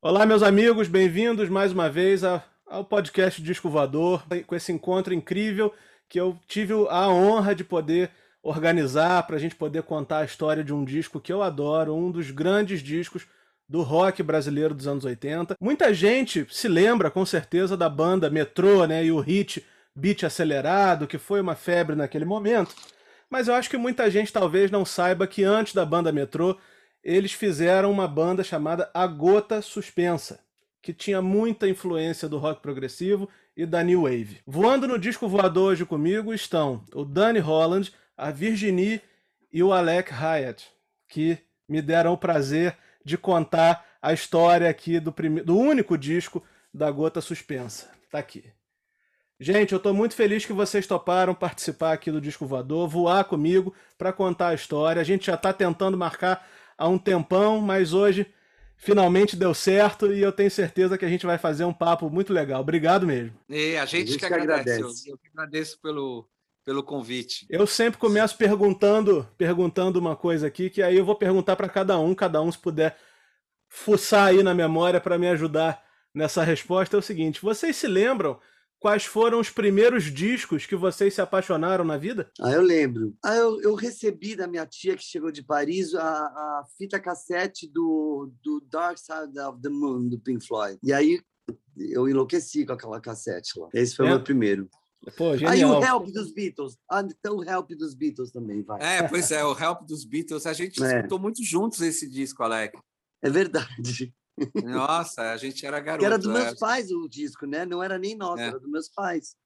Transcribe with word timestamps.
Olá, 0.00 0.24
meus 0.24 0.44
amigos, 0.44 0.86
bem-vindos 0.86 1.48
mais 1.48 1.72
uma 1.72 1.90
vez 1.90 2.22
ao 2.22 2.84
podcast 2.84 3.42
Disco 3.42 3.68
Voador, 3.68 4.22
com 4.46 4.54
esse 4.54 4.70
encontro 4.70 5.12
incrível 5.12 5.74
que 6.08 6.20
eu 6.20 6.38
tive 6.46 6.72
a 6.88 7.08
honra 7.08 7.52
de 7.52 7.64
poder 7.64 8.08
organizar 8.40 9.26
para 9.26 9.34
a 9.34 9.38
gente 9.40 9.56
poder 9.56 9.82
contar 9.82 10.18
a 10.18 10.24
história 10.24 10.62
de 10.62 10.72
um 10.72 10.84
disco 10.84 11.18
que 11.18 11.32
eu 11.32 11.42
adoro, 11.42 11.96
um 11.96 12.12
dos 12.12 12.30
grandes 12.30 12.80
discos 12.80 13.26
do 13.68 13.82
rock 13.82 14.22
brasileiro 14.22 14.72
dos 14.72 14.86
anos 14.86 15.04
80. 15.04 15.56
Muita 15.60 15.92
gente 15.92 16.46
se 16.48 16.68
lembra, 16.68 17.10
com 17.10 17.26
certeza, 17.26 17.76
da 17.76 17.88
banda 17.88 18.30
Metrô 18.30 18.86
né, 18.86 19.04
e 19.04 19.10
o 19.10 19.18
hit 19.18 19.66
Beat 19.96 20.22
Acelerado, 20.22 21.08
que 21.08 21.18
foi 21.18 21.40
uma 21.40 21.56
febre 21.56 21.96
naquele 21.96 22.24
momento. 22.24 22.72
Mas 23.28 23.48
eu 23.48 23.54
acho 23.54 23.68
que 23.68 23.76
muita 23.76 24.08
gente 24.08 24.32
talvez 24.32 24.70
não 24.70 24.84
saiba 24.84 25.26
que 25.26 25.42
antes 25.42 25.74
da 25.74 25.84
banda 25.84 26.12
Metrô 26.12 26.56
eles 27.02 27.32
fizeram 27.32 27.90
uma 27.90 28.08
banda 28.08 28.42
chamada 28.42 28.90
A 28.92 29.06
Gota 29.06 29.62
Suspensa, 29.62 30.40
que 30.82 30.92
tinha 30.92 31.20
muita 31.22 31.68
influência 31.68 32.28
do 32.28 32.38
rock 32.38 32.62
progressivo 32.62 33.28
e 33.56 33.66
da 33.66 33.82
New 33.82 34.02
Wave. 34.02 34.40
Voando 34.46 34.86
no 34.86 34.98
disco 34.98 35.28
voador 35.28 35.72
hoje 35.72 35.84
comigo 35.84 36.32
estão 36.32 36.84
o 36.94 37.04
Danny 37.04 37.40
Holland, 37.40 37.92
a 38.16 38.30
Virginie 38.30 39.00
e 39.52 39.62
o 39.62 39.72
Alec 39.72 40.12
Hyatt, 40.12 40.68
que 41.08 41.38
me 41.68 41.82
deram 41.82 42.12
o 42.12 42.18
prazer 42.18 42.76
de 43.04 43.18
contar 43.18 43.84
a 44.00 44.12
história 44.12 44.68
aqui 44.68 45.00
do, 45.00 45.12
prime... 45.12 45.40
do 45.40 45.56
único 45.56 45.98
disco 45.98 46.42
da 46.72 46.90
Gota 46.90 47.20
Suspensa. 47.20 47.90
Tá 48.10 48.18
aqui. 48.18 48.44
Gente, 49.40 49.72
eu 49.72 49.76
estou 49.76 49.94
muito 49.94 50.14
feliz 50.14 50.44
que 50.44 50.52
vocês 50.52 50.86
toparam 50.86 51.32
participar 51.32 51.92
aqui 51.92 52.10
do 52.10 52.20
Disco 52.20 52.44
Voador, 52.44 52.88
voar 52.88 53.24
comigo 53.24 53.72
para 53.96 54.12
contar 54.12 54.48
a 54.48 54.54
história. 54.54 55.00
A 55.00 55.04
gente 55.04 55.26
já 55.26 55.34
está 55.34 55.52
tentando 55.52 55.96
marcar 55.96 56.44
há 56.78 56.88
um 56.88 56.96
tempão, 56.96 57.60
mas 57.60 57.92
hoje 57.92 58.26
finalmente 58.76 59.36
deu 59.36 59.52
certo 59.52 60.12
e 60.12 60.22
eu 60.22 60.30
tenho 60.30 60.50
certeza 60.50 60.96
que 60.96 61.04
a 61.04 61.08
gente 61.08 61.26
vai 61.26 61.36
fazer 61.36 61.64
um 61.64 61.72
papo 61.72 62.08
muito 62.08 62.32
legal. 62.32 62.60
Obrigado 62.60 63.04
mesmo. 63.04 63.36
E 63.48 63.76
a 63.76 63.84
gente, 63.84 64.10
a 64.10 64.12
gente 64.12 64.18
que, 64.18 64.24
agradece. 64.24 64.78
agradece. 64.78 65.10
Eu, 65.10 65.14
eu 65.16 65.20
agradeço 65.34 65.80
pelo, 65.80 66.26
pelo 66.64 66.82
convite. 66.82 67.44
Eu 67.50 67.66
sempre 67.66 67.98
começo 67.98 68.36
perguntando, 68.36 69.28
perguntando 69.36 69.98
uma 69.98 70.14
coisa 70.14 70.46
aqui, 70.46 70.70
que 70.70 70.80
aí 70.80 70.96
eu 70.96 71.04
vou 71.04 71.16
perguntar 71.16 71.56
para 71.56 71.68
cada 71.68 71.98
um, 71.98 72.14
cada 72.14 72.40
um 72.40 72.50
se 72.50 72.58
puder 72.58 72.96
fuçar 73.68 74.28
aí 74.28 74.42
na 74.42 74.54
memória 74.54 75.00
para 75.00 75.18
me 75.18 75.28
ajudar 75.28 75.84
nessa 76.14 76.42
resposta 76.42 76.96
é 76.96 76.98
o 76.98 77.02
seguinte: 77.02 77.42
vocês 77.42 77.76
se 77.76 77.86
lembram 77.86 78.38
quais 78.78 79.04
foram 79.04 79.40
os 79.40 79.50
primeiros 79.50 80.04
discos 80.04 80.66
que 80.66 80.76
vocês 80.76 81.14
se 81.14 81.20
apaixonaram 81.20 81.84
na 81.84 81.96
vida? 81.96 82.30
Ah, 82.40 82.52
eu 82.52 82.62
lembro. 82.62 83.14
Ah, 83.24 83.36
eu, 83.36 83.60
eu 83.60 83.74
recebi 83.74 84.36
da 84.36 84.46
minha 84.46 84.66
tia 84.66 84.96
que 84.96 85.02
chegou 85.02 85.30
de 85.30 85.42
Paris 85.42 85.94
a, 85.94 86.02
a 86.02 86.64
fita 86.76 86.98
cassete 86.98 87.68
do, 87.68 88.32
do 88.42 88.60
Dark 88.70 88.98
Side 88.98 89.38
of 89.40 89.60
the 89.60 89.68
Moon, 89.68 90.08
do 90.08 90.18
Pink 90.18 90.46
Floyd. 90.46 90.78
E 90.82 90.92
aí 90.92 91.20
eu 91.76 92.08
enlouqueci 92.08 92.64
com 92.64 92.72
aquela 92.72 93.00
cassete 93.00 93.58
lá. 93.58 93.68
Esse 93.72 93.96
foi 93.96 94.06
é. 94.06 94.08
o 94.08 94.14
meu 94.14 94.22
primeiro. 94.22 94.68
Pô, 95.16 95.30
Aí 95.48 95.64
o 95.64 95.82
Help 95.82 96.08
dos 96.08 96.32
Beatles. 96.32 96.76
Ah, 96.90 97.00
então 97.00 97.36
o 97.36 97.44
Help 97.44 97.70
dos 97.70 97.94
Beatles 97.94 98.32
também, 98.32 98.62
vai. 98.62 98.80
É, 98.82 99.06
pois 99.06 99.30
é, 99.30 99.44
o 99.44 99.56
Help 99.56 99.82
dos 99.86 100.04
Beatles. 100.04 100.44
A 100.44 100.52
gente 100.52 100.82
é. 100.82 100.96
escutou 100.96 101.18
muito 101.18 101.42
juntos 101.42 101.80
esse 101.80 102.10
disco, 102.10 102.42
Alec. 102.42 102.76
É 103.22 103.30
verdade. 103.30 104.12
Nossa, 104.64 105.32
a 105.32 105.36
gente 105.36 105.64
era 105.64 105.80
garoto. 105.80 106.04
Era 106.04 106.18
dos 106.18 106.32
meus 106.32 106.52
é. 106.52 106.56
pais 106.56 106.90
o 106.90 107.08
disco, 107.08 107.46
né? 107.46 107.64
Não 107.64 107.82
era 107.82 107.98
nem 107.98 108.16
nosso, 108.16 108.42
é. 108.42 108.48
era 108.48 108.58
dos 108.58 108.70
meus 108.70 108.88
pais. 108.88 109.36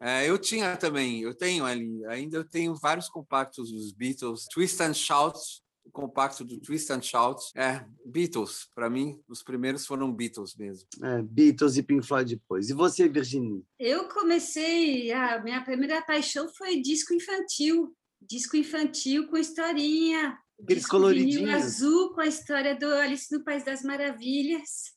É, 0.00 0.28
eu 0.28 0.36
tinha 0.38 0.76
também, 0.76 1.22
eu 1.22 1.34
tenho 1.34 1.64
ali, 1.64 2.04
ainda 2.06 2.36
eu 2.36 2.44
tenho 2.44 2.74
vários 2.74 3.08
compactos 3.08 3.70
dos 3.70 3.92
Beatles, 3.92 4.44
Twist 4.52 4.82
and 4.82 4.92
Shouts, 4.92 5.62
o 5.84 5.90
compacto 5.90 6.44
do 6.44 6.58
Twist 6.60 6.90
and 6.92 7.02
Shouts, 7.02 7.52
é, 7.54 7.84
Beatles, 8.04 8.68
para 8.74 8.88
mim, 8.88 9.20
os 9.28 9.42
primeiros 9.42 9.86
foram 9.86 10.12
Beatles 10.12 10.54
mesmo. 10.56 10.86
É, 11.02 11.22
Beatles 11.22 11.76
e 11.76 11.82
Pink 11.82 12.06
Floyd 12.06 12.34
depois. 12.34 12.70
E 12.70 12.72
você, 12.72 13.08
Virginia? 13.08 13.62
Eu 13.78 14.08
comecei, 14.08 15.12
a 15.12 15.42
minha 15.42 15.62
primeira 15.62 16.02
paixão 16.02 16.48
foi 16.56 16.80
disco 16.80 17.12
infantil, 17.14 17.94
disco 18.20 18.56
infantil 18.56 19.28
com 19.28 19.36
historinha, 19.36 20.38
Aqueles 20.62 20.86
coloridinhos. 20.86 21.54
azul 21.54 22.14
com 22.14 22.20
a 22.20 22.26
história 22.26 22.74
do 22.74 22.86
Alice 22.86 23.30
no 23.30 23.44
País 23.44 23.64
das 23.64 23.82
Maravilhas. 23.82 24.93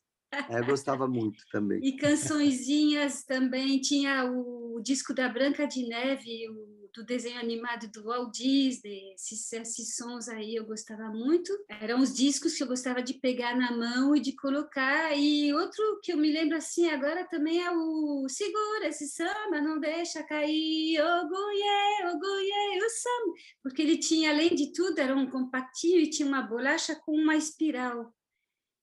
É, 0.50 0.62
gostava 0.62 1.08
muito 1.08 1.44
também. 1.52 1.80
e 1.84 1.96
cançõezinhas 1.96 3.24
também. 3.24 3.80
Tinha 3.80 4.26
o 4.26 4.80
disco 4.82 5.14
da 5.14 5.30
Branca 5.30 5.66
de 5.66 5.88
Neve, 5.88 6.50
o 6.50 6.78
do 6.98 7.04
desenho 7.04 7.40
animado 7.40 7.88
do 7.92 8.06
Walt 8.06 8.34
Disney, 8.34 9.14
esses, 9.14 9.54
esses 9.54 9.96
sons 9.96 10.28
aí 10.28 10.56
eu 10.56 10.66
gostava 10.66 11.10
muito. 11.10 11.54
Eram 11.70 12.00
os 12.00 12.14
discos 12.14 12.56
que 12.56 12.64
eu 12.64 12.68
gostava 12.68 13.04
de 13.04 13.14
pegar 13.14 13.56
na 13.56 13.72
mão 13.72 14.16
e 14.16 14.20
de 14.20 14.36
colocar. 14.36 15.16
E 15.16 15.54
outro 15.54 16.00
que 16.02 16.12
eu 16.12 16.18
me 16.18 16.32
lembro 16.32 16.58
assim 16.58 16.90
agora 16.90 17.24
também 17.30 17.64
é 17.64 17.70
o 17.70 18.28
Segura 18.28 18.88
esse 18.88 19.08
samba, 19.08 19.62
não 19.62 19.80
deixa 19.80 20.24
cair, 20.24 21.00
oguye, 21.00 22.16
oguye, 22.16 22.84
o 22.84 22.90
samba. 22.90 23.34
Porque 23.62 23.82
ele 23.84 23.98
tinha, 23.98 24.32
além 24.32 24.56
de 24.56 24.74
tudo, 24.74 24.98
era 24.98 25.16
um 25.16 25.30
compactinho 25.30 26.00
e 26.00 26.10
tinha 26.10 26.28
uma 26.28 26.42
bolacha 26.42 26.96
com 26.96 27.12
uma 27.12 27.36
espiral. 27.36 28.12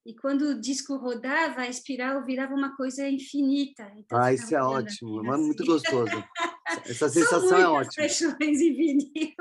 E 0.06 0.14
quando 0.14 0.42
o 0.50 0.60
disco 0.60 0.96
rodava, 0.96 1.62
a 1.62 1.68
espiral 1.68 2.24
virava 2.24 2.54
uma 2.54 2.76
coisa 2.76 3.08
infinita. 3.08 3.90
Então, 3.96 4.18
ah, 4.20 4.32
isso 4.32 4.54
é 4.54 4.62
ótimo, 4.62 5.24
é 5.24 5.30
assim. 5.30 5.42
muito 5.42 5.64
gostoso. 5.64 6.24
Essa 6.84 7.08
sensação 7.08 7.58
é 7.58 7.66
ótima. 7.66 8.06
em 8.40 8.52
vinil. 8.52 9.34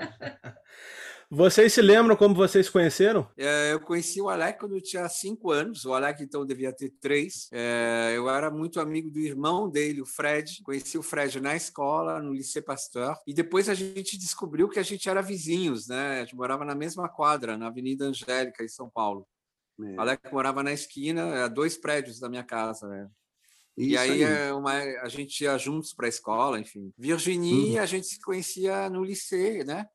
É. 0.00 0.54
Vocês 1.30 1.72
se 1.72 1.82
lembram 1.82 2.14
como 2.14 2.34
vocês 2.34 2.66
se 2.66 2.72
conheceram? 2.72 3.28
É, 3.36 3.72
eu 3.72 3.80
conheci 3.80 4.20
o 4.20 4.28
Alec 4.28 4.58
quando 4.58 4.76
eu 4.76 4.80
tinha 4.80 5.08
cinco 5.08 5.50
anos. 5.50 5.84
O 5.84 5.92
Alec, 5.92 6.22
então, 6.22 6.46
devia 6.46 6.72
ter 6.72 6.90
três. 7.00 7.48
É, 7.50 8.12
eu 8.14 8.28
era 8.28 8.52
muito 8.52 8.78
amigo 8.78 9.10
do 9.10 9.18
irmão 9.18 9.68
dele, 9.68 10.00
o 10.00 10.06
Fred. 10.06 10.62
Conheci 10.62 10.96
o 10.96 11.02
Fred 11.02 11.40
na 11.40 11.56
escola, 11.56 12.20
no 12.20 12.32
Lycée 12.32 12.62
Pasteur. 12.62 13.16
E 13.26 13.34
depois 13.34 13.68
a 13.68 13.74
gente 13.74 14.16
descobriu 14.16 14.68
que 14.68 14.78
a 14.78 14.82
gente 14.84 15.08
era 15.08 15.20
vizinhos, 15.20 15.88
né? 15.88 16.20
A 16.20 16.20
gente 16.20 16.36
morava 16.36 16.64
na 16.64 16.74
mesma 16.74 17.08
quadra, 17.08 17.56
na 17.56 17.66
Avenida 17.66 18.04
Angélica, 18.04 18.62
em 18.62 18.68
São 18.68 18.88
Paulo. 18.88 19.26
É. 19.80 19.96
O 19.96 20.00
Alec 20.00 20.32
morava 20.32 20.62
na 20.62 20.72
esquina, 20.72 21.44
a 21.44 21.48
dois 21.48 21.76
prédios 21.76 22.20
da 22.20 22.28
minha 22.28 22.44
casa. 22.44 22.86
Né? 22.88 23.08
e 23.76 23.96
aí, 23.96 24.10
aí. 24.10 24.22
É 24.22 24.52
uma, 24.52 24.72
a 24.72 25.08
gente 25.08 25.42
ia 25.42 25.58
juntos 25.58 25.92
para 25.92 26.06
a 26.06 26.08
escola, 26.08 26.60
enfim. 26.60 26.92
Virginie, 26.96 27.76
uhum. 27.76 27.82
a 27.82 27.86
gente 27.86 28.06
se 28.06 28.20
conhecia 28.20 28.88
no 28.88 29.04
liceu, 29.04 29.64
né? 29.64 29.86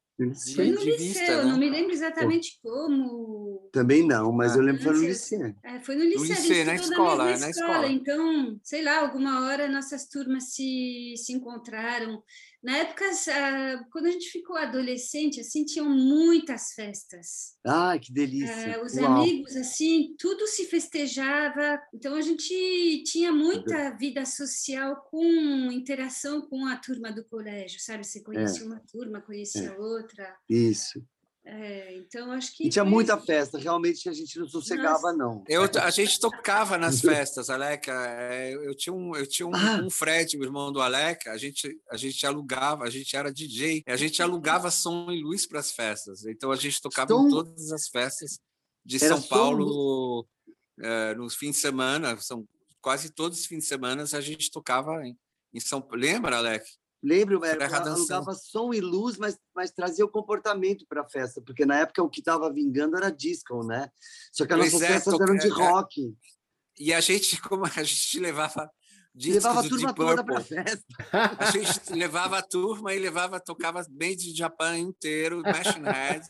Foi 0.54 0.70
no 0.70 0.84
liceu, 0.84 0.98
vista, 0.98 1.38
né? 1.38 1.50
não 1.50 1.58
me 1.58 1.70
lembro 1.70 1.94
exatamente 1.94 2.60
como. 2.62 3.70
Também 3.72 4.06
não, 4.06 4.34
mas 4.34 4.52
ah, 4.52 4.58
eu 4.58 4.64
lembro 4.64 4.80
que 4.80 4.84
foi 4.84 4.98
no 4.98 5.08
liceu. 5.08 5.56
É, 5.64 5.80
foi 5.80 5.96
no 5.96 6.04
liceu, 6.04 6.20
no 6.20 6.26
liceu 6.26 6.66
na 6.66 6.76
escola, 6.76 7.24
na 7.24 7.50
escola. 7.50 7.52
escola. 7.52 7.88
Então, 7.88 8.60
sei 8.62 8.84
lá, 8.84 9.00
alguma 9.00 9.46
hora 9.46 9.70
nossas 9.70 10.10
turmas 10.10 10.54
se, 10.54 11.14
se 11.16 11.32
encontraram. 11.32 12.22
Na 12.62 12.78
época, 12.78 13.06
quando 13.92 14.08
a 14.08 14.12
gente 14.12 14.30
ficou 14.30 14.58
adolescente, 14.58 15.40
assim, 15.40 15.64
tinham 15.64 15.90
muitas 15.90 16.74
festas. 16.74 17.56
Ah, 17.66 17.98
que 17.98 18.12
delícia! 18.12 18.52
É, 18.52 18.84
os 18.84 18.96
Uau. 18.96 19.06
amigos, 19.06 19.56
assim, 19.56 20.14
tudo 20.18 20.46
se 20.46 20.66
festejava. 20.66 21.82
Então, 21.94 22.16
a 22.16 22.22
gente 22.22 23.04
tinha 23.06 23.32
muita 23.32 23.96
vida 23.98 24.26
social 24.26 25.08
com 25.10 25.72
interação 25.72 26.42
com 26.42 26.66
a 26.66 26.76
turma 26.76 27.12
do 27.12 27.24
colégio, 27.24 27.80
sabe? 27.80 28.06
Você 28.06 28.22
conhecia 28.22 28.64
é. 28.64 28.66
uma 28.66 28.82
turma, 28.92 29.22
conhecia 29.22 29.70
é. 29.70 29.80
outra. 29.80 30.36
Isso. 30.50 31.02
É, 31.52 31.96
então 31.98 32.32
acho 32.32 32.56
que. 32.56 32.68
E 32.68 32.70
tinha 32.70 32.86
muita 32.86 33.18
festa, 33.18 33.58
realmente 33.58 34.08
a 34.08 34.14
gente 34.14 34.38
não 34.38 34.48
sossegava, 34.48 35.12
Nossa. 35.12 35.18
não. 35.18 35.44
Eu, 35.48 35.64
a 35.82 35.90
gente 35.90 36.20
tocava 36.20 36.78
nas 36.78 37.02
festas, 37.02 37.50
Aleca. 37.50 37.92
É, 37.92 38.54
eu 38.54 38.76
tinha 38.76 38.94
um, 38.94 39.16
eu 39.16 39.26
tinha 39.26 39.48
um, 39.48 39.56
ah. 39.56 39.82
um 39.84 39.90
Fred, 39.90 40.38
o 40.38 40.44
irmão 40.44 40.72
do 40.72 40.80
Aleca, 40.80 41.32
a 41.32 41.38
gente, 41.38 41.76
a 41.90 41.98
gente 41.98 42.24
alugava, 42.24 42.84
a 42.84 42.90
gente 42.90 43.16
era 43.16 43.34
DJ, 43.34 43.84
a 43.88 43.96
gente 43.96 44.22
alugava 44.22 44.70
som 44.70 45.10
e 45.10 45.24
luz 45.24 45.48
para 45.48 45.60
as 45.60 45.72
festas. 45.72 46.24
Então 46.24 46.52
a 46.52 46.56
gente 46.56 46.80
tocava 46.80 47.12
som... 47.12 47.26
em 47.26 47.30
todas 47.32 47.72
as 47.72 47.88
festas 47.88 48.40
de 48.86 49.04
era 49.04 49.16
São 49.16 49.22
Paulo 49.24 50.28
é, 50.80 51.16
nos 51.16 51.36
fins 51.36 51.56
de 51.56 51.62
semana, 51.62 52.16
são 52.18 52.48
quase 52.80 53.10
todos 53.10 53.40
os 53.40 53.46
fins 53.48 53.64
de 53.64 53.66
semana 53.66 54.04
a 54.04 54.22
gente 54.22 54.52
tocava 54.52 55.04
em, 55.04 55.18
em 55.52 55.60
São 55.60 55.86
Lembra, 55.94 56.38
Aleca? 56.38 56.70
Lembro, 57.02 57.44
era, 57.46 57.66
alugava 57.78 58.34
som 58.34 58.74
e 58.74 58.82
luz, 58.82 59.18
mas, 59.18 59.38
mas 59.56 59.72
trazia 59.72 60.04
o 60.04 60.10
comportamento 60.10 60.86
para 60.88 61.02
a 61.02 61.10
festa, 61.10 61.42
porque 61.42 61.66
na 61.66 61.80
época 61.80 62.04
o 62.04 62.10
que 62.10 62.20
estava 62.20 62.52
vingando 62.52 62.98
era 62.98 63.10
disco, 63.10 63.66
né? 63.66 63.90
Só 64.34 64.46
que 64.46 64.54
as 64.54 64.60
nossas 64.60 64.82
é, 64.82 64.88
festas 64.88 65.20
eram 65.20 65.38
de 65.38 65.48
é, 65.48 65.50
é. 65.50 65.54
rock. 65.54 66.14
E 66.78 66.94
a 66.94 67.00
gente, 67.00 67.40
como 67.42 67.66
a 67.66 67.84
gente 67.84 68.20
levava 68.20 68.70
levava 69.16 69.60
a 69.60 69.64
turma 69.64 69.94
toda 69.94 70.24
para 70.24 70.42
festa. 70.42 70.86
A 71.12 71.52
gente 71.52 71.94
levava 71.94 72.38
a 72.38 72.42
turma 72.42 72.94
e 72.94 73.00
levava, 73.00 73.40
tocava 73.40 73.86
bem 73.90 74.16
de 74.16 74.36
Japão 74.36 74.76
inteiro, 74.76 75.42
Machine 75.42 75.86
Head, 75.86 76.28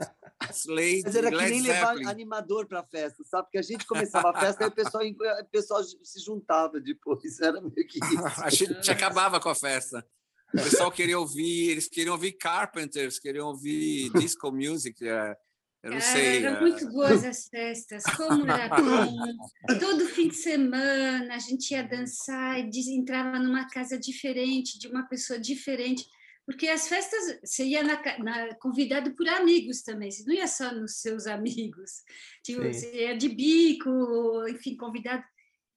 Slade, 0.52 1.04
Mas 1.04 1.16
era 1.16 1.30
que 1.30 1.38
nem 1.38 1.62
levar 1.62 1.98
animador 2.08 2.68
para 2.68 2.84
festa, 2.84 3.24
sabe? 3.26 3.44
Porque 3.44 3.58
a 3.58 3.64
gente 3.64 3.86
começava 3.86 4.32
a 4.32 4.40
festa 4.40 4.64
e 4.64 4.68
o 4.68 4.72
pessoal, 4.72 5.04
o 5.04 5.46
pessoal 5.52 5.84
se 5.84 6.20
juntava 6.24 6.80
depois, 6.80 7.40
era 7.42 7.62
meio 7.62 7.88
que 7.88 8.00
isso. 8.06 8.44
A 8.44 8.50
gente 8.50 8.90
acabava 8.90 9.40
com 9.40 9.50
a 9.50 9.56
festa. 9.56 10.06
O 10.54 10.58
pessoal 10.58 10.92
queria 10.92 11.20
ouvir, 11.20 11.70
eles 11.70 11.88
queriam 11.88 12.14
ouvir 12.14 12.34
Carpenters, 12.34 13.20
queriam 13.20 13.48
ouvir 13.48 14.12
disco 14.14 14.52
music. 14.52 15.08
É, 15.08 15.36
Eu 15.84 15.92
não 15.92 16.02
sei. 16.02 16.44
Eram 16.44 16.62
muito 16.62 16.90
boas 16.92 17.24
as 17.24 17.48
festas, 17.48 18.04
como 18.18 18.50
era 18.50 18.68
bom. 18.68 19.16
Todo 19.80 20.06
fim 20.08 20.28
de 20.28 20.36
semana 20.36 21.36
a 21.36 21.40
gente 21.40 21.72
ia 21.72 21.84
dançar 21.84 22.60
e 22.60 22.96
entrava 22.96 23.38
numa 23.40 23.68
casa 23.70 23.98
diferente, 23.98 24.80
de 24.80 24.88
uma 24.88 25.04
pessoa 25.04 25.40
diferente. 25.40 26.04
Porque 26.50 26.68
as 26.68 26.88
festas, 26.88 27.40
você 27.44 27.64
ia 27.64 27.84
na, 27.84 28.02
na, 28.18 28.56
convidado 28.56 29.14
por 29.14 29.30
amigos 29.30 29.84
também, 29.84 30.10
você 30.10 30.24
não 30.26 30.34
ia 30.34 30.48
só 30.48 30.74
nos 30.74 31.00
seus 31.00 31.28
amigos. 31.28 31.92
Tipo, 32.44 32.64
você 32.64 32.92
ia 33.04 33.16
de 33.16 33.30
bico, 33.30 33.92
enfim, 34.50 34.76
convidado. 34.76 35.24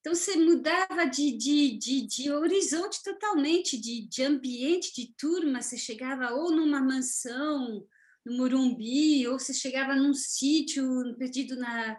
Então, 0.02 0.16
você 0.16 0.34
mudava 0.34 1.06
de, 1.06 1.31
de, 1.31 1.78
de, 1.78 2.06
de 2.08 2.32
horizonte 2.32 3.00
totalmente, 3.04 3.81
de, 3.81 4.08
de 4.08 4.25
ambiente, 4.25 4.93
de 4.93 5.14
turma. 5.16 5.62
Você 5.62 5.78
chegava 5.78 6.32
ou 6.32 6.50
numa 6.50 6.82
mansão, 6.82 7.87
no 8.26 8.37
Morumbi, 8.37 9.28
ou 9.28 9.38
você 9.38 9.54
chegava 9.54 9.94
num 9.94 10.12
sítio 10.12 10.84
perdido 11.16 11.54
na, 11.54 11.96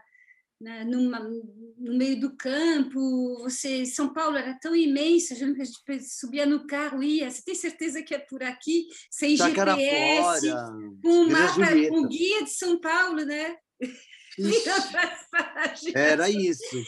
na 0.60 0.84
numa, 0.84 1.20
no 1.20 1.98
meio 1.98 2.20
do 2.20 2.36
campo. 2.36 3.42
Você, 3.44 3.86
São 3.86 4.14
Paulo 4.14 4.36
era 4.36 4.54
tão 4.60 4.76
imensa, 4.76 5.34
a 5.34 5.38
gente 5.38 5.66
subia 6.02 6.46
no 6.46 6.68
carro, 6.68 7.02
ia. 7.02 7.32
Você 7.32 7.42
tem 7.42 7.56
certeza 7.56 8.04
que 8.04 8.14
é 8.14 8.20
por 8.20 8.44
aqui, 8.44 8.86
sem 9.10 9.38
GPS, 9.38 10.52
com 11.02 11.10
um 11.10 11.30
mapa, 11.30 11.68
com 11.90 12.06
guia 12.06 12.44
de 12.44 12.50
São 12.50 12.82
Paulo, 12.82 13.24
né? 13.24 13.56
Era 15.96 16.30
isso. 16.30 16.84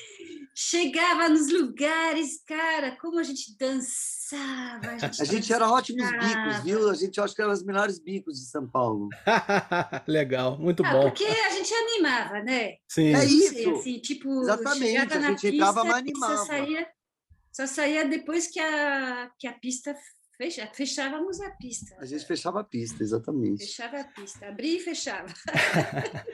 Chegava 0.57 1.27
nos 1.27 1.51
lugares, 1.51 2.41
cara, 2.47 2.95
como 3.01 3.19
a 3.19 3.23
gente 3.23 3.57
dançava. 3.59 4.87
A 4.91 4.97
gente, 4.97 5.21
A 5.21 5.25
gente 5.25 5.51
era 5.53 5.69
ótimos 5.69 6.09
bicos, 6.09 6.63
viu? 6.63 6.89
A 6.89 6.93
gente 6.95 7.19
acho 7.19 7.35
que 7.35 7.41
era 7.41 7.51
os 7.51 7.61
melhores 7.61 7.99
bicos 7.99 8.39
de 8.39 8.45
São 8.45 8.65
Paulo. 8.65 9.09
Legal, 10.07 10.57
muito 10.57 10.81
Ah, 10.85 10.91
bom. 10.93 11.01
porque 11.09 11.25
a 11.25 11.49
gente 11.49 11.73
animava, 11.73 12.41
né? 12.41 12.75
Sim. 12.87 13.13
É 13.13 13.25
isso. 13.25 13.69
assim, 13.71 13.99
tipo, 13.99 14.43
Exatamente, 14.43 15.13
a 15.13 15.19
gente 15.21 15.47
entrava, 15.47 15.81
pista, 15.81 15.93
mas 15.93 15.97
animava. 15.97 16.37
Só 16.37 16.45
saía, 16.45 16.87
só 17.51 17.67
saía 17.67 18.07
depois 18.07 18.47
que 18.47 18.59
a, 18.61 19.29
que 19.37 19.47
a 19.47 19.53
pista 19.53 19.93
fecha, 20.37 20.69
fechávamos 20.73 21.39
a 21.41 21.49
pista. 21.51 21.95
A 21.99 22.05
gente 22.05 22.25
fechava 22.25 22.59
a 22.59 22.63
pista, 22.63 23.01
exatamente. 23.03 23.65
Fechava 23.65 23.99
a 23.99 24.03
pista, 24.03 24.47
abria 24.47 24.77
e 24.77 24.79
fechava. 24.79 25.27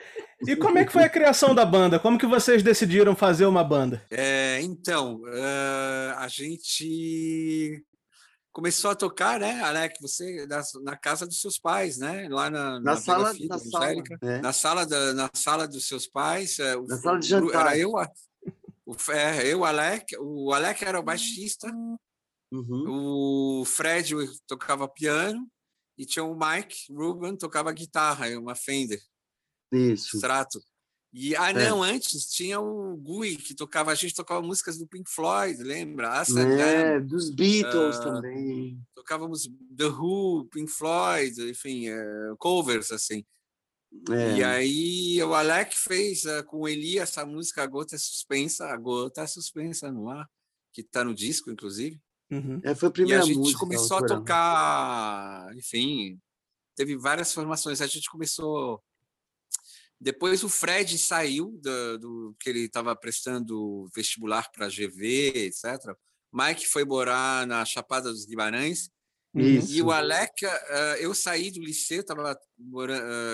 E 0.44 0.56
como 0.56 0.76
é 0.76 0.84
que 0.84 0.90
foi 0.90 1.04
a 1.04 1.08
criação 1.08 1.54
da 1.54 1.64
banda? 1.64 2.00
Como 2.00 2.18
que 2.18 2.26
vocês 2.26 2.64
decidiram 2.64 3.14
fazer 3.14 3.46
uma 3.46 3.62
banda? 3.62 4.04
É, 4.10 4.60
então, 4.60 5.20
eh, 5.28 6.14
a 6.16 6.26
gente 6.26 7.80
começou 8.50 8.90
a 8.90 8.94
tocar, 8.96 9.38
né, 9.38 9.60
Alec, 9.62 9.94
você 10.00 10.44
na, 10.48 10.60
na 10.82 10.96
casa 10.96 11.26
dos 11.28 11.40
seus 11.40 11.60
pais, 11.60 11.96
né, 11.96 12.26
lá 12.28 12.50
na, 12.50 12.80
Na 12.80 12.94
Vila 12.94 12.96
sala, 12.96 13.34
Filho, 13.34 13.48
na 13.48 13.58
sala, 13.58 13.94
né? 14.20 14.40
na 14.40 14.52
sala 14.52 14.84
da 14.84 15.14
na 15.14 15.30
sala 15.32 15.68
dos 15.68 15.86
seus 15.86 16.08
pais, 16.08 16.58
eh, 16.58 16.76
o- 16.76 16.86
Na 16.88 16.98
sala 16.98 17.18
de 17.20 17.28
jantar. 17.28 17.60
Era 17.68 17.78
eu, 17.78 17.96
a- 17.96 18.10
o, 18.84 18.96
é, 19.12 19.46
eu, 19.46 19.64
Alec, 19.64 20.16
o 20.18 20.52
Alec 20.52 20.84
era 20.84 20.98
o 20.98 21.04
baixista, 21.04 21.68
Uhum. 22.52 23.60
o 23.60 23.64
Fred 23.64 24.14
tocava 24.46 24.86
piano 24.86 25.50
e 25.96 26.04
tinha 26.04 26.24
o 26.24 26.38
Mike 26.38 26.92
Ruben 26.92 27.36
tocava 27.36 27.72
guitarra, 27.72 28.28
uma 28.38 28.54
Fender 28.54 29.00
Isso. 29.72 30.16
Strato. 30.16 30.60
E 31.14 31.36
ah 31.36 31.50
É. 31.50 31.52
não, 31.52 31.82
antes 31.82 32.26
tinha 32.30 32.58
o 32.60 32.96
Gui 32.96 33.36
que 33.36 33.54
tocava, 33.54 33.90
a 33.90 33.94
gente 33.94 34.14
tocava 34.14 34.40
músicas 34.40 34.78
do 34.78 34.86
Pink 34.86 35.10
Floyd, 35.10 35.62
lembra? 35.62 36.20
And 36.22 36.58
É, 36.58 37.00
dos 37.00 37.28
Beatles 37.30 37.96
Ah, 37.96 38.04
também. 38.04 38.80
tocávamos 38.94 39.46
The 39.76 39.86
Who, 39.88 40.46
Pink 40.50 40.70
Floyd, 40.70 41.50
enfim, 41.50 41.88
eh, 41.88 42.34
covers 42.38 42.90
assim. 42.92 43.24
É. 44.10 44.38
E 44.38 44.42
aí 44.44 45.22
o 45.22 45.34
Alec 45.34 45.76
fez 45.76 46.24
eh, 46.24 46.42
com 46.44 46.60
o 46.60 46.68
Eli 46.68 46.98
essa 46.98 47.26
música 47.26 47.62
A 47.62 47.66
Gota 47.66 47.94
é 47.94 47.98
Suspensa, 47.98 48.66
A 48.68 48.76
Gota 48.78 49.20
é 49.20 49.26
Suspensa 49.26 49.92
no 49.92 50.08
ar, 50.08 50.26
que 50.72 50.80
está 50.80 51.04
no 51.04 51.14
disco, 51.14 51.50
inclusive. 51.50 52.00
Uhum. 52.32 52.60
É, 52.64 52.74
foi 52.74 52.88
a 52.88 52.90
E 52.90 52.90
a 52.90 52.92
primeira 52.92 53.22
gente 53.22 53.36
música. 53.38 53.60
começou 53.60 53.96
a 53.96 54.00
autoral. 54.00 54.18
tocar, 54.20 55.56
enfim, 55.56 56.18
teve 56.74 56.96
várias 56.96 57.32
formações. 57.32 57.80
A 57.80 57.86
gente 57.86 58.08
começou. 58.10 58.82
Depois 60.00 60.42
o 60.42 60.48
Fred 60.48 60.98
saiu 60.98 61.58
do, 61.62 61.98
do 61.98 62.36
que 62.40 62.48
ele 62.50 62.60
estava 62.64 62.96
prestando 62.96 63.86
vestibular 63.94 64.50
para 64.50 64.68
GV, 64.68 65.32
etc. 65.46 65.94
Mike 66.32 66.66
foi 66.66 66.84
morar 66.84 67.46
na 67.46 67.64
Chapada 67.64 68.10
dos 68.10 68.24
Guimarães 68.24 68.90
Isso. 69.34 69.72
e 69.72 69.82
o 69.82 69.92
Alec, 69.92 70.44
eh, 70.44 70.96
eu 71.00 71.14
saí 71.14 71.50
do 71.52 71.60
liceu, 71.60 72.00
estava 72.00 72.36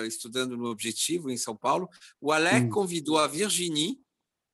estudando 0.05 0.55
no 0.57 0.65
Objetivo 0.67 1.29
em 1.31 1.37
São 1.37 1.55
Paulo. 1.55 1.89
O 2.21 2.31
Alec 2.31 2.65
Hum. 2.67 2.69
convidou 2.69 3.17
a 3.17 3.25
Virginie 3.25 3.97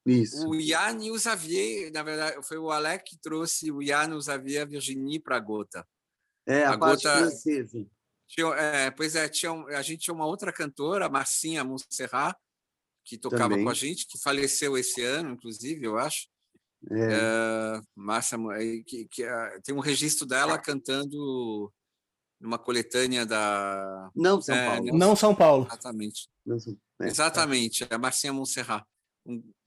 Isso. 0.06 0.48
o 0.48 0.56
Ian 0.56 1.04
e 1.04 1.10
o 1.12 1.18
Xavier, 1.18 1.92
na 1.92 2.04
verdade, 2.04 2.46
foi 2.48 2.58
o 2.58 2.70
Alec 2.70 3.04
que 3.10 3.18
trouxe 3.20 3.72
o 3.72 3.82
Ian, 3.82 4.16
o 4.16 4.22
Xavier 4.22 4.60
e 4.60 4.62
a 4.62 4.66
Virginie 4.66 5.20
para 5.20 5.38
a 5.38 5.40
Gota. 5.40 5.88
É, 6.48 6.64
a, 6.64 6.74
a 6.74 6.78
parte 6.78 7.04
gota- 7.04 7.18
francesa. 7.18 7.86
Tinha, 8.28 8.48
é, 8.56 8.92
pois 8.92 9.16
é, 9.16 9.28
tinha, 9.30 9.52
a 9.52 9.82
gente 9.82 10.02
tinha 10.02 10.14
uma 10.14 10.26
outra 10.26 10.52
cantora, 10.52 11.06
a 11.06 11.10
Marcinha 11.10 11.64
Montserrat, 11.64 12.36
que 13.04 13.18
tocava 13.18 13.50
Também. 13.50 13.64
com 13.64 13.70
a 13.70 13.74
gente, 13.74 14.08
que 14.08 14.20
faleceu 14.22 14.78
esse 14.78 15.04
ano, 15.04 15.32
inclusive, 15.32 15.86
eu 15.86 15.98
acho. 15.98 16.28
É. 16.92 17.14
É, 17.14 17.82
Márcia, 17.96 18.38
é, 18.54 18.84
que, 18.86 19.08
que, 19.10 19.24
tem 19.64 19.74
um 19.74 19.80
registro 19.80 20.26
dela 20.26 20.58
cantando 20.58 21.72
numa 22.40 22.60
coletânea 22.60 23.26
da. 23.26 24.10
Não, 24.16 24.42
São 24.42 24.56
É, 24.56 24.70
Paulo. 24.70 24.98
Não 24.98 25.16
São 25.16 25.36
Paulo. 25.36 25.68
Exatamente. 25.68 26.30
Não, 26.46 26.58
é. 27.02 27.08
Exatamente, 27.08 27.88
a 27.90 27.98
Marcinha 27.98 28.34
Montserrat. 28.34 28.84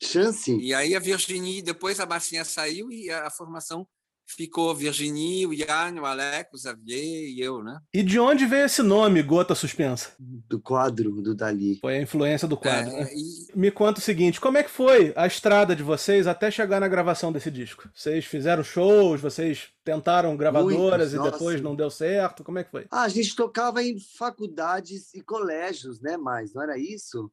Chance? 0.03 0.57
E 0.59 0.73
aí 0.73 0.95
a 0.95 1.01
Virginie, 1.01 1.63
depois 1.63 1.99
a 2.01 2.07
Marcinha 2.07 2.45
saiu 2.45 2.91
e 2.91 3.11
a, 3.11 3.29
formação 3.31 3.87
ficou 4.31 4.75
Virginie, 4.75 5.47
o 5.47 5.55
Ian, 5.55 5.95
o 6.03 6.05
Alec, 6.05 6.51
o 6.55 6.59
Xavier 6.59 7.31
e 7.31 7.41
eu, 7.41 7.63
né? 7.63 7.81
E 7.95 8.03
de 8.03 8.21
onde 8.21 8.45
veio 8.45 8.67
esse 8.67 8.83
nome, 8.83 9.23
Gota 9.23 9.55
Suspensa? 9.55 10.13
Do 10.19 10.61
quadro 10.61 11.23
do 11.23 11.35
Dali. 11.35 11.79
Foi 11.81 11.97
a 11.97 12.03
influência 12.03 12.47
do 12.47 12.55
quadro, 12.57 12.93
É, 12.93 13.05
né? 13.05 13.11
e- 13.15 13.49
Me 13.59 13.71
conta 13.71 14.01
o 14.01 14.03
seguinte, 14.03 14.39
como 14.39 14.59
é 14.59 14.63
que 14.63 14.71
foi 14.71 15.15
a 15.17 15.27
estrada 15.27 15.75
de 15.75 15.83
vocês 15.83 16.27
até 16.27 16.51
chegar 16.51 16.79
na 16.79 16.89
gravação 16.89 17.33
desse 17.33 17.51
disco? 17.51 17.89
Vocês 17.95 18.25
fizeram 18.27 18.63
shows, 18.63 19.19
vocês 19.21 19.71
tentaram 19.83 20.37
gravadoras 20.37 21.11
Muitos, 21.13 21.29
e 21.29 21.33
depois 21.33 21.61
não 21.63 21.75
deu 21.75 21.91
certo? 21.91 22.45
Como 22.45 22.59
é 22.59 22.65
que 22.65 22.71
foi? 22.71 22.87
Ah, 22.91 23.05
a 23.05 23.09
gente 23.09 23.35
tocava 23.35 23.83
em 23.83 23.99
faculdades 23.99 25.15
e 25.15 25.23
colégios, 25.23 26.01
né? 26.03 26.19
Mas 26.19 26.53
não 26.53 26.63
era 26.63 26.79
isso? 26.79 27.31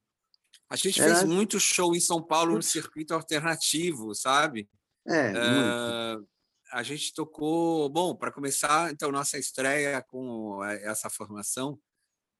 A 0.69 0.75
gente 0.75 1.01
Era- 1.01 1.15
fez 1.15 1.27
muito 1.29 1.59
show 1.59 1.95
em 1.95 1.99
São 1.99 2.21
Paulo 2.21 2.55
no 2.55 2.61
circuito 2.63 3.13
alternativo, 3.13 4.13
sabe? 4.15 4.67
É. 5.07 5.31
Ah, 5.35 6.17
a 6.73 6.83
gente 6.83 7.13
tocou, 7.13 7.87
bom, 7.89 8.15
para 8.15 8.31
começar, 8.31 8.91
então 8.91 9.11
nossa 9.11 9.37
estreia 9.37 10.01
com 10.01 10.63
essa 10.63 11.09
formação 11.09 11.79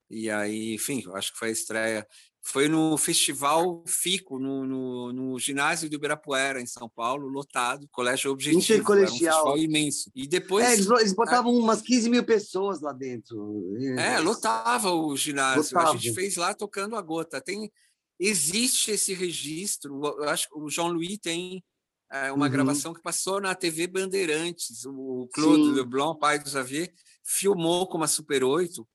e 0.10 0.30
aí, 0.30 0.74
enfim, 0.76 1.02
eu 1.06 1.16
acho 1.16 1.32
que 1.34 1.40
foi 1.40 1.50
a 1.50 1.52
estreia, 1.52 2.08
foi 2.44 2.68
no 2.68 2.96
festival 2.96 3.84
Fico 3.88 4.38
no, 4.38 4.64
no, 4.66 5.12
no 5.14 5.40
ginásio 5.40 5.90
do 5.90 5.96
Ibirapuera 5.96 6.62
em 6.62 6.68
São 6.68 6.88
Paulo, 6.88 7.28
lotado, 7.28 7.88
colégio 7.92 8.32
objetivo, 8.32 8.62
era 8.62 8.74
um 8.74 8.76
Intercolegial. 8.84 9.34
festival 9.34 9.58
imenso. 9.58 10.12
E 10.14 10.28
depois 10.28 10.64
É, 10.66 10.74
eles, 10.74 10.88
eles 10.88 11.14
botavam 11.14 11.52
umas 11.54 11.82
15 11.82 12.08
mil 12.10 12.24
pessoas 12.24 12.82
lá 12.82 12.94
dentro. 12.94 13.74
É, 13.98 14.20
lotava 14.20 14.92
o 14.92 15.16
ginásio. 15.18 15.76
A 15.76 15.80
Lotava. 15.82 15.98
gente 15.98 16.14
fez 16.14 16.36
lá 16.36 16.54
tocando 16.54 16.96
a 16.96 17.02
gota. 17.02 17.42
Tem, 17.42 17.72
existe 18.20 18.92
esse 18.92 19.14
registro. 19.14 20.02
Eu 20.04 20.30
acho 20.30 20.50
que 20.50 20.58
o 20.58 20.70
João 20.70 20.90
Louis 20.92 21.18
tem 21.20 21.64
é, 22.12 22.32
uma 22.32 22.46
Uhum. 22.46 22.52
gravação 22.52 22.94
que 22.94 23.02
passou 23.02 23.42
na 23.42 23.56
TV 23.56 23.88
Bandeirantes. 23.88 24.86
O 24.86 25.28
Claude 25.34 25.64
Sim. 25.66 25.72
Leblanc, 25.74 26.20
pai 26.20 26.38
do 26.40 26.48
Xavier, 26.50 26.94
filmou 27.24 27.88
com 27.88 27.98
uma 27.98 28.08
Super 28.08 28.44
8 28.44 28.88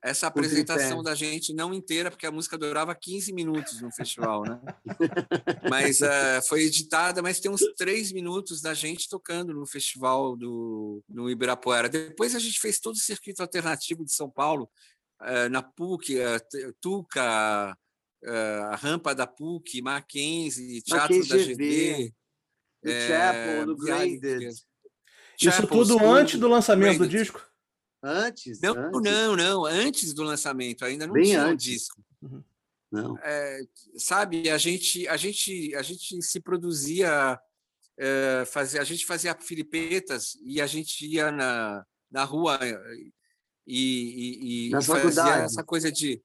essa 0.00 0.28
apresentação 0.28 1.02
da 1.02 1.12
gente, 1.12 1.52
não 1.52 1.74
inteira, 1.74 2.08
porque 2.08 2.24
a 2.24 2.30
música 2.30 2.56
durava 2.56 2.94
15 2.94 3.32
minutos 3.32 3.80
no 3.80 3.90
festival, 3.90 4.42
né? 4.44 4.60
mas 5.68 6.00
eh, 6.00 6.40
foi 6.42 6.62
editada, 6.62 7.20
mas 7.20 7.40
tem 7.40 7.50
uns 7.50 7.62
três 7.76 8.12
minutos 8.12 8.60
da 8.60 8.74
gente 8.74 9.08
tocando 9.08 9.52
no 9.52 9.66
festival 9.66 10.36
do 10.36 11.02
no 11.08 11.28
Ibirapuera. 11.28 11.88
Depois 11.88 12.36
a 12.36 12.38
gente 12.38 12.60
fez 12.60 12.78
todo 12.78 12.94
o 12.94 12.98
circuito 12.98 13.42
alternativo 13.42 14.04
de 14.04 14.12
São 14.12 14.30
Paulo, 14.30 14.70
eh, 15.22 15.48
na 15.48 15.62
PUC, 15.62 16.14
T- 16.48 16.72
Tuca, 16.80 17.76
a 18.26 18.76
rampa 18.76 19.14
da 19.14 19.26
PUC, 19.26 19.80
Mackenzie, 19.82 20.82
Teatro 20.82 21.26
da 21.26 21.36
GV. 21.36 22.12
Do 22.82 22.90
é, 22.90 23.08
Chapel, 23.08 23.66
do 23.66 23.76
Graded. 23.76 24.48
Isso 24.48 24.66
Chapel 25.36 25.68
tudo 25.68 25.98
School, 25.98 26.12
antes 26.12 26.38
do 26.38 26.48
lançamento 26.48 26.98
do 26.98 27.08
disco? 27.08 27.44
Antes? 28.02 28.60
Não, 28.60 28.74
antes. 28.76 29.02
não, 29.02 29.36
não, 29.36 29.64
antes 29.64 30.14
do 30.14 30.22
lançamento, 30.22 30.84
ainda 30.84 31.06
não 31.06 31.14
Bem 31.14 31.24
tinha 31.24 31.42
o 31.42 31.46
antes. 31.48 31.64
disco. 31.66 32.02
Não. 32.90 33.18
É, 33.18 33.60
sabe, 33.96 34.48
a 34.48 34.56
gente, 34.56 35.06
a 35.08 35.16
gente, 35.16 35.74
a 35.74 35.82
gente 35.82 36.22
se 36.22 36.40
produzia, 36.40 37.38
é, 37.98 38.44
fazia, 38.46 38.80
a 38.80 38.84
gente 38.84 39.04
fazia 39.04 39.36
filipetas 39.38 40.36
e 40.44 40.60
a 40.60 40.66
gente 40.66 41.04
ia 41.06 41.30
na, 41.30 41.84
na 42.10 42.24
rua 42.24 42.58
e, 42.62 43.12
e, 43.66 44.68
e- 44.68 44.68
e 44.68 44.82
fazia 44.82 45.44
essa 45.44 45.62
coisa 45.62 45.92
de 45.92 46.22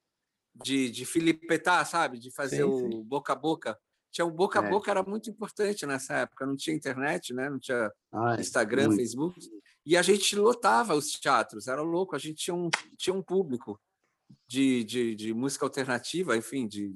de, 0.54 0.90
de 0.90 1.04
filipetar, 1.04 1.84
sabe? 1.86 2.18
De 2.18 2.30
fazer 2.30 2.58
sim, 2.58 2.62
o 2.62 2.78
sim. 2.78 3.02
boca 3.02 3.32
a 3.32 3.36
boca. 3.36 3.78
Tinha 4.10 4.24
o 4.24 4.30
boca 4.30 4.60
a 4.60 4.64
é. 4.64 4.70
boca, 4.70 4.90
era 4.90 5.02
muito 5.02 5.28
importante 5.28 5.84
nessa 5.86 6.14
época. 6.14 6.46
Não 6.46 6.56
tinha 6.56 6.76
internet, 6.76 7.34
né? 7.34 7.50
Não 7.50 7.58
tinha 7.58 7.90
Ai, 8.12 8.40
Instagram, 8.40 8.86
muito. 8.86 9.00
Facebook. 9.00 9.40
E 9.84 9.96
a 9.96 10.02
gente 10.02 10.36
lotava 10.36 10.94
os 10.94 11.10
teatros, 11.12 11.66
era 11.66 11.82
louco. 11.82 12.14
A 12.14 12.18
gente 12.18 12.36
tinha 12.36 12.54
um, 12.54 12.70
tinha 12.96 13.14
um 13.14 13.22
público 13.22 13.80
de, 14.46 14.84
de, 14.84 15.14
de 15.16 15.34
música 15.34 15.66
alternativa, 15.66 16.36
enfim, 16.36 16.68
de, 16.68 16.94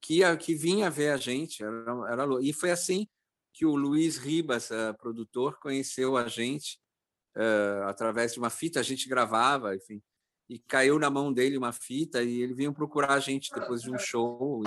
que, 0.00 0.20
que 0.38 0.54
vinha 0.54 0.88
ver 0.88 1.10
a 1.10 1.18
gente. 1.18 1.62
Era, 1.62 2.10
era 2.10 2.24
louco. 2.24 2.42
E 2.42 2.52
foi 2.52 2.70
assim 2.70 3.06
que 3.52 3.66
o 3.66 3.76
Luiz 3.76 4.16
Ribas, 4.16 4.70
uh, 4.70 4.96
produtor, 4.98 5.58
conheceu 5.60 6.16
a 6.16 6.26
gente 6.26 6.78
uh, 7.36 7.84
através 7.84 8.32
de 8.32 8.38
uma 8.38 8.50
fita. 8.50 8.80
A 8.80 8.82
gente 8.82 9.06
gravava, 9.06 9.76
enfim 9.76 10.02
e 10.48 10.58
caiu 10.58 10.98
na 10.98 11.10
mão 11.10 11.32
dele 11.32 11.56
uma 11.56 11.72
fita 11.72 12.22
e 12.22 12.40
ele 12.40 12.54
veio 12.54 12.72
procurar 12.72 13.14
a 13.14 13.20
gente 13.20 13.50
depois 13.54 13.80
de 13.82 13.90
um 13.90 13.98
show 13.98 14.62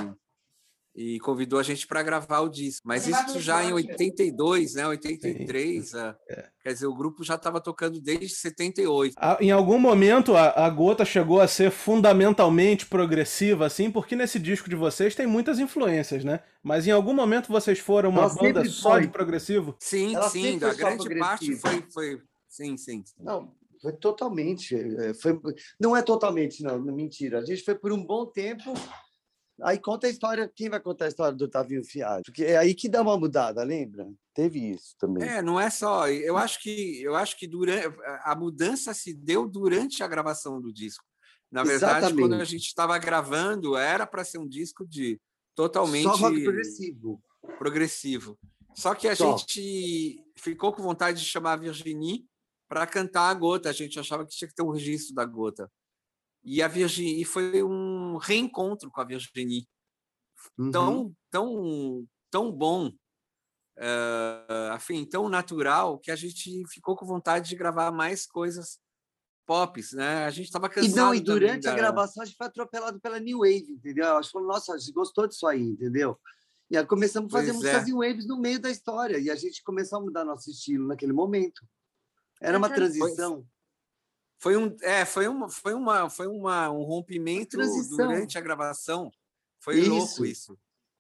e, 0.96 1.16
e 1.16 1.20
convidou 1.20 1.60
a 1.60 1.64
gente 1.64 1.86
para 1.86 2.02
gravar 2.02 2.40
o 2.40 2.50
disco. 2.50 2.88
Mas 2.88 3.08
isso 3.08 3.40
já 3.40 3.64
em 3.64 3.72
82, 3.72 4.74
né, 4.74 4.88
83, 4.88 5.94
a, 5.94 6.18
é. 6.28 6.50
quer 6.64 6.74
dizer, 6.74 6.88
o 6.88 6.96
grupo 6.96 7.24
já 7.24 7.36
estava 7.36 7.62
tocando 7.62 8.02
desde 8.02 8.30
78. 8.30 9.16
Em 9.40 9.52
algum 9.52 9.78
momento 9.78 10.36
a, 10.36 10.66
a 10.66 10.70
Gota 10.70 11.06
chegou 11.06 11.40
a 11.40 11.48
ser 11.48 11.70
fundamentalmente 11.70 12.88
progressiva, 12.88 13.68
assim, 13.68 13.92
porque 13.92 14.16
nesse 14.16 14.40
disco 14.40 14.68
de 14.68 14.76
vocês 14.76 15.14
tem 15.14 15.28
muitas 15.28 15.60
influências, 15.60 16.24
né? 16.24 16.40
Mas 16.64 16.88
em 16.88 16.92
algum 16.92 17.14
momento 17.14 17.50
vocês 17.50 17.78
foram 17.78 18.10
uma 18.10 18.24
Ela 18.24 18.34
banda 18.34 18.66
só 18.66 18.98
de 18.98 19.08
progressivo? 19.08 19.76
Sim, 19.80 20.16
Ela 20.16 20.28
sim, 20.28 20.60
a 20.64 20.74
grande 20.74 21.20
parte 21.20 21.56
foi, 21.58 21.84
foi, 21.94 22.22
sim, 22.50 22.76
sim. 22.76 23.04
Não, 23.20 23.54
foi 23.82 23.94
totalmente. 23.94 24.76
Eh, 24.76 25.14
foi, 25.14 25.40
não 25.80 25.96
é 25.96 26.02
totalmente, 26.02 26.64
não, 26.64 26.80
mentira. 26.80 27.40
A 27.40 27.46
gente 27.46 27.64
foi 27.64 27.76
por 27.76 27.92
um 27.92 28.04
bom 28.04 28.26
tempo. 28.26 28.74
Aí 29.62 29.80
conta 29.80 30.08
a 30.08 30.10
história. 30.10 30.52
Quem 30.56 30.70
vai 30.70 30.80
contar 30.80 31.06
a 31.06 31.08
história 31.08 31.36
do 31.36 31.48
Tavinho 31.48 31.84
Fiado? 31.84 32.24
Porque 32.26 32.44
é 32.44 32.58
aí 32.58 32.76
que 32.76 32.88
dá 32.88 33.02
uma 33.02 33.18
mudada, 33.18 33.64
lembra? 33.64 34.08
Teve 34.34 34.72
isso 34.72 34.96
também. 35.00 35.28
É, 35.28 35.42
não 35.42 35.60
é 35.60 35.70
só. 35.70 36.08
Eu 36.08 36.38
acho 36.38 36.62
que 36.62 37.02
eu 37.02 37.16
acho 37.16 37.38
que 37.38 37.48
durante 37.48 37.88
a 38.24 38.36
mudança 38.36 38.94
se 38.94 39.14
deu 39.14 39.48
durante 39.48 40.04
a 40.04 40.08
gravação 40.08 40.62
do 40.62 40.72
disco. 40.72 41.04
Na 41.52 41.64
verdade, 41.64 42.00
Exatamente. 42.00 42.22
quando 42.22 42.42
a 42.42 42.46
gente 42.46 42.68
estava 42.68 42.98
gravando, 43.00 43.76
era 43.76 44.06
para 44.06 44.24
ser 44.24 44.38
um 44.38 44.48
disco 44.48 44.86
de 44.86 45.20
totalmente 45.56 46.04
só 46.04 46.16
rock 46.16 46.44
progressivo. 46.44 47.24
Progressivo. 47.58 48.40
Só 48.76 48.94
que 48.94 49.08
a 49.08 49.16
só. 49.16 49.38
gente 49.38 50.24
ficou 50.36 50.72
com 50.72 50.84
vontade 50.84 51.20
de 51.20 51.26
chamar 51.26 51.54
a 51.54 51.58
Virginie 51.58 52.28
para 52.68 52.88
cantar 52.88 53.30
a 53.30 53.34
gota. 53.34 53.70
A 53.70 53.74
gente 53.74 54.00
achava 54.00 54.26
que 54.26 54.36
tinha 54.36 54.48
que 54.48 54.56
ter 54.56 54.64
um 54.64 54.72
registro 54.72 55.16
da 55.16 55.26
gota. 55.26 55.72
E 56.44 56.62
a 56.62 56.68
Virginie 56.68 57.26
foi 57.26 57.64
um 57.64 58.18
reencontro 58.18 58.90
com 58.90 59.02
a 59.02 59.06
Virginie. 59.06 59.68
Uhum. 60.58 60.72
Tão, 60.72 61.16
tão, 61.30 62.08
tão 62.32 62.52
bom, 62.52 62.88
uh, 62.88 64.72
afim, 64.72 65.06
tão 65.06 65.28
natural, 65.28 66.00
que 66.00 66.12
a 66.12 66.16
gente 66.16 66.64
ficou 66.70 66.96
com 66.96 67.06
vontade 67.06 67.50
de 67.50 67.56
gravar 67.56 67.92
mais 67.92 68.26
coisas 68.26 68.80
pops, 69.46 69.94
né? 69.94 70.26
A 70.26 70.30
gente 70.30 70.48
estava 70.48 70.70
cansado. 70.70 70.92
E 70.92 70.96
não, 70.96 71.16
e 71.16 71.20
durante 71.22 71.68
a 71.68 71.74
gravação 71.74 72.22
a 72.22 72.26
gente 72.26 72.38
foi 72.38 72.48
atropelado 72.48 73.00
pela 73.00 73.20
New 73.20 73.40
Wave, 73.40 73.72
entendeu? 73.72 74.18
A 74.18 74.22
gente 74.22 74.32
falou, 74.32 74.48
nossa, 74.48 74.74
a 74.74 74.78
gente 74.78 74.92
gostou 74.92 75.26
disso 75.26 75.48
aí, 75.48 75.62
entendeu? 75.62 76.20
E 76.70 76.78
aí 76.78 76.86
começamos 76.86 77.34
a 77.34 77.38
fazer 77.38 77.54
pois 77.54 77.64
músicas 77.64 77.84
é. 77.84 77.86
New 77.86 77.98
Waves 77.98 78.28
no 78.28 78.38
meio 78.38 78.60
da 78.60 78.70
história. 78.70 79.18
E 79.18 79.30
a 79.30 79.36
gente 79.36 79.64
começou 79.64 80.00
a 80.00 80.02
mudar 80.02 80.26
nosso 80.26 80.50
estilo 80.50 80.86
naquele 80.88 81.14
momento. 81.14 81.66
Era 82.42 82.58
uma 82.58 82.70
transição. 82.70 83.46
Foi, 84.38 84.54
foi 84.54 84.58
um, 84.58 84.76
é, 84.82 85.06
foi 85.06 85.28
uma, 85.28 85.50
foi 85.50 85.74
uma, 85.74 86.10
foi 86.10 86.28
uma, 86.28 86.70
um 86.70 86.84
rompimento 86.84 87.58
durante 87.90 88.38
a 88.38 88.42
gravação. 88.42 89.12
Foi 89.60 89.80
isso. 89.80 89.90
louco 89.90 90.26
isso. 90.26 90.58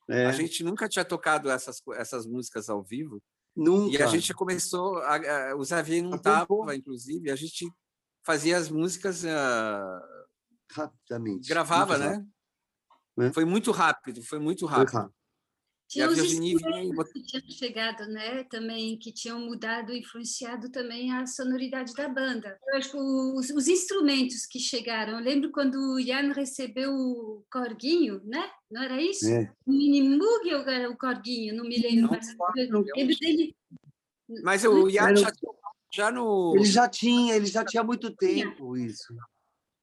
É. 0.09 0.25
A 0.25 0.31
gente 0.31 0.63
nunca 0.63 0.87
tinha 0.87 1.03
tocado 1.03 1.49
essas, 1.49 1.81
essas 1.95 2.25
músicas 2.25 2.69
ao 2.69 2.81
vivo. 2.81 3.21
Nunca. 3.55 3.97
E 3.97 4.01
a 4.01 4.07
gente 4.07 4.33
começou, 4.33 4.99
a, 4.99 5.15
a, 5.15 5.55
o 5.55 5.65
Xavier 5.65 6.03
não 6.03 6.15
estava, 6.15 6.75
inclusive, 6.75 7.31
a 7.31 7.35
gente 7.35 7.69
fazia 8.23 8.57
as 8.57 8.69
músicas 8.69 9.23
uh, 9.23 10.37
rapidamente. 10.71 11.49
Gravava, 11.49 11.97
né? 11.97 12.25
É. 13.19 13.33
Foi 13.33 13.45
muito 13.45 13.71
rápido, 13.71 14.21
foi 14.21 14.39
muito 14.39 14.65
rápido. 14.65 14.91
Foi 14.91 15.01
rápido. 15.01 15.16
Tinha 15.87 16.09
os 16.09 16.19
instrumentos 16.19 17.11
que 17.13 17.23
tinham 17.23 17.49
chegado, 17.49 18.05
né? 18.07 18.43
Também 18.45 18.99
que 18.99 19.11
tinham 19.11 19.39
mudado, 19.39 19.93
influenciado 19.93 20.69
também 20.69 21.13
a 21.13 21.25
sonoridade 21.25 21.93
da 21.93 22.09
banda. 22.09 22.59
Eu 22.67 22.77
acho 22.77 22.91
que 22.91 22.97
os, 22.97 23.49
os 23.51 23.67
instrumentos 23.69 24.45
que 24.45 24.59
chegaram. 24.59 25.13
Eu 25.13 25.23
lembro 25.23 25.49
quando 25.49 25.75
o 25.75 25.99
Ian 25.99 26.33
recebeu 26.33 26.91
o 26.93 27.45
corguinho, 27.49 28.21
né? 28.25 28.49
Não 28.69 28.83
era 28.83 29.01
isso? 29.01 29.29
É. 29.29 29.49
O 29.65 29.71
Minimug 29.71 30.53
ou 30.53 30.61
era 30.67 30.89
o 30.89 30.97
corguinho? 30.97 31.55
Não 31.55 31.63
me 31.63 31.77
lembro. 31.77 32.01
Não, 32.01 32.09
mas 32.09 32.69
não, 32.69 32.83
lembro 32.95 33.15
dele. 33.17 33.55
Mas 34.43 34.65
o 34.65 34.89
Ian 34.89 35.15
já, 35.15 35.31
já 35.93 36.11
no. 36.11 36.53
Ele 36.53 36.65
já 36.65 36.89
tinha, 36.89 37.33
ele 37.33 37.45
já 37.45 37.63
tinha 37.63 37.81
muito 37.81 38.13
tempo 38.13 38.75
isso. 38.75 39.15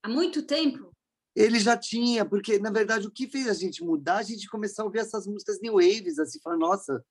Há 0.03 0.09
muito 0.11 0.43
tempo? 0.43 0.94
Ele 1.35 1.59
já 1.59 1.77
tinha, 1.77 2.25
porque 2.25 2.59
na 2.59 2.71
verdade 2.71 3.07
o 3.07 3.11
que 3.11 3.29
fez 3.29 3.49
a 3.49 3.55
gente 3.55 3.83
mudar, 3.83 4.19
a 4.19 4.23
gente 4.23 4.49
começar 4.49 4.83
a 4.83 4.87
ouvir 4.87 5.01
essas 5.01 5.27
músicas 5.27 5.61
new 5.61 5.75
waves, 5.75 6.19
assim, 6.19 6.41
falar, 6.41 6.57
nossa, 6.57 7.05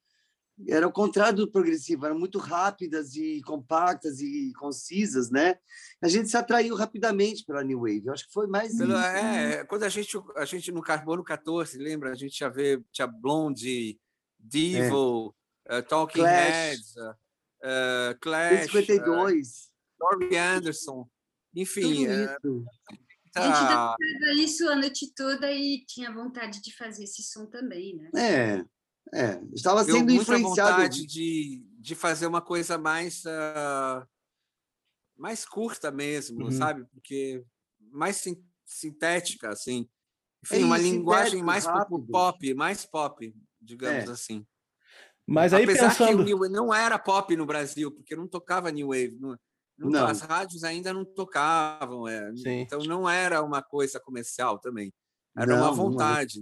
era 0.68 0.88
o 0.88 0.92
contrário 0.92 1.40
do 1.40 1.52
progressivo, 1.52 2.06
eram 2.06 2.18
muito 2.18 2.38
rápidas 2.38 3.16
e 3.16 3.42
compactas 3.42 4.20
e 4.20 4.54
concisas, 4.54 5.32
né? 5.32 5.58
A 6.02 6.08
gente 6.08 6.30
se 6.30 6.38
atraiu 6.38 6.76
rapidamente 6.76 7.44
pela 7.44 7.64
new 7.64 7.80
wave. 7.80 8.04
Eu 8.06 8.14
acho 8.14 8.28
que 8.28 8.34
foi 8.34 8.46
mais 8.46 8.78
Pelo, 8.78 8.94
isso. 8.94 9.02
É, 9.02 9.66
quando 9.66 9.84
a 9.84 9.90
gente 9.90 10.16
a 10.36 10.46
gente 10.46 10.72
no 10.72 10.82
Carbono 10.82 11.24
14, 11.24 11.78
lembra? 11.78 12.12
A 12.12 12.16
gente 12.16 12.38
já 12.38 12.50
vê 12.50 12.82
tinha 12.92 13.08
Blonde, 13.08 14.00
Devil, 14.38 15.36
é. 15.68 15.80
uh, 15.80 15.84
Talking 15.84 16.22
Clash. 16.22 16.54
Heads, 16.54 16.96
uh, 16.98 18.20
Clash, 18.22 18.72
52, 18.72 19.72
uh, 20.00 20.38
Anderson, 20.56 21.10
enfim, 21.56 22.06
a 23.36 23.42
gente 23.42 23.54
dançava 23.54 23.98
isso 24.36 24.70
a 24.70 24.76
noite 24.76 25.14
toda 25.14 25.52
e 25.52 25.84
tinha 25.86 26.14
vontade 26.14 26.62
de 26.62 26.76
fazer 26.76 27.04
esse 27.04 27.24
som 27.24 27.46
também, 27.46 27.96
né? 27.96 28.10
É, 28.16 28.66
é. 29.14 29.42
Estava 29.54 29.84
sendo 29.84 30.12
Eu 30.12 30.22
influenciado. 30.22 30.72
vontade 30.72 31.06
de, 31.06 31.64
de 31.80 31.96
fazer 31.96 32.28
uma 32.28 32.42
coisa 32.42 32.78
mais 32.78 33.24
uh, 33.26 34.06
mais 35.18 35.46
curta 35.46 35.92
mesmo, 35.92 36.46
uhum. 36.46 36.52
sabe? 36.52 36.86
Porque 36.94 37.44
mais 37.92 38.18
sin 38.18 38.44
sintética, 38.66 39.50
assim. 39.50 39.88
Enfim, 40.44 40.64
é 40.64 40.66
uma 40.66 40.78
linguagem 40.78 41.44
mais 41.44 41.66
rápido. 41.66 42.06
pop, 42.08 42.54
mais 42.54 42.86
pop, 42.86 43.36
digamos 43.62 44.10
é. 44.10 44.12
assim. 44.12 44.46
Mas 45.26 45.54
aí 45.54 45.64
Apesar 45.64 45.90
pensando... 45.90 46.26
que 46.26 46.50
não 46.50 46.74
era 46.74 47.00
pop 47.00 47.36
no 47.36 47.46
Brasil, 47.46 47.92
porque 47.92 48.16
não 48.16 48.28
tocava 48.28 48.72
New 48.72 48.90
Wave. 48.90 49.18
Não, 49.20 49.38
não. 49.78 50.08
As 50.08 50.22
rádios 50.22 50.64
ainda 50.64 50.94
não 50.94 51.04
tocavam, 51.04 52.08
é. 52.08 52.32
então 52.46 52.80
não 52.84 53.10
era 53.10 53.42
uma 53.42 53.62
coisa 53.62 54.00
comercial 54.00 54.60
também. 54.60 54.94
Era 55.36 55.56
não, 55.56 55.64
uma 55.64 55.72
vontade. 55.72 56.40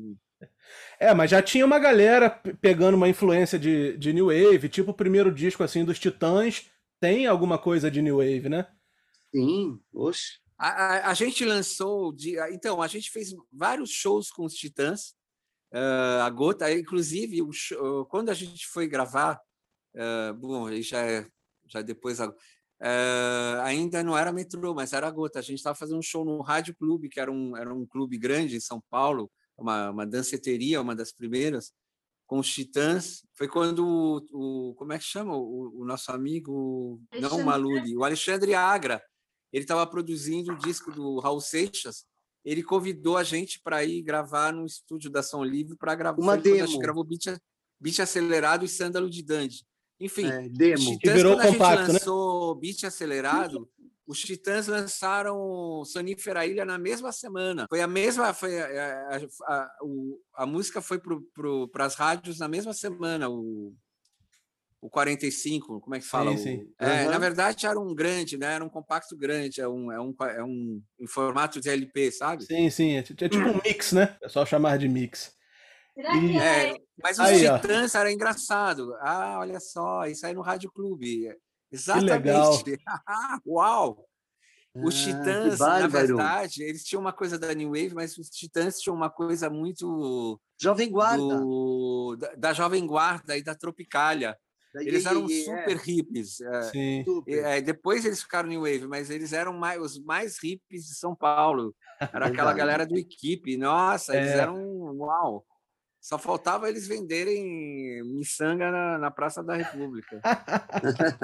É, 0.99 1.13
mas 1.13 1.31
já 1.31 1.41
tinha 1.41 1.65
uma 1.65 1.79
galera 1.79 2.29
pegando 2.29 2.95
uma 2.95 3.09
influência 3.09 3.57
de, 3.57 3.97
de 3.97 4.13
New 4.13 4.27
Wave, 4.27 4.69
tipo 4.69 4.91
o 4.91 4.95
primeiro 4.95 5.33
disco 5.33 5.63
assim 5.63 5.85
dos 5.85 5.99
Titãs, 5.99 6.69
tem 6.99 7.25
alguma 7.25 7.57
coisa 7.57 7.89
de 7.89 8.01
New 8.01 8.17
Wave, 8.17 8.49
né? 8.49 8.67
Sim, 9.33 9.79
oxe. 9.93 10.39
A, 10.57 10.67
a, 10.69 11.09
a 11.09 11.13
gente 11.15 11.43
lançou, 11.43 12.13
de, 12.13 12.37
então, 12.53 12.81
a 12.81 12.87
gente 12.87 13.09
fez 13.09 13.33
vários 13.51 13.89
shows 13.89 14.29
com 14.29 14.45
os 14.45 14.53
Titãs, 14.53 15.15
uh, 15.73 16.21
a 16.21 16.29
Gota, 16.29 16.71
inclusive, 16.71 17.41
show, 17.51 18.05
quando 18.05 18.29
a 18.29 18.33
gente 18.35 18.67
foi 18.67 18.87
gravar, 18.87 19.41
uh, 19.95 20.33
bom, 20.35 20.71
já, 20.81 20.99
é, 20.99 21.27
já 21.67 21.81
depois 21.81 22.19
Uh, 22.81 23.61
ainda 23.61 24.03
não 24.03 24.17
era 24.17 24.31
metrô, 24.31 24.73
mas 24.73 24.91
era 24.91 25.09
gota. 25.11 25.37
A 25.37 25.41
gente 25.41 25.57
estava 25.57 25.75
fazendo 25.75 25.99
um 25.99 26.01
show 26.01 26.25
no 26.25 26.41
Rádio 26.41 26.75
Clube, 26.75 27.09
que 27.09 27.19
era 27.19 27.31
um, 27.31 27.55
era 27.55 27.71
um 27.71 27.85
clube 27.85 28.17
grande 28.17 28.55
em 28.55 28.59
São 28.59 28.81
Paulo, 28.89 29.31
uma, 29.55 29.91
uma 29.91 30.05
danceteria, 30.05 30.81
uma 30.81 30.95
das 30.95 31.11
primeiras, 31.11 31.71
com 32.25 32.39
os 32.39 32.51
Titãs. 32.51 33.23
Foi 33.35 33.47
quando 33.47 33.85
o, 33.85 34.69
o 34.71 34.75
como 34.75 34.93
é 34.93 34.97
que 34.97 35.03
chama 35.03 35.37
o, 35.37 35.81
o 35.81 35.85
nosso 35.85 36.11
amigo, 36.11 36.99
Alexandre. 37.11 37.37
não 37.37 37.43
o 37.43 37.45
Maluli, 37.45 37.95
o 37.95 38.03
Alexandre 38.03 38.55
Agra, 38.55 38.99
ele 39.53 39.63
estava 39.63 39.85
produzindo 39.85 40.53
o 40.53 40.57
disco 40.57 40.91
do 40.91 41.19
Raul 41.19 41.41
Seixas. 41.41 42.05
Ele 42.43 42.63
convidou 42.63 43.15
a 43.15 43.23
gente 43.23 43.61
para 43.61 43.83
ir 43.83 44.01
gravar 44.01 44.51
no 44.51 44.65
estúdio 44.65 45.11
da 45.11 45.21
Som 45.21 45.43
Livre 45.43 45.77
para 45.77 45.93
gravar. 45.93 46.19
Uma 46.19 46.35
demo. 46.35 46.63
A 46.63 46.65
gente 46.65 46.79
gravou 46.79 47.03
Beat, 47.03 47.39
Beat 47.79 47.99
Acelerado 47.99 48.65
e 48.65 48.67
Sândalo 48.67 49.07
de 49.07 49.21
Dandy. 49.21 49.63
Enfim, 50.01 50.25
é, 50.25 50.49
demo. 50.49 50.97
Titãs, 50.97 51.13
virou 51.13 51.35
quando 51.37 51.53
compacto, 51.53 51.63
a 51.63 51.77
gente 51.77 51.87
né? 51.87 51.93
lançou 51.93 52.55
né? 52.55 52.61
Beat 52.61 52.83
Acelerado, 52.83 53.69
os 54.07 54.19
Titãs 54.19 54.67
lançaram 54.67 55.83
Sonífera 55.85 56.45
Ilha 56.45 56.65
na 56.65 56.79
mesma 56.79 57.11
semana. 57.11 57.67
Foi 57.69 57.81
a 57.81 57.87
mesma, 57.87 58.33
foi 58.33 58.59
a, 58.59 59.21
a, 59.47 59.53
a, 59.53 59.71
a 60.37 60.45
música 60.47 60.81
foi 60.81 60.99
para 61.71 61.85
as 61.85 61.95
rádios 61.95 62.39
na 62.39 62.47
mesma 62.47 62.73
semana. 62.73 63.29
O, 63.29 63.73
o 64.81 64.89
45, 64.89 65.79
como 65.79 65.95
é 65.95 65.99
que 65.99 66.05
fala? 66.05 66.31
Sim, 66.31 66.37
sim. 66.37 66.73
É, 66.79 67.05
Uhum. 67.05 67.11
Na 67.11 67.19
verdade, 67.19 67.67
era 67.67 67.79
um 67.79 67.93
grande, 67.93 68.37
né? 68.37 68.55
Era 68.55 68.65
um 68.65 68.69
compacto 68.69 69.15
grande, 69.15 69.61
é 69.61 69.67
um, 69.67 69.91
é 69.91 70.01
um, 70.01 70.15
é 70.19 70.43
um 70.43 70.81
em 70.99 71.07
formato 71.07 71.61
de 71.61 71.69
LP, 71.69 72.11
sabe? 72.11 72.43
Sim, 72.43 72.69
sim. 72.71 72.95
É, 72.95 72.99
é 72.99 73.03
tipo 73.03 73.37
um 73.37 73.61
mix, 73.63 73.91
né? 73.91 74.17
É 74.23 74.27
só 74.27 74.43
chamar 74.43 74.79
de 74.79 74.89
mix. 74.89 75.39
Será 76.01 76.15
E- 76.17 76.29
que 76.29 76.37
é, 76.37 76.69
É, 76.71 76.77
mas 77.01 77.19
os 77.19 77.25
Aí, 77.25 77.47
ó. 77.47 77.57
Titãs 77.59 77.95
era 77.95 78.11
engraçado. 78.11 78.93
Ah, 79.01 79.37
olha 79.39 79.59
só, 79.59 80.05
isso 80.05 80.25
aí 80.25 80.33
no 80.33 80.41
Rádio 80.41 80.71
Clube. 80.71 81.19
legal. 81.23 81.37
Exatamente. 81.71 82.77
Uau! 83.45 84.05
Os 84.73 84.95
Ah, 84.95 85.05
Titãs, 85.05 85.59
na 85.59 85.87
verdade, 85.87 86.63
eles 86.63 86.83
tinham 86.83 87.01
uma 87.01 87.11
coisa 87.11 87.37
da 87.37 87.53
New 87.53 87.69
Wave, 87.69 87.93
mas 87.93 88.17
os 88.17 88.29
Titãs 88.29 88.79
tinham 88.79 88.95
uma 88.95 89.09
coisa 89.09 89.49
muito 89.49 90.39
Jovem 90.59 90.89
Guarda. 90.89 91.17
do, 91.17 92.15
da, 92.17 92.33
da 92.35 92.53
Jovem 92.53 92.87
Guarda 92.87 93.35
e 93.37 93.43
da 93.43 93.53
Tropicália. 93.53 94.37
da 94.73 94.81
Eles 94.81 95.05
eram 95.05 95.29
Iê, 95.29 95.43
super 95.43 95.75
hippies. 95.77 96.39
é. 96.39 96.61
Sim. 96.71 97.03
super. 97.05 97.37
É, 97.43 97.59
depois 97.59 98.05
eles 98.05 98.21
ficaram 98.23 98.47
New 98.47 98.61
Wave, 98.61 98.87
mas 98.87 99.09
eles 99.09 99.33
eram 99.33 99.51
mais, 99.51 99.81
os 99.81 99.99
mais 100.01 100.37
hippies 100.41 100.85
de 100.85 100.95
São 100.95 101.13
Paulo. 101.13 101.75
Era 101.99 102.27
aquela 102.51 102.53
galera 102.53 102.85
do 102.85 102.97
equipe. 102.97 103.57
Nossa, 103.57 104.15
eles 104.15 104.29
É. 104.31 104.37
eram 104.39 104.55
uau. 104.95 105.45
Só 106.01 106.17
faltava 106.17 106.67
eles 106.67 106.87
venderem 106.87 108.01
miçanga 108.05 108.71
na, 108.71 108.97
na 108.97 109.11
Praça 109.11 109.43
da 109.43 109.55
República. 109.55 110.19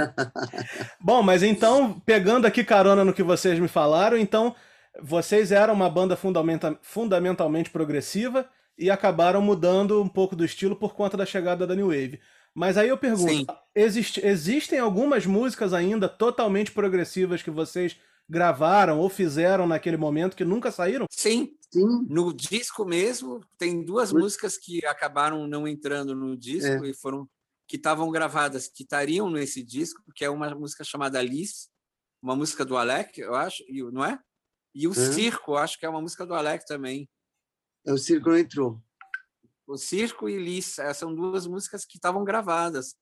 Bom, 1.02 1.22
mas 1.24 1.44
então, 1.44 2.00
pegando 2.02 2.46
aqui 2.46 2.64
carona 2.64 3.04
no 3.04 3.14
que 3.14 3.24
vocês 3.24 3.60
me 3.60 3.68
falaram, 3.68 4.18
então 4.18 4.56
vocês 5.02 5.52
eram 5.52 5.74
uma 5.74 5.90
banda 5.90 6.16
fundamenta- 6.16 6.78
fundamentalmente 6.82 7.70
progressiva 7.70 8.48
e 8.78 8.90
acabaram 8.92 9.42
mudando 9.42 10.02
um 10.02 10.08
pouco 10.08 10.36
do 10.36 10.46
estilo 10.46 10.76
por 10.76 10.94
conta 10.94 11.18
da 11.18 11.26
chegada 11.26 11.66
da 11.66 11.76
New 11.76 11.88
Wave. 11.88 12.20
Mas 12.54 12.78
aí 12.78 12.90
eu 12.90 12.98
pergunto, 12.98 13.46
existe- 13.76 14.26
existem 14.26 14.80
algumas 14.80 15.26
músicas 15.26 15.74
ainda 15.74 16.08
totalmente 16.08 16.72
progressivas 16.72 17.42
que 17.42 17.52
vocês 17.52 17.98
gravaram 18.30 19.00
ou 19.00 19.10
fizeram 19.10 19.66
naquele 19.66 19.96
momento 19.98 20.36
que 20.36 20.44
nunca 20.44 20.70
saíram? 20.70 21.06
Sim, 21.10 21.50
Sim. 21.72 22.06
no 22.10 22.34
disco 22.34 22.86
mesmo, 22.86 23.42
tem 23.58 23.84
duas 23.84 24.14
músicas 24.14 24.58
que 24.58 24.86
acabaram 24.86 25.48
não 25.48 25.68
entrando 25.68 26.16
no 26.16 26.38
disco 26.38 26.86
e 26.86 26.94
foram 26.94 27.30
que 27.68 27.76
estavam 27.76 28.10
gravadas, 28.10 28.68
que 28.68 28.84
estariam 28.84 29.30
nesse 29.30 29.62
disco, 29.62 30.02
que 30.16 30.24
é 30.24 30.30
uma 30.30 30.50
música 30.56 30.84
chamada 30.84 31.20
Alice, 31.20 31.68
uma 32.22 32.36
música 32.36 32.64
do 32.64 32.78
Alec, 32.78 33.20
eu 33.20 33.36
acho, 33.36 33.64
e 33.68 33.84
não 33.92 34.06
é? 34.06 34.18
E 34.74 34.88
o 34.88 34.92
Hã? 34.92 34.94
Circo, 34.94 35.56
acho 35.56 35.78
que 35.78 35.86
é 35.86 35.90
uma 35.90 36.02
música 36.02 36.26
do 36.26 36.34
Alec 36.34 36.66
também. 36.66 37.10
O 37.86 37.98
círculo 37.98 38.38
entrou. 38.38 38.82
O 39.66 39.78
Circo 39.78 40.30
e 40.30 40.38
Liz, 40.38 40.80
eh, 40.80 40.94
são 40.94 41.14
duas 41.14 41.46
músicas 41.46 41.86
que 41.86 41.98
estavam 41.98 42.24
gravadas, 42.24 42.96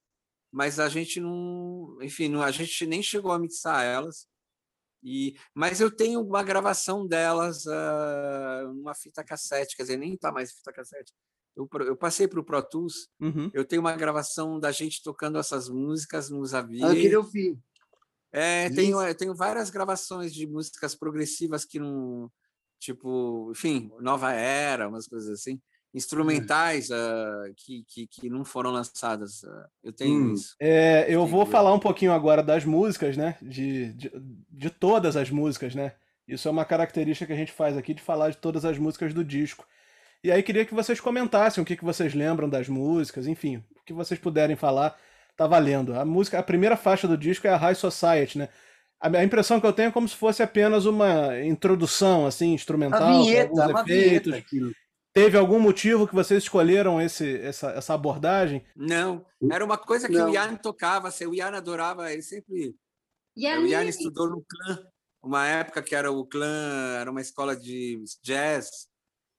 mas 0.52 0.80
a 0.80 0.90
gente 0.90 1.20
não, 1.20 1.98
enfim, 2.02 2.28
não, 2.28 2.42
a 2.42 2.50
gente 2.50 2.88
nem 2.88 3.04
chegou 3.04 3.32
a 3.32 3.38
mixar 3.40 3.84
elas. 3.84 4.28
E, 5.04 5.36
mas 5.54 5.80
eu 5.82 5.90
tenho 5.92 6.22
uma 6.22 6.42
gravação 6.44 7.06
delas 7.08 7.68
ah, 7.68 8.64
numa 8.74 8.96
fita 8.96 9.24
cassete, 9.24 9.76
quer 9.76 9.84
dizer, 9.84 9.98
nem 9.98 10.18
tá 10.18 10.32
mais 10.32 10.52
fita 10.52 10.74
cassete. 10.74 11.14
Eu, 11.56 11.70
eu 11.86 11.96
passei 11.96 12.28
para 12.28 12.40
o 12.40 12.44
Pro 12.44 12.62
Tools, 12.62 13.08
Uhum. 13.20 13.50
eu 13.54 13.64
tenho 13.64 13.82
uma 13.82 13.96
gravação 13.96 14.60
da 14.60 14.72
gente 14.72 15.02
tocando 15.02 15.38
essas 15.38 15.70
músicas 15.70 16.30
no 16.30 16.40
Ah, 16.40 16.42
eu 16.42 16.48
Xavier. 16.50 16.96
queria 16.96 17.20
ouvir. 17.20 17.58
É, 18.32 18.70
tenho, 18.72 19.02
eu 19.02 19.16
tenho 19.16 19.34
várias 19.34 19.70
gravações 19.70 20.34
de 20.34 20.46
músicas 20.46 20.94
progressivas 20.94 21.64
que 21.64 21.80
não. 21.80 22.30
Tipo, 22.78 23.50
enfim, 23.52 23.90
Nova 24.02 24.34
Era, 24.34 24.90
umas 24.90 25.08
coisas 25.08 25.30
assim. 25.30 25.62
Instrumentais 25.96 26.92
ah, 26.92 27.44
que, 27.56 27.84
que, 27.88 28.06
que 28.08 28.30
não 28.30 28.44
foram 28.44 28.70
lançadas. 28.72 29.44
ah, 29.46 29.68
eu 29.84 29.94
tenho 29.94 30.32
Hum. 30.32 30.34
isso. 30.34 30.56
É, 30.60 31.06
eu 31.08 31.26
vou 31.26 31.46
falar 31.46 31.74
um 31.74 31.80
pouquinho 31.80 32.12
agora 32.12 32.44
das 32.44 32.66
músicas, 32.66 33.16
né? 33.16 33.38
De, 33.42 33.94
de, 33.94 34.12
de 34.52 34.70
todas 34.70 35.16
as 35.16 35.30
músicas, 35.32 35.74
né? 35.74 35.94
Isso 36.28 36.48
é 36.48 36.52
uma 36.52 36.66
característica 36.66 37.26
que 37.28 37.34
a 37.34 37.36
gente 37.38 37.52
faz 37.52 37.78
aqui 37.78 37.94
de 37.94 38.02
falar 38.02 38.30
de 38.32 38.38
todas 38.38 38.66
as 38.66 38.78
músicas 38.78 39.14
do 39.14 39.24
disco. 39.24 39.66
E 40.24 40.32
aí 40.32 40.44
queria 40.44 40.66
que 40.66 40.74
vocês 40.74 41.00
comentassem 41.00 41.62
o 41.62 41.66
que, 41.66 41.78
que 41.78 41.86
vocês 41.86 42.14
lembram 42.14 42.50
das 42.50 42.68
músicas, 42.68 43.28
enfim, 43.28 43.64
o 43.80 43.84
que 43.86 43.94
vocês 43.94 44.20
puderem 44.20 44.56
falar, 44.56 44.98
tá 45.38 45.46
valendo. 45.48 45.94
A 45.94 46.04
música, 46.04 46.40
a 46.40 46.44
primeira 46.44 46.76
faixa 46.76 47.08
do 47.08 47.18
disco 47.18 47.46
é 47.48 47.52
a 47.52 47.58
High 47.58 47.76
Society, 47.76 48.40
né? 48.40 48.50
A 49.00 49.24
impressão 49.24 49.60
que 49.60 49.68
eu 49.68 49.74
tenho 49.74 49.90
é 49.90 49.92
como 49.92 50.08
se 50.08 50.16
fosse 50.16 50.42
apenas 50.42 50.86
uma 50.86 51.40
introdução, 51.44 52.26
assim, 52.26 52.54
instrumental, 52.54 53.04
A 53.04 53.12
com 53.12 53.24
vinheta, 53.24 53.50
alguns 53.64 53.70
uma 53.70 53.82
efeitos. 53.82 54.44
vinheta. 54.50 54.76
Teve 55.16 55.38
algum 55.38 55.62
motivo 55.62 56.06
que 56.06 56.14
vocês 56.14 56.44
escolheram 56.44 57.00
esse, 57.00 57.40
essa, 57.40 57.72
essa 57.72 57.94
abordagem? 57.94 58.66
Não, 58.76 59.26
era 59.50 59.64
uma 59.64 59.78
coisa 59.78 60.10
que 60.10 60.14
Não. 60.14 60.30
o 60.30 60.34
Ian 60.34 60.58
tocava, 60.58 61.08
assim, 61.08 61.26
o 61.26 61.34
Ian 61.34 61.56
adorava, 61.56 62.12
ele 62.12 62.22
sempre. 62.22 62.76
E 63.34 63.48
o 63.48 63.66
Ian 63.66 63.86
estudou 63.86 64.30
no 64.30 64.44
clã, 64.44 64.86
uma 65.24 65.48
época 65.48 65.82
que 65.82 65.96
era 65.96 66.12
o 66.12 66.26
clã, 66.26 66.98
era 67.00 67.10
uma 67.10 67.22
escola 67.22 67.56
de 67.56 68.04
jazz. 68.22 68.90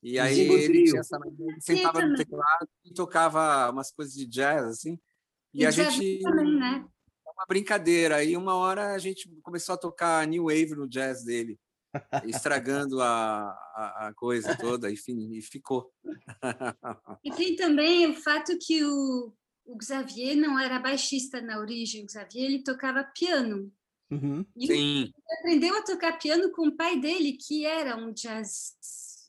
E 0.02 0.18
aí 0.18 0.34
Zimbro 0.34 0.56
ele, 0.56 0.84
tinha 0.84 1.00
essa, 1.00 1.18
ele 1.26 1.60
sentava 1.60 2.00
no 2.00 2.08
também. 2.08 2.16
teclado 2.24 2.68
e 2.82 2.94
tocava 2.94 3.70
umas 3.70 3.92
coisas 3.92 4.14
de 4.14 4.26
jazz, 4.26 4.64
assim. 4.64 4.98
E, 5.52 5.60
e 5.60 5.66
a 5.66 5.70
gente. 5.70 6.20
também, 6.22 6.56
né? 6.58 6.86
uma 7.36 7.46
brincadeira. 7.46 8.16
Aí 8.16 8.34
uma 8.34 8.54
hora 8.54 8.94
a 8.94 8.98
gente 8.98 9.28
começou 9.42 9.74
a 9.74 9.78
tocar 9.78 10.26
New 10.26 10.44
Wave 10.44 10.74
no 10.74 10.88
jazz 10.88 11.22
dele, 11.22 11.58
estragando 12.24 13.00
a, 13.00 13.50
a, 13.74 14.08
a 14.08 14.14
coisa 14.14 14.56
toda, 14.56 14.90
enfim, 14.90 15.32
e 15.32 15.42
ficou. 15.42 15.90
E 17.24 17.30
tem 17.32 17.56
também 17.56 18.06
o 18.06 18.14
fato 18.14 18.56
que 18.60 18.84
o, 18.84 19.32
o 19.66 19.82
Xavier 19.82 20.36
não 20.36 20.58
era 20.58 20.78
baixista 20.78 21.40
na 21.40 21.58
origem, 21.58 22.04
o 22.04 22.10
Xavier 22.10 22.44
ele 22.46 22.62
tocava 22.62 23.04
piano. 23.04 23.72
Uhum. 24.10 24.46
E 24.56 24.66
Sim, 24.66 25.00
ele 25.02 25.12
aprendeu 25.40 25.76
a 25.76 25.82
tocar 25.82 26.18
piano 26.18 26.52
com 26.52 26.68
o 26.68 26.76
pai 26.76 27.00
dele, 27.00 27.32
que 27.32 27.66
era 27.66 27.96
um 27.96 28.12
jazz, 28.12 28.74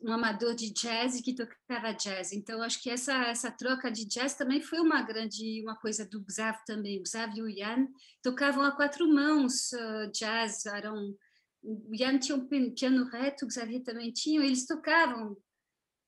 um 0.01 0.11
amador 0.11 0.53
de 0.53 0.71
jazz 0.71 1.15
e 1.15 1.23
que 1.23 1.33
tocava 1.33 1.93
jazz. 1.93 2.31
Então 2.31 2.61
acho 2.61 2.81
que 2.81 2.89
essa 2.89 3.13
essa 3.25 3.49
troca 3.49 3.91
de 3.91 4.05
jazz 4.05 4.35
também 4.35 4.61
foi 4.61 4.79
uma 4.79 5.01
grande 5.01 5.61
uma 5.63 5.75
coisa 5.75 6.05
do 6.05 6.23
Xav 6.29 6.57
também. 6.65 7.01
O 7.01 7.07
Xav 7.07 7.35
e 7.35 7.41
o 7.41 7.49
Ian 7.49 7.87
tocavam 8.21 8.63
a 8.63 8.71
quatro 8.75 9.07
mãos 9.07 9.71
uh, 9.73 10.11
jazz, 10.11 10.65
eram 10.67 11.15
o 11.67 11.93
Ian 11.93 12.17
tinha 12.17 12.37
um 12.37 12.47
pi- 12.47 12.71
piano 12.71 13.05
reto, 13.05 13.45
o 13.45 13.51
Xavier 13.51 13.83
também 13.83 14.11
tinha, 14.11 14.43
eles 14.43 14.65
tocavam 14.65 15.37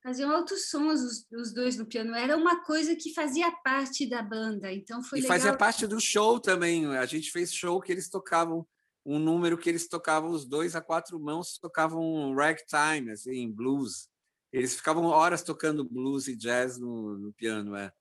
faziam 0.01 0.31
altos 0.31 0.69
sons 0.69 1.01
os, 1.01 1.27
os 1.31 1.53
dois 1.53 1.77
no 1.77 1.85
piano. 1.85 2.15
Era 2.15 2.37
uma 2.37 2.63
coisa 2.63 2.95
que 2.95 3.13
fazia 3.13 3.51
parte 3.63 4.07
da 4.07 4.21
banda. 4.21 4.71
Então 4.71 5.03
foi 5.03 5.19
e 5.19 5.21
legal. 5.21 5.37
fazia 5.37 5.57
parte 5.57 5.85
do 5.85 5.99
show 5.99 6.39
também. 6.39 6.85
A 6.95 7.05
gente 7.05 7.31
fez 7.31 7.53
show 7.53 7.81
que 7.81 7.91
eles 7.91 8.09
tocavam 8.09 8.65
um 9.05 9.19
número 9.19 9.57
que 9.57 9.69
eles 9.69 9.87
tocavam 9.87 10.29
os 10.29 10.45
dois 10.45 10.75
a 10.75 10.81
quatro 10.81 11.19
mãos, 11.19 11.57
tocavam 11.57 12.33
ragtime, 12.33 13.11
assim, 13.11 13.51
blues. 13.51 14.07
Eles 14.51 14.75
ficavam 14.75 15.05
horas 15.05 15.43
tocando 15.43 15.83
blues 15.83 16.27
e 16.27 16.35
jazz 16.35 16.77
no, 16.77 17.17
no 17.17 17.33
piano, 17.33 17.75
é. 17.75 17.91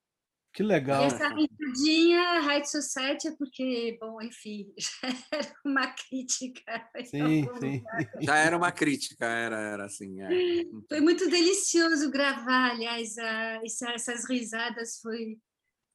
Que 0.53 0.63
E 0.63 0.67
legal. 0.67 1.05
essa 1.05 1.29
risadinha, 1.29 2.41
High 2.41 2.65
Society, 2.65 3.29
é 3.29 3.37
porque, 3.37 3.97
bom, 4.01 4.21
enfim, 4.21 4.73
já 4.79 5.09
era 5.39 5.53
uma 5.65 5.87
crítica. 5.89 6.91
Sim, 7.05 7.45
sim. 7.61 7.83
Já 8.21 8.37
era 8.39 8.57
uma 8.57 8.73
crítica, 8.73 9.27
era, 9.27 9.57
era 9.61 9.85
assim. 9.85 10.21
é. 10.23 10.29
Foi 10.89 11.01
muito 11.01 11.29
delicioso 11.31 12.11
gravar, 12.11 12.71
aliás, 12.73 13.17
a- 13.19 13.61
essa- 13.65 13.91
essas 13.93 14.29
risadas 14.29 14.99
foi, 15.01 15.39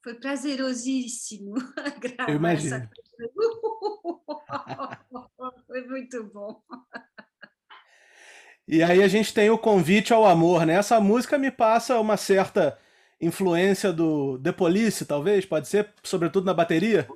foi 0.02 0.14
prazerosíssimo 0.14 1.54
gravar 2.00 2.30
Eu 2.30 2.36
essa 2.36 2.36
imagino. 2.36 2.88
coisa. 2.88 3.32
Foi 5.66 5.86
muito 5.88 6.24
bom. 6.32 6.62
E 8.66 8.82
aí 8.82 9.02
a 9.02 9.08
gente 9.08 9.34
tem 9.34 9.50
o 9.50 9.58
convite 9.58 10.12
ao 10.12 10.24
amor, 10.24 10.64
né? 10.64 10.74
Essa 10.74 10.98
música 11.00 11.36
me 11.36 11.50
passa 11.50 12.00
uma 12.00 12.16
certa 12.16 12.78
influência 13.20 13.92
do 13.92 14.38
The 14.38 14.52
Police, 14.52 15.04
talvez, 15.04 15.46
pode 15.46 15.68
ser, 15.68 15.92
sobretudo 16.02 16.44
na 16.44 16.54
bateria. 16.54 17.08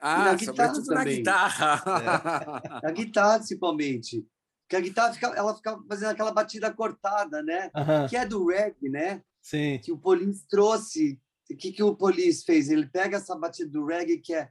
Ah, 0.00 0.26
na 0.26 0.34
guitarra 0.34 0.72
na 0.88 1.04
guitarra. 1.04 1.82
A 2.84 2.90
guitarra, 2.92 3.38
principalmente. 3.38 4.24
Porque 4.62 4.76
a 4.76 4.80
guitarra 4.80 5.14
fica, 5.14 5.26
ela 5.28 5.56
fica 5.56 5.78
fazendo 5.88 6.10
aquela 6.10 6.30
batida 6.30 6.70
cortada, 6.72 7.42
né? 7.42 7.70
Aham, 7.74 8.06
Que 8.06 8.16
é 8.16 8.26
do 8.26 8.46
reggae, 8.46 8.88
né? 8.90 9.22
sim. 9.40 9.78
Que 9.82 9.90
o 9.90 9.96
Police 9.98 10.46
trouxe. 10.46 11.18
O 11.50 11.56
que, 11.56 11.72
que 11.72 11.82
o 11.82 11.96
Police 11.96 12.44
fez? 12.44 12.68
Ele 12.68 12.86
pega 12.86 13.16
essa 13.16 13.34
batida 13.34 13.70
do 13.70 13.86
reggae, 13.86 14.18
que 14.18 14.34
é, 14.34 14.50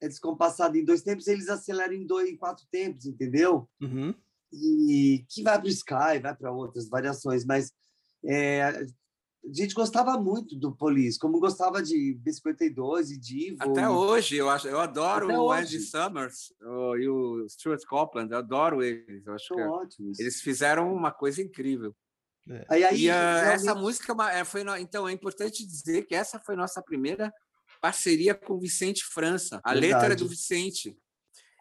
é 0.00 0.08
descompassada 0.08 0.76
em 0.76 0.84
dois 0.84 1.02
tempos, 1.02 1.26
eles 1.26 1.48
aceleram 1.48 1.94
em 1.94 2.06
dois, 2.06 2.28
em 2.28 2.36
quatro 2.36 2.66
tempos, 2.70 3.06
entendeu? 3.06 3.66
Uhum. 3.80 4.14
e 4.52 5.24
que 5.28 5.42
vai 5.42 5.58
para 5.58 5.66
o 5.66 5.70
Sky, 5.70 6.18
vai 6.22 6.36
para 6.36 6.52
outras 6.52 6.86
variações, 6.88 7.44
mas 7.46 7.72
é, 8.24 8.86
a 9.48 9.52
gente 9.52 9.74
gostava 9.74 10.18
muito 10.18 10.56
do 10.56 10.74
Police, 10.74 11.18
como 11.18 11.38
gostava 11.40 11.82
de 11.82 12.18
B52 12.22 13.10
e 13.10 13.18
Divo. 13.18 13.56
Até 13.60 13.88
hoje, 13.88 14.36
eu 14.36 14.50
acho, 14.50 14.66
eu 14.68 14.80
adoro 14.80 15.26
Até 15.26 15.38
o 15.38 15.42
hoje. 15.42 15.76
Andy 15.76 15.80
Summers 15.80 16.52
o- 16.62 16.96
e 16.96 17.08
o 17.08 17.48
Stuart 17.48 17.82
Copeland, 17.88 18.30
eu 18.32 18.38
adoro 18.38 18.82
eles. 18.82 19.26
Eu 19.26 19.34
acho 19.34 19.46
São 19.46 19.56
que 19.56 19.62
ótimos. 19.62 20.18
eles 20.18 20.40
fizeram 20.40 20.92
uma 20.92 21.12
coisa 21.12 21.40
incrível. 21.42 21.94
Aí, 22.68 22.84
aí, 22.84 23.00
E 23.02 23.10
ah, 23.10 23.40
realmente- 23.40 23.54
essa 23.54 23.74
música 23.74 24.14
é 24.32 24.40
é, 24.40 24.44
foi, 24.44 24.62
então 24.80 25.08
é 25.08 25.12
importante 25.12 25.66
dizer 25.66 26.04
que 26.06 26.14
essa 26.14 26.38
foi 26.38 26.54
nossa 26.56 26.80
primeira 26.82 27.32
parceria 27.80 28.34
com 28.34 28.58
Vicente 28.58 29.04
França. 29.04 29.60
A 29.64 29.72
Verdade. 29.74 29.92
letra 29.92 30.12
é 30.12 30.16
do 30.16 30.28
Vicente. 30.28 30.96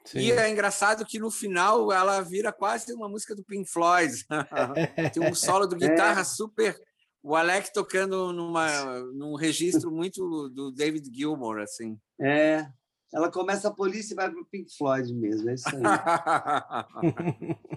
Sim. 0.05 0.19
E 0.19 0.31
é 0.31 0.47
engraçado 0.49 1.03
que 1.03 1.17
no 1.17 1.31
final 1.31 1.91
ela 1.91 2.21
vira 2.21 2.53
quase 2.53 2.93
uma 2.93 3.09
música 3.09 3.35
do 3.35 3.43
Pink 3.43 3.67
Floyd. 3.71 4.13
Tem 5.13 5.23
um 5.23 5.33
solo 5.33 5.65
do 5.65 5.75
guitarra 5.75 6.23
super. 6.23 6.79
O 7.27 7.35
Alec 7.35 7.73
tocando 7.73 8.31
numa, 8.31 8.99
num 9.13 9.33
registro 9.35 9.91
muito 9.91 10.47
do 10.49 10.71
David 10.71 11.09
Gilmour, 11.11 11.57
assim. 11.57 11.99
É. 12.21 12.67
Ela 13.11 13.31
começa 13.31 13.67
a 13.67 13.73
polícia 13.73 14.13
e 14.13 14.15
vai 14.15 14.29
pro 14.29 14.45
Pink 14.45 14.69
Floyd 14.77 15.11
mesmo. 15.11 15.49
É 15.49 15.53
isso 15.55 15.67
aí. 15.69 15.81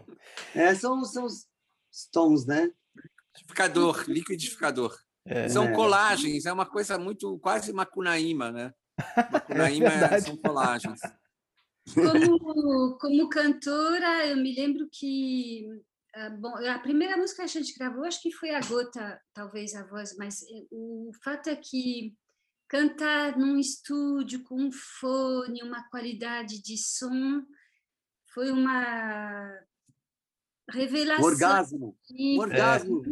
É, 0.54 0.74
são, 0.74 1.02
são 1.04 1.24
os 1.24 1.46
Stones, 1.90 2.44
né? 2.44 2.70
liquidificador, 3.34 4.04
liquidificador. 4.06 4.98
É. 5.24 5.48
São 5.48 5.64
É. 5.64 5.72
colagens, 5.72 6.44
é 6.44 6.52
uma 6.52 6.66
coisa 6.66 6.98
muito 6.98 7.38
quase 7.38 7.72
macunaíma, 7.72 8.52
né? 8.52 8.74
Macunaíma 9.32 9.86
é 9.86 9.90
verdade. 9.98 10.24
são 10.26 10.36
colagens. 10.36 11.00
Como, 11.94 12.98
como 12.98 13.28
cantora, 13.30 14.26
eu 14.26 14.36
me 14.36 14.54
lembro 14.54 14.86
que 14.92 15.66
ah, 16.18 16.30
bom, 16.30 16.54
a 16.56 16.78
primeira 16.80 17.16
música 17.16 17.42
que 17.42 17.42
a 17.42 17.46
gente 17.46 17.78
gravou, 17.78 18.04
acho 18.04 18.20
que 18.20 18.32
foi 18.32 18.50
a 18.50 18.60
Gota, 18.60 19.20
talvez 19.32 19.74
a 19.74 19.84
voz, 19.86 20.16
mas 20.16 20.42
eh, 20.42 20.66
o 20.70 21.10
fato 21.22 21.48
é 21.48 21.56
que 21.56 22.14
cantar 22.68 23.38
num 23.38 23.58
estúdio 23.58 24.42
com 24.42 24.56
um 24.56 24.70
fone, 24.72 25.62
uma 25.62 25.88
qualidade 25.90 26.60
de 26.62 26.76
som, 26.76 27.42
foi 28.34 28.50
uma 28.50 29.48
revelação. 30.70 31.24
Orgasmo. 31.24 31.96
E 32.10 32.38
Orgasmo. 32.38 33.02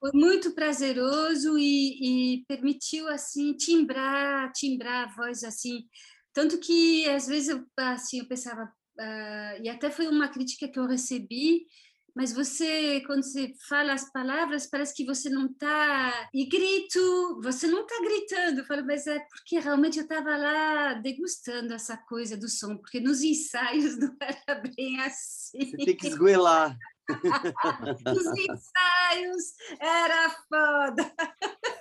foi 0.00 0.10
muito 0.12 0.54
prazeroso 0.54 1.58
e, 1.58 2.36
e 2.36 2.44
permitiu 2.46 3.08
assim 3.08 3.54
timbrar 3.54 4.52
timbrar 4.52 5.08
a 5.08 5.12
voz 5.14 5.42
assim 5.44 5.88
tanto 6.34 6.58
que 6.58 7.08
às 7.08 7.26
vezes 7.26 7.48
eu 7.48 7.64
assim 7.78 8.18
eu 8.18 8.28
pensava 8.28 8.70
ah, 9.00 9.58
e 9.62 9.68
até 9.68 9.90
foi 9.90 10.06
uma 10.06 10.28
crítica 10.28 10.68
que 10.68 10.78
eu 10.78 10.86
recebi 10.86 11.64
mas 12.14 12.32
você 12.32 13.02
quando 13.06 13.22
você 13.22 13.52
fala 13.68 13.92
as 13.92 14.10
palavras 14.12 14.66
parece 14.66 14.94
que 14.94 15.04
você 15.04 15.28
não 15.28 15.46
está 15.46 16.28
e 16.32 16.46
grito 16.46 17.40
você 17.42 17.66
não 17.66 17.82
está 17.82 17.96
gritando. 18.02 18.60
Eu 18.60 18.64
falo 18.64 18.84
mas 18.86 19.06
é 19.06 19.18
porque 19.30 19.58
realmente 19.58 19.98
eu 19.98 20.04
estava 20.04 20.36
lá 20.36 20.94
degustando 20.94 21.74
essa 21.74 21.96
coisa 21.96 22.36
do 22.36 22.48
som 22.48 22.76
porque 22.76 23.00
nos 23.00 23.22
ensaios 23.22 23.96
não 23.98 24.16
era 24.20 24.60
bem 24.76 25.00
assim. 25.00 25.70
Você 25.70 25.76
tem 25.76 25.96
que 25.96 26.08
esgoelar. 26.08 26.76
nos 28.06 28.26
ensaios 28.26 29.52
era 29.78 30.30
foda 30.48 31.14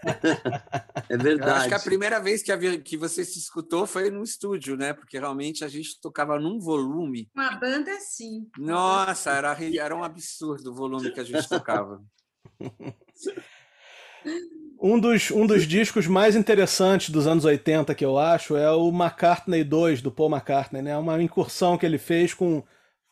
É 1.09 1.15
Eu 1.15 1.17
acho 1.17 1.23
verdade. 1.23 1.67
que 1.67 1.73
a 1.73 1.79
primeira 1.79 2.19
vez 2.19 2.41
que, 2.41 2.51
a 2.51 2.57
que 2.79 2.97
você 2.97 3.25
se 3.25 3.37
escutou 3.37 3.85
foi 3.85 4.09
no 4.09 4.23
estúdio, 4.23 4.77
né? 4.77 4.93
Porque 4.93 5.19
realmente 5.19 5.63
a 5.63 5.67
gente 5.67 5.99
tocava 5.99 6.39
num 6.39 6.59
volume. 6.59 7.29
Uma 7.35 7.51
banda, 7.57 7.91
sim. 7.99 8.47
Nossa, 8.57 9.31
era, 9.31 9.57
era 9.77 9.95
um 9.95 10.03
absurdo 10.03 10.71
o 10.71 10.73
volume 10.73 11.11
que 11.11 11.19
a 11.19 11.23
gente 11.23 11.47
tocava. 11.47 12.01
Um 14.81 14.99
dos, 14.99 15.31
um 15.31 15.47
dos 15.47 15.65
discos 15.65 16.07
mais 16.07 16.35
interessantes 16.35 17.09
dos 17.09 17.25
anos 17.25 17.45
80, 17.45 17.95
que 17.95 18.03
eu 18.03 18.17
acho, 18.17 18.57
é 18.57 18.69
o 18.71 18.89
McCartney 18.89 19.63
2, 19.63 20.01
do 20.01 20.11
Paul 20.11 20.29
McCartney, 20.29 20.81
né? 20.81 20.97
Uma 20.97 21.21
incursão 21.21 21.77
que 21.77 21.85
ele 21.85 21.97
fez 21.97 22.33
com, 22.33 22.61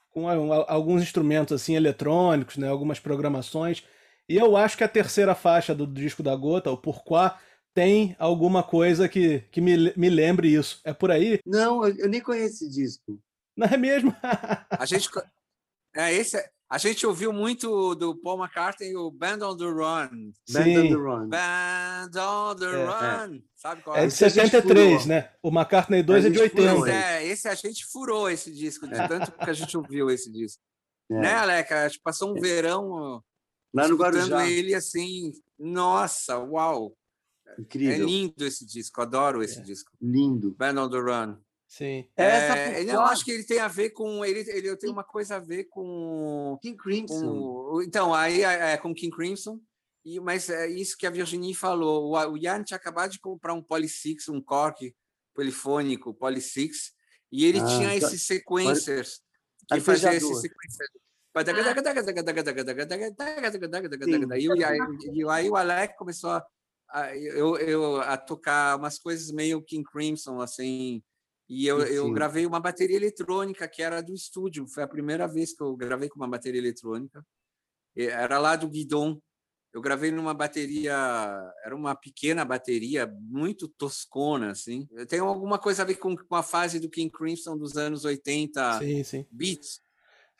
com 0.10 0.28
alguns 0.30 1.02
instrumentos 1.02 1.54
assim 1.54 1.76
eletrônicos, 1.76 2.58
né? 2.58 2.68
Algumas 2.68 3.00
programações. 3.00 3.84
E 4.32 4.38
eu 4.38 4.56
acho 4.56 4.78
que 4.78 4.84
a 4.84 4.88
terceira 4.88 5.36
faixa 5.36 5.76
do 5.76 5.86
disco 5.86 6.24
da 6.24 6.36
Gota, 6.36 6.72
o 6.72 6.78
Pourquoi, 6.78 7.30
tem 7.74 8.16
alguma 8.20 8.64
coisa 8.64 9.08
que, 9.10 9.40
que 9.52 9.60
me, 9.62 9.94
me 9.96 10.10
lembre 10.10 10.48
isso. 10.54 10.80
É 10.84 10.94
por 10.94 11.12
aí? 11.12 11.40
Não, 11.46 11.86
eu, 11.86 11.96
eu 11.98 12.10
nem 12.10 12.22
conheço 12.22 12.64
esse 12.66 12.70
disco. 12.70 13.20
Não 13.58 13.68
é 13.68 13.78
mesmo? 13.78 14.14
A 14.72 14.86
gente, 14.86 15.10
é, 15.96 16.14
esse, 16.14 16.38
é- 16.38 16.50
a 16.70 16.78
gente 16.78 17.06
ouviu 17.06 17.34
muito 17.34 17.94
do 17.96 18.16
Paul 18.16 18.40
McCartney 18.42 18.96
o 18.96 19.12
Band 19.12 19.40
on 19.46 19.58
the 19.58 19.66
Run. 19.66 20.32
Band 20.50 20.64
Sim. 20.64 20.78
on 20.78 20.88
the 20.88 20.94
Run. 20.96 21.28
Band 21.28 22.12
on 22.22 22.56
the 22.56 22.66
É, 22.66 22.86
Run. 23.26 23.42
Sabe 23.58 23.82
qual 23.82 23.98
É 23.98 24.06
é? 24.06 24.08
de 24.08 24.14
a 24.24 24.30
gente 24.30 24.50
73, 24.52 25.02
furou. 25.02 25.08
né? 25.08 25.30
O 25.44 25.50
McCartney 25.50 26.02
2 26.02 26.24
A 26.24 26.28
é 26.28 26.32
de 26.32 26.38
gente 26.38 26.50
furou, 26.52 26.66
80. 26.68 26.80
Pois 26.80 26.94
é, 26.94 27.28
esse 27.28 27.48
a 27.50 27.56
gente 27.56 27.86
furou 27.88 28.30
esse 28.30 28.54
disco, 28.54 28.88
de 28.88 28.96
tanto 29.06 29.34
que 29.34 29.50
a 29.50 29.54
gente 29.54 29.78
ouviu 29.78 30.10
esse 30.10 30.32
disco. 30.32 30.62
É. 31.12 31.16
Né, 31.20 31.34
Aleca? 31.34 31.84
A 31.84 31.88
gente 31.90 32.00
passou 32.02 32.32
um 32.32 32.40
verão 32.40 33.22
Lá 33.74 33.88
no 33.88 33.96
Guarujá. 33.96 34.50
ele 34.50 34.74
assim, 34.76 35.32
nossa, 35.58 36.38
uau! 36.40 36.96
É 37.46 37.62
Incrível. 37.62 38.06
lindo 38.06 38.46
esse 38.46 38.66
disco, 38.66 39.02
adoro 39.02 39.42
esse 39.44 39.60
É. 39.60 39.62
disco. 39.62 39.92
Lindo. 40.02 40.52
Band 40.52 40.82
on 40.82 40.90
the 40.90 40.98
Run. 41.00 41.38
Sim. 41.68 42.06
É, 42.18 42.82
ele- 42.82 42.92
eu 42.92 43.00
acho 43.02 43.24
que 43.24 43.32
ele 43.32 43.44
tem 43.46 43.60
a 43.60 43.68
ver 43.70 43.92
com 43.92 44.26
ele, 44.26 44.40
ele 44.50 44.76
tem 44.76 44.90
uma 44.90 45.04
coisa 45.06 45.38
a 45.38 45.40
ver 45.40 45.66
com, 45.66 46.58
King 46.62 46.78
Crimson. 46.78 47.20
com 47.22 47.82
então 47.82 48.14
aí 48.14 48.44
é, 48.44 48.74
é, 48.74 48.78
com 48.78 48.94
King 48.94 49.16
Crimson 49.16 49.58
e 50.04 50.20
mas 50.20 50.50
é 50.50 50.68
isso 50.70 50.98
que 50.98 51.08
a 51.08 51.10
Virginie 51.10 51.54
falou 51.56 52.12
o, 52.14 52.32
o 52.34 52.38
Ian 52.38 52.62
tinha 52.64 52.76
acabado 52.76 53.12
de 53.12 53.20
comprar 53.20 53.54
um 53.54 53.62
Polysix 53.64 54.28
um 54.28 54.42
Korg 54.42 54.94
polifônico 55.34 56.14
Polysix 56.14 56.92
e 57.32 57.46
ele 57.46 57.60
Ah, 57.62 57.66
tinha 57.66 57.88
tá. 57.88 57.96
esses 57.96 58.24
sequencers 58.28 59.22
que 59.70 59.80
fazia 59.80 60.10
esses 60.14 60.24
Arpejador. 60.30 60.52
E, 64.38 64.46
e 64.46 64.64
aí, 64.64 64.80
e 65.14 65.30
aí 65.30 65.50
o 65.50 65.56
Alec 65.56 65.98
começou 65.98 66.32
a, 66.32 66.46
a, 66.90 67.16
eu, 67.16 67.58
eu, 67.58 68.02
a 68.02 68.18
tocar 68.18 68.78
umas 68.78 69.00
coisas 69.00 69.32
meio 69.32 69.64
King 69.64 69.84
Crimson 69.90 70.42
assim 70.42 71.02
e 71.54 71.68
eu, 71.68 71.82
eu 71.82 72.10
gravei 72.14 72.46
uma 72.46 72.62
bateria 72.62 72.96
eletrônica 72.96 73.68
que 73.68 73.84
era 73.84 74.02
do 74.02 74.14
estúdio. 74.14 74.66
Foi 74.70 74.84
a 74.84 74.88
primeira 74.88 75.28
vez 75.28 75.54
que 75.54 75.62
eu 75.62 75.76
gravei 75.76 76.08
com 76.08 76.16
uma 76.16 76.30
bateria 76.30 76.62
eletrônica. 76.62 77.22
E 77.94 78.06
Era 78.06 78.40
lá 78.40 78.56
do 78.56 78.70
Guidon. 78.70 79.20
Eu 79.74 79.82
gravei 79.82 80.12
numa 80.12 80.34
bateria, 80.34 80.94
era 81.66 81.76
uma 81.76 81.94
pequena 81.94 82.46
bateria, 82.46 83.06
muito 83.06 83.68
toscona, 83.68 84.52
assim. 84.52 84.88
Tem 85.10 85.20
alguma 85.20 85.60
coisa 85.60 85.82
a 85.82 85.86
ver 85.86 85.96
com, 85.96 86.16
com 86.16 86.36
a 86.36 86.44
fase 86.44 86.80
do 86.80 86.90
King 86.90 87.12
Crimson 87.12 87.58
dos 87.58 87.76
anos 87.76 88.06
80, 88.06 88.80
Sim, 88.80 89.04
sim. 89.04 89.26
beats. 89.30 89.82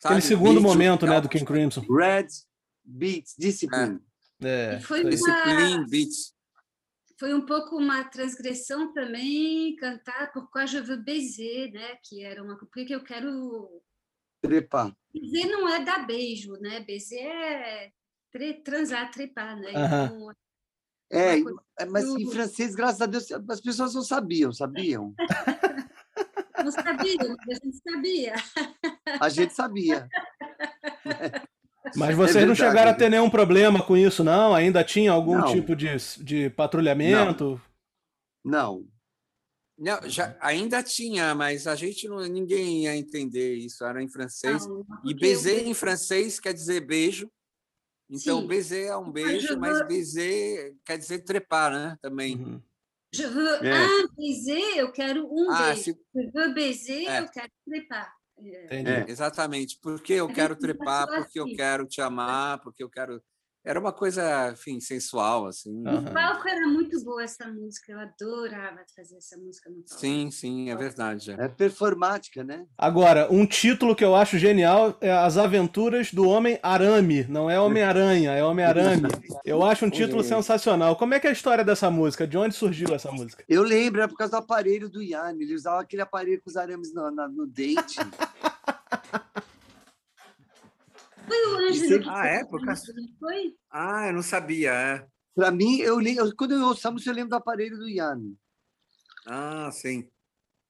Aquele 0.04 0.20
sabe? 0.20 0.22
segundo 0.22 0.60
Beats, 0.60 0.62
momento, 0.62 1.06
né, 1.06 1.20
do 1.20 1.28
King 1.28 1.44
Crimson. 1.44 1.80
Red 1.88 2.26
Beats, 2.84 3.34
Discipline. 3.38 4.00
É, 4.42 4.76
E 4.76 4.80
foi. 4.82 5.04
Discipline, 5.08 5.86
beats. 5.88 6.34
Foi 7.18 7.32
um 7.32 7.46
pouco 7.46 7.76
uma 7.76 8.02
transgressão 8.04 8.92
também 8.92 9.76
cantar 9.76 10.32
Pourquoi 10.32 10.66
je 10.66 10.80
veux 10.80 10.96
baiser, 11.04 11.70
né? 11.72 11.96
Que 12.02 12.24
era 12.24 12.42
uma 12.42 12.56
porque 12.58 12.92
eu 12.92 13.04
quero 13.04 13.80
Trepar. 14.40 14.92
baiser 15.14 15.46
não 15.48 15.68
é 15.68 15.84
dar 15.84 16.04
beijo, 16.04 16.54
né? 16.54 16.80
Baiser 16.80 17.20
é 17.24 17.92
tre- 18.32 18.54
transar, 18.64 19.08
trepar, 19.12 19.56
né? 19.56 19.72
Aham. 19.76 20.04
Então, 20.06 20.34
É, 21.10 21.34
Uma 21.36 21.42
coisa 21.44 21.62
é, 21.78 21.84
mas 21.84 22.04
em 22.08 22.28
francês, 22.30 22.74
graças 22.74 23.00
a 23.02 23.06
Deus, 23.06 23.30
as 23.30 23.60
pessoas 23.60 23.94
não 23.94 24.02
sabiam, 24.02 24.52
sabiam? 24.52 25.14
não 26.64 26.70
sabia, 26.72 27.16
mas 27.46 27.58
a 27.60 27.64
gente 27.64 27.76
sabia. 27.82 28.34
A 29.20 29.28
gente 29.28 29.54
sabia. 29.54 30.08
Mas 31.96 32.16
vocês 32.16 32.46
não 32.46 32.54
verdade, 32.54 32.58
chegaram 32.58 32.90
a 32.90 32.94
é 32.94 32.96
ter 32.96 33.08
nenhum 33.10 33.28
problema 33.28 33.82
com 33.82 33.96
isso, 33.96 34.22
não? 34.22 34.54
Ainda 34.54 34.84
tinha 34.84 35.10
algum 35.12 35.38
Não. 35.38 35.52
tipo 35.52 35.74
de, 35.74 35.88
de 36.22 36.50
patrulhamento? 36.50 37.60
Não. 38.44 38.86
Não, 39.78 40.08
já, 40.08 40.36
ainda 40.40 40.80
tinha, 40.82 41.34
mas 41.34 41.66
a 41.66 41.74
gente 41.74 42.06
não, 42.06 42.20
ninguém 42.20 42.84
ia 42.84 42.94
entender 42.96 43.54
isso. 43.56 43.84
Era 43.84 44.02
em 44.02 44.08
francês. 44.08 44.66
Não, 44.66 44.84
E 45.04 45.12
baiser 45.12 45.62
eu- 45.62 45.68
em 45.68 45.74
francês 45.74 46.38
quer 46.38 46.52
dizer 46.54 46.80
beijo. 46.86 47.28
Então, 48.08 48.42
Sim. 48.42 48.46
baiser 48.46 48.86
é 48.88 48.96
um 48.96 49.10
beijo, 49.10 49.58
mas 49.58 49.80
baiser 49.88 50.76
quer 50.84 50.98
dizer 50.98 51.20
trepar, 51.20 51.72
né? 51.72 51.96
Também. 52.00 52.36
Uhum. 52.36 52.62
Je 53.14 53.26
veux 53.26 53.62
É. 53.62 53.86
un 53.86 54.08
baiser, 54.16 54.76
eu 54.78 54.90
quero 54.92 55.26
um 55.30 55.50
Ah, 55.50 55.66
beijo. 55.74 55.82
se- 55.82 55.98
Je 56.14 56.30
veux 56.32 56.54
baiser, 56.54 57.08
É. 57.08 57.20
eu 57.20 57.28
quero 57.28 57.50
trepar. 57.66 58.12
É. 58.38 58.64
Entendi. 58.64 58.90
É. 58.90 59.04
exatamente. 59.08 59.78
Porque 59.82 60.14
eu 60.14 60.28
quero 60.32 60.56
trepar, 60.56 61.06
porque 61.06 61.38
eu 61.38 61.46
quero 61.54 61.86
te 61.86 62.00
amar, 62.00 62.58
porque 62.60 62.82
eu 62.82 62.88
quero. 62.88 63.22
Era 63.64 63.78
uma 63.78 63.92
coisa, 63.92 64.50
enfim, 64.52 64.80
sensual, 64.80 65.46
assim. 65.46 65.72
No 65.72 65.88
Aham. 65.90 66.12
palco 66.12 66.48
era 66.48 66.66
muito 66.66 67.00
boa 67.04 67.22
essa 67.22 67.46
música, 67.46 67.92
eu 67.92 68.00
adorava 68.00 68.80
fazer 68.96 69.16
essa 69.16 69.36
música 69.38 69.70
no 69.70 69.76
palco. 69.76 70.00
Sim, 70.00 70.30
sim, 70.32 70.68
é 70.70 70.74
verdade. 70.74 71.30
é. 71.30 71.44
É 71.44 71.48
performática, 71.48 72.42
né? 72.42 72.66
Agora, 72.76 73.28
um 73.30 73.46
título 73.46 73.94
que 73.94 74.04
eu 74.04 74.16
acho 74.16 74.36
genial 74.36 74.96
é 75.00 75.12
As 75.12 75.36
Aventuras 75.36 76.12
do 76.12 76.28
Homem 76.28 76.58
Arame. 76.60 77.24
Não 77.28 77.48
é 77.48 77.60
Homem-Aranha, 77.60 78.32
é 78.32 78.42
Homem-Arame. 78.42 79.08
Eu 79.44 79.62
acho 79.64 79.86
um 79.86 79.90
título 79.90 80.24
sensacional. 80.24 80.96
Como 80.96 81.14
é 81.14 81.20
que 81.20 81.26
é 81.26 81.30
a 81.30 81.32
história 81.32 81.64
dessa 81.64 81.90
música? 81.90 82.26
De 82.26 82.36
onde 82.36 82.54
surgiu 82.54 82.92
essa 82.94 83.10
música? 83.12 83.44
Eu 83.48 83.62
lembro, 83.62 84.00
era 84.00 84.08
por 84.08 84.16
causa 84.16 84.32
do 84.32 84.38
aparelho 84.38 84.88
do 84.88 85.02
Ian. 85.02 85.36
Ele 85.38 85.54
usava 85.54 85.80
aquele 85.82 86.02
aparelho 86.02 86.40
com 86.42 86.50
os 86.50 86.56
arames 86.56 86.92
no, 86.94 87.10
na- 87.10 87.28
no 87.28 87.46
dente. 87.46 87.96
Foi 91.26 91.46
o 91.46 91.56
Ângelo 91.68 92.02
que 92.02 92.08
Ah, 92.08 92.26
é? 92.26 92.44
Por 92.44 92.64
causa- 92.64 92.92
foi? 93.18 93.54
Ah, 93.70 94.08
eu 94.08 94.12
não 94.14 94.22
sabia. 94.22 94.72
É. 94.72 95.06
Para 95.34 95.50
mim, 95.50 95.78
eu, 95.78 96.00
eu- 96.00 96.34
quando 96.36 96.52
eu 96.52 96.62
ouço 96.66 96.80
essa 96.80 96.90
música, 96.90 97.10
eu 97.10 97.14
lembro 97.14 97.30
do 97.30 97.36
aparelho 97.36 97.76
do 97.78 97.88
Ian. 97.88 98.20
Ah, 99.26 99.70
sim. 99.72 100.08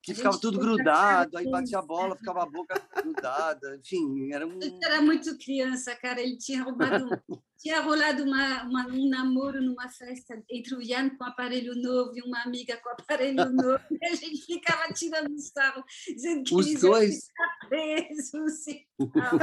Que 0.03 0.15
ficava 0.15 0.37
tudo 0.39 0.59
grudado, 0.59 1.39
aí 1.39 1.49
batia 1.49 1.79
a 1.79 1.83
bola, 1.83 2.17
ficava 2.17 2.43
a 2.43 2.47
boca 2.51 2.75
grudada, 2.97 3.77
enfim, 3.77 4.33
era 4.33 4.45
um. 4.45 4.59
Era 4.83 5.01
muito 5.01 5.39
criança, 5.39 5.95
cara. 5.95 6.21
Ele 6.21 6.37
tinha 6.37 6.65
roubado, 6.65 7.09
tinha 7.57 7.81
rolado 7.81 8.25
uma, 8.25 8.65
uma, 8.65 8.87
um 8.89 9.09
namoro 9.09 9.63
numa 9.63 9.89
festa 9.89 10.43
entre 10.51 10.75
o 10.75 10.83
Ian 10.83 11.11
com 11.11 11.23
aparelho 11.23 11.81
novo 11.81 12.11
e 12.17 12.23
uma 12.23 12.43
amiga 12.43 12.77
com 12.79 12.89
aparelho 12.91 13.37
novo. 13.55 13.79
E 13.93 14.07
a 14.07 14.15
gente 14.17 14.45
ficava 14.45 14.93
tirando 14.93 15.39
sarro, 15.39 15.85
dizendo 16.09 16.43
que 16.43 16.55
Os 16.55 16.67
eles 16.67 16.81
dois. 16.81 17.29
presos 17.69 18.67
e 18.67 18.87
tal. 19.13 19.39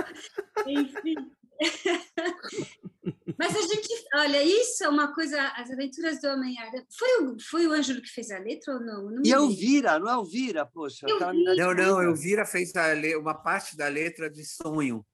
Enfim. 0.67 1.38
Mas 3.38 3.56
a 3.56 3.62
gente, 3.62 3.88
olha, 4.15 4.43
isso 4.43 4.84
é 4.84 4.89
uma 4.89 5.13
coisa, 5.13 5.41
as 5.56 5.72
aventuras 5.72 6.19
do 6.22 6.28
Homem-Aranha. 6.28 6.86
Foi 6.98 7.24
o, 7.24 7.39
foi 7.39 7.67
o 7.67 7.72
Ângelo 7.72 8.02
que 8.02 8.10
fez 8.10 8.30
a 8.32 8.38
letra 8.38 8.74
ou 8.74 8.80
não? 8.82 9.10
Não 9.10 9.22
E 9.24 9.34
a. 9.34 9.38
Elvira, 9.38 9.98
não 10.00 10.10
é 10.10 10.13
Elvira, 10.13 10.65
poxa. 10.65 11.06
De 11.08 11.13
Não, 11.58 11.74
não. 11.74 12.04
Elvira 12.04 12.45
fez 12.45 12.76
a 12.76 12.93
le- 12.93 13.15
uma 13.15 13.34
parte 13.34 13.78
da 13.78 13.88
letra 13.88 14.30
de 14.30 14.43
Sonho. 14.45 15.06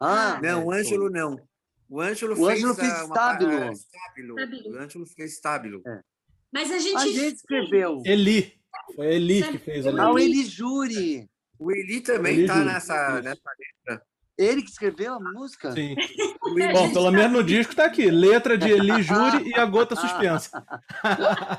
Ah, 0.00 0.40
Não, 0.42 0.48
é, 0.48 0.64
o 0.64 0.70
Ângelo 0.72 1.10
não. 1.10 1.36
O 1.88 2.00
Ângelo 2.00 2.32
O 2.32 2.46
fez, 2.46 2.58
Ângelo 2.64 2.72
a- 2.72 2.74
fez 2.76 2.92
uma 2.92 3.02
Stabilo. 3.04 3.50
pa- 3.50 3.72
Stabilo. 3.72 4.34
Stabilo. 4.38 4.74
O 4.74 4.78
Ângelo 4.78 5.06
fez 5.06 5.32
Stabilo. 5.34 5.82
Mas 6.52 6.70
a 6.72 6.78
gente, 6.78 6.96
A 6.96 7.06
gente 7.06 7.36
escreveu. 7.36 8.02
Eli. 8.06 8.54
Foi 8.94 9.06
a 9.06 9.10
Eli 9.12 9.42
que 9.52 9.58
fez 9.58 9.86
a 9.86 9.90
Ah, 9.90 9.92
letra. 9.92 10.12
o 10.12 10.18
Eli 10.18 10.44
Júri. 10.44 11.28
O 11.58 11.70
Eli 11.72 12.00
também 12.00 12.40
está 12.40 12.62
nessa, 12.64 13.20
nessa 13.22 13.30
letra. 13.58 13.65
Ele 14.38 14.62
que 14.62 14.70
escreveu 14.70 15.14
a 15.14 15.20
música? 15.20 15.72
Sim. 15.72 15.94
Bom, 16.72 16.92
pelo 16.92 17.10
menos 17.10 17.32
no 17.32 17.42
disco 17.44 17.74
tá 17.74 17.86
aqui. 17.86 18.10
Letra 18.10 18.56
de 18.58 18.68
Eli 18.70 19.00
Júri 19.02 19.48
e 19.50 19.54
a 19.54 19.64
gota 19.64 19.96
suspensa. 19.96 20.62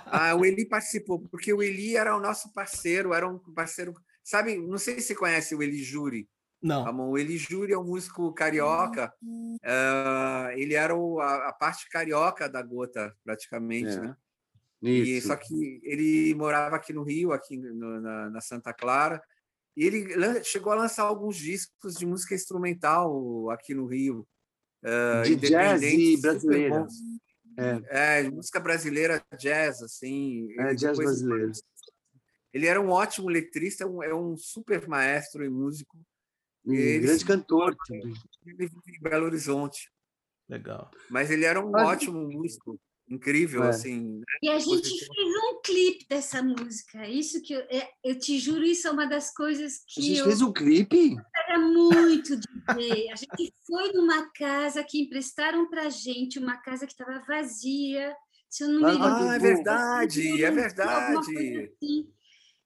Ah, 0.05 0.35
o 0.35 0.45
Eli 0.45 0.65
participou, 0.65 1.19
porque 1.19 1.51
o 1.53 1.61
Eli 1.63 1.97
era 1.97 2.15
o 2.15 2.19
nosso 2.21 2.53
parceiro, 2.53 3.13
era 3.13 3.27
um 3.27 3.39
parceiro. 3.39 3.93
Sabe, 4.23 4.57
não 4.57 4.77
sei 4.77 4.95
se 4.99 5.07
você 5.07 5.15
conhece 5.15 5.55
o 5.55 5.63
Eli 5.63 5.81
Júri. 5.83 6.27
Não. 6.61 6.83
Ramon. 6.83 7.09
O 7.09 7.17
Eli 7.17 7.37
Júri 7.37 7.73
é 7.73 7.77
um 7.77 7.83
músico 7.83 8.31
carioca. 8.33 9.11
ah, 9.63 10.49
ele 10.55 10.73
era 10.75 10.95
o- 10.95 11.19
a, 11.19 11.49
a 11.49 11.53
parte 11.53 11.89
carioca 11.89 12.47
da 12.49 12.61
gota, 12.61 13.13
praticamente, 13.23 13.89
É. 13.89 13.99
né? 14.01 14.15
E, 14.81 15.17
Isso. 15.17 15.27
só 15.27 15.35
que 15.35 15.79
ele 15.83 16.35
morava 16.35 16.75
aqui 16.75 16.93
no 16.93 17.01
Rio, 17.03 17.31
aqui 17.31 17.57
no- 17.57 17.99
na, 17.99 18.29
na 18.29 18.41
Santa 18.41 18.71
Clara, 18.73 19.21
e 19.77 19.85
ele 19.85 20.43
chegou 20.43 20.73
a 20.73 20.75
lançar 20.75 21.03
alguns 21.03 21.37
discos 21.37 21.93
de 21.93 22.05
música 22.05 22.33
instrumental 22.35 23.49
aqui 23.51 23.73
no 23.73 23.85
Rio. 23.85 24.27
ah, 24.83 25.21
De 25.23 25.35
jazz 25.35 25.81
e 25.83 26.19
brasileira. 26.19 26.85
É. 27.89 28.19
É, 28.19 28.29
música 28.29 28.59
brasileira, 28.59 29.23
jazz, 29.39 29.81
assim. 29.81 30.47
É, 30.59 30.63
Ele 30.69 30.75
jazz 30.75 30.97
depois- 30.97 31.21
brasileiro. 31.21 31.51
Ele 32.53 32.65
era 32.67 32.81
um 32.81 32.89
ótimo 32.89 33.29
letrista, 33.29 33.83
é 33.83 33.87
um- 33.87 34.03
é 34.03 34.13
um 34.15 34.35
super 34.37 34.87
maestro 34.87 35.43
e 35.45 35.49
músico. 35.49 35.97
Um 36.65 36.73
Ele 36.73 36.99
grande 36.99 37.25
cantor. 37.25 37.75
também. 37.87 38.13
Ele 38.45 38.55
vive 38.67 38.97
em 38.97 38.99
Belo 39.01 39.25
Horizonte, 39.25 39.91
Legal. 40.49 40.89
mas 41.09 41.29
ele 41.31 41.45
era 41.45 41.63
um 41.63 41.69
Mas- 41.71 41.87
ótimo 41.87 42.19
músico, 42.29 42.79
incrível, 43.10 43.63
É. 43.63 43.70
assim. 43.70 44.00
né? 44.20 44.24
E 44.43 44.50
a 44.50 44.60
gente 44.60 44.89
fez 44.89 45.10
um 45.50 45.62
clipe 45.63 46.06
dessa 46.10 46.41
música. 46.43 47.08
Isso 47.08 47.41
que 47.41 47.54
eu, 47.54 47.60
é, 47.70 47.89
eu 48.04 48.17
te 48.17 48.38
juro, 48.38 48.63
isso 48.63 48.88
é 48.88 48.91
uma 48.91 49.06
das 49.06 49.34
coisas 49.34 49.76
A 49.78 49.84
que 49.88 50.02
gente 50.02 50.20
eu 50.20 50.26
fez 50.26 50.41
um 50.41 50.52
clipe? 50.54 51.15
gostaria 51.15 51.60
muito 51.60 52.36
de 52.38 52.48
ver. 52.76 53.10
A 53.12 53.15
gente 53.15 53.54
foi 53.65 53.91
numa 53.93 54.30
casa 54.32 54.84
que 54.84 55.02
emprestaram 55.02 55.70
para 55.70 55.89
gente, 55.89 56.38
uma 56.39 56.58
casa 56.58 56.86
que 56.86 56.91
estava 56.93 57.24
vazia. 57.28 58.15
Se 58.50 58.63
eu 58.63 58.70
não 58.70 58.76
me 58.76 58.82
no 58.84 58.89
engano, 58.93 59.06
Ah, 59.06 59.10
é 59.36 59.39
Pacaembu. 59.39 59.43
verdade, 59.43 60.43
é 60.43 60.52
verdade. 60.52 61.70
assim. 61.82 62.10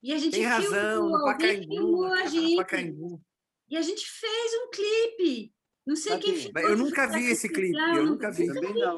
E 0.04 0.14
a 0.14 0.18
gente 0.18 0.34
Tem 0.34 0.44
razão, 0.46 1.10
no 1.10 1.24
Pacaembu. 1.26 1.68
filmou 1.76 2.06
a 2.14 2.26
gente. 2.26 2.56
Pacaembu. 2.56 3.22
E 3.70 3.78
a 3.78 3.82
gente 3.82 4.06
fez 4.10 4.52
um 4.64 4.70
clipe. 4.72 5.54
Não 5.86 5.96
sei 5.96 6.18
quem 6.20 6.34
Cadê? 6.34 6.44
ficou. 6.48 6.62
Eu 6.62 6.78
nunca 6.78 7.08
vi 7.08 7.26
esse 7.32 7.50
clipe, 7.50 7.72
não, 7.72 7.96
eu 7.96 8.06
nunca 8.06 8.30
vi. 8.32 8.46
Também 8.48 8.74
não. 8.74 8.96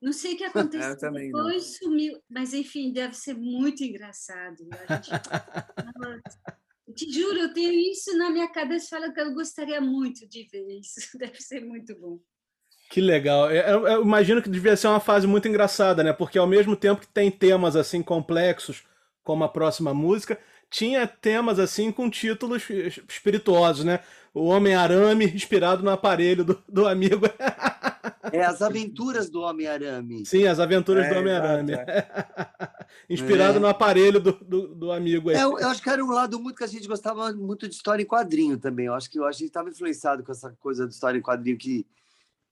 Não 0.00 0.12
sei 0.12 0.34
o 0.34 0.36
que 0.36 0.44
aconteceu. 0.44 0.90
Eu 0.90 0.98
também 0.98 1.30
não. 1.30 1.44
Depois 1.44 1.76
sumiu. 1.78 2.18
Mas, 2.30 2.54
enfim, 2.54 2.92
deve 2.92 3.14
ser 3.14 3.34
muito 3.34 3.82
engraçado. 3.82 4.56
A 4.88 4.94
gente... 4.94 5.10
Te 6.94 7.12
juro, 7.12 7.38
eu 7.38 7.52
tenho 7.52 7.72
isso 7.92 8.16
na 8.16 8.30
minha 8.30 8.48
cabeça 8.50 8.86
e 8.86 8.88
falo 9.00 9.12
que 9.12 9.20
eu 9.20 9.34
gostaria 9.34 9.78
muito 9.80 10.26
de 10.26 10.48
ver 10.50 10.66
isso. 10.80 11.00
Deve 11.18 11.38
ser 11.40 11.60
muito 11.62 11.94
bom. 12.00 12.18
Que 12.90 13.00
legal. 13.02 13.50
Eu, 13.50 13.62
eu- 13.80 13.86
eu 13.86 14.02
imagino 14.02 14.40
que 14.42 14.48
devia 14.48 14.74
ser 14.74 14.86
uma 14.88 14.98
fase 14.98 15.26
muito 15.26 15.46
engraçada, 15.46 16.02
né? 16.02 16.14
Porque 16.14 16.38
ao 16.38 16.46
mesmo 16.46 16.74
tempo 16.74 17.02
que 17.02 17.06
tem 17.06 17.30
temas 17.30 17.76
assim 17.76 18.02
complexos, 18.02 18.84
como 19.22 19.44
a 19.44 19.48
próxima 19.50 19.92
música, 19.92 20.38
tinha 20.70 21.06
temas 21.06 21.58
assim 21.58 21.92
com 21.92 22.08
títulos 22.08 22.68
es- 22.70 23.00
espirituosos, 23.06 23.84
né? 23.84 24.00
O 24.32 24.44
Homem-Arame, 24.46 25.26
inspirado 25.26 25.82
no 25.82 25.90
aparelho 25.90 26.42
do, 26.42 26.64
do 26.66 26.88
amigo. 26.88 27.26
É 28.32 28.44
as 28.44 28.60
aventuras 28.62 29.28
do 29.30 29.40
Homem-Arame. 29.40 30.24
Sim, 30.26 30.46
as 30.46 30.58
aventuras 30.60 31.06
É, 31.06 31.12
do 31.12 31.18
Homem-Arame. 31.20 31.72
exato, 31.72 31.92
inspirado 33.08 33.56
É. 33.56 33.60
no 33.60 33.66
aparelho 33.66 34.20
do, 34.20 34.32
do, 34.32 34.74
do 34.74 34.92
amigo 34.92 35.30
aí. 35.30 35.36
É, 35.36 35.42
eu, 35.44 35.58
eu 35.58 35.68
acho 35.68 35.82
que 35.82 35.90
era 35.90 36.04
um 36.04 36.10
lado 36.10 36.38
muito 36.40 36.56
que 36.56 36.64
a 36.64 36.68
gente 36.68 36.86
gostava 36.88 37.32
muito 37.32 37.68
de 37.68 37.74
história 37.74 38.02
em 38.02 38.06
quadrinho 38.06 38.58
também. 38.58 38.86
Eu 38.86 38.94
acho 38.94 39.10
que 39.10 39.18
eu, 39.18 39.24
a 39.26 39.32
gente 39.32 39.44
estava 39.46 39.68
influenciado 39.70 40.22
com 40.22 40.32
essa 40.32 40.50
coisa 40.60 40.86
de 40.86 40.92
história 40.94 41.18
em 41.18 41.22
quadrinho 41.22 41.56
que, 41.58 41.86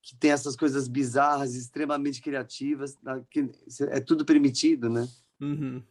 que 0.01 0.15
tem 0.17 0.31
essas 0.31 0.55
coisas 0.55 0.87
bizarras, 0.87 1.55
extremamente 1.55 2.21
criativas, 2.21 2.97
que 3.29 3.49
é 3.89 3.99
tudo 3.99 4.25
permitido, 4.25 4.89
né? 4.89 5.07
Uhum. 5.39 5.81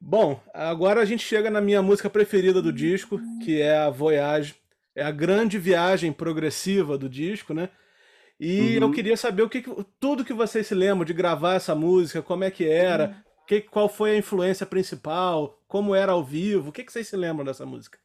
Bom, 0.00 0.40
agora 0.52 1.00
a 1.00 1.04
gente 1.04 1.24
chega 1.24 1.50
na 1.50 1.60
minha 1.60 1.80
música 1.82 2.10
preferida 2.10 2.60
do 2.60 2.72
disco, 2.72 3.18
que 3.42 3.60
é 3.60 3.78
a 3.78 3.90
Voyage. 3.90 4.54
É 4.94 5.02
a 5.02 5.10
grande 5.10 5.58
viagem 5.58 6.12
progressiva 6.12 6.96
do 6.96 7.08
disco, 7.08 7.52
né? 7.52 7.68
E 8.38 8.76
eu 8.80 8.88
Uhum. 8.88 8.90
queria 8.90 9.16
saber 9.16 9.42
o 9.42 9.48
que, 9.48 9.62
tudo 9.98 10.24
que 10.24 10.32
vocês 10.34 10.66
se 10.66 10.74
lembram 10.74 11.04
de 11.04 11.12
gravar 11.14 11.54
essa 11.54 11.74
música, 11.74 12.22
como 12.22 12.44
é 12.44 12.50
que 12.50 12.68
era, 12.68 13.24
que, 13.46 13.62
qual 13.62 13.88
foi 13.88 14.12
a 14.12 14.18
influência 14.18 14.66
principal, 14.66 15.58
como 15.66 15.94
era 15.94 16.12
ao 16.12 16.24
vivo, 16.24 16.68
o 16.68 16.72
que, 16.72 16.84
que 16.84 16.92
vocês 16.92 17.08
se 17.08 17.16
lembram 17.16 17.44
dessa 17.46 17.64
música? 17.64 17.98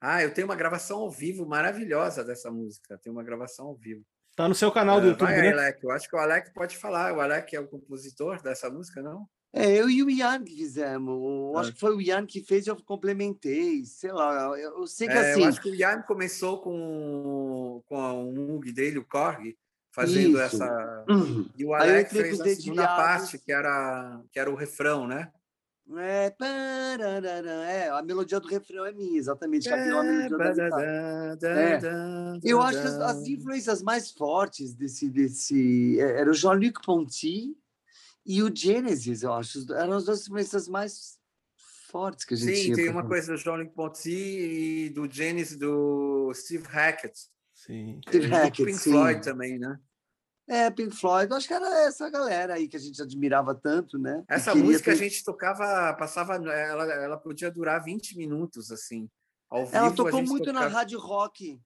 Ah, 0.00 0.22
eu 0.22 0.32
tenho 0.34 0.46
uma 0.46 0.56
gravação 0.56 0.98
ao 1.00 1.10
vivo 1.10 1.46
maravilhosa 1.46 2.22
dessa 2.24 2.50
música. 2.50 2.98
Tem 2.98 3.10
uma 3.12 3.22
gravação 3.24 3.66
ao 3.68 3.74
vivo. 3.76 4.04
Tá 4.36 4.48
no 4.48 4.54
seu 4.54 4.70
canal 4.70 5.00
do 5.00 5.06
Ah, 5.06 5.10
YouTube, 5.10 5.28
vai, 5.28 5.42
né? 5.42 5.52
Alec. 5.52 5.82
Eu 5.82 5.90
acho 5.92 6.08
que 6.08 6.16
o 6.16 6.18
Alec 6.18 6.52
pode 6.52 6.76
falar. 6.76 7.14
O 7.14 7.20
Alec 7.20 7.54
é 7.54 7.60
o 7.60 7.68
compositor 7.68 8.42
dessa 8.42 8.68
música, 8.68 9.00
não? 9.00 9.26
É, 9.56 9.70
eu 9.80 9.88
e 9.88 10.02
o 10.02 10.10
Ian 10.10 10.42
que 10.42 10.56
fizemos. 10.56 11.14
Eu 11.14 11.52
Ah. 11.56 11.60
acho 11.60 11.72
que 11.72 11.78
foi 11.78 11.94
o 11.94 12.00
Ian 12.00 12.26
que 12.26 12.42
fez 12.42 12.66
e 12.66 12.70
eu 12.70 12.76
complementei. 12.82 13.84
Sei 13.84 14.10
lá, 14.10 14.58
eu, 14.58 14.78
eu 14.80 14.86
sei 14.88 15.06
que 15.06 15.14
É, 15.14 15.30
assim. 15.30 15.42
Eu 15.42 15.48
acho 15.48 15.62
que 15.62 15.70
o 15.70 15.74
Ian 15.74 16.02
começou 16.02 16.60
com, 16.60 17.80
com 17.86 18.28
o 18.28 18.32
Mug 18.32 18.72
dele, 18.72 18.98
o 18.98 19.04
Korg, 19.04 19.56
fazendo 19.92 20.30
Isso. 20.30 20.56
essa. 20.56 21.04
Uhum. 21.08 21.48
E 21.56 21.64
o 21.64 21.68
com 21.68 22.10
fez 22.10 22.40
a 22.40 22.44
segunda 22.48 22.86
parte, 22.88 23.38
que 23.38 23.52
era, 23.52 24.20
que 24.32 24.40
era 24.40 24.50
o 24.50 24.56
refrão, 24.56 25.06
né? 25.06 25.30
É, 25.96 26.30
pararara, 26.30 27.46
é, 27.66 27.90
a 27.90 28.02
melodia 28.02 28.40
do 28.40 28.48
refrão 28.48 28.86
é 28.86 28.92
minha, 28.92 29.18
exatamente. 29.18 29.68
abriu 29.70 29.98
a 29.98 30.02
melodia 30.02 30.70
da. 30.70 30.82
É. 30.82 31.80
Eu 32.42 32.60
acho 32.62 32.80
que 32.80 32.86
as, 32.86 32.94
as 32.94 33.28
influências 33.28 33.82
mais 33.82 34.10
fortes 34.10 34.74
desse. 34.74 35.08
desse 35.10 36.00
é, 36.00 36.20
era 36.22 36.30
o 36.30 36.34
Jean-Luc 36.34 36.82
Ponty 36.82 37.54
e 38.26 38.42
o 38.42 38.54
Genesis, 38.54 39.22
eu 39.22 39.32
acho. 39.32 39.72
Eram 39.74 39.94
as 39.94 40.04
duas 40.04 40.22
influências 40.22 40.68
mais 40.68 41.18
fortes 41.90 42.24
que 42.24 42.34
a 42.34 42.36
gente 42.36 42.56
Sim, 42.56 42.62
tinha. 42.64 42.76
tem 42.76 42.84
pra 42.86 42.94
uma 42.94 43.06
coisa 43.08 43.32
do 43.34 43.38
John 43.42 43.66
Ponty 43.68 44.10
e 44.10 44.90
do 44.90 45.10
Genesis 45.10 45.56
do 45.58 46.32
Steve 46.34 46.64
Hackett. 46.66 47.18
Sim. 47.54 48.00
Steve 48.08 48.26
E 48.26 48.30
Hackett, 48.30 48.64
Pink 48.64 48.78
sim. 48.78 48.90
Floyd 48.90 49.22
também, 49.22 49.58
né? 49.58 49.78
É, 50.46 50.70
Pink 50.70 50.94
Floyd, 50.94 51.30
eu 51.30 51.36
acho 51.36 51.46
que 51.48 51.54
era 51.54 51.86
essa 51.86 52.10
galera 52.10 52.54
aí 52.54 52.68
que 52.68 52.76
a 52.76 52.80
gente 52.80 53.00
admirava 53.00 53.54
tanto, 53.54 53.98
né? 53.98 54.22
Essa 54.28 54.54
música 54.54 54.92
a 54.92 54.94
ter- 54.94 55.04
gente 55.08 55.24
tocava, 55.24 55.94
passava, 55.94 56.34
ela, 56.34 56.84
ela 56.92 57.16
podia 57.16 57.50
durar 57.50 57.82
20 57.82 58.16
minutos, 58.16 58.70
assim. 58.70 59.08
Ao 59.48 59.64
vivo, 59.64 59.76
Ela 59.76 59.88
a 59.88 59.92
tocou 59.92 60.18
gente 60.20 60.28
muito 60.28 60.46
na 60.52 60.60
tocava- 60.60 60.74
Rádio 60.74 60.98
Rock, 60.98 61.60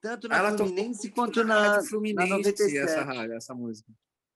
tanto 0.00 0.28
na 0.28 0.36
Ela 0.36 0.56
Fluminense 0.56 1.10
quanto 1.10 1.42
na 1.42 1.76
na. 1.78 1.82
Fluminense, 1.82 2.28
97. 2.30 2.76
essa, 2.78 3.02
rádio, 3.02 3.34
essa 3.34 3.54
música. 3.54 3.90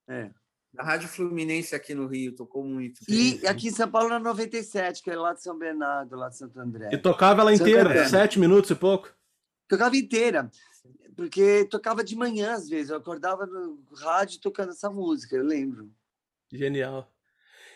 É. 0.09 0.31
Na 0.73 0.85
Rádio 0.85 1.09
Fluminense 1.09 1.75
aqui 1.75 1.95
no 1.95 2.07
Rio, 2.07 2.33
tocou 2.33 2.65
muito. 2.65 3.01
E 3.09 3.45
aqui 3.47 3.69
em 3.69 3.73
São 3.73 3.91
Paulo 3.91 4.09
na 4.09 4.21
97, 4.21 5.03
que 5.03 5.11
é 5.11 5.17
lá 5.17 5.33
de 5.35 5.43
São 5.43 5.59
Bernardo, 5.59 6.15
lá 6.17 6.29
de 6.29 6.37
Santo 6.37 6.59
André. 6.61 6.91
E 6.93 6.99
tocava 6.99 7.41
ela 7.41 7.53
inteira, 7.53 8.09
sete 8.09 8.39
minutos 8.39 8.71
e 8.71 8.75
pouco. 8.77 9.13
Tocava 9.69 9.97
inteira, 9.97 10.49
porque 11.17 11.65
tocava 11.65 12.05
de 12.05 12.15
manhã 12.15 12.53
às 12.55 12.69
vezes. 12.69 12.91
Eu 12.91 12.97
acordava 12.97 13.47
no 13.47 13.83
rádio 13.97 14.41
tocando 14.41 14.71
essa 14.71 14.89
música, 14.89 15.37
eu 15.37 15.45
lembro. 15.45 15.91
Genial. 16.53 17.11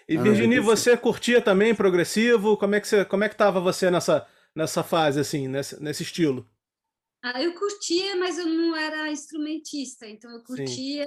E 0.09 0.17
Ah, 0.17 0.23
Virginie, 0.23 0.61
você 0.61 0.97
curtia 0.97 1.41
também 1.41 1.75
progressivo? 1.75 2.57
Como 2.57 2.75
é 2.75 2.81
que 2.81 2.87
você, 2.87 3.05
como 3.05 3.25
é 3.25 3.29
que 3.29 3.37
tava 3.37 3.61
você 3.61 3.91
nessa 3.91 4.27
nessa 4.55 4.85
fase 4.85 5.19
assim, 5.19 5.49
nesse, 5.49 5.83
nesse 5.83 6.05
estilo? 6.05 6.47
Ah, 7.27 7.43
eu 7.43 7.55
curtia, 7.55 8.17
mas 8.17 8.37
eu 8.37 8.45
não 8.45 8.77
era 8.77 9.11
instrumentista, 9.11 10.07
então 10.07 10.31
eu 10.31 10.43
curtia, 10.43 11.07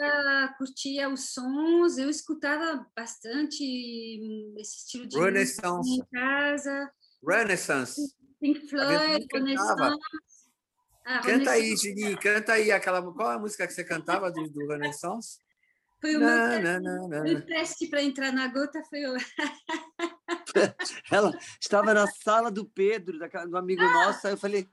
curtia 0.57 1.07
os 1.09 1.29
sons, 1.29 1.99
eu 1.99 2.09
escutava 2.09 2.83
bastante 2.95 3.63
esse 4.57 4.77
estilo 4.77 5.05
de 5.05 5.15
Renaissance. 5.15 5.77
música 5.77 6.07
em 6.07 6.19
casa. 6.19 6.91
Renaissance. 7.23 8.01
Pink 8.41 8.67
Floyd, 8.67 9.27
Renaissance. 9.31 9.99
Ah, 11.05 11.19
canta 11.19 11.51
aí, 11.51 11.77
Gini, 11.77 12.17
canta 12.17 12.53
aí 12.53 12.71
aquela. 12.71 12.99
Qual 13.13 13.31
é 13.31 13.35
a 13.35 13.39
música 13.39 13.67
que 13.67 13.73
você 13.73 13.83
cantava 13.83 14.31
do, 14.31 14.49
do 14.49 14.67
Renaissance? 14.67 15.37
Foi 16.01 16.15
o 16.15 16.19
não, 16.19 16.49
meu 16.49 16.81
não, 16.81 17.07
não, 17.07 17.23
não. 17.23 17.41
teste 17.41 17.87
para 17.87 18.01
entrar 18.01 18.31
na 18.31 18.47
gota 18.47 18.81
foi 18.89 19.05
o. 19.05 19.15
Ela 21.11 21.37
estava 21.61 21.93
na 21.93 22.07
sala 22.07 22.49
do 22.49 22.65
Pedro, 22.65 23.19
do 23.19 23.57
amigo 23.57 23.83
ah, 23.83 23.93
nosso, 23.93 24.25
aí 24.25 24.33
eu 24.33 24.37
falei. 24.37 24.67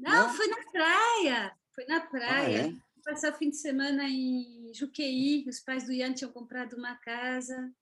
Não, 0.00 0.34
foi 0.34 0.46
na 0.48 0.56
praia. 0.70 1.52
Foi 1.74 1.84
na 1.86 2.00
praia. 2.00 2.64
Ah, 2.64 2.68
é? 2.68 2.74
Passar 3.04 3.32
o 3.32 3.36
fim 3.36 3.50
de 3.50 3.56
semana 3.56 4.04
em 4.08 4.72
Juqueí, 4.74 5.44
os 5.48 5.60
pais 5.60 5.84
do 5.84 5.92
Ian 5.92 6.12
tinham 6.12 6.32
comprado 6.32 6.76
uma 6.76 6.94
casa. 6.96 7.72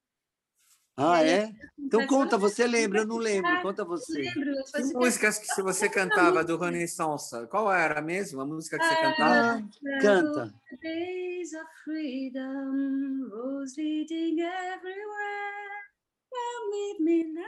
Ah, 1.01 1.23
é? 1.25 1.53
Então 1.79 2.05
conta, 2.09 2.37
você 2.37 2.67
lembra? 2.67 3.01
Eu 3.01 3.07
não 3.07 3.19
lembro. 3.19 3.63
Conta 3.63 3.85
você. 3.85 4.21
Lembro, 4.21 4.53
que 4.75 4.83
músicas 4.95 5.39
que 5.39 5.63
você 5.63 5.89
cantava 5.89 6.43
do 6.43 6.57
Renaissance? 6.57 7.47
Qual 7.47 7.73
era 7.73 8.03
mesmo 8.03 8.41
a 8.41 8.45
música 8.45 8.77
que 8.77 8.85
você 8.85 8.95
ah, 8.95 9.01
cantava? 9.01 9.69
Canta. 10.01 10.55
Days 10.83 11.53
of 11.53 11.67
freedom, 11.85 13.29
rose 13.31 13.81
leading 13.81 14.41
everywhere, 14.41 15.85
come 16.29 16.71
with 16.73 17.05
me 17.05 17.33
now, 17.33 17.45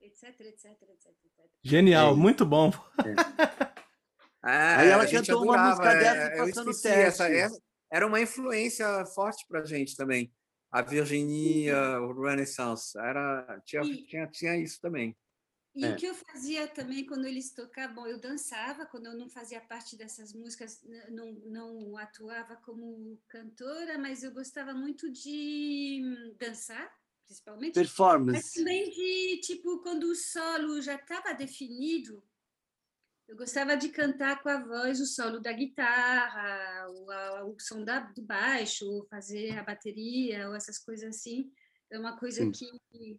etc, 0.00 0.40
etc, 0.40 0.72
etc. 0.88 1.14
Genial, 1.62 2.12
é. 2.12 2.16
muito 2.16 2.46
bom. 2.46 2.72
É. 3.04 3.64
Ah, 4.46 4.78
Aí 4.80 4.88
ela 4.88 5.06
cantou 5.06 5.42
adorava, 5.42 5.58
uma 5.58 5.68
música 5.70 5.94
dessa 5.94 6.20
é, 6.20 6.36
passando 6.36 6.66
teste. 6.66 6.88
Essa, 6.88 7.28
essa, 7.28 7.58
era 7.90 8.06
uma 8.06 8.20
influência 8.20 9.06
forte 9.06 9.46
pra 9.48 9.64
gente 9.64 9.96
também 9.96 10.30
a 10.74 10.82
Virginia, 10.82 12.00
o 12.00 12.20
Renaissance, 12.20 12.98
era, 12.98 13.62
tinha, 13.64 13.82
e, 13.82 14.04
tinha, 14.06 14.26
tinha 14.26 14.56
isso 14.56 14.80
também. 14.80 15.16
E 15.72 15.84
é. 15.84 15.92
o 15.92 15.96
que 15.96 16.04
eu 16.04 16.14
fazia 16.14 16.66
também 16.66 17.06
quando 17.06 17.26
eles 17.26 17.52
tocavam, 17.52 18.08
eu 18.08 18.18
dançava, 18.18 18.84
quando 18.84 19.06
eu 19.06 19.16
não 19.16 19.30
fazia 19.30 19.60
parte 19.60 19.96
dessas 19.96 20.32
músicas, 20.32 20.80
não, 21.10 21.32
não 21.46 21.96
atuava 21.96 22.56
como 22.56 23.16
cantora, 23.28 23.96
mas 23.98 24.24
eu 24.24 24.32
gostava 24.32 24.74
muito 24.74 25.08
de 25.12 26.02
dançar, 26.40 26.92
principalmente. 27.24 27.74
Performance. 27.74 28.40
Mas 28.42 28.52
também 28.52 28.90
de, 28.90 29.40
tipo, 29.42 29.80
quando 29.80 30.10
o 30.10 30.16
solo 30.16 30.82
já 30.82 30.96
estava 30.96 31.32
definido, 31.34 32.20
eu 33.28 33.36
gostava 33.36 33.76
de 33.76 33.88
cantar 33.88 34.42
com 34.42 34.48
a 34.48 34.62
voz 34.62 35.00
o 35.00 35.06
solo 35.06 35.40
da 35.40 35.52
guitarra, 35.52 36.86
o, 36.88 37.10
a, 37.10 37.44
o 37.44 37.56
som 37.58 37.82
da, 37.82 38.00
do 38.00 38.22
baixo, 38.22 39.06
fazer 39.10 39.58
a 39.58 39.62
bateria, 39.62 40.48
ou 40.48 40.54
essas 40.54 40.78
coisas 40.78 41.16
assim. 41.16 41.50
É 41.90 41.98
uma 41.98 42.16
coisa 42.16 42.42
Sim. 42.42 42.50
que, 42.52 43.18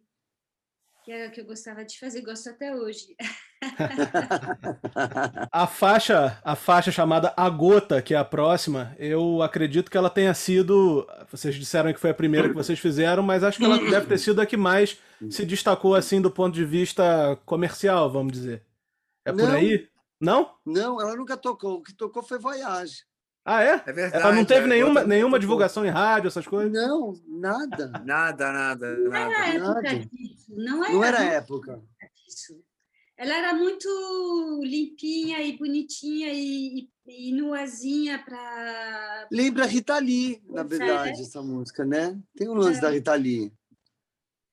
que 1.04 1.12
era 1.12 1.30
que 1.32 1.42
eu 1.42 1.46
gostava 1.46 1.84
de 1.84 1.98
fazer, 1.98 2.22
gosto 2.22 2.50
até 2.50 2.76
hoje. 2.76 3.16
a 5.52 5.66
faixa, 5.66 6.40
a 6.44 6.56
faixa 6.56 6.92
chamada 6.92 7.34
A 7.36 7.50
Gota, 7.50 8.02
que 8.02 8.14
é 8.14 8.18
a 8.18 8.26
próxima, 8.26 8.96
eu 9.00 9.42
acredito 9.42 9.90
que 9.90 9.98
ela 9.98 10.10
tenha 10.10 10.34
sido. 10.34 11.08
Vocês 11.32 11.56
disseram 11.56 11.92
que 11.92 12.00
foi 12.00 12.12
a 12.12 12.16
primeira 12.16 12.48
que 12.48 12.56
vocês 12.56 12.78
fizeram, 12.78 13.24
mas 13.24 13.44
acho 13.44 13.58
que 13.58 13.66
ela 13.66 13.80
deve 13.80 14.06
ter 14.06 14.20
sido 14.20 14.40
a 14.40 14.46
que 14.46 14.58
mais 14.58 15.00
se 15.32 15.46
destacou 15.46 15.96
assim 15.96 16.22
do 16.22 16.30
ponto 16.30 16.54
de 16.54 16.64
vista 16.64 17.40
comercial, 17.46 18.12
vamos 18.12 18.34
dizer. 18.34 18.62
É 19.26 19.32
por 19.32 19.42
Não. 19.42 19.54
aí? 19.54 19.88
Não? 20.20 20.56
Não, 20.66 21.02
ela 21.02 21.16
nunca 21.16 21.36
tocou. 21.36 21.76
O 21.76 21.84
que 21.84 21.94
tocou 21.94 22.24
foi 22.24 22.40
Voyage. 22.40 23.04
Ah, 23.46 23.64
é? 23.64 23.84
É 23.86 23.94
verdade. 23.94 24.24
Ela 24.24 24.34
não 24.34 24.44
teve 24.44 24.66
é, 24.66 24.68
nenhuma, 24.70 25.04
nenhuma 25.04 25.40
divulgação 25.40 25.86
em 25.86 25.90
rádio, 25.90 26.30
essas 26.30 26.48
coisas? 26.48 26.74
Não, 26.74 27.14
nada. 27.28 27.92
nada, 28.04 28.52
nada, 28.52 28.98
não 28.98 29.12
nada. 29.12 29.34
Era 29.34 29.48
época 29.50 29.82
nada. 29.82 30.00
Disso. 30.00 30.56
Não 30.56 30.84
era, 30.84 30.94
não 30.94 31.04
era 31.04 31.24
época. 31.24 31.84
Disso. 32.16 32.64
Ela 33.16 33.38
era 33.38 33.54
muito 33.54 33.88
limpinha 34.64 35.42
e 35.44 35.56
bonitinha 35.58 36.34
e, 36.34 36.90
e, 37.06 37.30
e 37.30 37.32
nuazinha 37.34 38.18
para. 38.26 39.28
Lembra 39.32 39.68
Rita 39.68 39.98
Lee, 40.00 40.42
na 40.50 40.64
verdade, 40.64 41.20
é. 41.20 41.22
essa 41.22 41.42
música, 41.42 41.86
né? 41.86 42.20
Tem 42.36 42.50
um 42.50 42.56
lance 42.56 42.80
é. 42.80 42.82
da 42.82 42.90
Rita 42.90 43.14
Lee. 43.14 43.54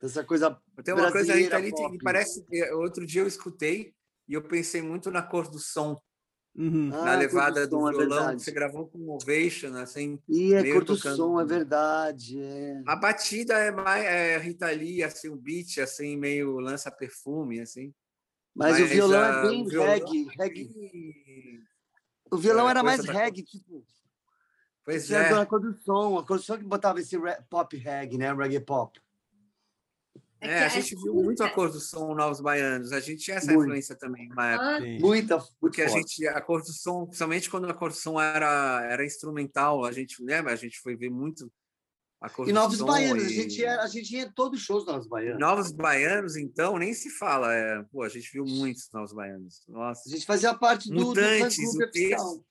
Essa 0.02 0.22
coisa. 0.22 0.56
Tem 0.84 0.92
uma 0.92 1.10
coisa 1.10 1.32
da 1.32 1.38
Rita 1.38 1.56
Lee 1.56 1.72
que 1.72 1.98
parece. 2.04 2.44
Outro 2.74 3.06
dia 3.06 3.22
eu 3.22 3.26
escutei 3.26 3.94
e 4.28 4.34
eu 4.34 4.42
pensei 4.42 4.82
muito 4.82 5.10
na 5.10 5.22
cor 5.22 5.48
do 5.48 5.58
som. 5.58 6.00
Uhum. 6.54 6.88
Na 6.88 7.14
ah, 7.14 7.16
levada 7.16 7.66
do, 7.66 7.80
som, 7.80 7.88
é 7.88 7.92
violão, 7.92 8.30
é 8.30 8.38
você 8.38 8.52
gravou 8.52 8.86
com 8.86 9.08
Ovation, 9.08 9.74
assim. 9.76 10.18
E 10.28 10.52
é 10.52 10.72
cor 10.72 10.84
do 10.84 10.96
som, 10.96 11.40
é 11.40 11.44
verdade. 11.44 12.40
É. 12.40 12.82
A 12.86 12.94
batida 12.94 13.54
é 13.54 13.70
mais 13.70 14.04
é 14.04 14.38
Rita 14.38 14.70
Lee, 14.70 15.02
assim, 15.02 15.28
o 15.28 15.36
beat, 15.36 15.78
assim, 15.78 16.16
meio 16.16 16.58
lança 16.58 16.90
perfume, 16.90 17.60
assim. 17.60 17.92
Mas, 18.54 18.78
Mas 18.78 18.82
o 18.82 18.86
violão 18.86 19.24
é 19.24 19.48
bem 19.48 19.66
violão... 19.66 19.88
reggae, 19.88 20.28
reggae. 20.38 21.64
O 22.30 22.36
violão 22.36 22.68
é, 22.68 22.70
era 22.70 22.82
mais 22.82 23.04
reggae, 23.04 23.42
tipo. 23.42 23.82
Pois 24.84 25.10
é. 25.10 25.30
A 25.30 25.46
cor 25.46 25.60
do 25.60 25.74
som, 25.80 26.18
a 26.18 26.26
cor 26.26 26.36
do 26.36 26.42
som 26.42 26.58
que 26.58 26.64
botava 26.64 27.00
esse 27.00 27.16
pop 27.48 27.76
reggae, 27.76 28.18
né? 28.18 28.32
Reggae 28.34 28.60
pop. 28.60 29.00
É, 30.42 30.50
é 30.50 30.64
a 30.64 30.68
gente 30.68 30.96
viu 30.96 31.14
muito 31.14 31.42
a 31.44 31.48
cor 31.48 31.70
do 31.70 31.78
som 31.78 32.14
Novos 32.14 32.40
Baianos. 32.40 32.92
A 32.92 32.98
gente 32.98 33.22
tinha 33.22 33.36
essa 33.36 33.52
muito. 33.52 33.62
influência 33.62 33.94
também 33.94 34.28
na 34.30 34.52
época. 34.52 34.80
Muita, 35.00 35.38
porque 35.60 35.82
a 35.82 35.88
gente, 35.88 36.26
a 36.26 36.40
cor 36.40 36.60
do 36.60 36.72
som, 36.72 37.06
principalmente 37.06 37.48
quando 37.48 37.70
a 37.70 37.74
cor 37.74 37.90
do 37.90 37.96
som 37.96 38.20
era, 38.20 38.84
era 38.90 39.04
instrumental, 39.04 39.84
a 39.84 39.92
gente 39.92 40.22
lembra, 40.22 40.52
a 40.52 40.56
gente 40.56 40.80
foi 40.80 40.96
ver 40.96 41.10
muito 41.10 41.50
a 42.20 42.28
cor 42.28 42.48
e 42.48 42.52
do 42.52 42.54
Novos 42.54 42.78
som. 42.78 42.86
Baianos, 42.86 43.22
e... 43.22 43.26
a 43.26 43.42
gente 43.42 43.60
ia, 43.60 43.80
a 43.80 43.86
gente 43.86 44.16
ia 44.16 44.32
todos 44.34 44.58
os 44.58 44.66
shows 44.66 44.84
Novos 44.84 45.06
Baianos. 45.06 45.38
Novos 45.38 45.70
Baianos, 45.70 46.36
então, 46.36 46.76
nem 46.76 46.92
se 46.92 47.08
fala. 47.10 47.54
É, 47.54 47.80
pô, 47.84 48.02
a 48.02 48.08
gente 48.08 48.28
viu 48.32 48.44
muitos 48.44 48.90
Novos 48.92 49.12
Baianos. 49.12 49.62
Nossa. 49.68 50.02
A 50.08 50.10
gente 50.10 50.26
fazia 50.26 50.52
parte 50.54 50.88
do, 50.88 50.94
Mutantes, 50.94 51.56
do 51.56 51.84
o 51.84 51.90
texto. 51.92 52.44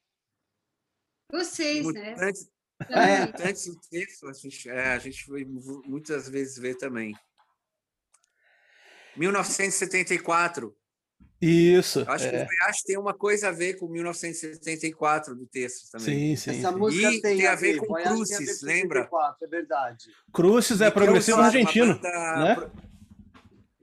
Vocês, 1.29 1.85
né? 1.93 2.11
Mutantes, 2.11 2.49
né? 2.89 3.21
É. 3.21 3.25
Mutantes, 3.25 3.67
o 3.67 3.79
texto, 3.89 4.27
a 4.27 4.33
gente, 4.33 4.69
é, 4.69 4.93
a 4.93 4.99
gente 4.99 5.25
foi 5.25 5.45
muitas 5.45 6.29
vezes 6.29 6.57
ver 6.57 6.77
também. 6.77 7.13
1974. 9.15 10.75
Isso. 11.41 12.01
Eu 12.01 12.11
acho 12.11 12.27
é. 12.27 12.29
que 12.29 12.35
o 12.35 12.45
Voyage 12.45 12.83
tem 12.85 12.97
uma 12.97 13.13
coisa 13.15 13.49
a 13.49 13.51
ver 13.51 13.73
com 13.73 13.87
1974 13.87 15.35
do 15.35 15.47
texto 15.47 15.89
também. 15.91 16.35
Sim, 16.35 16.51
sim. 16.51 16.59
Essa 16.59 16.71
música 16.71 17.11
e 17.11 17.21
tem, 17.21 17.37
tem 17.37 17.47
a 17.47 17.55
ver, 17.55 17.77
com 17.77 17.93
Crucis, 17.95 18.61
lembra? 18.61 19.09
É 19.41 19.47
verdade. 19.47 20.05
Crucis 20.31 20.81
é 20.81 20.91
progressivo 20.91 21.39
argentino. 21.39 21.95
Banda... 21.95 22.37
Né? 22.37 22.71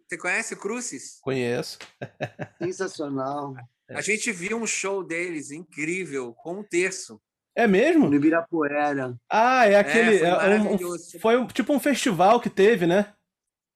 Você 0.07 0.17
conhece 0.17 0.55
Crucis? 0.55 1.19
Conheço. 1.21 1.79
Sensacional. 2.62 3.55
A 3.91 4.03
gente 4.03 4.31
viu 4.31 4.59
um 4.59 4.67
show 4.67 5.03
deles 5.03 5.51
incrível, 5.51 6.35
com 6.35 6.61
um 6.61 6.62
terço. 6.62 7.21
É 7.57 7.67
mesmo? 7.67 8.09
No 8.09 8.14
Ibirapuera. 8.14 9.19
Ah, 9.29 9.67
é 9.67 9.77
aquele. 9.77 10.17
É, 10.17 10.19
foi, 10.19 10.53
é 10.53 10.61
um, 10.61 10.99
foi 11.21 11.37
um, 11.38 11.47
tipo 11.47 11.73
um 11.73 11.81
festival 11.81 12.38
que 12.41 12.49
teve, 12.49 12.87
né? 12.87 13.12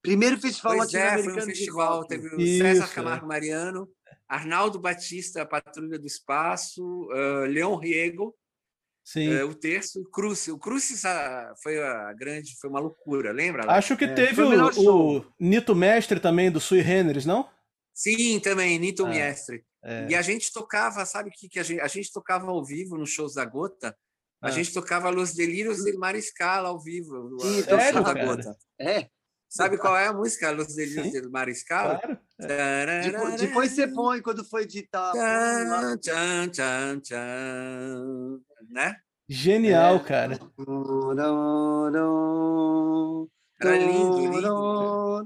Primeiro 0.03 0.37
festival 0.39 0.83
é, 0.83 1.23
foi 1.23 1.33
um 1.33 1.41
festival. 1.41 2.05
Teve 2.05 2.35
o 2.35 2.41
Isso, 2.41 2.63
César 2.63 2.89
Camargo 2.89 3.27
Mariano, 3.27 3.89
Arnaldo 4.29 4.81
Batista, 4.81 5.47
Patrulha 5.47 5.99
do 5.99 6.07
Espaço, 6.07 6.83
uh, 6.83 7.47
Leon 7.47 7.77
Riego, 7.77 8.35
uh, 9.17 9.47
o 9.47 9.55
terço, 9.55 10.01
o 10.01 10.05
Cruz. 10.11 10.49
O 10.49 10.59
Cruz 10.59 11.03
foi 11.63 11.81
a 11.81 12.13
grande, 12.15 12.57
foi 12.61 12.69
uma 12.69 12.81
loucura, 12.81 13.31
lembra? 13.31 13.71
Acho 13.71 13.97
que 13.97 14.05
é, 14.05 14.13
teve 14.13 14.43
o, 14.43 15.19
o, 15.19 15.25
Nito 15.39 15.75
Mestre 15.75 16.19
também, 16.19 16.51
do 16.51 16.61
Sui 16.61 16.83
Generis, 16.83 17.25
não? 17.25 17.49
Sim, 17.95 18.41
também, 18.41 18.79
Nito 18.81 19.07
é, 19.07 19.11
Mestre. 19.11 19.65
É. 19.85 20.09
E 20.11 20.15
a 20.17 20.23
gente 20.23 20.53
tocava, 20.53 21.05
sabe 21.07 21.29
o 21.29 21.33
que, 21.33 21.49
que 21.49 21.61
a 21.61 21.63
gente, 21.63 21.81
a 21.81 21.87
gente 21.87 22.13
tocava 22.13 22.51
ao 22.51 22.65
vivo 22.65 22.97
nos 22.97 23.11
shows 23.11 23.35
da 23.35 23.45
Gota? 23.45 23.97
A 24.41 24.49
ah. 24.49 24.51
gente 24.51 24.73
tocava 24.73 25.11
Los 25.11 25.35
Delírios 25.35 25.85
de 25.85 25.93
Mariscal 25.93 26.67
ao 26.67 26.81
vivo, 26.81 27.39
Sim, 27.41 27.61
no 27.61 27.81
show 27.81 28.03
da 28.03 28.15
Gota. 28.15 28.57
É. 28.81 29.09
Sabe 29.53 29.77
qual 29.77 29.95
é 29.95 30.07
a 30.07 30.13
música? 30.15 30.51
Los 30.51 30.75
Delírios 30.75 31.23
do 31.23 31.31
Mariscal? 31.31 32.01
Claro. 32.01 32.19
Depois, 33.05 33.41
depois, 33.41 33.71
você 33.73 33.87
põe 33.87 34.23
quando 34.23 34.43
for 34.47 34.63
editar. 34.63 35.13
Tchan, 35.13 36.49
tchan, 36.49 37.01
tchan, 37.01 38.41
né? 38.71 38.97
Genial, 39.29 39.97
é. 39.97 40.05
cara. 40.05 40.41
Era 43.61 43.77
lindo, 43.77 44.19
lindo. 44.41 45.25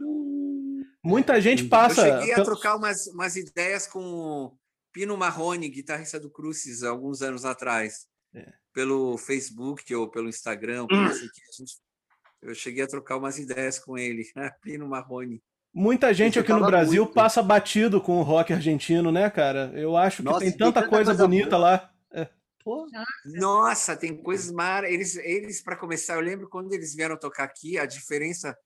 Muita 1.05 1.40
gente 1.40 1.62
passa. 1.68 2.09
Eu 2.09 2.18
cheguei 2.18 2.34
a 2.34 2.42
trocar 2.42 2.74
umas, 2.74 3.07
umas 3.07 3.36
ideias 3.36 3.86
com 3.86 4.53
Pino 4.92 5.16
Marrone, 5.16 5.68
guitarrista 5.68 6.18
do 6.18 6.28
Crucis, 6.28 6.82
alguns 6.82 7.22
anos 7.22 7.44
atrás. 7.44 8.09
É. 8.34 8.53
Pelo 8.74 9.16
Facebook 9.16 9.94
ou 9.94 10.11
pelo 10.11 10.28
Instagram. 10.28 10.88
Hum. 10.90 11.05
Assim, 11.05 11.28
que 11.32 11.42
a 11.42 11.53
gente 11.57 11.86
eu 12.43 12.55
cheguei 12.55 12.84
a 12.84 12.87
trocar 12.87 13.16
umas 13.16 13.39
ideias 13.39 13.78
com 13.78 13.97
ele? 13.97 14.24
Pino 14.62 14.89
Marrone. 14.89 15.43
Muita 15.72 16.14
gente 16.14 16.39
aqui 16.39 16.53
no 16.53 16.64
Brasil 16.64 17.05
muito. 17.05 17.14
passa 17.14 17.43
batido 17.43 18.01
com 18.01 18.18
o 18.18 18.22
rock 18.22 18.53
argentino, 18.53 19.12
né, 19.12 19.28
cara? 19.28 19.70
Eu 19.74 19.95
acho 19.95 20.18
que 20.18 20.22
Nossa, 20.22 20.41
tem, 20.41 20.51
tanta 20.51 20.64
tem 20.64 20.72
tanta, 20.72 20.89
coisa, 20.89 21.11
coisa 21.11 21.22
bonita 21.24 21.51
boa. 21.51 21.61
lá. 21.61 21.91
É. 22.12 22.28
Nossa, 23.26 23.95
tem 23.95 24.16
coisas 24.16 24.51
mar. 24.51 24.84
Eles, 24.84 25.16
eles 25.16 25.62
para 25.62 25.76
começar, 25.76 26.14
eu 26.14 26.20
lembro 26.20 26.49
quando 26.49 26.72
eles 26.72 26.95
vieram 26.95 27.18
tocar 27.18 27.45
aqui, 27.45 27.78
a 27.78 27.84
diferença 27.84 28.57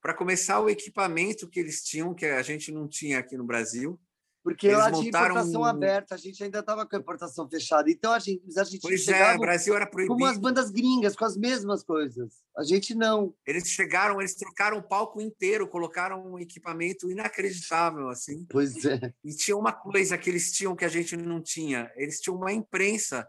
para 0.00 0.14
começar 0.14 0.60
o 0.60 0.68
equipamento 0.68 1.48
que 1.48 1.60
eles 1.60 1.82
tinham 1.82 2.14
que 2.14 2.26
a 2.26 2.42
gente 2.42 2.72
não 2.72 2.88
tinha 2.88 3.18
aqui 3.18 3.36
no 3.36 3.44
Brasil. 3.44 3.98
Porque 4.42 4.66
Eles 4.66 4.78
lá 4.78 4.90
tinha 4.90 5.08
importação 5.08 5.64
aberta, 5.64 6.16
a 6.16 6.18
gente 6.18 6.42
ainda 6.42 6.58
estava 6.58 6.84
com 6.84 6.96
a 6.96 6.98
importação 6.98 7.48
fechada. 7.48 7.88
Então 7.88 8.12
a 8.12 8.18
gente, 8.18 8.42
a 8.58 8.64
gente 8.64 8.80
pois 8.80 9.06
é, 9.06 9.36
o 9.36 9.38
Brasil 9.38 9.74
era 9.74 9.86
proibido. 9.86 10.18
Com 10.18 10.24
as 10.24 10.36
bandas 10.36 10.70
gringas, 10.70 11.14
com 11.14 11.24
as 11.24 11.36
mesmas 11.36 11.84
coisas. 11.84 12.42
A 12.56 12.64
gente 12.64 12.92
não. 12.92 13.32
Eles 13.46 13.68
chegaram, 13.68 14.20
eles 14.20 14.34
trocaram 14.34 14.78
o 14.78 14.82
palco 14.82 15.20
inteiro, 15.20 15.68
colocaram 15.68 16.32
um 16.32 16.38
equipamento 16.40 17.08
inacreditável, 17.08 18.08
assim. 18.08 18.44
Pois 18.50 18.84
é. 18.84 19.14
E 19.24 19.32
tinha 19.32 19.56
uma 19.56 19.72
coisa 19.72 20.18
que 20.18 20.28
eles 20.28 20.50
tinham 20.50 20.74
que 20.74 20.84
a 20.84 20.88
gente 20.88 21.16
não 21.16 21.40
tinha. 21.40 21.92
Eles 21.94 22.20
tinham 22.20 22.36
uma 22.36 22.52
imprensa 22.52 23.26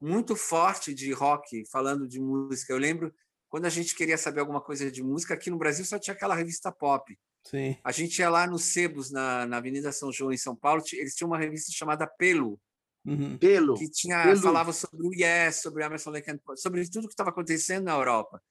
muito 0.00 0.34
forte 0.34 0.92
de 0.92 1.12
rock, 1.12 1.64
falando 1.70 2.08
de 2.08 2.20
música. 2.20 2.72
Eu 2.72 2.78
lembro 2.78 3.14
quando 3.48 3.66
a 3.66 3.70
gente 3.70 3.94
queria 3.94 4.18
saber 4.18 4.40
alguma 4.40 4.60
coisa 4.60 4.90
de 4.90 5.02
música, 5.02 5.34
aqui 5.34 5.48
no 5.48 5.58
Brasil 5.58 5.84
só 5.84 5.98
tinha 5.98 6.14
aquela 6.14 6.34
revista 6.34 6.72
pop. 6.72 7.16
Sim. 7.46 7.76
A 7.84 7.92
gente 7.92 8.18
ia 8.18 8.28
lá 8.28 8.46
nos 8.46 8.64
Sebos, 8.64 9.10
na, 9.10 9.46
na 9.46 9.58
Avenida 9.58 9.92
São 9.92 10.12
João, 10.12 10.32
em 10.32 10.36
São 10.36 10.54
Paulo, 10.54 10.82
eles 10.92 11.14
tinham 11.14 11.30
uma 11.30 11.38
revista 11.38 11.70
chamada 11.72 12.06
Pelo. 12.06 12.60
Uhum. 13.04 13.38
Pelo. 13.38 13.74
Que 13.74 13.88
tinha, 13.88 14.22
Pelo. 14.24 14.42
falava 14.42 14.72
sobre 14.72 15.06
o 15.06 15.14
Yes, 15.14 15.62
sobre 15.62 15.84
Emerson 15.84 16.10
Lake 16.10 16.28
sobre 16.56 16.88
tudo 16.90 17.06
que 17.06 17.14
estava 17.14 17.30
acontecendo 17.30 17.84
na 17.84 17.92
Europa. 17.92 18.42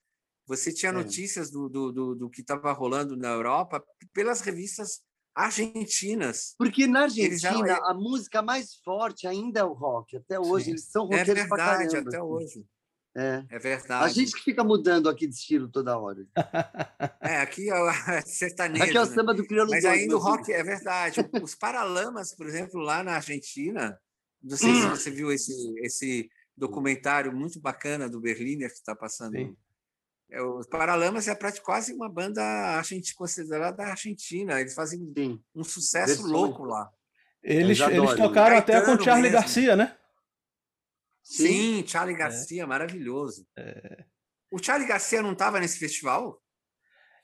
Você 0.48 0.72
tinha 0.72 0.92
é. 0.92 0.94
notícias 0.94 1.52
do, 1.52 1.68
do, 1.68 1.92
do, 1.92 2.16
do 2.16 2.30
que 2.30 2.42
estava 2.42 2.72
rolando 2.72 3.18
na 3.18 3.30
Europa 3.30 3.84
pelas 4.14 4.42
revistas 4.42 5.02
argentinas. 5.34 6.56
Porque 6.58 6.88
na 6.88 7.02
Argentina 7.02 7.72
eram... 7.72 7.90
a 7.90 7.94
música 7.94 8.42
mais 8.42 8.76
forte 8.76 9.28
ainda 9.28 9.60
é 9.60 9.64
o 9.64 9.74
rock. 9.74 10.16
Até 10.16 10.40
hoje 10.40 10.66
Sim. 10.66 10.72
eles 10.72 10.86
são 10.86 11.04
é 11.12 11.18
roqueiros 11.18 11.30
É 11.30 11.48
verdade, 11.48 11.98
até 11.98 12.18
assim. 12.18 12.26
hoje. 12.26 12.66
É. 13.18 13.46
é 13.50 13.60
verdade. 13.60 14.04
A 14.04 14.08
gente 14.10 14.34
que 14.34 14.44
fica 14.44 14.62
mudando 14.62 15.10
aqui 15.10 15.26
de 15.26 15.36
estilo 15.36 15.70
toda 15.70 15.98
hora. 15.98 16.28
É, 17.22 17.38
aqui 17.38 17.70
é 17.72 18.22
sertanejo. 18.28 18.84
Aqui 18.84 18.98
é 18.98 19.02
o 19.02 19.06
né? 19.06 19.16
samba 19.16 19.34
do 19.34 19.48
crioulo 19.48 19.72
Mas 19.72 19.86
ainda 19.86 20.18
o 20.18 20.20
rock, 20.20 20.52
é 20.52 20.62
verdade. 20.62 21.26
Os 21.42 21.56
Paralamas, 21.56 22.36
por 22.36 22.46
exemplo, 22.46 22.82
lá 22.82 23.04
na 23.04 23.14
Argentina, 23.16 23.98
não 24.44 24.58
sei 24.58 24.76
se 24.76 24.86
hum. 24.86 24.90
você 24.90 25.10
viu 25.10 25.32
esse, 25.32 25.54
esse 25.80 26.30
documentário 26.58 27.34
muito 27.34 27.60
bacana 27.60 28.10
do 28.10 28.20
Berliner 28.20 28.70
que 28.70 28.76
está 28.76 28.94
passando. 28.94 29.38
Sim. 29.38 29.56
É, 30.30 30.42
os 30.42 30.68
Paralamas 30.68 31.28
é 31.30 31.38
quase 31.64 31.94
uma 31.94 32.10
banda 32.10 32.44
argentina, 32.44 33.16
considerada 33.18 33.84
argentina. 33.84 34.60
Eles 34.60 34.74
fazem 34.74 35.14
Sim. 35.18 35.42
um 35.56 35.64
sucesso 35.64 36.28
louco 36.28 36.66
lá. 36.66 36.90
Eles, 37.42 37.80
eles 37.80 38.16
tocaram 38.16 38.58
até 38.58 38.82
com 38.82 39.00
Charlie 39.00 39.30
mesmo. 39.30 39.38
Garcia, 39.38 39.76
né? 39.76 39.96
Sim, 41.26 41.82
Sim 41.82 41.88
Charlie 41.88 42.16
é. 42.16 42.20
Garcia, 42.20 42.64
é. 42.64 42.66
maravilhoso. 42.66 43.48
É. 43.58 44.06
O 44.52 44.64
Charlie 44.64 44.88
Garcia 44.88 45.24
não 45.24 45.34
estava 45.34 45.60
nesse 45.60 45.80
festival? 45.80 46.40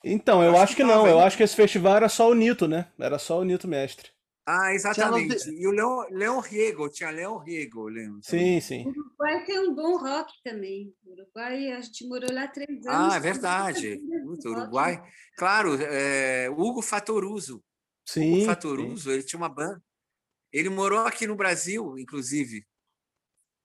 Então, 0.04 0.42
eu, 0.42 0.50
eu 0.50 0.54
acho, 0.54 0.64
acho, 0.64 0.76
que, 0.76 0.82
que 0.82 0.88
não. 0.88 1.08
Eu 1.08 1.20
acho 1.20 1.38
que 1.38 1.44
esse 1.44 1.56
festival 1.56 1.96
era 1.96 2.10
só 2.10 2.28
o 2.28 2.34
Nito, 2.34 2.68
né? 2.68 2.92
Era 3.00 3.20
só 3.20 3.40
o 3.40 3.44
Nito 3.44 3.68
mestre. 3.68 4.10
Ah, 4.44 4.74
exatamente. 4.74 5.48
E 5.52 5.68
o 5.68 5.72
Leon, 5.72 6.06
Leon 6.10 6.40
Riego, 6.40 6.90
tinha 6.90 7.12
Leon 7.12 7.38
Riego, 7.38 7.88
eu 7.88 7.94
lembro. 7.94 8.20
Sim, 8.24 8.60
sim. 8.60 8.84
O 8.88 8.90
Uruguai 8.90 9.46
tem 9.46 9.60
um 9.60 9.76
bom 9.76 9.98
rock 9.98 10.34
também. 10.44 10.92
O 11.06 11.12
Uruguai, 11.12 11.72
a 11.72 11.80
gente 11.80 12.08
morou 12.08 12.34
lá 12.34 12.48
três 12.48 12.86
anos. 12.88 13.14
Ah, 13.14 13.18
é 13.18 13.20
verdade. 13.20 14.02
Muito, 14.26 14.50
Uruguai. 14.50 15.00
Claro, 15.38 15.80
é, 15.80 16.50
Hugo 16.50 16.82
Fatoruso. 16.82 17.64
Sim. 18.04 18.38
Hugo 18.38 18.46
Fatoruso, 18.48 19.04
sim. 19.04 19.12
ele 19.12 19.24
tinha 19.24 19.38
uma 19.38 19.48
banda. 19.48 19.82
Ele 20.52 20.70
morou 20.70 21.06
aqui 21.06 21.28
no 21.28 21.36
Brasil, 21.36 21.96
inclusive 22.00 22.66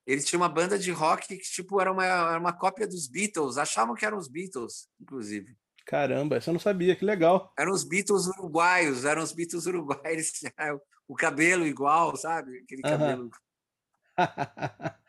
eles 0.06 0.24
tinham 0.24 0.40
uma 0.40 0.48
banda 0.48 0.78
de 0.78 0.92
rock 0.92 1.26
que 1.26 1.38
tipo 1.38 1.80
era 1.80 1.90
uma, 1.92 2.04
era 2.04 2.38
uma 2.38 2.52
cópia 2.52 2.86
dos 2.86 3.08
Beatles, 3.08 3.58
achavam 3.58 3.94
que 3.94 4.06
eram 4.06 4.18
os 4.18 4.28
Beatles, 4.28 4.88
inclusive. 5.00 5.56
Caramba, 5.84 6.38
isso 6.38 6.50
eu 6.50 6.52
não 6.52 6.60
sabia, 6.60 6.96
que 6.96 7.04
legal. 7.04 7.52
Eram 7.58 7.72
os 7.72 7.84
Beatles 7.84 8.26
uruguaios, 8.26 9.04
eram 9.04 9.22
os 9.22 9.32
Beatles 9.32 9.66
uruguaios, 9.66 10.32
o 11.08 11.14
cabelo 11.14 11.66
igual, 11.66 12.16
sabe? 12.16 12.58
Aquele 12.58 12.82
cabelo. 12.82 13.30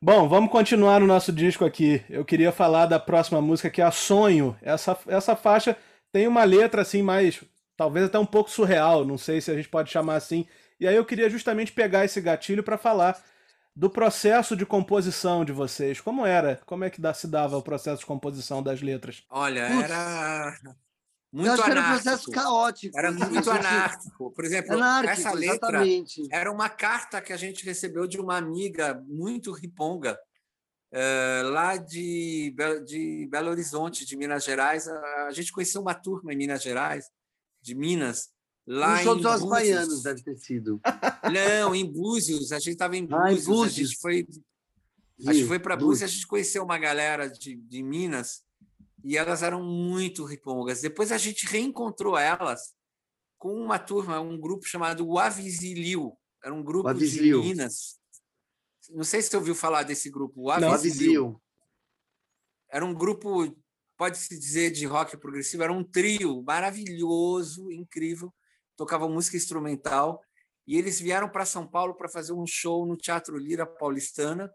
Bom, 0.00 0.28
vamos 0.28 0.50
continuar 0.50 0.98
no 0.98 1.06
nosso 1.06 1.32
disco 1.32 1.64
aqui. 1.64 2.04
Eu 2.10 2.24
queria 2.24 2.50
falar 2.50 2.86
da 2.86 2.98
próxima 2.98 3.40
música 3.40 3.70
que 3.70 3.80
é 3.80 3.84
a 3.84 3.92
Sonho. 3.92 4.56
Essa, 4.60 4.98
essa 5.06 5.36
faixa 5.36 5.76
tem 6.10 6.26
uma 6.26 6.42
letra 6.42 6.82
assim 6.82 7.02
mais, 7.02 7.42
talvez 7.76 8.06
até 8.06 8.18
um 8.18 8.26
pouco 8.26 8.50
surreal, 8.50 9.04
não 9.04 9.16
sei 9.16 9.40
se 9.40 9.50
a 9.50 9.54
gente 9.54 9.68
pode 9.68 9.92
chamar 9.92 10.16
assim. 10.16 10.46
E 10.80 10.88
aí 10.88 10.96
eu 10.96 11.04
queria 11.04 11.30
justamente 11.30 11.70
pegar 11.72 12.04
esse 12.04 12.20
gatilho 12.20 12.64
para 12.64 12.76
falar 12.76 13.16
do 13.74 13.88
processo 13.88 14.54
de 14.54 14.66
composição 14.66 15.44
de 15.44 15.52
vocês. 15.52 16.00
Como 16.00 16.26
era? 16.26 16.60
Como 16.66 16.84
é 16.84 16.90
que 16.90 17.00
se 17.14 17.26
dava 17.26 17.56
o 17.56 17.62
processo 17.62 18.00
de 18.00 18.06
composição 18.06 18.62
das 18.62 18.82
letras? 18.82 19.24
Olha, 19.30 19.60
era 19.60 20.54
muito 21.32 21.46
Eu 21.46 21.54
acho 21.54 21.62
anárquico. 21.62 21.78
era 21.78 21.80
um 21.80 21.92
processo 21.94 22.30
caótico. 22.30 22.98
Era 22.98 23.10
muito 23.10 23.50
anárquico. 23.50 24.30
Por 24.32 24.44
exemplo, 24.44 24.74
anárquico, 24.74 25.12
essa 25.12 25.32
letra 25.32 25.84
exatamente. 25.84 26.28
era 26.30 26.52
uma 26.52 26.68
carta 26.68 27.22
que 27.22 27.32
a 27.32 27.36
gente 27.36 27.64
recebeu 27.64 28.06
de 28.06 28.20
uma 28.20 28.36
amiga 28.36 29.02
muito 29.08 29.50
riponga, 29.50 30.18
uh, 30.92 31.48
lá 31.48 31.78
de, 31.78 32.54
de 32.84 33.26
Belo 33.30 33.50
Horizonte, 33.50 34.04
de 34.04 34.14
Minas 34.14 34.44
Gerais. 34.44 34.86
A 34.86 35.30
gente 35.30 35.50
conheceu 35.50 35.80
uma 35.80 35.94
turma 35.94 36.34
em 36.34 36.36
Minas 36.36 36.62
Gerais, 36.62 37.06
de 37.62 37.74
Minas, 37.74 38.28
Lá 38.66 39.00
um 39.00 39.02
show 39.02 39.16
dos 39.16 39.44
baianos 39.44 40.02
deve 40.02 40.22
ter 40.22 40.36
sido. 40.36 40.80
Não, 41.32 41.74
em 41.74 41.84
Búzios. 41.84 42.52
A 42.52 42.58
gente 42.58 42.72
estava 42.72 42.96
em 42.96 43.04
Búzios. 43.04 43.24
Ah, 43.24 43.32
em 43.32 43.44
Búzios. 43.44 43.88
A 43.88 43.90
gente 43.90 44.00
foi, 44.00 44.28
a 45.26 45.32
gente 45.32 45.48
foi 45.48 45.58
para 45.58 45.76
Búzios. 45.76 46.10
A 46.10 46.12
gente 46.12 46.26
conheceu 46.26 46.62
uma 46.62 46.78
galera 46.78 47.28
de, 47.28 47.56
de 47.56 47.82
Minas 47.82 48.44
e 49.04 49.16
elas 49.16 49.42
eram 49.42 49.62
muito 49.64 50.24
ripongas. 50.24 50.80
Depois 50.80 51.10
a 51.10 51.18
gente 51.18 51.46
reencontrou 51.46 52.16
elas 52.16 52.72
com 53.36 53.52
uma 53.54 53.78
turma, 53.78 54.20
um 54.20 54.38
grupo 54.38 54.64
chamado 54.64 55.06
O 55.08 55.18
Avisilio. 55.18 56.16
Era 56.42 56.54
um 56.54 56.62
grupo 56.62 56.92
de 56.94 57.20
Minas. 57.20 57.98
Não 58.90 59.04
sei 59.04 59.22
se 59.22 59.30
você 59.30 59.36
ouviu 59.36 59.56
falar 59.56 59.82
desse 59.82 60.08
grupo. 60.08 60.42
O 60.42 60.50
Avisilio. 60.50 61.40
Era 62.70 62.86
um 62.86 62.94
grupo, 62.94 63.54
pode-se 63.96 64.38
dizer, 64.38 64.70
de 64.70 64.86
rock 64.86 65.16
progressivo. 65.16 65.64
Era 65.64 65.72
um 65.72 65.82
trio 65.82 66.42
maravilhoso, 66.44 67.70
incrível 67.72 68.32
tocavam 68.82 69.08
música 69.08 69.36
instrumental, 69.36 70.20
e 70.66 70.76
eles 70.76 71.00
vieram 71.00 71.28
para 71.28 71.44
São 71.44 71.66
Paulo 71.66 71.94
para 71.94 72.08
fazer 72.08 72.32
um 72.32 72.46
show 72.46 72.84
no 72.84 72.96
Teatro 72.96 73.38
Lira 73.38 73.64
Paulistana. 73.64 74.52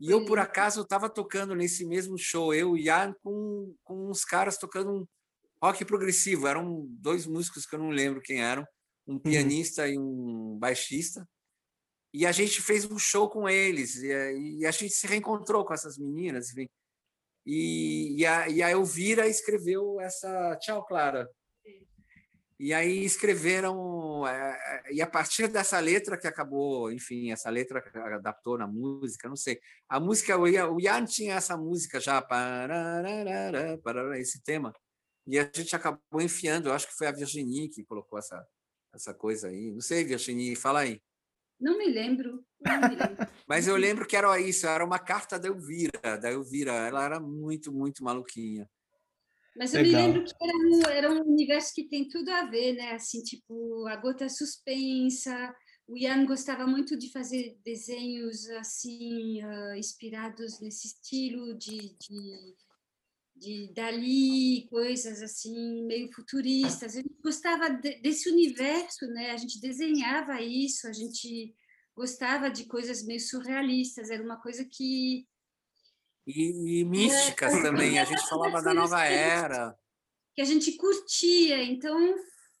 E 0.00 0.10
eu, 0.10 0.24
por 0.24 0.38
acaso, 0.38 0.82
estava 0.82 1.10
tocando 1.10 1.54
nesse 1.54 1.84
mesmo 1.84 2.16
show, 2.16 2.54
eu 2.54 2.76
e 2.76 2.84
Ian, 2.84 3.14
com, 3.22 3.74
com 3.84 4.10
uns 4.10 4.24
caras 4.24 4.56
tocando 4.56 4.90
um 4.90 5.06
rock 5.62 5.84
progressivo. 5.84 6.46
Eram 6.46 6.86
dois 6.88 7.26
músicos 7.26 7.66
que 7.66 7.74
eu 7.74 7.78
não 7.78 7.90
lembro 7.90 8.22
quem 8.22 8.42
eram, 8.42 8.64
um 9.06 9.14
uhum. 9.14 9.18
pianista 9.18 9.82
uhum. 9.82 9.88
e 9.88 9.98
um 9.98 10.58
baixista. 10.58 11.28
E 12.14 12.24
a 12.24 12.32
gente 12.32 12.62
fez 12.62 12.86
um 12.86 12.98
show 12.98 13.28
com 13.28 13.46
eles, 13.48 13.96
e, 13.96 14.60
e 14.60 14.66
a 14.66 14.70
gente 14.70 14.94
se 14.94 15.06
reencontrou 15.06 15.64
com 15.64 15.74
essas 15.74 15.98
meninas. 15.98 16.50
Enfim. 16.50 16.68
E, 17.44 18.20
e, 18.20 18.26
a, 18.26 18.48
e 18.48 18.62
a 18.62 18.70
Elvira 18.70 19.26
escreveu 19.26 20.00
essa 20.00 20.56
Tchau, 20.56 20.84
Clara, 20.86 21.28
e 22.58 22.74
aí 22.74 23.04
escreveram, 23.04 24.26
é, 24.26 24.82
e 24.92 25.00
a 25.00 25.06
partir 25.06 25.48
dessa 25.48 25.78
letra 25.78 26.18
que 26.18 26.26
acabou, 26.26 26.90
enfim, 26.90 27.30
essa 27.30 27.48
letra 27.50 27.82
adaptou 28.16 28.58
na 28.58 28.66
música, 28.66 29.28
não 29.28 29.36
sei. 29.36 29.60
A 29.88 30.00
música, 30.00 30.36
o 30.36 30.46
Ian, 30.46 30.68
o 30.68 30.80
Ian 30.80 31.04
tinha 31.04 31.34
essa 31.34 31.56
música 31.56 32.00
já, 32.00 32.20
para 32.20 33.00
esse 34.18 34.42
tema, 34.42 34.72
e 35.26 35.38
a 35.38 35.44
gente 35.54 35.76
acabou 35.76 36.20
enfiando, 36.20 36.68
eu 36.68 36.72
acho 36.72 36.88
que 36.88 36.96
foi 36.96 37.06
a 37.06 37.12
Virginie 37.12 37.68
que 37.68 37.84
colocou 37.84 38.18
essa, 38.18 38.44
essa 38.94 39.12
coisa 39.12 39.48
aí. 39.48 39.70
Não 39.70 39.80
sei, 39.80 40.02
Virginie, 40.02 40.56
fala 40.56 40.80
aí. 40.80 41.02
Não 41.60 41.76
me 41.76 41.86
lembro. 41.86 42.44
Não 42.60 42.80
me 42.88 42.96
lembro. 42.96 43.26
Mas 43.46 43.66
eu 43.68 43.76
lembro 43.76 44.06
que 44.06 44.16
era 44.16 44.40
isso, 44.40 44.66
era 44.66 44.84
uma 44.84 44.98
carta 44.98 45.38
da 45.38 45.48
Elvira, 45.48 46.16
da 46.18 46.30
Elvira. 46.30 46.72
Ela 46.72 47.04
era 47.04 47.20
muito, 47.20 47.72
muito 47.72 48.02
maluquinha. 48.02 48.68
Mas 49.58 49.74
eu 49.74 49.82
Legal. 49.82 50.02
me 50.02 50.06
lembro 50.06 50.24
que 50.24 50.34
era 50.40 50.56
um, 50.56 50.82
era 50.88 51.12
um 51.12 51.32
universo 51.32 51.74
que 51.74 51.88
tem 51.88 52.08
tudo 52.08 52.30
a 52.30 52.44
ver, 52.44 52.74
né? 52.74 52.92
Assim, 52.92 53.20
tipo, 53.24 53.86
a 53.88 53.96
gota 53.96 54.28
suspensa. 54.28 55.52
O 55.88 55.98
Ian 55.98 56.24
gostava 56.26 56.64
muito 56.64 56.96
de 56.96 57.10
fazer 57.10 57.58
desenhos 57.64 58.48
assim, 58.50 59.42
uh, 59.44 59.74
inspirados 59.74 60.60
nesse 60.60 60.86
estilo 60.86 61.58
de, 61.58 61.96
de, 61.98 62.56
de 63.34 63.72
Dali, 63.74 64.68
coisas 64.70 65.22
assim, 65.22 65.84
meio 65.86 66.08
futuristas. 66.12 66.94
A 66.94 67.00
gente 67.00 67.16
gostava 67.20 67.68
de, 67.68 68.00
desse 68.00 68.30
universo, 68.30 69.08
né? 69.08 69.32
A 69.32 69.36
gente 69.36 69.60
desenhava 69.60 70.40
isso, 70.40 70.86
a 70.86 70.92
gente 70.92 71.52
gostava 71.96 72.48
de 72.48 72.64
coisas 72.66 73.04
meio 73.04 73.18
surrealistas. 73.18 74.08
Era 74.08 74.22
uma 74.22 74.40
coisa 74.40 74.64
que 74.64 75.26
e, 76.28 76.80
e 76.80 76.84
místicas 76.84 77.54
é. 77.54 77.62
também. 77.62 77.98
A 77.98 78.04
gente 78.04 78.28
falava 78.28 78.62
da 78.62 78.74
nova 78.74 79.02
era. 79.04 79.74
que 80.34 80.42
a 80.42 80.44
gente 80.44 80.72
curtia. 80.72 81.62
Então, 81.64 82.14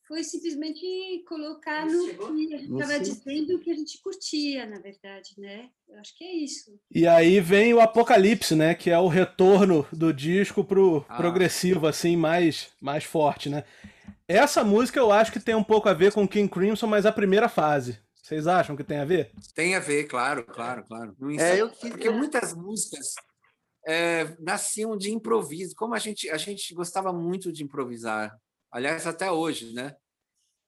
foi 0.08 0.24
simplesmente 0.24 0.80
colocar 1.28 1.84
no 1.84 2.08
que 2.08 2.54
a 2.54 2.58
gente 2.58 2.72
estava 2.72 2.98
dizendo 2.98 3.58
que 3.60 3.70
a 3.70 3.74
gente 3.74 4.00
curtia, 4.02 4.64
na 4.64 4.80
verdade, 4.80 5.34
né? 5.36 5.68
Eu 5.86 5.98
acho 5.98 6.16
que 6.16 6.24
é 6.24 6.34
isso. 6.34 6.70
E 6.90 7.06
aí 7.06 7.40
vem 7.40 7.74
o 7.74 7.80
Apocalipse, 7.80 8.56
né? 8.56 8.74
Que 8.74 8.90
é 8.90 8.98
o 8.98 9.06
retorno 9.06 9.86
do 9.92 10.12
disco 10.12 10.64
pro 10.64 11.04
ah. 11.08 11.16
progressivo, 11.18 11.86
assim, 11.86 12.16
mais, 12.16 12.70
mais 12.80 13.04
forte, 13.04 13.50
né? 13.50 13.64
Essa 14.26 14.64
música 14.64 14.98
eu 14.98 15.12
acho 15.12 15.30
que 15.30 15.40
tem 15.40 15.54
um 15.54 15.64
pouco 15.64 15.88
a 15.88 15.94
ver 15.94 16.12
com 16.12 16.26
King 16.26 16.48
Crimson, 16.48 16.86
mas 16.86 17.04
a 17.04 17.12
primeira 17.12 17.48
fase. 17.48 17.98
Vocês 18.14 18.46
acham 18.46 18.76
que 18.76 18.84
tem 18.84 18.98
a 18.98 19.04
ver? 19.06 19.30
Tem 19.54 19.74
a 19.74 19.80
ver, 19.80 20.04
claro, 20.04 20.44
claro, 20.44 20.84
claro. 20.84 21.16
É, 21.38 21.60
eu 21.60 21.70
Porque 21.70 22.10
muitas 22.10 22.54
músicas 22.54 23.14
é, 23.88 24.36
nasciam 24.38 24.98
de 24.98 25.10
improviso. 25.10 25.74
Como 25.74 25.94
a 25.94 25.98
gente, 25.98 26.28
a 26.28 26.36
gente 26.36 26.74
gostava 26.74 27.10
muito 27.10 27.50
de 27.50 27.64
improvisar, 27.64 28.38
aliás, 28.70 29.06
até 29.06 29.32
hoje, 29.32 29.72
né? 29.72 29.96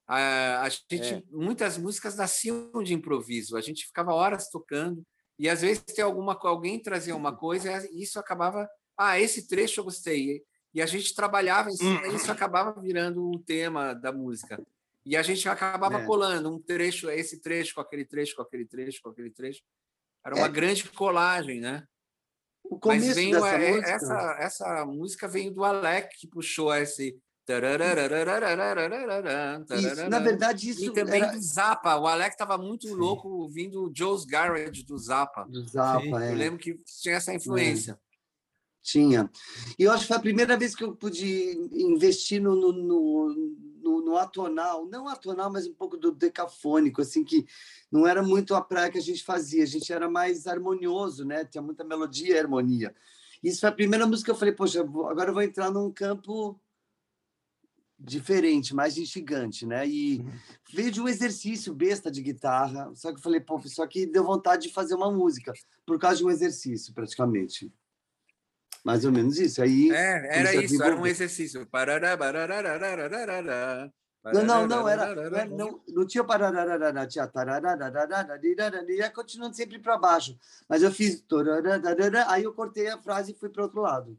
A, 0.08 0.62
a 0.62 0.68
gente, 0.70 1.14
é. 1.14 1.22
muitas 1.30 1.76
músicas 1.76 2.16
nasciam 2.16 2.82
de 2.82 2.94
improviso. 2.94 3.58
A 3.58 3.60
gente 3.60 3.84
ficava 3.84 4.14
horas 4.14 4.48
tocando 4.48 5.06
e 5.38 5.50
às 5.50 5.60
vezes 5.60 5.82
tem 5.82 6.02
alguma 6.02 6.36
alguém 6.40 6.80
trazia 6.80 7.14
uma 7.14 7.36
coisa 7.36 7.86
e 7.92 8.02
isso 8.02 8.18
acabava, 8.18 8.66
ah, 8.96 9.20
esse 9.20 9.46
trecho 9.46 9.80
eu 9.80 9.84
gostei. 9.84 10.42
E 10.72 10.80
a 10.80 10.86
gente 10.86 11.14
trabalhava 11.14 11.68
em 11.68 11.76
cima, 11.76 12.06
e 12.06 12.14
isso 12.14 12.30
acabava 12.32 12.80
virando 12.80 13.28
o 13.28 13.38
tema 13.40 13.92
da 13.92 14.12
música. 14.12 14.62
E 15.04 15.16
a 15.16 15.22
gente 15.22 15.46
acabava 15.48 16.00
é. 16.00 16.06
colando 16.06 16.54
um 16.54 16.60
trecho, 16.60 17.10
esse 17.10 17.40
trecho 17.40 17.74
com 17.74 17.80
aquele 17.80 18.04
trecho, 18.04 18.36
com 18.36 18.42
aquele 18.42 18.64
trecho, 18.64 19.02
com 19.02 19.10
aquele 19.10 19.30
trecho. 19.30 19.62
Era 20.24 20.36
uma 20.36 20.46
é. 20.46 20.50
grande 20.50 20.88
colagem, 20.90 21.60
né? 21.60 21.86
O 22.70 22.78
começo 22.78 23.06
Mas 23.06 23.16
veio, 23.16 23.32
dessa, 23.32 23.48
é, 23.48 23.72
música... 23.72 23.90
essa, 23.90 24.36
essa 24.38 24.86
música 24.86 25.28
veio 25.28 25.50
do 25.50 25.64
Alec, 25.64 26.16
que 26.16 26.28
puxou 26.28 26.72
esse. 26.72 27.18
Isso, 29.74 30.08
na 30.08 30.20
verdade, 30.20 30.70
isso. 30.70 30.84
E 30.84 30.92
também 30.92 31.20
era... 31.20 31.32
do 31.32 31.42
Zappa. 31.42 31.96
O 31.96 32.06
Alec 32.06 32.30
estava 32.30 32.56
muito 32.56 32.86
Sim. 32.86 32.94
louco 32.94 33.28
ouvindo 33.28 33.82
o 33.82 33.92
Joe's 33.92 34.24
Garage 34.24 34.84
do 34.84 34.96
Zappa. 34.96 35.46
Do 35.46 35.66
Zappa, 35.66 36.24
é. 36.24 36.30
Eu 36.30 36.36
lembro 36.36 36.60
que 36.60 36.78
tinha 37.02 37.16
essa 37.16 37.34
influência. 37.34 37.92
É. 37.92 38.10
Tinha. 38.82 39.28
E 39.76 39.82
eu 39.82 39.90
acho 39.90 40.02
que 40.02 40.08
foi 40.08 40.16
a 40.16 40.20
primeira 40.20 40.56
vez 40.56 40.76
que 40.76 40.84
eu 40.84 40.94
pude 40.94 41.58
investir 41.72 42.40
no, 42.40 42.54
no, 42.54 42.72
no, 42.72 43.56
no, 43.82 44.00
no 44.00 44.16
atonal, 44.16 44.86
não 44.86 45.08
atonal, 45.08 45.50
mas 45.50 45.66
um 45.66 45.74
pouco 45.74 45.96
do 45.96 46.12
decafônico, 46.12 47.02
assim, 47.02 47.24
que 47.24 47.46
não 47.90 48.06
era 48.06 48.22
muito 48.22 48.54
a 48.54 48.60
praia 48.60 48.90
que 48.90 48.98
a 48.98 49.02
gente 49.02 49.24
fazia, 49.24 49.62
a 49.62 49.66
gente 49.66 49.92
era 49.92 50.08
mais 50.08 50.46
harmonioso, 50.46 51.24
né? 51.24 51.44
Tinha 51.44 51.62
muita 51.62 51.84
melodia 51.84 52.34
e 52.34 52.38
harmonia. 52.38 52.94
Isso 53.42 53.60
foi 53.60 53.68
a 53.68 53.72
primeira 53.72 54.06
música 54.06 54.26
que 54.26 54.30
eu 54.32 54.38
falei, 54.38 54.54
poxa, 54.54 54.80
agora 54.80 55.30
eu 55.30 55.34
vou 55.34 55.42
entrar 55.42 55.70
num 55.70 55.90
campo 55.90 56.60
diferente, 57.98 58.74
mais 58.74 58.96
instigante, 58.96 59.66
né? 59.66 59.86
E 59.86 60.20
uhum. 60.20 60.30
veio 60.72 60.90
de 60.90 61.00
um 61.00 61.08
exercício 61.08 61.74
besta 61.74 62.10
de 62.10 62.22
guitarra, 62.22 62.90
só 62.94 63.10
que 63.10 63.18
eu 63.18 63.22
falei, 63.22 63.40
pô, 63.40 63.60
só 63.66 63.86
que 63.86 64.06
deu 64.06 64.24
vontade 64.24 64.68
de 64.68 64.72
fazer 64.72 64.94
uma 64.94 65.10
música, 65.10 65.52
por 65.84 65.98
causa 65.98 66.18
de 66.18 66.24
um 66.24 66.30
exercício, 66.30 66.94
praticamente. 66.94 67.70
Mais 68.84 69.04
ou 69.04 69.12
menos 69.12 69.38
isso. 69.38 69.62
Aí, 69.62 69.90
é, 69.90 70.38
era 70.40 70.54
isso, 70.54 70.82
era 70.82 70.96
um 70.96 71.06
exercício. 71.06 71.66
Não, 74.22 74.44
não, 74.44 74.66
não, 74.66 74.88
era, 74.88 75.46
não, 75.46 75.80
não 75.88 76.06
tinha 76.06 76.22
pararararara, 76.22 77.06
tinha 77.06 77.26
tararararara, 77.26 78.38
ia 78.88 79.10
continuando 79.10 79.56
sempre 79.56 79.78
para 79.78 79.96
baixo. 79.96 80.36
Mas 80.68 80.82
eu 80.82 80.92
fiz 80.92 81.24
aí 82.26 82.44
eu 82.44 82.52
cortei 82.52 82.88
a 82.88 82.98
frase 82.98 83.32
e 83.32 83.34
fui 83.34 83.48
para 83.48 83.62
outro 83.62 83.80
lado. 83.80 84.18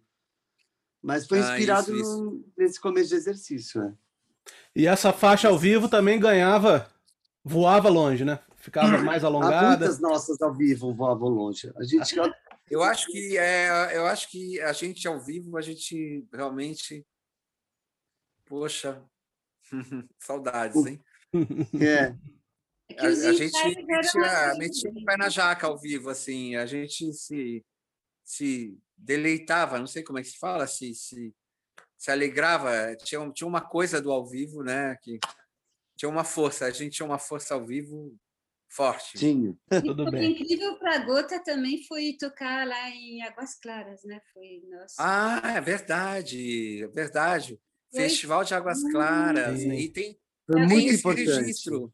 Mas 1.04 1.28
foi 1.28 1.40
inspirado 1.40 1.92
ah, 1.92 1.96
isso, 1.96 2.24
no, 2.24 2.36
isso. 2.36 2.46
nesse 2.58 2.82
começo 2.82 3.10
de 3.10 3.16
exercício. 3.16 3.82
É. 3.82 3.94
E 4.76 4.88
essa 4.88 5.14
faixa 5.14 5.48
ao 5.50 5.58
vivo 5.58 5.88
também 5.88 6.20
ganhava, 6.20 6.88
voava 7.44 7.90
longe, 7.90 8.26
né? 8.26 8.40
Ficava 8.56 9.00
mais 9.00 9.24
alongada. 9.24 9.78
Muitas 9.80 10.00
nossas 10.00 10.42
ao 10.42 10.54
vivo 10.54 10.94
voavam 10.94 11.30
longe. 11.30 11.72
A 11.76 11.84
gente 11.84 12.16
Eu 12.72 12.82
acho 12.82 13.08
que 13.08 13.38
é, 13.38 13.98
eu 13.98 14.06
acho 14.06 14.30
que 14.30 14.58
a 14.62 14.72
gente 14.72 15.06
ao 15.06 15.20
vivo 15.20 15.58
a 15.58 15.62
gente 15.62 16.26
realmente, 16.34 17.06
poxa, 18.46 19.06
saudades, 20.18 20.86
hein? 20.86 21.04
É. 21.82 22.16
é 22.96 22.98
a, 22.98 23.08
a 23.08 23.34
gente 23.34 23.84
metia, 23.84 24.56
metia 24.58 24.90
o 24.90 25.04
pé 25.04 25.18
na 25.18 25.28
jaca 25.28 25.68
ao 25.68 25.78
vivo, 25.78 26.10
assim, 26.10 26.56
a 26.56 26.66
gente 26.66 27.12
se, 27.12 27.62
se 28.24 28.80
deleitava, 28.96 29.78
não 29.78 29.86
sei 29.86 30.02
como 30.02 30.20
é 30.20 30.22
que 30.22 30.30
se 30.30 30.38
fala, 30.38 30.66
se, 30.66 30.96
se, 30.96 31.36
se 31.98 32.10
alegrava, 32.10 32.96
tinha, 33.04 33.30
tinha 33.34 33.48
uma 33.50 33.62
coisa 33.62 34.02
do 34.02 34.14
ao 34.14 34.26
vivo, 34.26 34.64
né? 34.64 34.96
Que 35.02 35.20
tinha 35.98 36.08
uma 36.08 36.24
força, 36.24 36.68
a 36.68 36.72
gente 36.72 36.96
tinha 36.96 37.06
uma 37.06 37.20
força 37.20 37.54
ao 37.54 37.66
vivo 37.66 38.18
forte. 38.72 39.20
Sim, 39.20 39.58
tudo 39.84 40.10
bem. 40.10 40.32
incrível 40.32 40.78
para 40.80 40.96
a 40.96 41.00
Gota 41.00 41.44
também 41.44 41.84
foi 41.84 42.16
tocar 42.18 42.66
lá 42.66 42.90
em 42.90 43.22
Águas 43.24 43.60
Claras, 43.60 44.04
né? 44.04 44.22
Foi 44.34 44.64
nossa. 44.70 44.96
Ah, 44.98 45.54
é 45.58 45.62
verdade, 45.62 46.84
é 46.84 46.88
verdade. 46.88 47.60
Foi. 47.92 48.04
Festival 48.04 48.44
de 48.44 48.54
Águas 48.54 48.82
Claras. 48.92 49.60
Sim. 49.60 49.74
E 49.74 49.90
tem, 49.90 50.18
foi 50.50 50.62
muito 50.66 50.88
esse 50.88 51.00
importante. 51.00 51.28
registro. 51.28 51.94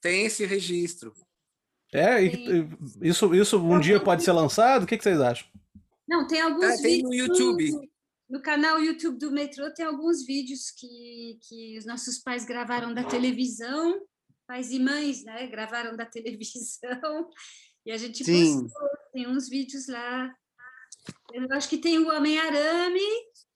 Tem 0.00 0.26
esse 0.26 0.44
registro. 0.44 1.14
É, 1.94 2.20
isso, 3.00 3.32
isso 3.34 3.58
um 3.58 3.78
dia 3.78 4.00
pode 4.00 4.24
ser 4.24 4.32
lançado? 4.32 4.82
O 4.82 4.86
que, 4.86 4.98
que 4.98 5.04
vocês 5.04 5.20
acham? 5.20 5.48
Não, 6.06 6.26
tem 6.26 6.40
alguns 6.40 6.64
é, 6.64 6.82
tem 6.82 7.02
no 7.02 7.14
YouTube. 7.14 7.70
No, 7.70 7.88
no 8.28 8.42
canal 8.42 8.80
YouTube 8.80 9.18
do 9.18 9.30
Metrô 9.30 9.72
tem 9.72 9.86
alguns 9.86 10.26
vídeos 10.26 10.70
que, 10.72 11.38
que 11.48 11.78
os 11.78 11.86
nossos 11.86 12.18
pais 12.18 12.44
gravaram 12.44 12.92
da 12.92 13.04
televisão 13.04 14.00
pais 14.46 14.70
e 14.70 14.78
mães, 14.78 15.24
né? 15.24 15.46
Gravaram 15.46 15.96
da 15.96 16.06
televisão 16.06 17.28
e 17.84 17.92
a 17.92 17.96
gente 17.96 18.24
Sim. 18.24 18.62
postou, 18.62 18.88
tem 19.12 19.28
uns 19.28 19.48
vídeos 19.48 19.88
lá. 19.88 20.32
Eu 21.32 21.46
acho 21.52 21.68
que 21.68 21.78
tem 21.78 21.98
o 21.98 22.08
Homem-Arame, 22.08 23.00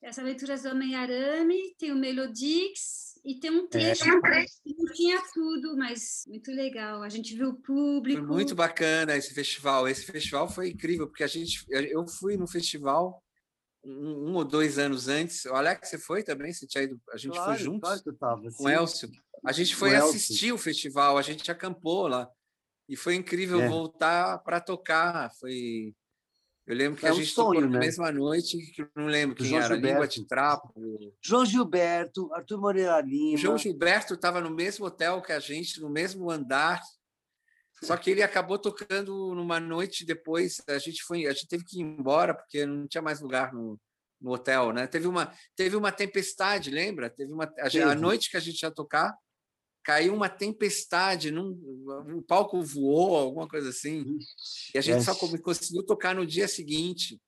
as 0.05 0.19
aventuras 0.19 0.63
do 0.63 0.71
Homem-Arame, 0.71 1.75
tem 1.79 1.93
o 1.93 1.97
Melodix 1.97 3.11
e 3.25 3.39
tem 3.39 3.51
um 3.51 3.69
trecho 3.69 4.05
é. 4.05 4.45
que 4.45 4.75
não 4.77 4.93
tinha 4.93 5.23
tudo, 5.33 5.77
mas 5.77 6.25
muito 6.27 6.51
legal. 6.51 7.03
A 7.03 7.09
gente 7.09 7.35
viu 7.35 7.51
o 7.51 7.61
público. 7.61 8.27
Foi 8.27 8.37
muito 8.37 8.55
bacana 8.55 9.17
esse 9.17 9.35
festival. 9.35 9.89
Esse 9.89 10.05
festival 10.05 10.49
foi 10.49 10.71
incrível, 10.71 11.07
porque 11.07 11.25
a 11.25 11.27
gente, 11.27 11.65
eu 11.69 12.07
fui 12.07 12.37
no 12.37 12.47
festival 12.47 13.23
um, 13.85 14.31
um 14.31 14.35
ou 14.35 14.45
dois 14.45 14.79
anos 14.79 15.09
antes. 15.09 15.45
O 15.47 15.55
Alex, 15.55 15.89
você 15.89 15.99
foi 15.99 16.23
também? 16.23 16.53
Você 16.53 16.67
tinha 16.67 16.85
ido, 16.85 17.01
a 17.13 17.17
gente 17.17 17.35
claro, 17.35 17.55
foi 17.55 17.65
juntos 17.65 17.81
claro 17.81 18.03
que 18.03 18.09
eu 18.09 18.17
tava, 18.17 18.43
com 18.57 18.65
o 18.65 18.69
Elcio. 18.69 19.11
A 19.45 19.53
gente 19.53 19.75
foi 19.75 19.97
assistir 19.97 20.53
o 20.53 20.59
festival, 20.59 21.17
a 21.17 21.23
gente 21.23 21.51
acampou 21.51 22.07
lá. 22.07 22.29
E 22.89 22.97
foi 22.97 23.15
incrível 23.15 23.61
é. 23.61 23.69
voltar 23.69 24.39
para 24.39 24.61
tocar. 24.61 25.31
Foi. 25.39 25.95
Eu 26.67 26.77
lembro 26.77 26.99
que 26.99 27.07
é 27.07 27.11
a 27.11 27.13
gente 27.13 27.29
sonho, 27.29 27.55
tocou 27.55 27.61
né? 27.63 27.69
na 27.69 27.79
mesma 27.79 28.13
noite, 28.13 28.59
que 28.73 28.87
não 28.95 29.07
lembro 29.07 29.37
quem 29.37 29.47
João 29.47 29.63
era, 29.63 29.75
Gilberto. 29.75 29.95
Língua 29.95 30.09
de 30.09 30.27
Trapo. 30.27 31.15
João 31.23 31.47
Gilberto, 31.47 32.35
Arthur 32.35 32.61
Moreira 32.61 33.01
Lima. 33.01 33.35
O 33.35 33.39
João 33.39 33.57
Gilberto 33.57 34.15
estava 34.15 34.41
no 34.41 34.51
mesmo 34.51 34.87
hotel 34.87 35.23
que 35.23 35.33
a 35.33 35.41
gente, 35.41 35.81
no 35.81 35.89
mesmo 35.89 36.31
andar. 36.31 36.81
Só 37.83 37.97
que 37.97 38.11
ele 38.11 38.23
acabou 38.23 38.59
tocando 38.59 39.35
numa 39.35 39.59
noite 39.59 40.05
depois. 40.05 40.61
A 40.69 40.79
gente 40.79 41.03
foi, 41.03 41.27
a 41.27 41.33
gente 41.33 41.49
teve 41.49 41.65
que 41.65 41.79
ir 41.79 41.83
embora 41.83 42.35
porque 42.35 42.67
não 42.67 42.87
tinha 42.87 43.03
mais 43.03 43.21
lugar 43.21 43.53
no, 43.53 43.81
no 44.21 44.33
hotel, 44.33 44.73
né? 44.73 44.87
Teve 44.87 45.07
uma, 45.07 45.33
teve 45.57 45.77
uma 45.77 45.91
tempestade, 45.91 46.71
lembra? 46.71 47.09
Teve 47.09 47.33
uma 47.33 47.45
a, 47.45 47.91
a 47.91 47.95
noite 47.95 48.31
que 48.31 48.37
a 48.37 48.41
gente 48.41 48.63
ia 48.63 48.71
tocar, 48.71 49.17
caiu 49.83 50.15
uma 50.15 50.29
tempestade, 50.29 51.31
num, 51.31 51.53
o 52.15 52.23
palco 52.23 52.63
voou, 52.63 53.17
alguma 53.17 53.49
coisa 53.49 53.71
assim. 53.71 54.19
E 54.75 54.79
a 54.79 54.83
gente 54.83 54.99
é. 54.99 55.01
só 55.01 55.15
conseguiu 55.15 55.83
tocar 55.85 56.15
no 56.15 56.27
dia 56.27 56.47
seguinte. 56.47 57.21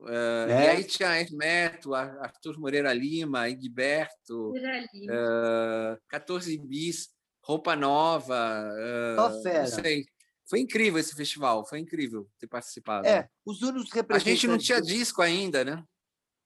Uh, 0.00 0.48
é. 0.48 0.64
E 0.64 0.68
aí 0.68 0.84
tinha 0.84 1.20
Hermeto, 1.20 1.94
Arthur 1.94 2.58
Moreira 2.58 2.92
Lima, 2.92 3.48
Egberto, 3.48 4.50
uh, 4.50 6.00
14 6.08 6.58
bis, 6.58 7.10
roupa 7.42 7.76
nova. 7.76 8.72
Uh, 9.18 9.42
fera. 9.42 9.62
Não 9.62 9.82
sei. 9.82 10.06
Foi 10.48 10.60
incrível 10.60 11.00
esse 11.00 11.14
festival, 11.14 11.64
foi 11.66 11.78
incrível 11.78 12.28
ter 12.38 12.46
participado. 12.46 13.06
É, 13.06 13.28
os 13.44 13.62
únicos 13.62 13.90
representantes. 13.90 14.26
A 14.26 14.34
gente 14.34 14.46
não 14.46 14.58
tinha 14.58 14.82
disco 14.82 15.22
ainda, 15.22 15.64
né? 15.64 15.82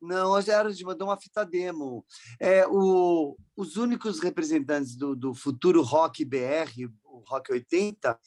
Não, 0.01 0.32
hoje 0.32 0.51
era 0.51 0.72
de 0.72 0.84
mandar 0.84 1.07
uma 1.07 1.16
fita 1.16 1.44
demo. 1.44 2.05
É, 2.38 2.66
o, 2.66 3.36
os 3.57 3.76
únicos 3.76 4.20
representantes 4.20 4.94
do, 4.94 5.16
do 5.16 5.34
futuro 5.34 5.82
rock 5.82 6.24
BR, 6.24 6.86
o 7.05 7.24
Rock 7.26 7.51
80, 7.51 8.18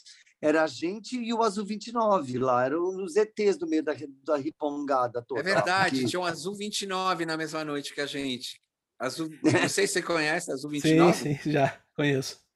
era 0.41 0.63
a 0.63 0.67
gente 0.67 1.17
e 1.17 1.33
o 1.33 1.43
Azul 1.43 1.65
29 1.65 2.39
lá, 2.39 2.65
eram 2.65 3.03
os 3.03 3.15
ETs 3.15 3.57
do 3.57 3.67
meio 3.67 3.83
da, 3.83 3.93
da 4.23 4.37
ripongada 4.37 5.21
toda. 5.21 5.41
É 5.41 5.43
verdade, 5.43 6.05
tinha 6.05 6.19
um 6.19 6.25
Azul 6.25 6.55
29 6.55 7.25
na 7.25 7.37
mesma 7.37 7.63
noite 7.63 7.93
que 7.93 8.01
a 8.01 8.05
gente. 8.05 8.61
Azul, 8.97 9.29
não 9.43 9.69
sei 9.69 9.85
se 9.85 9.93
você 9.93 10.01
conhece 10.01 10.51
Azul 10.51 10.71
29. 10.71 11.13
Sim, 11.13 11.37
sim, 11.37 11.51
já 11.51 11.79
conheço. 11.95 12.48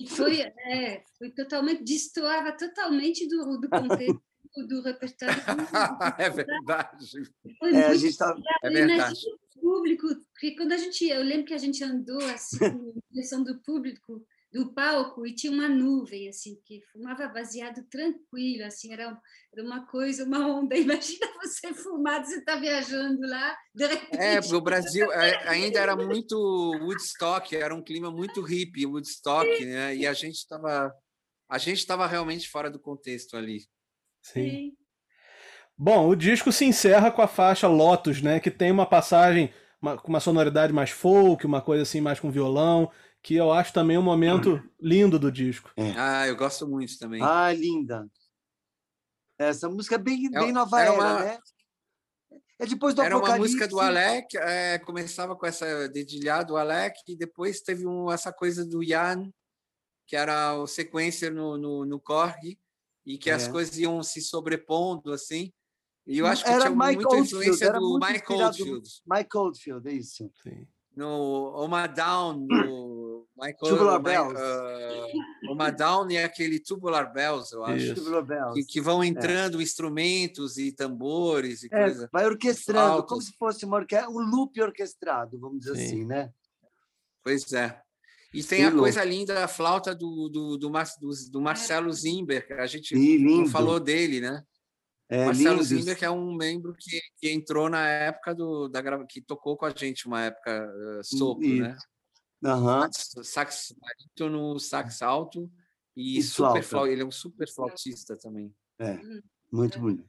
E 0.00 0.06
foi, 0.06 0.40
é, 0.40 1.02
foi 1.18 1.30
totalmente, 1.30 1.82
destoava 1.82 2.52
totalmente 2.52 3.26
do, 3.26 3.58
do 3.58 3.68
contexto 3.68 4.22
do 4.68 4.80
repertório. 4.80 5.34
é 6.18 6.30
verdade. 6.30 7.06
É, 7.62 7.86
a 7.86 7.94
gente 7.94 8.16
tá... 8.16 8.36
é 8.62 8.70
verdade. 8.70 9.20
público, 9.60 10.06
porque 10.32 10.54
quando 10.56 10.72
a 10.72 10.76
gente, 10.76 11.04
eu 11.04 11.22
lembro 11.22 11.46
que 11.46 11.54
a 11.54 11.58
gente 11.58 11.82
andou 11.82 12.22
assim, 12.26 12.64
em 12.64 13.02
direção 13.10 13.42
do 13.42 13.58
público, 13.60 14.24
do 14.50 14.72
palco, 14.72 15.26
e 15.26 15.34
tinha 15.34 15.52
uma 15.52 15.68
nuvem, 15.68 16.28
assim, 16.28 16.58
que 16.64 16.80
fumava 16.92 17.28
baseado 17.28 17.82
tranquilo, 17.90 18.64
assim, 18.64 18.92
era, 18.92 19.04
era 19.52 19.62
uma 19.64 19.86
coisa, 19.86 20.24
uma 20.24 20.46
onda. 20.46 20.74
Imagina 20.76 21.26
você 21.42 21.74
fumado, 21.74 22.26
você 22.26 22.38
está 22.38 22.56
viajando 22.56 23.20
lá, 23.26 23.56
de 23.74 23.86
repente... 23.86 24.16
É, 24.16 24.40
porque 24.40 24.54
o 24.54 24.60
Brasil 24.60 25.10
é, 25.12 25.48
ainda 25.48 25.78
era 25.78 25.94
muito 25.94 26.36
Woodstock, 26.80 27.54
era 27.54 27.74
um 27.74 27.82
clima 27.82 28.10
muito 28.10 28.40
hippie, 28.40 28.86
Woodstock, 28.86 29.64
né? 29.64 29.94
E 29.94 30.06
a 30.06 30.12
gente 30.12 30.36
estava 30.36 30.92
a 31.48 31.56
gente 31.56 31.78
estava 31.78 32.06
realmente 32.06 32.48
fora 32.48 32.70
do 32.70 32.78
contexto 32.78 33.36
ali. 33.36 33.60
Sim. 34.22 34.50
Sim. 34.50 34.72
Bom, 35.76 36.08
o 36.08 36.16
disco 36.16 36.52
se 36.52 36.64
encerra 36.64 37.10
com 37.10 37.22
a 37.22 37.28
faixa 37.28 37.68
Lotus, 37.68 38.20
né? 38.20 38.38
Que 38.40 38.50
tem 38.50 38.70
uma 38.70 38.84
passagem 38.84 39.50
uma, 39.80 39.96
com 39.96 40.08
uma 40.08 40.20
sonoridade 40.20 40.72
mais 40.72 40.90
folk, 40.90 41.46
uma 41.46 41.62
coisa 41.62 41.84
assim 41.84 42.00
mais 42.00 42.18
com 42.20 42.30
violão, 42.30 42.90
que 43.22 43.34
eu 43.34 43.52
acho 43.52 43.72
também 43.72 43.98
um 43.98 44.02
momento 44.02 44.62
lindo 44.80 45.18
do 45.18 45.30
disco. 45.30 45.70
É. 45.76 45.92
Ah, 45.96 46.26
eu 46.26 46.36
gosto 46.36 46.66
muito 46.66 46.98
também. 46.98 47.22
Ah, 47.22 47.52
linda. 47.52 48.08
Essa 49.38 49.68
música 49.68 49.94
é 49.94 49.98
bem, 49.98 50.26
é, 50.26 50.40
bem 50.40 50.52
nova 50.52 50.80
era, 50.80 50.92
uma... 50.92 51.20
né? 51.20 51.38
É 52.58 52.66
depois 52.66 52.92
do 52.92 53.02
Era 53.02 53.14
Apocalipse. 53.14 53.40
uma 53.40 53.46
música 53.46 53.68
do 53.68 53.78
Alec, 53.78 54.36
é, 54.36 54.78
começava 54.80 55.36
com 55.36 55.46
essa 55.46 55.88
dedilhada 55.88 56.46
do 56.46 56.56
Alec, 56.56 57.00
e 57.06 57.16
depois 57.16 57.60
teve 57.60 57.86
um, 57.86 58.10
essa 58.10 58.32
coisa 58.32 58.66
do 58.66 58.82
Ian, 58.82 59.32
que 60.08 60.16
era 60.16 60.54
o 60.54 60.66
sequência 60.66 61.30
no, 61.30 61.56
no, 61.56 61.84
no 61.84 62.00
Korg, 62.00 62.58
e 63.06 63.16
que 63.16 63.30
é. 63.30 63.34
as 63.34 63.46
coisas 63.46 63.78
iam 63.78 64.02
se 64.02 64.20
sobrepondo, 64.20 65.12
assim. 65.12 65.52
E 66.04 66.18
eu 66.18 66.26
acho 66.26 66.42
que 66.42 66.50
era 66.50 66.64
tinha 66.64 66.70
Mike 66.70 66.94
muita 66.96 67.16
Oldfield, 67.16 67.48
influência 67.48 67.72
do 67.72 67.98
Mike 68.00 68.32
Oldfield. 68.32 68.88
Mike 69.06 69.36
Oldfield, 69.36 69.88
é 69.88 69.92
isso. 69.92 70.30
Sim. 70.42 70.66
No 70.96 71.52
Oma 71.54 71.86
Down, 71.86 72.46
no 72.48 72.97
Michael, 73.38 73.56
Tubular 73.60 74.02
Bells. 74.02 74.34
Uh, 74.34 75.50
Oma 75.52 75.70
Down 75.70 76.10
e 76.10 76.18
aquele 76.18 76.58
Tubular 76.58 77.12
Bells, 77.12 77.54
eu 77.54 77.64
acho. 77.64 77.94
Tubular 77.94 78.24
Bells. 78.24 78.54
Que, 78.54 78.64
que 78.64 78.80
vão 78.80 79.04
entrando 79.04 79.60
é. 79.60 79.62
instrumentos 79.62 80.58
e 80.58 80.72
tambores 80.72 81.62
e 81.62 81.68
é, 81.70 81.84
coisa. 81.84 82.08
Vai 82.12 82.26
orquestrando, 82.26 83.04
como 83.04 83.22
se 83.22 83.32
fosse 83.38 83.64
uma 83.64 83.76
orque... 83.76 83.96
um 84.08 84.18
loop 84.18 84.60
orquestrado, 84.60 85.38
vamos 85.38 85.60
dizer 85.60 85.76
Sim. 85.76 85.84
assim, 85.84 86.04
né? 86.04 86.32
Pois 87.22 87.52
é. 87.52 87.80
E 88.34 88.42
tem 88.42 88.66
a 88.66 88.72
coisa 88.72 89.02
linda, 89.04 89.44
a 89.44 89.48
flauta 89.48 89.94
do, 89.94 90.28
do, 90.28 90.58
do, 90.58 90.68
do, 90.68 91.30
do 91.30 91.40
Marcelo 91.40 91.90
Zimber, 91.92 92.46
que 92.46 92.52
a 92.52 92.66
gente 92.66 92.94
não 93.18 93.46
falou 93.46 93.80
dele, 93.80 94.20
né? 94.20 94.42
É, 95.08 95.24
Marcelo 95.24 95.62
lindo. 95.62 95.64
Zimber, 95.64 95.96
que 95.96 96.04
é 96.04 96.10
um 96.10 96.34
membro 96.34 96.74
que, 96.78 97.00
que 97.16 97.30
entrou 97.30 97.70
na 97.70 97.88
época 97.88 98.34
do, 98.34 98.68
da 98.68 98.82
grava, 98.82 99.06
que 99.08 99.22
tocou 99.22 99.56
com 99.56 99.64
a 99.64 99.70
gente 99.70 100.06
uma 100.06 100.24
época 100.24 100.70
uh, 100.70 101.02
sopro, 101.02 101.46
E- 101.46 101.60
né? 101.60 101.76
Aham. 102.44 102.88
Sax 102.92 103.74
barítono, 103.80 104.58
sax 104.60 105.02
alto 105.02 105.50
e, 105.96 106.18
E 106.18 106.22
super 106.22 106.44
flauta. 106.50 106.62
flau- 106.62 106.86
ele 106.86 107.02
é 107.02 107.04
um 107.04 107.10
super 107.10 107.48
flautista 107.52 108.16
também. 108.16 108.54
É, 108.78 108.98
muito 109.52 109.78
bonito. 109.80 110.08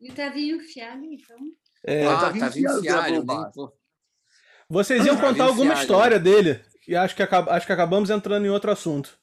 E 0.00 0.10
o 0.10 0.14
Tavinho 0.14 0.60
Fialho, 0.60 1.04
então. 1.12 1.36
É, 1.84 2.06
Ah, 2.06 2.20
Tavinho 2.20 2.82
tá 2.84 3.22
baixo. 3.22 3.52
pô. 3.54 3.72
Vocês 4.68 5.04
iam 5.06 5.14
contar 5.16 5.26
Tavinho 5.28 5.44
alguma 5.44 5.70
Fialho. 5.70 5.80
história 5.80 6.18
dele, 6.20 6.64
e 6.86 6.94
acho 6.96 7.14
que, 7.16 7.22
acho 7.22 7.66
que 7.66 7.72
acabamos 7.72 8.10
entrando 8.10 8.44
em 8.46 8.50
outro 8.50 8.70
assunto. 8.70 9.18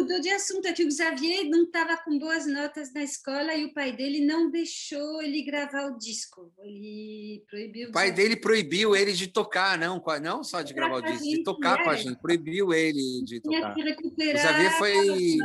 Mudou 0.00 0.18
de 0.18 0.30
assunto, 0.30 0.66
é 0.66 0.72
que 0.72 0.82
o 0.82 0.90
Xavier 0.90 1.44
não 1.44 1.64
estava 1.64 1.94
com 1.98 2.18
boas 2.18 2.46
notas 2.46 2.90
na 2.94 3.02
escola 3.02 3.54
e 3.54 3.66
o 3.66 3.74
pai 3.74 3.92
dele 3.94 4.24
não 4.24 4.50
deixou 4.50 5.20
ele 5.20 5.42
gravar 5.42 5.88
o 5.88 5.98
disco. 5.98 6.50
Ele 6.60 7.44
proibiu. 7.48 7.90
O 7.90 7.92
pai 7.92 8.10
dele 8.10 8.34
proibiu 8.34 8.96
ele 8.96 9.12
de 9.12 9.26
tocar, 9.26 9.76
não, 9.76 10.02
não 10.22 10.42
só 10.42 10.62
de 10.62 10.72
gravar 10.72 10.96
o 10.96 11.02
disco, 11.02 11.22
de 11.22 11.42
tocar 11.42 11.84
com 11.84 11.90
a 11.90 11.96
gente, 11.96 12.18
proibiu 12.18 12.72
ele 12.72 13.22
de 13.24 13.40
tinha 13.40 13.60
tocar. 13.60 13.74
que 13.74 13.82
recuperar. 13.82 14.42
O 14.42 14.48
Xavier 14.48 14.78
foi, 14.78 15.36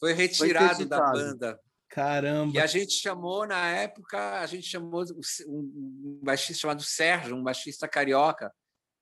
foi 0.00 0.12
retirado 0.14 0.86
da 0.86 0.96
interditado. 0.96 1.12
banda. 1.12 1.60
Caramba. 1.90 2.56
E 2.56 2.60
a 2.60 2.66
gente 2.66 2.92
chamou, 2.92 3.46
na 3.46 3.68
época, 3.68 4.40
a 4.40 4.46
gente 4.46 4.66
chamou 4.66 5.04
um 5.46 6.20
baixista 6.22 6.54
chamado 6.54 6.82
Sérgio, 6.82 7.36
um 7.36 7.42
baixista 7.42 7.86
carioca. 7.86 8.50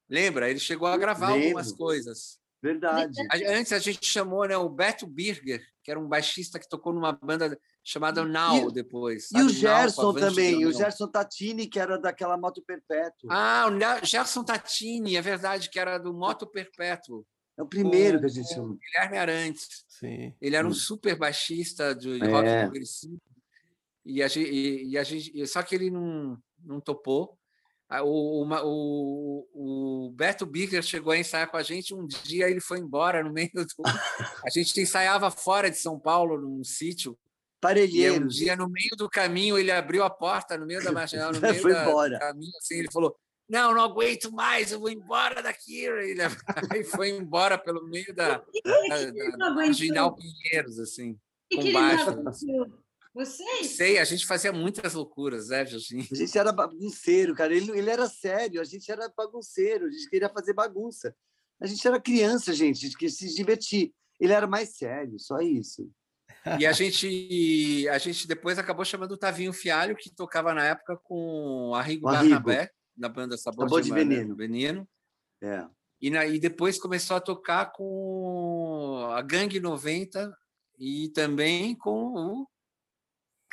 Lembra? 0.09 0.51
Ele 0.51 0.59
chegou 0.59 0.89
a 0.89 0.97
gravar 0.97 1.29
Lembro. 1.29 1.45
algumas 1.45 1.73
coisas. 1.73 2.41
Verdade. 2.67 3.21
A- 3.31 3.53
Antes 3.59 3.73
a 3.73 3.79
gente 3.79 4.05
chamou 4.07 4.47
né, 4.47 4.57
o 4.57 4.69
Beto 4.69 5.07
Birger, 5.07 5.63
que 5.83 5.91
era 5.91 6.01
um 6.01 6.09
baixista 6.09 6.59
que 6.59 6.69
tocou 6.69 6.93
numa 6.93 7.13
banda 7.13 7.59
chamada 7.85 8.25
Now 8.25 8.71
depois. 8.71 9.31
E 9.31 9.37
o 9.37 9.39
sabe? 9.39 9.43
Now, 9.45 9.49
com 9.53 9.55
Gerson 9.61 10.09
a 10.09 10.13
Vante 10.13 10.21
também, 10.27 10.67
o. 10.67 10.73
Gerson 10.73 11.09
Tatini, 11.09 11.67
que 11.69 11.79
era 11.79 11.97
daquela 11.99 12.37
Moto 12.37 12.61
Perpétuo. 12.63 13.29
Ah, 13.31 13.67
o 13.71 14.05
Gerson 14.05 14.43
Tatini, 14.43 15.17
é 15.17 15.23
verdade, 15.23 15.71
que 15.71 15.79
era 15.79 15.99
do 15.99 16.13
Moto 16.13 16.47
Perpétuo. 16.47 17.25
é 17.59 17.63
o 17.63 17.67
primeiro 17.67 18.19
com- 18.19 18.21
que 18.21 18.27
a 18.27 18.35
gente 18.35 18.53
chamou. 18.53 18.77
Guilherme 18.77 19.17
Arantes. 19.17 19.85
Sim. 19.89 20.35
Ele 20.43 20.57
era 20.57 20.67
um 20.67 20.71
Hum. 20.71 20.75
super 20.75 21.17
baixista 21.17 21.95
de 21.95 22.23
É. 22.23 22.27
rock 22.27 22.49
progressivo. 22.65 23.19
E 24.05 24.23
a 24.23 24.29
gente, 24.29 24.51
e, 24.51 24.91
e 24.91 24.99
a 24.99 25.03
gente, 25.03 25.33
e- 25.35 25.47
só 25.47 25.63
que 25.63 25.75
ele 25.75 25.91
não, 25.91 26.37
não 26.63 26.81
topou. 26.81 27.39
Ah, 27.89 28.03
O, 28.03 28.43
uma- 28.43 28.63
o, 28.65 29.47
o 29.55 30.11
Beto 30.13 30.45
Birger 30.45 30.83
chegou 30.83 31.13
a 31.13 31.19
ensaiar 31.19 31.49
com 31.51 31.57
a 31.57 31.63
gente. 31.63 31.95
Um 31.95 32.07
dia 32.07 32.49
ele 32.51 32.61
foi 32.61 32.79
embora 32.79 33.23
no 33.23 33.33
meio 33.33 33.51
do. 33.55 33.65
A 34.45 34.51
gente 34.51 34.81
ensaiava 34.81 35.31
fora 35.31 35.71
de 35.71 35.77
São 35.79 35.99
Paulo, 35.99 36.41
num 36.41 36.65
sítio. 36.65 37.13
E 37.13 37.15
um 37.15 37.59
Parelheiros. 37.61 38.35
dia, 38.37 38.55
no 38.57 38.69
meio 38.69 38.91
do 38.97 39.09
caminho, 39.09 39.57
ele 39.59 39.71
abriu 39.73 40.05
a 40.05 40.11
porta, 40.11 40.57
no 40.59 40.67
meio 40.67 40.83
da 40.85 40.93
marginal, 40.93 41.33
no 41.33 41.41
meio 41.41 41.55
Foi 41.63 41.73
da, 41.73 41.83
embora. 41.83 42.11
do 42.15 42.19
caminho, 42.19 42.53
assim, 42.59 42.75
ele 42.79 42.91
falou: 42.93 43.17
Não, 43.49 43.73
não 43.75 43.83
aguento 43.83 44.31
mais, 44.33 44.73
eu 44.73 44.81
vou 44.81 44.91
embora 44.91 45.43
daqui. 45.43 45.85
Ele 45.85 46.21
aí 46.71 46.85
foi 46.85 47.11
embora 47.11 47.57
pelo 47.57 47.85
meio 47.89 48.13
da, 48.15 48.39
da, 48.39 48.43
da, 49.11 49.37
da 49.37 49.51
marginal 49.51 50.15
Pinheiros, 50.17 50.79
assim. 50.81 51.17
Que 51.49 51.57
com 51.57 51.63
ele 51.63 51.73
baixo. 51.73 52.05
Vocês? 53.17 53.69
Sei, 53.69 53.97
a 53.97 54.05
gente 54.05 54.27
fazia 54.27 54.53
muitas 54.53 54.93
loucuras, 54.93 55.49
né, 55.49 55.65
Virginia? 55.65 56.05
A 56.13 56.15
gente 56.15 56.37
era 56.37 56.53
bagunceiro, 56.53 57.35
cara. 57.35 57.55
Ele, 57.57 57.71
ele 57.71 57.89
era 57.89 58.07
sério, 58.11 58.61
a 58.61 58.65
gente 58.65 58.93
era 58.93 59.11
bagunceiro, 59.17 59.87
a 59.87 59.91
gente 59.91 60.11
queria 60.11 60.29
fazer 60.29 60.53
bagunça. 60.53 61.17
A 61.59 61.67
gente 61.67 61.89
era 61.89 61.99
criança, 61.99 62.53
gente, 62.53 62.77
a 62.77 62.81
gente 62.81 62.99
queria 62.99 63.15
se 63.15 63.35
divertir. 63.35 63.95
Ele 64.21 64.35
era 64.35 64.47
mais 64.47 64.77
sério, 64.77 65.19
só 65.19 65.41
isso. 65.41 65.91
E 66.61 66.67
a 66.67 66.73
gente, 66.73 67.89
a 67.89 67.97
gente 67.97 68.29
depois 68.29 68.59
acabou 68.59 68.85
chamando 68.85 69.13
o 69.13 69.17
Tavinho 69.17 69.53
Fialho, 69.55 69.97
que 69.97 70.15
tocava 70.15 70.53
na 70.53 70.67
época 70.67 70.99
com 71.03 71.75
Arrigo 71.75 72.07
O 72.07 72.11
Arrigo. 72.11 72.35
Barnabé, 72.35 72.71
na 72.95 73.09
banda 73.09 73.39
Sabor, 73.39 73.67
Sabor 73.67 73.81
de, 73.81 73.89
de 73.89 73.95
Veneno. 73.95 74.37
Veneno. 74.37 74.87
Veneno. 75.41 75.65
É. 75.65 75.67
E, 76.03 76.11
na, 76.11 76.27
e 76.27 76.39
depois 76.39 76.79
começou 76.79 77.17
a 77.17 77.21
tocar 77.21 77.73
com 77.73 79.09
a 79.11 79.23
Gangue 79.23 79.59
90 79.59 80.37
e 80.79 81.09
também 81.09 81.75
com 81.75 82.13
o 82.13 82.47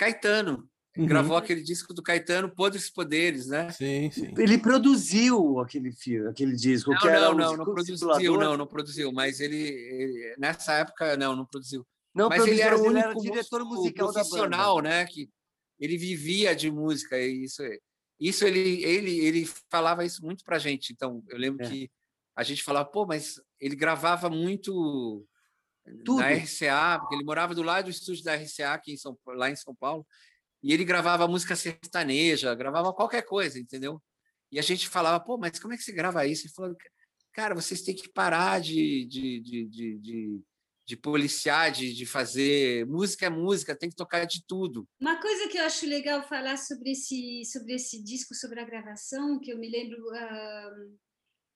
Caetano. 0.03 0.69
Uhum. 0.95 1.07
Gravou 1.07 1.35
aquele 1.35 1.63
disco 1.63 1.91
do 1.91 2.03
Caetano, 2.03 2.53
Podres 2.53 2.87
Poderes, 2.89 3.47
né? 3.47 3.71
Sim, 3.71 4.11
sim. 4.11 4.31
Ele 4.37 4.59
produziu 4.59 5.59
aquele 5.59 5.91
filme, 5.91 6.29
aquele 6.29 6.55
disco. 6.55 6.91
Não, 6.91 6.99
que 6.99 7.07
era 7.07 7.21
não, 7.21 7.31
um 7.31 7.35
não, 7.35 7.37
não 7.37 7.47
circulador. 7.49 7.73
produziu, 7.73 8.37
não, 8.37 8.57
não 8.57 8.67
produziu, 8.67 9.11
mas 9.11 9.39
ele, 9.39 9.57
ele- 9.57 10.35
nessa 10.37 10.73
época 10.73 11.17
não, 11.17 11.35
não 11.35 11.45
produziu. 11.47 11.83
Não 12.13 12.29
mas 12.29 12.45
ele 12.45 12.61
era 12.61 12.77
o 12.77 12.85
ele 12.85 12.89
único 13.03 13.21
diretor 13.21 13.61
músico 13.61 13.81
musical 13.81 14.07
da 14.09 14.13
profissional, 14.13 14.75
banda. 14.75 14.89
né? 14.89 15.05
Que 15.05 15.27
ele 15.79 15.97
vivia 15.97 16.55
de 16.55 16.69
música 16.69 17.19
e 17.19 17.43
isso, 17.45 17.63
isso 18.19 18.45
ele, 18.45 18.83
ele, 18.83 19.19
ele 19.19 19.49
falava 19.71 20.05
isso 20.05 20.23
muito 20.23 20.43
para 20.43 20.59
gente. 20.59 20.93
Então 20.93 21.23
eu 21.27 21.39
lembro 21.39 21.65
É. 21.65 21.69
que 21.69 21.89
a 22.35 22.43
gente 22.43 22.61
falava, 22.63 22.87
pô, 22.87 23.03
mas 23.07 23.41
ele 23.59 23.75
gravava 23.75 24.29
muito 24.29 25.25
Tudo. 26.05 26.21
na 26.21 26.29
RCA, 26.29 26.99
porque 26.99 27.15
ele 27.15 27.23
morava 27.23 27.53
do 27.53 27.61
lado 27.61 27.85
do 27.85 27.91
estúdio 27.91 28.23
da 28.23 28.35
RCA 28.35 28.73
aqui 28.73 28.93
em 28.93 28.97
São, 28.97 29.17
lá 29.27 29.49
em 29.49 29.55
São 29.55 29.75
Paulo, 29.75 30.05
e 30.61 30.71
ele 30.71 30.85
gravava 30.85 31.27
música 31.27 31.55
sertaneja, 31.55 32.55
gravava 32.55 32.93
qualquer 32.93 33.23
coisa, 33.23 33.59
entendeu? 33.59 34.01
E 34.51 34.59
a 34.59 34.61
gente 34.61 34.87
falava, 34.87 35.19
pô, 35.19 35.37
mas 35.37 35.59
como 35.59 35.73
é 35.73 35.77
que 35.77 35.83
você 35.83 35.91
grava 35.91 36.25
isso? 36.25 36.45
Ele 36.45 36.53
falou, 36.53 36.75
cara, 37.33 37.55
vocês 37.55 37.81
têm 37.81 37.95
que 37.95 38.09
parar 38.09 38.61
de, 38.61 39.05
de, 39.05 39.41
de, 39.41 39.65
de, 39.67 39.97
de, 39.97 40.41
de 40.85 40.95
policiar, 40.95 41.71
de, 41.71 41.93
de 41.93 42.05
fazer. 42.05 42.85
Música 42.85 43.25
é 43.25 43.29
música, 43.29 43.75
tem 43.75 43.89
que 43.89 43.95
tocar 43.95 44.25
de 44.25 44.45
tudo. 44.47 44.87
Uma 45.01 45.19
coisa 45.19 45.49
que 45.49 45.57
eu 45.57 45.65
acho 45.65 45.85
legal 45.85 46.21
falar 46.27 46.57
sobre 46.57 46.91
esse, 46.91 47.43
sobre 47.45 47.73
esse 47.73 48.01
disco, 48.01 48.33
sobre 48.35 48.59
a 48.59 48.65
gravação, 48.65 49.39
que 49.39 49.51
eu 49.51 49.57
me 49.57 49.69
lembro, 49.69 49.97
ah, 50.13 50.71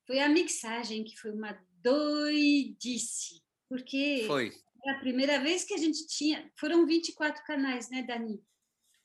foi 0.05 0.19
a 0.19 0.27
mixagem, 0.27 1.03
que 1.03 1.15
foi 1.17 1.31
uma 1.31 1.57
doidice. 1.81 3.41
Porque 3.69 4.23
Foi. 4.27 4.53
era 4.85 4.97
a 4.97 4.99
primeira 4.99 5.39
vez 5.39 5.63
que 5.63 5.73
a 5.73 5.77
gente 5.77 6.07
tinha. 6.07 6.49
Foram 6.59 6.85
24 6.85 7.43
canais, 7.43 7.89
né, 7.89 8.03
Dani? 8.03 8.41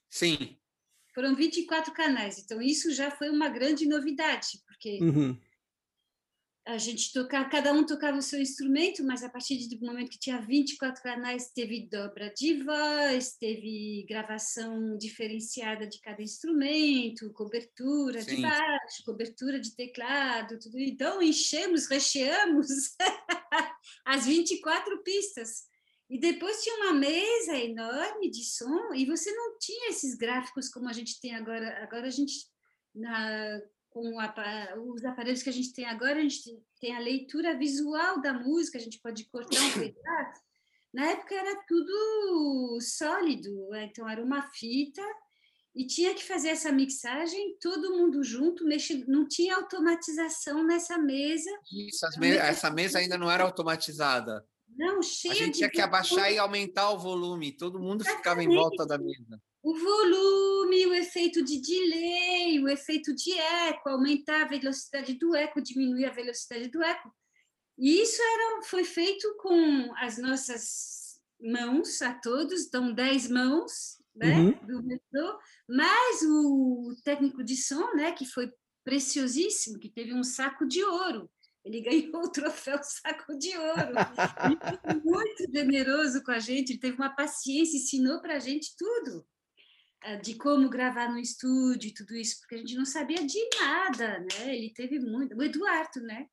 Sim. 0.09 0.57
Foram 1.15 1.35
24 1.35 1.93
canais. 1.93 2.39
Então, 2.39 2.61
isso 2.63 2.93
já 2.93 3.11
foi 3.11 3.29
uma 3.29 3.49
grande 3.49 3.87
novidade, 3.87 4.63
porque 4.67 4.99
Uhum. 5.03 5.39
A 6.65 6.79
gente 6.79 7.13
tocava, 7.13 7.49
cada 7.49 7.73
um 7.73 7.85
tocava 7.85 8.19
o 8.19 8.23
seu 8.23 8.41
instrumento, 8.41 9.03
mas 9.03 9.25
a 9.25 9.29
partir 9.29 9.69
do 9.69 9.85
momento 9.85 10.11
que 10.11 10.19
tinha 10.19 10.41
24 10.41 11.03
canais, 11.03 11.51
teve 11.53 11.89
dobra 11.89 12.33
de 12.37 12.63
voz, 12.63 13.37
teve 13.37 14.07
gravação 14.09 14.97
diferenciada 14.97 15.89
de 15.89 16.01
cada 16.01 16.23
instrumento, 16.23 17.33
cobertura 17.33 18.23
Sim. 18.23 18.37
de 18.37 18.43
baixo, 18.43 19.05
cobertura 19.05 19.59
de 19.59 19.75
teclado, 19.75 20.59
tudo. 20.61 20.79
Então, 20.79 21.21
enchemos, 21.21 21.89
recheamos 21.89 22.69
as 24.07 24.25
24 24.25 25.03
pistas. 25.03 25.65
E 26.09 26.21
depois 26.21 26.63
tinha 26.63 26.77
uma 26.77 26.93
mesa 26.93 27.57
enorme 27.57 28.31
de 28.31 28.45
som, 28.45 28.95
e 28.95 29.05
você 29.05 29.33
não 29.33 29.59
tinha 29.59 29.91
esses 29.91 30.15
gráficos 30.15 30.69
como 30.69 30.89
a 30.89 30.93
gente 30.93 31.21
tem 31.21 31.35
agora. 31.35 31.83
Agora 31.83 32.07
a 32.07 32.11
gente, 32.11 32.35
na, 32.95 33.61
com 33.93 34.17
os 34.93 35.05
aparelhos 35.05 35.43
que 35.43 35.51
a 35.51 35.53
gente 35.53 35.73
tem 35.73 35.85
agora, 35.85 36.19
a 36.19 36.23
gente 36.23 36.59
tem 36.81 36.95
a 36.97 37.01
leitura 37.01 37.57
visual 37.57 38.21
da 38.21 38.33
música, 38.33 38.79
a 38.79 38.81
gente 38.81 38.99
pode 39.01 39.25
cortar 39.27 39.61
um 39.61 39.73
pedaço. 39.79 40.41
Na 40.93 41.07
época 41.07 41.35
era 41.35 41.63
tudo 41.67 42.79
sólido, 42.81 43.69
né? 43.71 43.85
então 43.85 44.09
era 44.09 44.23
uma 44.23 44.43
fita 44.43 45.03
e 45.75 45.87
tinha 45.87 46.15
que 46.15 46.23
fazer 46.23 46.49
essa 46.49 46.71
mixagem 46.71 47.57
todo 47.59 47.97
mundo 47.97 48.23
junto, 48.23 48.67
mexendo, 48.67 49.07
não 49.07 49.27
tinha 49.27 49.57
automatização 49.57 50.63
nessa 50.63 50.99
mesa. 50.99 51.51
Isso, 51.73 52.07
me 52.19 52.29
essa 52.37 52.71
mesa 52.71 52.99
ainda 52.99 53.17
não 53.17 53.31
era 53.31 53.45
automatizada. 53.45 54.45
Não, 54.77 55.03
cheia 55.03 55.33
A 55.33 55.37
gente 55.37 55.59
tinha 55.59 55.71
que 55.71 55.81
abaixar 55.81 56.31
e 56.31 56.39
aumentar 56.39 56.91
o 56.91 56.99
volume, 56.99 57.57
todo 57.57 57.79
mundo 57.79 58.03
Exatamente. 58.03 58.19
ficava 58.19 58.43
em 58.43 58.49
volta 58.49 58.87
da 58.87 58.99
mesa 58.99 59.41
o 59.63 59.75
volume, 59.75 60.87
o 60.87 60.95
efeito 60.95 61.43
de 61.43 61.61
delay, 61.61 62.61
o 62.61 62.69
efeito 62.69 63.15
de 63.15 63.33
eco, 63.39 63.89
aumentar 63.89 64.43
a 64.43 64.49
velocidade 64.49 65.15
do 65.15 65.37
eco, 65.37 65.63
diminuir 65.63 66.07
a 66.07 66.13
velocidade 66.13 66.69
do 66.69 66.83
eco. 66.83 67.15
E 67.79 68.03
isso 68.03 68.21
era, 68.21 68.63
foi 68.63 68.85
feito 68.85 69.37
com 69.37 69.93
as 69.97 70.19
nossas 70.19 71.21
mãos, 71.41 72.03
a 72.03 72.13
todos, 72.15 72.67
então 72.67 72.93
10 72.93 73.31
mãos 73.31 73.99
né, 74.15 74.37
uhum. 74.37 74.67
do 74.67 74.83
metrô, 74.83 75.39
mais 75.69 76.23
o 76.23 76.95
técnico 77.05 77.43
de 77.43 77.57
som, 77.57 77.95
né, 77.95 78.13
que 78.13 78.27
foi 78.27 78.53
preciosíssimo, 78.85 79.79
que 79.79 79.89
teve 79.89 80.13
um 80.13 80.25
saco 80.25 80.67
de 80.67 80.83
ouro. 80.83 81.31
Ele 81.65 81.81
ganhou 82.11 82.25
o 82.25 82.31
troféu 82.31 82.81
Saco 82.83 83.39
de 83.39 83.57
Ouro. 83.57 83.93
Ele 84.45 84.59
foi 84.61 85.01
muito 85.05 85.53
generoso 85.53 86.23
com 86.25 86.33
a 86.33 86.41
gente, 86.41 86.73
ele 86.73 86.81
teve 86.81 86.97
uma 86.97 87.15
paciência, 87.15 87.77
ensinou 87.77 88.21
para 88.21 88.37
a 88.37 88.41
gente 88.41 88.75
tudo. 88.77 89.25
Eh, 90.05 90.17
de 90.17 90.35
como 90.35 90.69
gravar 90.69 91.09
no 91.09 91.19
estúdio 91.19 91.89
e 91.89 91.95
tudo 91.95 92.17
isso, 92.17 92.41
porque 92.41 92.57
a 92.57 92.59
gente 92.59 92.75
não 92.75 92.85
sabia 92.85 93.25
de 93.25 93.39
nada, 93.61 94.19
né? 94.19 94.57
Ele 94.57 94.73
teve 94.73 94.99
muito. 94.99 95.37
O 95.37 95.43
Eduardo, 95.43 96.01
né? 96.01 96.27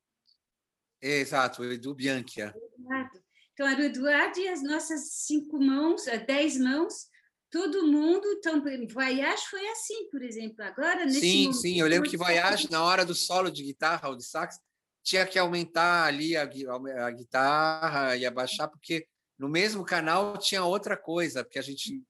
Exato, 1.00 1.62
o 1.62 1.72
Edu 1.72 1.94
Bianchi. 1.94 2.40
Eduardo. 2.40 3.22
Então, 3.52 3.68
era 3.68 3.80
o 3.80 3.84
Eduardo 3.84 4.38
e 4.40 4.48
as 4.48 4.62
nossas 4.62 5.12
cinco 5.12 5.60
mãos, 5.60 6.06
eh, 6.08 6.18
dez 6.18 6.58
mãos, 6.58 7.06
todo 7.50 7.86
mundo. 7.86 8.26
Então, 8.38 8.62
Voyage 8.88 9.46
foi 9.48 9.66
assim, 9.68 10.08
por 10.10 10.22
exemplo. 10.22 10.64
Agora, 10.64 11.04
nesse 11.04 11.20
Sim, 11.20 11.42
momento, 11.44 11.60
sim, 11.60 11.80
eu 11.80 11.86
lembro 11.86 12.10
que 12.10 12.16
Voyage, 12.16 12.70
na 12.70 12.82
hora 12.82 13.04
do 13.04 13.14
solo 13.14 13.50
de 13.50 13.62
guitarra 13.62 14.08
ou 14.08 14.16
de 14.16 14.24
sax, 14.24 14.58
tinha 15.02 15.24
que 15.24 15.38
aumentar 15.38 16.06
ali 16.06 16.36
a, 16.36 16.42
a 16.42 17.10
guitarra 17.10 18.16
e 18.16 18.26
abaixar, 18.26 18.68
porque 18.68 19.06
no 19.40 19.48
mesmo 19.48 19.86
canal 19.86 20.36
tinha 20.36 20.62
outra 20.62 20.98
coisa, 20.98 21.42
porque 21.42 21.58
a 21.58 21.62
gente 21.62 22.04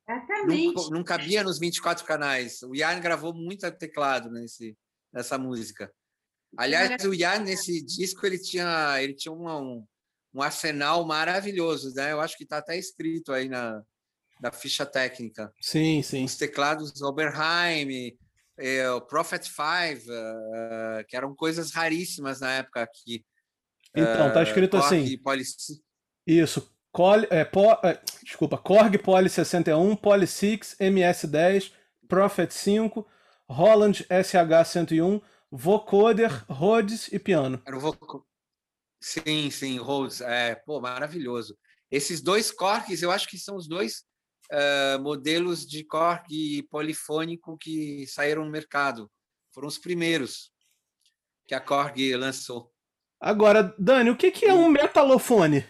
não, 0.49 0.91
não, 0.91 1.05
cabia 1.05 1.45
nos 1.45 1.61
24 1.61 2.05
canais. 2.05 2.61
O 2.65 2.75
Ian 2.75 2.99
gravou 2.99 3.33
muito 3.33 3.71
teclado 3.71 4.29
nesse, 4.29 4.77
nessa 5.13 5.39
música. 5.39 5.93
Aliás, 6.57 7.05
o 7.05 7.15
Ian, 7.15 7.39
nesse 7.39 7.81
disco, 7.87 8.27
ele 8.27 8.37
tinha, 8.37 9.01
ele 9.01 9.15
tinha 9.15 9.31
um, 9.31 9.87
um 10.35 10.43
arsenal 10.43 11.07
maravilhoso, 11.07 11.95
né? 11.95 12.11
Eu 12.11 12.21
acho 12.21 12.37
que 12.37 12.43
está 12.43 12.59
até 12.59 12.77
escrito 12.77 13.33
aí 13.33 13.49
na, 13.49 13.81
na 14.43 14.51
ficha 14.51 14.85
técnica. 14.85 15.55
Sim, 15.61 16.03
sim. 16.03 16.25
Os 16.25 16.35
teclados 16.35 17.01
Oberheim, 17.01 18.19
é, 18.59 18.91
o 18.91 19.01
Prophet 19.01 19.45
5, 19.45 19.61
uh, 19.61 20.13
eh, 20.99 21.05
que 21.09 21.17
eram 21.17 21.33
coisas 21.37 21.71
raríssimas 21.71 22.41
na 22.41 22.55
época 22.55 22.83
aqui. 22.83 23.25
Então, 23.95 24.33
tá 24.33 24.43
escrito 24.43 24.77
uh, 24.77 24.81
assim. 24.81 25.17
Isso, 26.27 26.69
Col, 26.93 27.21
é, 27.31 27.45
po, 27.45 27.73
é, 27.85 28.01
desculpa, 28.23 28.59
Korg 28.59 28.99
Poly 28.99 29.29
61, 29.29 29.95
Poly 29.97 30.27
6, 30.27 30.77
MS10, 30.81 31.73
Prophet 32.09 32.53
5, 32.53 33.07
Holland 33.49 34.05
SH101, 34.11 35.23
Vocoder, 35.51 36.45
Rhodes 36.49 37.09
e 37.13 37.19
piano. 37.19 37.63
Era 37.65 37.77
o 37.77 37.81
Voc... 37.81 38.25
Sim, 39.01 39.51
sim, 39.51 39.79
Rhodes. 39.79 40.21
É, 40.21 40.55
pô, 40.55 40.81
maravilhoso. 40.81 41.57
Esses 41.91 42.21
dois 42.21 42.51
Korgs, 42.51 43.03
eu 43.03 43.11
acho 43.11 43.29
que 43.29 43.39
são 43.39 43.57
os 43.57 43.67
dois 43.67 44.05
uh, 44.53 45.01
modelos 45.01 45.67
de 45.67 45.85
Korg 45.85 46.63
polifônico 46.71 47.57
que 47.59 48.07
saíram 48.07 48.45
no 48.45 48.51
mercado. 48.51 49.11
Foram 49.53 49.69
os 49.69 49.79
primeiros 49.79 50.53
que 51.47 51.55
a 51.55 51.61
Korg 51.61 52.15
lançou. 52.17 52.73
Agora, 53.21 53.75
Dani, 53.79 54.11
o 54.11 54.17
que, 54.17 54.31
que 54.31 54.47
é 54.47 54.55
um 54.55 54.69
metalofone? 54.69 55.65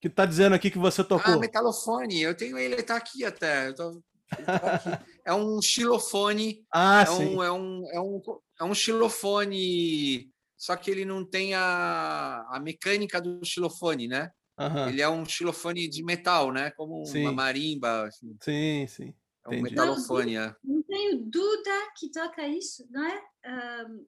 Que 0.00 0.08
está 0.08 0.24
dizendo 0.24 0.54
aqui 0.54 0.70
que 0.70 0.78
você 0.78 1.04
tocou? 1.04 1.34
Ah, 1.34 1.38
metalofone. 1.38 2.20
Eu 2.20 2.34
tenho 2.34 2.56
ele, 2.56 2.76
está 2.76 2.96
aqui 2.96 3.24
até. 3.24 3.72
Tô, 3.72 4.02
tá 4.44 4.74
aqui. 4.74 5.04
é 5.24 5.34
um 5.34 5.60
xilofone. 5.60 6.64
Ah, 6.72 7.02
é 7.02 7.06
sim. 7.06 7.36
Um, 7.36 7.42
é, 7.42 7.52
um, 7.52 7.90
é, 7.92 8.00
um, 8.00 8.22
é 8.60 8.64
um 8.64 8.74
xilofone, 8.74 10.30
só 10.56 10.74
que 10.74 10.90
ele 10.90 11.04
não 11.04 11.24
tem 11.24 11.54
a, 11.54 12.46
a 12.50 12.60
mecânica 12.60 13.20
do 13.20 13.44
xilofone, 13.44 14.08
né? 14.08 14.30
Uhum. 14.58 14.88
Ele 14.88 15.02
é 15.02 15.08
um 15.08 15.24
xilofone 15.24 15.88
de 15.88 16.02
metal, 16.02 16.50
né? 16.50 16.70
Como 16.72 17.04
sim. 17.04 17.22
uma 17.22 17.32
marimba. 17.32 18.06
Assim. 18.06 18.36
Sim, 18.42 18.86
sim. 18.86 19.14
É 19.44 19.48
um 19.48 19.52
Entendi. 19.52 19.70
metalofone. 19.70 20.34
Não, 20.34 20.42
é. 20.42 20.56
não 20.64 20.82
tem 20.82 21.14
o 21.14 21.18
Duda 21.18 21.92
que 21.98 22.10
toca 22.10 22.46
isso, 22.46 22.86
não 22.90 23.04
é? 23.04 23.22
Um, 23.46 24.06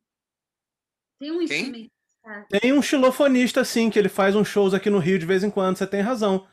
tem 1.19 1.31
um 1.31 1.47
Quem? 1.47 1.61
instrumento. 1.61 2.02
Tem 2.49 2.73
um 2.73 2.83
xilofonista, 2.83 3.65
sim, 3.65 3.91
que 3.91 3.99
ele 3.99 4.09
faz 4.09 4.37
uns 4.37 4.49
shows 4.49 4.75
aqui 4.75 4.89
no 4.89 4.99
Rio 4.99 5.19
de 5.19 5.27
vez 5.27 5.43
em 5.43 5.51
quando, 5.51 5.77
você 5.77 5.87
tem 5.87 6.01
razão. 6.01 6.47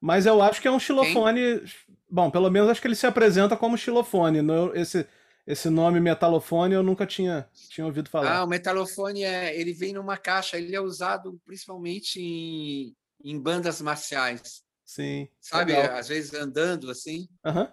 Mas 0.00 0.26
eu 0.26 0.40
acho 0.42 0.60
que 0.60 0.68
é 0.68 0.70
um 0.70 0.78
xilofone. 0.78 1.60
Quem? 1.60 1.70
Bom, 2.10 2.30
pelo 2.30 2.50
menos 2.50 2.70
acho 2.70 2.80
que 2.80 2.86
ele 2.86 2.94
se 2.94 3.06
apresenta 3.06 3.56
como 3.56 3.76
xilofone. 3.76 4.38
Esse, 4.74 5.06
esse 5.46 5.68
nome 5.68 6.00
metalofone 6.00 6.74
eu 6.74 6.82
nunca 6.82 7.06
tinha, 7.06 7.48
tinha 7.68 7.86
ouvido 7.86 8.08
falar. 8.08 8.36
Ah, 8.36 8.44
o 8.44 8.46
metalofone 8.46 9.24
é, 9.24 9.58
ele 9.58 9.72
vem 9.72 9.92
numa 9.92 10.16
caixa, 10.16 10.56
ele 10.56 10.74
é 10.74 10.80
usado 10.80 11.40
principalmente 11.44 12.20
em, 12.20 12.94
em 13.22 13.38
bandas 13.40 13.80
marciais. 13.80 14.62
Sim. 14.84 15.28
Sabe, 15.40 15.72
legal. 15.72 15.96
às 15.96 16.08
vezes 16.08 16.32
andando 16.32 16.90
assim, 16.90 17.28
uhum. 17.44 17.68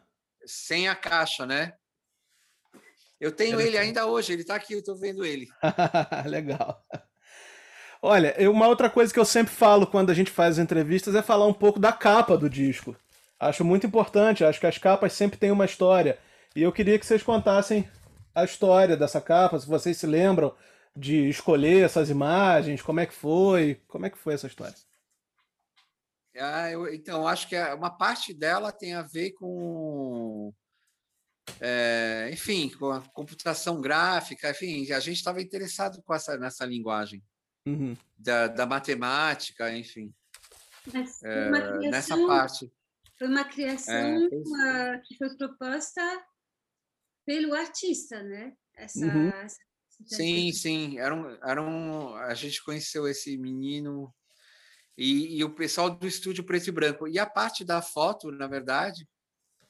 sem 0.45 0.89
a 0.89 0.95
caixa, 0.95 1.45
né? 1.45 1.73
Eu 3.19 3.31
tenho 3.31 3.61
ele 3.61 3.77
ainda 3.77 4.05
hoje, 4.05 4.33
ele 4.33 4.41
está 4.41 4.55
aqui, 4.55 4.73
eu 4.73 4.79
estou 4.79 4.97
vendo 4.97 5.25
ele. 5.25 5.47
legal. 6.27 6.83
Olha, 8.07 8.35
uma 8.51 8.67
outra 8.67 8.87
coisa 8.87 9.11
que 9.11 9.19
eu 9.19 9.25
sempre 9.25 9.51
falo 9.51 9.87
quando 9.87 10.11
a 10.11 10.13
gente 10.13 10.29
faz 10.29 10.59
as 10.59 10.63
entrevistas 10.63 11.15
é 11.15 11.23
falar 11.23 11.47
um 11.47 11.53
pouco 11.53 11.79
da 11.79 11.91
capa 11.91 12.37
do 12.37 12.47
disco. 12.47 12.95
Acho 13.39 13.65
muito 13.65 13.87
importante, 13.87 14.43
acho 14.43 14.59
que 14.59 14.67
as 14.67 14.77
capas 14.77 15.11
sempre 15.11 15.39
têm 15.39 15.49
uma 15.49 15.65
história. 15.65 16.19
E 16.55 16.61
eu 16.61 16.71
queria 16.71 16.99
que 16.99 17.05
vocês 17.05 17.23
contassem 17.23 17.89
a 18.35 18.43
história 18.43 18.95
dessa 18.95 19.19
capa, 19.19 19.57
se 19.57 19.65
vocês 19.65 19.97
se 19.97 20.05
lembram 20.05 20.55
de 20.95 21.27
escolher 21.27 21.83
essas 21.83 22.11
imagens, 22.11 22.79
como 22.79 22.99
é 22.99 23.07
que 23.07 23.13
foi, 23.15 23.81
como 23.87 24.05
é 24.05 24.11
que 24.11 24.19
foi 24.19 24.35
essa 24.35 24.45
história? 24.45 24.75
Ah, 26.37 26.69
eu, 26.69 26.93
então, 26.93 27.27
acho 27.27 27.49
que 27.49 27.57
uma 27.73 27.89
parte 27.89 28.35
dela 28.35 28.71
tem 28.71 28.93
a 28.93 29.01
ver 29.01 29.31
com, 29.31 30.53
é, 31.59 32.29
enfim, 32.31 32.69
com 32.69 32.91
a 32.91 33.01
computação 33.01 33.81
gráfica, 33.81 34.51
enfim, 34.51 34.91
a 34.91 34.99
gente 34.99 35.17
estava 35.17 35.41
interessado 35.41 36.03
essa, 36.11 36.37
nessa 36.37 36.65
linguagem 36.67 37.23
uhum. 37.65 37.95
da, 38.17 38.47
da, 38.47 38.65
matemática, 38.65 39.75
enfim. 39.75 40.13
É, 40.87 40.91
criação, 40.91 41.79
nessa 41.79 42.27
parte. 42.27 42.71
Foi 43.17 43.27
uma 43.27 43.45
criação 43.45 44.29
é, 44.65 44.99
que 44.99 45.17
foi 45.17 45.35
proposta 45.35 46.01
pelo 47.25 47.53
artista, 47.53 48.21
né? 48.21 48.53
Essa, 48.75 49.05
uhum. 49.05 49.29
essa 49.29 49.57
sim, 50.05 50.51
sim. 50.51 50.99
Era 50.99 51.15
um, 51.15 51.29
era 51.43 51.61
um, 51.61 52.15
a 52.15 52.33
gente 52.33 52.63
conheceu 52.63 53.07
esse 53.07 53.37
menino 53.37 54.13
e, 54.97 55.37
e, 55.37 55.43
o 55.43 55.53
pessoal 55.53 55.89
do 55.89 56.07
estúdio 56.07 56.43
preto 56.43 56.67
e 56.67 56.71
branco. 56.71 57.07
E 57.07 57.17
a 57.17 57.25
parte 57.25 57.63
da 57.63 57.81
foto, 57.81 58.31
na 58.31 58.47
verdade, 58.47 59.07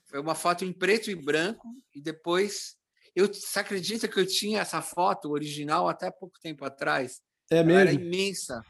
foi 0.05 0.19
uma 0.19 0.35
foto 0.35 0.65
em 0.65 0.73
preto 0.73 1.09
e 1.09 1.15
branco 1.15 1.67
e 1.93 2.01
depois 2.01 2.77
eu, 3.15 3.27
você 3.27 3.59
acredita 3.59 4.07
que 4.07 4.19
eu 4.19 4.27
tinha 4.27 4.59
essa 4.59 4.81
foto 4.81 5.31
original 5.31 5.87
até 5.87 6.11
pouco 6.11 6.37
tempo 6.41 6.65
atrás? 6.65 7.21
É 7.49 7.63
mesmo? 7.63 7.71
Ela 7.71 7.81
era 7.81 7.93
imensa. 7.93 8.61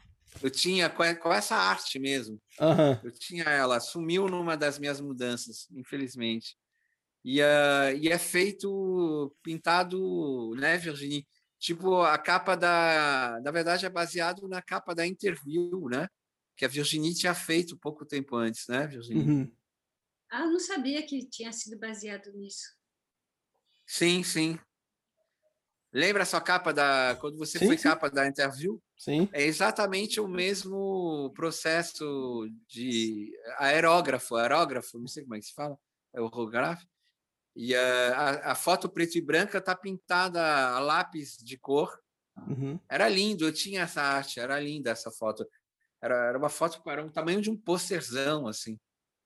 Eu 0.42 0.50
tinha 0.50 0.90
com, 0.90 1.02
essa 1.32 1.56
arte 1.56 1.98
mesmo. 1.98 2.40
Uhum. 2.60 3.00
Eu 3.04 3.12
tinha 3.12 3.44
ela. 3.44 3.80
Sumiu 3.80 4.28
numa 4.28 4.56
das 4.56 4.78
minhas 4.78 5.00
mudanças, 5.00 5.68
infelizmente. 5.72 6.56
E, 7.24 7.40
uh, 7.40 7.96
e 8.00 8.08
é 8.08 8.18
feito, 8.18 9.34
pintado, 9.42 10.54
né, 10.56 10.76
Virginie? 10.76 11.26
Tipo, 11.58 12.02
a 12.02 12.18
capa 12.18 12.54
da. 12.54 13.40
Na 13.42 13.50
verdade, 13.50 13.86
é 13.86 13.90
baseado 13.90 14.46
na 14.46 14.62
capa 14.62 14.94
da 14.94 15.06
Interview, 15.06 15.88
né? 15.88 16.06
Que 16.56 16.64
a 16.64 16.68
Virginie 16.68 17.14
tinha 17.14 17.34
feito 17.34 17.78
pouco 17.78 18.04
tempo 18.04 18.36
antes, 18.36 18.68
né, 18.68 18.86
Virginie? 18.86 19.26
Uhum. 19.26 19.52
Ah, 20.30 20.42
eu 20.42 20.50
não 20.50 20.58
sabia 20.58 21.04
que 21.04 21.26
tinha 21.28 21.52
sido 21.52 21.78
baseado 21.78 22.32
nisso. 22.32 22.76
Sim, 23.86 24.22
sim. 24.22 24.58
Lembra 25.92 26.24
a 26.24 26.26
sua 26.26 26.40
capa 26.40 26.72
da. 26.72 27.16
Quando 27.20 27.38
você 27.38 27.58
sim, 27.58 27.66
foi 27.66 27.76
sim. 27.76 27.84
capa 27.84 28.10
da 28.10 28.26
Interview? 28.26 28.82
Sim. 28.96 29.28
É 29.32 29.42
exatamente 29.44 30.20
o 30.20 30.28
mesmo 30.28 31.32
processo 31.34 32.48
de 32.68 33.32
aerógrafo, 33.58 34.36
aerógrafo, 34.36 34.98
não 34.98 35.06
sei 35.06 35.22
como 35.22 35.36
é 35.36 35.38
que 35.38 35.46
se 35.46 35.54
fala, 35.54 35.78
é 36.14 36.20
o 36.20 36.24
holográfico. 36.24 36.90
E 37.54 37.74
a, 37.74 38.50
a, 38.52 38.54
foto 38.54 38.86
preto 38.86 39.16
e 39.16 39.20
branca 39.20 39.56
está 39.56 39.74
pintada 39.74 40.42
a 40.68 40.78
lápis 40.78 41.38
de 41.38 41.56
cor. 41.56 41.98
Uhum. 42.46 42.78
Era 42.86 43.08
lindo, 43.08 43.46
eu 43.46 43.52
tinha 43.52 43.82
essa 43.82 44.02
arte, 44.02 44.38
era 44.38 44.60
linda 44.60 44.90
essa 44.90 45.10
foto. 45.10 45.46
Era, 46.02 46.26
era 46.26 46.38
uma 46.38 46.50
foto, 46.50 46.82
era 46.86 47.02
um 47.02 47.08
tamanho 47.08 47.40
de 47.40 47.50
um 47.50 47.56
posterzão, 47.56 48.46
assim. 48.46 48.78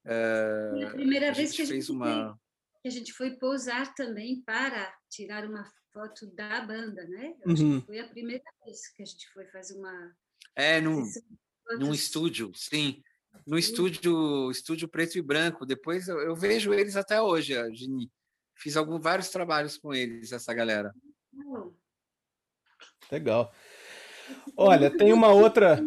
É, 0.05 0.85
a 0.87 0.91
primeira 0.91 1.31
a 1.31 1.33
vez 1.33 1.53
que 1.53 1.63
a, 1.63 1.65
gente 1.65 1.91
uma... 1.91 2.39
que 2.81 2.89
a 2.89 2.91
gente 2.91 3.13
foi 3.13 3.33
pousar 3.33 3.93
também 3.95 4.41
para 4.43 4.95
tirar 5.11 5.45
uma 5.45 5.69
foto 5.93 6.27
da 6.35 6.61
banda, 6.61 7.05
né? 7.07 7.35
Uhum. 7.47 7.81
foi 7.83 7.99
a 8.01 8.09
primeira 8.09 8.45
vez 8.65 8.89
que 8.89 9.03
a 9.03 9.07
gente 9.07 9.29
foi 9.33 9.47
fazer 9.47 9.79
uma. 9.79 10.17
É, 10.57 10.81
num, 10.81 11.05
num 11.79 11.93
estúdio, 11.93 12.53
sim. 12.55 13.03
No 13.47 13.59
estúdio, 13.59 14.51
estúdio 14.51 14.89
preto 14.89 15.17
e 15.17 15.23
branco. 15.23 15.65
Depois 15.65 16.09
eu, 16.09 16.19
eu 16.21 16.35
vejo 16.35 16.75
eles 16.75 16.97
até 16.97 17.21
hoje, 17.21 17.57
a 17.57 17.71
Gini. 17.71 18.11
Fiz 18.57 18.77
alguns, 18.77 19.03
vários 19.03 19.31
trabalhos 19.31 19.79
com 19.79 19.95
eles, 19.95 20.33
essa 20.33 20.53
galera. 20.53 20.93
Legal. 23.11 23.53
Olha, 24.57 24.91
tem 24.97 25.13
uma 25.13 25.33
outra. 25.33 25.81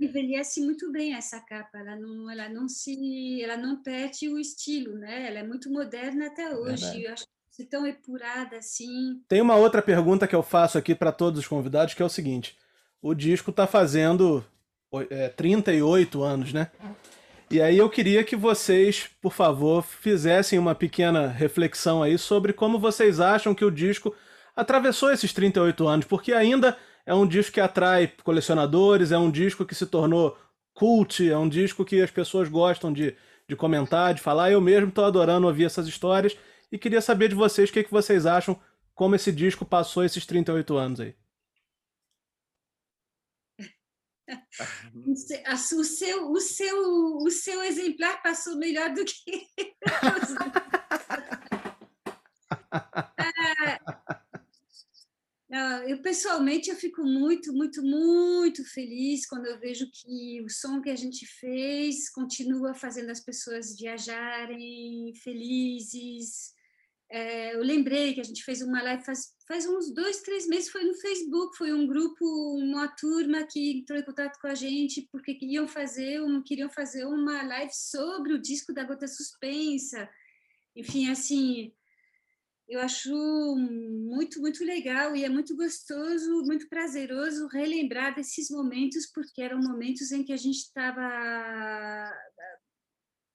Envelhece 0.00 0.60
muito 0.60 0.90
bem 0.90 1.14
essa 1.14 1.40
capa. 1.40 1.78
Ela 1.78 1.96
não, 1.96 2.30
ela 2.30 2.48
não 2.48 2.68
se, 2.68 3.42
ela 3.42 3.56
não 3.56 3.82
perde 3.82 4.28
o 4.28 4.38
estilo, 4.38 4.94
né? 4.96 5.26
Ela 5.28 5.40
é 5.40 5.42
muito 5.42 5.70
moderna 5.70 6.26
até 6.26 6.54
hoje. 6.54 6.82
Verdade. 6.82 7.04
Eu 7.04 7.12
acho 7.12 7.26
que 7.58 7.64
tão 7.64 7.84
epurada 7.84 8.56
assim. 8.56 9.20
Tem 9.28 9.40
uma 9.40 9.56
outra 9.56 9.82
pergunta 9.82 10.28
que 10.28 10.34
eu 10.36 10.44
faço 10.44 10.78
aqui 10.78 10.94
para 10.94 11.10
todos 11.10 11.40
os 11.40 11.48
convidados, 11.48 11.92
que 11.92 12.00
é 12.00 12.06
o 12.06 12.08
seguinte: 12.08 12.56
o 13.02 13.12
disco 13.12 13.50
está 13.50 13.66
fazendo 13.66 14.44
é, 15.10 15.28
38 15.30 16.22
anos, 16.22 16.52
né? 16.52 16.70
E 17.50 17.60
aí 17.60 17.76
eu 17.76 17.90
queria 17.90 18.22
que 18.22 18.36
vocês, 18.36 19.10
por 19.20 19.32
favor, 19.32 19.82
fizessem 19.82 20.56
uma 20.56 20.72
pequena 20.72 21.26
reflexão 21.26 22.00
aí 22.00 22.16
sobre 22.16 22.52
como 22.52 22.78
vocês 22.78 23.18
acham 23.18 23.52
que 23.54 23.64
o 23.64 23.72
disco 23.72 24.14
atravessou 24.54 25.10
esses 25.10 25.32
38 25.32 25.88
anos, 25.88 26.06
porque 26.06 26.32
ainda 26.32 26.76
é 27.04 27.12
um 27.12 27.26
disco 27.26 27.54
que 27.54 27.60
atrai 27.60 28.12
colecionadores, 28.22 29.10
é 29.10 29.18
um 29.18 29.32
disco 29.32 29.64
que 29.64 29.74
se 29.74 29.86
tornou 29.86 30.38
cult, 30.74 31.28
é 31.28 31.36
um 31.36 31.48
disco 31.48 31.84
que 31.84 32.00
as 32.00 32.10
pessoas 32.10 32.48
gostam 32.48 32.92
de, 32.92 33.16
de 33.48 33.56
comentar, 33.56 34.14
de 34.14 34.20
falar. 34.20 34.52
Eu 34.52 34.60
mesmo 34.60 34.90
estou 34.90 35.04
adorando 35.04 35.48
ouvir 35.48 35.64
essas 35.64 35.88
histórias 35.88 36.36
e 36.70 36.78
queria 36.78 37.00
saber 37.00 37.28
de 37.28 37.34
vocês 37.34 37.70
o 37.70 37.72
que, 37.72 37.84
que 37.84 37.90
vocês 37.90 38.26
acham, 38.26 38.60
como 38.94 39.14
esse 39.14 39.32
disco 39.32 39.64
passou 39.64 40.04
esses 40.04 40.26
38 40.26 40.76
anos 40.76 41.00
aí. 41.00 41.14
o, 45.06 45.14
seu, 45.84 46.30
o, 46.30 46.40
seu, 46.40 47.16
o 47.16 47.30
seu 47.30 47.62
exemplar 47.62 48.20
passou 48.22 48.56
melhor 48.56 48.92
do 48.92 49.02
que 49.04 49.46
é, 55.50 55.92
eu 55.92 56.02
pessoalmente 56.02 56.68
eu 56.68 56.76
fico 56.76 57.02
muito, 57.02 57.54
muito, 57.54 57.82
muito 57.82 58.62
feliz 58.64 59.26
quando 59.26 59.46
eu 59.46 59.58
vejo 59.58 59.90
que 59.90 60.42
o 60.42 60.50
som 60.50 60.82
que 60.82 60.90
a 60.90 60.96
gente 60.96 61.26
fez 61.26 62.10
continua 62.10 62.74
fazendo 62.74 63.08
as 63.10 63.20
pessoas 63.20 63.74
viajarem 63.76 65.14
felizes, 65.22 66.52
é, 67.10 67.54
eu 67.54 67.60
lembrei 67.60 68.12
que 68.12 68.20
a 68.20 68.24
gente 68.24 68.44
fez 68.44 68.60
uma 68.60 68.82
live 68.82 69.02
faz, 69.02 69.32
faz 69.46 69.66
uns 69.66 69.92
dois, 69.92 70.20
três 70.20 70.46
meses, 70.46 70.68
foi 70.68 70.84
no 70.84 70.94
Facebook, 70.94 71.56
foi 71.56 71.72
um 71.72 71.86
grupo, 71.86 72.24
uma 72.58 72.86
turma 72.88 73.46
que 73.46 73.78
entrou 73.78 73.98
em 73.98 74.04
contato 74.04 74.38
com 74.40 74.46
a 74.46 74.54
gente 74.54 75.08
porque 75.10 75.34
queriam 75.34 75.66
fazer, 75.66 76.20
um, 76.20 76.42
queriam 76.42 76.68
fazer 76.68 77.06
uma 77.06 77.42
live 77.42 77.72
sobre 77.72 78.34
o 78.34 78.40
disco 78.40 78.74
da 78.74 78.84
Gota 78.84 79.06
Suspensa. 79.06 80.08
Enfim, 80.76 81.10
assim, 81.10 81.72
eu 82.68 82.78
acho 82.80 83.10
muito, 83.56 84.38
muito 84.40 84.62
legal 84.62 85.16
e 85.16 85.24
é 85.24 85.28
muito 85.30 85.56
gostoso, 85.56 86.42
muito 86.44 86.68
prazeroso 86.68 87.46
relembrar 87.46 88.14
desses 88.14 88.50
momentos, 88.50 89.06
porque 89.06 89.40
eram 89.40 89.58
momentos 89.60 90.12
em 90.12 90.22
que 90.22 90.32
a 90.32 90.36
gente 90.36 90.58
estava 90.58 92.12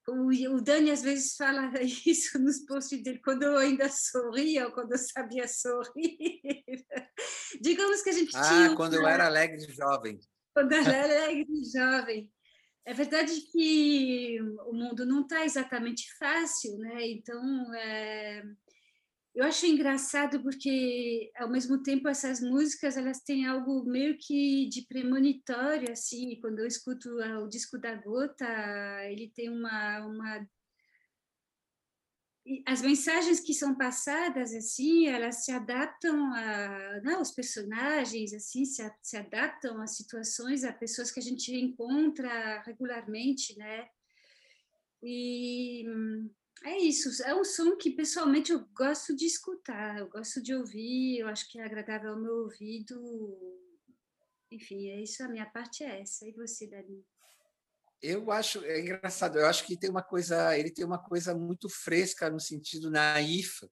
o, 0.07 0.61
Dani 0.61 0.91
às 0.91 1.01
vezes 1.01 1.35
fala 1.35 1.71
isso 2.05 2.37
nos 2.39 2.65
posts 2.65 3.01
dele, 3.01 3.21
quando 3.23 3.43
eu 3.43 3.57
ainda 3.57 3.89
sorria 3.89 4.65
ou 4.65 4.71
quando 4.71 4.91
eu 4.91 4.97
sabia 4.97 5.47
sorrir. 5.47 6.39
Digamos 7.61 8.01
que 8.01 8.09
a 8.09 8.13
gente 8.13 8.35
ah, 8.35 8.41
tinha. 8.41 8.71
Ah, 8.71 8.75
quando 8.75 8.95
eu 8.95 9.07
era 9.07 9.25
alegre 9.25 9.71
jovem. 9.71 10.19
Quando 10.53 10.73
eu 10.73 10.81
era 10.81 11.23
alegre 11.25 11.47
jovem. 11.73 12.31
É 12.85 12.93
verdade 12.93 13.33
que 13.51 14.41
o 14.65 14.73
mundo 14.73 15.05
não 15.05 15.21
está 15.21 15.45
exatamente 15.45 16.05
fácil, 16.17 16.77
né? 16.79 17.07
Então, 17.07 17.73
é, 17.73 18.43
eu 19.35 19.45
acho 19.45 19.65
engraçado 19.65 20.41
porque 20.43 21.31
ao 21.35 21.49
mesmo 21.49 21.81
tempo 21.81 22.07
essas 22.07 22.39
músicas 22.39 22.95
elas 22.95 23.19
têm 23.21 23.47
algo 23.47 23.83
meio 23.83 24.15
que 24.19 24.67
de 24.69 24.83
premonitório 24.83 25.91
assim 25.91 26.39
quando 26.39 26.59
eu 26.59 26.67
escuto 26.67 27.09
o 27.41 27.47
disco 27.47 27.79
da 27.79 27.95
Gota 27.95 28.45
ele 29.05 29.31
tem 29.33 29.49
uma, 29.49 30.05
uma 30.05 30.47
as 32.67 32.81
mensagens 32.81 33.39
que 33.39 33.55
são 33.55 33.75
passadas 33.75 34.53
assim 34.53 35.07
elas 35.07 35.43
se 35.43 35.51
adaptam 35.51 36.31
a 36.35 37.01
não, 37.03 37.19
os 37.19 37.31
personagens 37.31 38.33
assim 38.33 38.65
se, 38.65 38.87
se 39.01 39.17
adaptam 39.17 39.81
a 39.81 39.87
situações 39.87 40.63
a 40.63 40.71
pessoas 40.71 41.09
que 41.09 41.19
a 41.19 41.23
gente 41.23 41.55
encontra 41.55 42.61
regularmente 42.61 43.57
né? 43.57 43.87
E 45.01 45.85
é 46.63 46.77
isso, 46.77 47.21
é 47.23 47.35
um 47.35 47.43
som 47.43 47.75
que 47.75 47.91
pessoalmente 47.91 48.51
eu 48.51 48.65
gosto 48.73 49.15
de 49.15 49.25
escutar, 49.25 49.99
eu 49.99 50.07
gosto 50.09 50.41
de 50.41 50.55
ouvir, 50.55 51.19
eu 51.19 51.27
acho 51.27 51.49
que 51.51 51.59
é 51.59 51.63
agradável 51.63 52.11
ao 52.11 52.19
meu 52.19 52.35
ouvido. 52.43 52.95
Enfim, 54.51 54.89
é 54.89 55.01
isso, 55.01 55.23
a 55.23 55.27
minha 55.27 55.45
parte 55.45 55.83
é 55.83 56.01
essa. 56.01 56.27
E 56.27 56.31
você, 56.31 56.67
Dani? 56.67 57.03
Eu 58.01 58.31
acho, 58.31 58.63
é 58.65 58.79
engraçado, 58.79 59.39
eu 59.39 59.45
acho 59.45 59.65
que 59.65 59.77
tem 59.77 59.89
uma 59.89 60.03
coisa, 60.03 60.57
ele 60.57 60.71
tem 60.71 60.83
uma 60.85 61.01
coisa 61.01 61.33
muito 61.33 61.69
fresca 61.69 62.29
no 62.29 62.39
sentido 62.39 62.91
naif, 62.91 63.65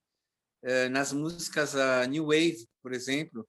eh, 0.64 0.88
nas 0.89 1.12
músicas 1.12 1.74
New 2.10 2.28
Wave, 2.28 2.68
por 2.82 2.94
exemplo, 2.94 3.48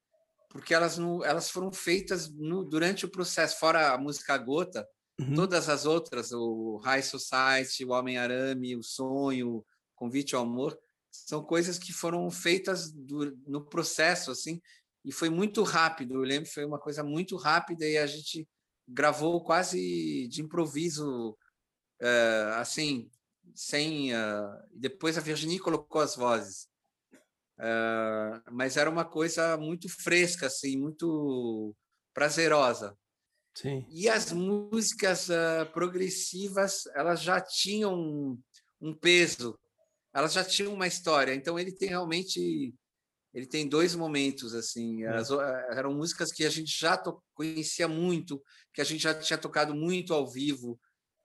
porque 0.50 0.74
elas, 0.74 0.98
elas 0.98 1.50
foram 1.50 1.72
feitas 1.72 2.30
no, 2.32 2.64
durante 2.64 3.06
o 3.06 3.10
processo, 3.10 3.58
fora 3.58 3.92
a 3.92 3.98
música 3.98 4.36
Gota, 4.36 4.86
Uhum. 5.22 5.34
Todas 5.34 5.68
as 5.68 5.86
outras, 5.86 6.32
o 6.32 6.78
High 6.84 7.02
Society, 7.02 7.84
o 7.84 7.90
Homem-Arame, 7.90 8.76
o 8.76 8.82
Sonho, 8.82 9.64
Convite 9.94 10.34
ao 10.34 10.42
Amor, 10.42 10.78
são 11.10 11.44
coisas 11.44 11.78
que 11.78 11.92
foram 11.92 12.30
feitas 12.30 12.90
do, 12.90 13.36
no 13.46 13.64
processo, 13.64 14.30
assim, 14.30 14.60
e 15.04 15.12
foi 15.12 15.28
muito 15.28 15.62
rápido. 15.62 16.14
Eu 16.14 16.22
lembro 16.22 16.48
que 16.48 16.54
foi 16.54 16.64
uma 16.64 16.78
coisa 16.78 17.04
muito 17.04 17.36
rápida 17.36 17.86
e 17.86 17.98
a 17.98 18.06
gente 18.06 18.48
gravou 18.88 19.42
quase 19.44 20.26
de 20.28 20.42
improviso, 20.42 21.36
uh, 22.00 22.54
assim, 22.56 23.10
sem. 23.54 24.14
Uh, 24.14 24.62
depois 24.74 25.18
a 25.18 25.20
Virginie 25.20 25.58
colocou 25.58 26.00
as 26.00 26.16
vozes. 26.16 26.68
Uh, 27.58 28.42
mas 28.50 28.76
era 28.76 28.90
uma 28.90 29.04
coisa 29.04 29.56
muito 29.56 29.88
fresca, 29.88 30.46
assim, 30.46 30.76
muito 30.76 31.74
prazerosa. 32.14 32.96
Sim. 33.54 33.86
E 33.90 34.08
as 34.08 34.32
músicas 34.32 35.28
uh, 35.28 35.70
progressivas, 35.72 36.86
elas 36.94 37.22
já 37.22 37.40
tinham 37.40 37.94
um, 37.94 38.40
um, 38.80 38.94
peso, 38.94 39.58
elas 40.14 40.32
já 40.32 40.42
tinham 40.42 40.72
uma 40.72 40.86
história. 40.86 41.34
Então 41.34 41.58
ele 41.58 41.72
tem 41.72 41.90
realmente, 41.90 42.74
ele 43.34 43.46
tem 43.46 43.68
dois 43.68 43.94
momentos 43.94 44.54
assim. 44.54 45.04
As, 45.04 45.30
eram 45.72 45.94
músicas 45.94 46.32
que 46.32 46.44
a 46.44 46.50
gente 46.50 46.78
já 46.78 47.00
conhecia 47.34 47.86
muito, 47.86 48.42
que 48.72 48.80
a 48.80 48.84
gente 48.84 49.02
já 49.02 49.14
tinha 49.14 49.38
tocado 49.38 49.74
muito 49.74 50.14
ao 50.14 50.26
vivo, 50.26 50.80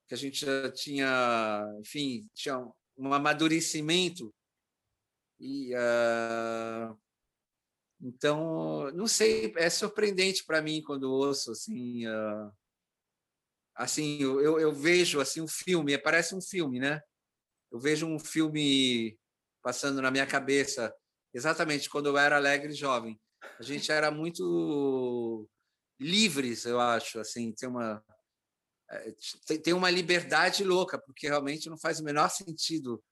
que 0.07 0.13
a 0.13 0.17
gente 0.17 0.45
já 0.45 0.71
tinha, 0.71 1.65
enfim, 1.79 2.27
tinha 2.33 2.59
um 2.97 3.13
amadurecimento. 3.13 4.33
E 5.39 5.73
uh, 5.75 6.97
então, 8.01 8.91
não 8.91 9.07
sei, 9.07 9.53
é 9.57 9.69
surpreendente 9.69 10.43
para 10.45 10.61
mim 10.61 10.81
quando 10.83 11.11
ouço 11.11 11.51
assim, 11.51 12.05
uh, 12.07 12.51
assim 13.75 14.21
eu, 14.21 14.59
eu 14.59 14.71
vejo 14.71 15.19
assim 15.19 15.41
um 15.41 15.47
filme, 15.47 15.97
parece 15.97 16.35
um 16.35 16.41
filme, 16.41 16.79
né? 16.79 17.01
Eu 17.71 17.79
vejo 17.79 18.05
um 18.05 18.19
filme 18.19 19.17
passando 19.63 20.01
na 20.01 20.11
minha 20.11 20.27
cabeça, 20.27 20.93
exatamente 21.33 21.89
quando 21.89 22.07
eu 22.07 22.17
era 22.17 22.37
alegre 22.37 22.71
e 22.71 22.75
jovem. 22.75 23.19
A 23.59 23.63
gente 23.63 23.91
era 23.91 24.11
muito 24.11 25.49
livres, 25.99 26.65
eu 26.65 26.79
acho, 26.79 27.19
assim, 27.19 27.51
tem 27.51 27.67
uma 27.67 28.03
é, 28.89 29.13
tem 29.57 29.73
uma 29.73 29.89
liberdade 29.89 30.63
louca, 30.63 30.97
porque 30.97 31.27
realmente 31.27 31.69
não 31.69 31.77
faz 31.77 31.99
o 31.99 32.03
menor 32.03 32.29
sentido 32.29 33.03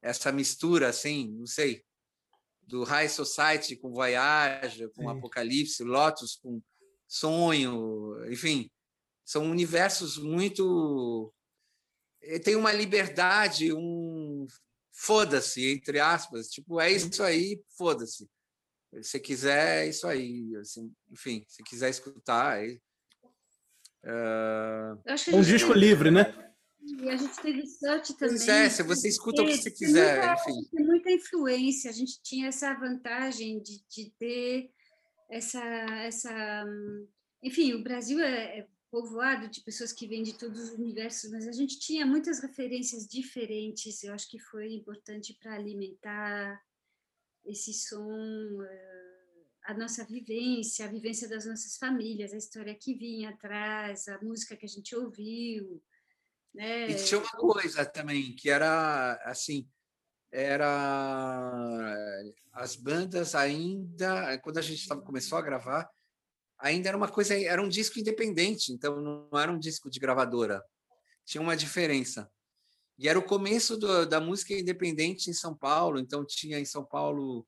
essa 0.00 0.32
mistura, 0.32 0.88
assim, 0.88 1.28
não 1.32 1.46
sei, 1.46 1.84
do 2.68 2.84
High 2.84 3.08
Society 3.08 3.76
com 3.76 3.90
Voyage, 3.90 4.88
com 4.90 5.02
Sim. 5.02 5.08
Apocalipse, 5.08 5.82
Lotus 5.82 6.36
com 6.36 6.62
Sonho, 7.06 8.22
enfim, 8.30 8.70
são 9.24 9.50
universos 9.50 10.18
muito 10.18 11.32
tem 12.44 12.54
uma 12.54 12.72
liberdade, 12.72 13.72
um 13.72 14.46
foda-se 14.92 15.72
entre 15.72 15.98
aspas, 15.98 16.48
tipo 16.48 16.78
é 16.78 16.92
isso 16.92 17.22
aí, 17.22 17.58
foda-se. 17.76 18.28
Se 19.02 19.18
quiser, 19.18 19.86
é 19.86 19.88
isso 19.88 20.06
aí, 20.06 20.54
assim, 20.56 20.92
enfim, 21.10 21.44
se 21.48 21.62
quiser 21.62 21.88
escutar, 21.88 22.62
é... 22.62 22.78
Uh... 24.04 25.36
um 25.36 25.42
disco 25.42 25.72
livre, 25.72 26.10
né? 26.10 26.47
E 26.88 27.10
a 27.10 27.16
gente 27.16 27.36
teve 27.40 27.66
sorte 27.66 28.14
também. 28.14 28.36
Pois 28.36 28.48
é, 28.48 28.70
se 28.70 28.82
você 28.82 29.08
escuta 29.08 29.42
o 29.42 29.46
que 29.46 29.56
você 29.56 29.70
quiser, 29.70 30.24
muita, 30.24 30.34
enfim. 30.34 30.68
Tem 30.70 30.86
muita 30.86 31.10
influência, 31.10 31.90
a 31.90 31.94
gente 31.94 32.22
tinha 32.22 32.48
essa 32.48 32.72
vantagem 32.74 33.60
de, 33.60 33.82
de 33.88 34.10
ter 34.18 34.70
essa, 35.30 35.62
essa. 36.02 36.64
Enfim, 37.42 37.74
o 37.74 37.82
Brasil 37.82 38.20
é, 38.20 38.60
é 38.60 38.66
povoado 38.90 39.48
de 39.48 39.60
pessoas 39.60 39.92
que 39.92 40.06
vêm 40.06 40.22
de 40.22 40.38
todos 40.38 40.58
os 40.60 40.70
universos, 40.70 41.30
mas 41.30 41.46
a 41.46 41.52
gente 41.52 41.78
tinha 41.78 42.06
muitas 42.06 42.40
referências 42.40 43.06
diferentes, 43.06 44.02
eu 44.02 44.14
acho 44.14 44.30
que 44.30 44.38
foi 44.38 44.72
importante 44.72 45.34
para 45.34 45.54
alimentar 45.54 46.60
esse 47.44 47.72
som, 47.72 48.62
eh, 48.62 49.44
a 49.64 49.74
nossa 49.74 50.04
vivência, 50.04 50.86
a 50.86 50.88
vivência 50.88 51.28
das 51.28 51.44
nossas 51.44 51.76
famílias, 51.76 52.32
a 52.32 52.38
história 52.38 52.74
que 52.74 52.94
vinha 52.94 53.30
atrás, 53.30 54.08
a 54.08 54.18
música 54.22 54.56
que 54.56 54.64
a 54.64 54.68
gente 54.68 54.96
ouviu, 54.96 55.82
né? 56.58 56.90
E 56.90 56.94
tinha 56.96 57.20
uma 57.20 57.30
coisa 57.30 57.86
também, 57.86 58.34
que 58.34 58.50
era 58.50 59.14
assim, 59.24 59.64
era 60.32 62.04
as 62.52 62.74
bandas 62.74 63.36
ainda, 63.36 64.36
quando 64.38 64.58
a 64.58 64.62
gente 64.62 64.86
tava, 64.88 65.00
começou 65.00 65.38
a 65.38 65.42
gravar, 65.42 65.88
ainda 66.58 66.88
era 66.88 66.96
uma 66.96 67.06
coisa, 67.06 67.40
era 67.40 67.62
um 67.62 67.68
disco 67.68 68.00
independente, 68.00 68.72
então 68.72 69.00
não 69.00 69.38
era 69.38 69.52
um 69.52 69.58
disco 69.58 69.88
de 69.88 70.00
gravadora. 70.00 70.60
Tinha 71.24 71.40
uma 71.40 71.56
diferença. 71.56 72.28
E 72.98 73.08
era 73.08 73.16
o 73.18 73.24
começo 73.24 73.76
do, 73.76 74.04
da 74.04 74.20
música 74.20 74.52
independente 74.52 75.30
em 75.30 75.34
São 75.34 75.56
Paulo, 75.56 76.00
então 76.00 76.26
tinha 76.26 76.58
em 76.58 76.64
São 76.64 76.84
Paulo 76.84 77.46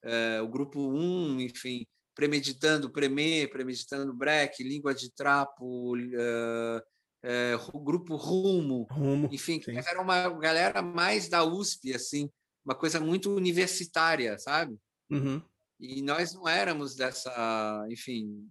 é, 0.00 0.40
o 0.40 0.48
grupo 0.48 0.78
1, 0.78 1.40
enfim, 1.40 1.84
premeditando 2.14 2.88
Premê, 2.88 3.48
premeditando 3.48 4.14
Breck, 4.14 4.62
Língua 4.62 4.94
de 4.94 5.10
Trapo, 5.10 5.96
uh, 5.96 6.93
é, 7.24 7.58
o 7.72 7.80
grupo 7.80 8.16
Rumo, 8.16 8.86
Rumo 8.90 9.30
enfim, 9.32 9.60
sim. 9.62 9.78
era 9.78 10.00
uma 10.00 10.28
galera 10.28 10.82
mais 10.82 11.26
da 11.26 11.42
USP, 11.42 11.94
assim, 11.94 12.30
uma 12.62 12.74
coisa 12.74 13.00
muito 13.00 13.34
universitária, 13.34 14.38
sabe? 14.38 14.78
Uhum. 15.10 15.42
E 15.80 16.02
nós 16.02 16.34
não 16.34 16.46
éramos 16.46 16.94
dessa, 16.94 17.86
enfim, 17.88 18.46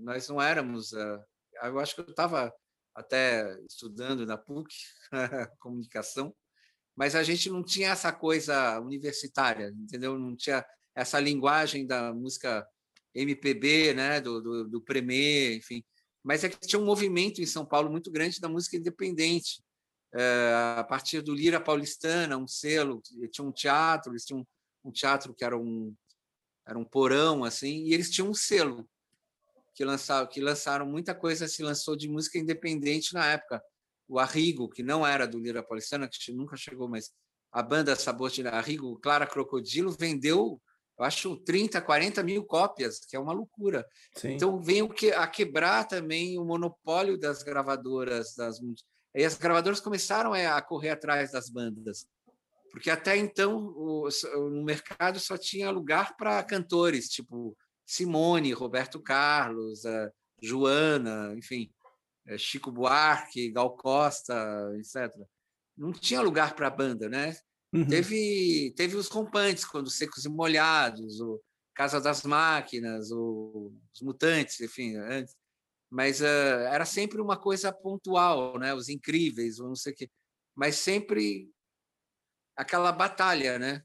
nós 0.00 0.28
não 0.28 0.40
éramos. 0.40 0.92
Eh, 0.92 1.24
eu 1.62 1.78
acho 1.78 1.94
que 1.94 2.02
eu 2.02 2.10
estava 2.10 2.52
até 2.94 3.58
estudando 3.66 4.26
na 4.26 4.36
PUC, 4.36 4.74
comunicação, 5.58 6.34
mas 6.94 7.14
a 7.14 7.22
gente 7.22 7.48
não 7.48 7.64
tinha 7.64 7.90
essa 7.90 8.12
coisa 8.12 8.78
universitária, 8.80 9.72
entendeu? 9.74 10.18
Não 10.18 10.36
tinha 10.36 10.62
essa 10.94 11.18
linguagem 11.18 11.86
da 11.86 12.12
música 12.12 12.66
MPB, 13.14 13.94
né, 13.94 14.20
do, 14.20 14.42
do, 14.42 14.68
do 14.68 14.80
Premier, 14.82 15.56
enfim 15.56 15.82
mas 16.22 16.44
é 16.44 16.48
que 16.48 16.58
tinha 16.60 16.80
um 16.80 16.84
movimento 16.84 17.40
em 17.40 17.46
São 17.46 17.64
Paulo 17.64 17.90
muito 17.90 18.10
grande 18.10 18.40
da 18.40 18.48
música 18.48 18.76
independente. 18.76 19.62
É, 20.14 20.52
a 20.76 20.84
partir 20.84 21.22
do 21.22 21.34
Lira 21.34 21.60
Paulistana, 21.60 22.36
um 22.36 22.46
selo, 22.46 23.02
tinha 23.30 23.46
um 23.46 23.52
teatro, 23.52 24.12
eles 24.12 24.24
tinham 24.24 24.46
um 24.84 24.92
teatro 24.92 25.34
que 25.34 25.44
era 25.44 25.56
um, 25.56 25.94
era 26.66 26.78
um 26.78 26.84
porão, 26.84 27.44
assim, 27.44 27.84
e 27.84 27.94
eles 27.94 28.10
tinham 28.10 28.28
um 28.28 28.34
selo 28.34 28.88
que 29.74 29.84
lançaram, 29.84 30.26
que 30.26 30.40
lançaram 30.40 30.86
muita 30.86 31.14
coisa, 31.14 31.48
se 31.48 31.62
lançou 31.62 31.96
de 31.96 32.08
música 32.08 32.38
independente 32.38 33.14
na 33.14 33.26
época. 33.26 33.62
O 34.06 34.18
Arrigo, 34.18 34.68
que 34.68 34.82
não 34.82 35.06
era 35.06 35.26
do 35.26 35.38
Lira 35.38 35.62
Paulistana, 35.62 36.08
que 36.08 36.32
nunca 36.32 36.56
chegou, 36.56 36.88
mas 36.88 37.10
a 37.50 37.62
banda 37.62 37.96
Sabor 37.96 38.30
de 38.30 38.46
Arrigo, 38.46 38.98
Clara 38.98 39.26
Crocodilo, 39.26 39.96
vendeu 39.98 40.60
eu 40.98 41.04
acho 41.04 41.36
30, 41.36 41.80
40 41.80 42.22
mil 42.22 42.44
cópias, 42.44 43.00
que 43.00 43.16
é 43.16 43.20
uma 43.20 43.32
loucura. 43.32 43.86
Sim. 44.16 44.32
Então 44.32 44.60
vem 44.60 44.82
o 44.82 44.88
que 44.88 45.10
a 45.12 45.26
quebrar 45.26 45.86
também 45.86 46.38
o 46.38 46.44
monopólio 46.44 47.18
das 47.18 47.42
gravadoras, 47.42 48.34
das 48.36 48.58
e 49.14 49.24
as 49.24 49.36
gravadoras 49.36 49.80
começaram 49.80 50.34
é, 50.34 50.46
a 50.46 50.60
correr 50.62 50.90
atrás 50.90 51.32
das 51.32 51.50
bandas, 51.50 52.06
porque 52.70 52.88
até 52.88 53.16
então 53.16 53.58
o, 53.58 54.08
no 54.50 54.64
mercado 54.64 55.20
só 55.20 55.36
tinha 55.36 55.70
lugar 55.70 56.16
para 56.16 56.42
cantores, 56.42 57.08
tipo 57.10 57.56
Simone, 57.84 58.52
Roberto 58.52 58.98
Carlos, 59.02 59.82
Joana, 60.40 61.34
enfim, 61.36 61.70
é, 62.26 62.38
Chico 62.38 62.72
Buarque, 62.72 63.50
Gal 63.50 63.76
Costa, 63.76 64.72
etc. 64.78 65.14
Não 65.76 65.92
tinha 65.92 66.22
lugar 66.22 66.54
para 66.54 66.70
banda, 66.70 67.08
né? 67.08 67.36
Uhum. 67.72 67.86
Teve, 67.86 68.72
teve 68.76 68.96
os 68.96 69.08
rompantes, 69.08 69.64
quando 69.64 69.90
Secos 69.90 70.24
e 70.24 70.28
Molhados, 70.28 71.20
o 71.20 71.40
Casa 71.74 72.00
das 72.00 72.22
Máquinas, 72.22 73.10
o, 73.10 73.72
os 73.94 74.02
Mutantes, 74.02 74.60
enfim, 74.60 74.96
antes. 74.96 75.34
Mas 75.90 76.20
uh, 76.20 76.68
era 76.70 76.84
sempre 76.84 77.20
uma 77.20 77.36
coisa 77.36 77.72
pontual, 77.72 78.58
né? 78.58 78.74
Os 78.74 78.88
Incríveis, 78.88 79.58
não 79.58 79.74
sei 79.74 79.92
o 79.92 79.96
quê. 79.96 80.10
Mas 80.54 80.76
sempre 80.76 81.50
aquela 82.56 82.92
batalha, 82.92 83.58
né? 83.58 83.82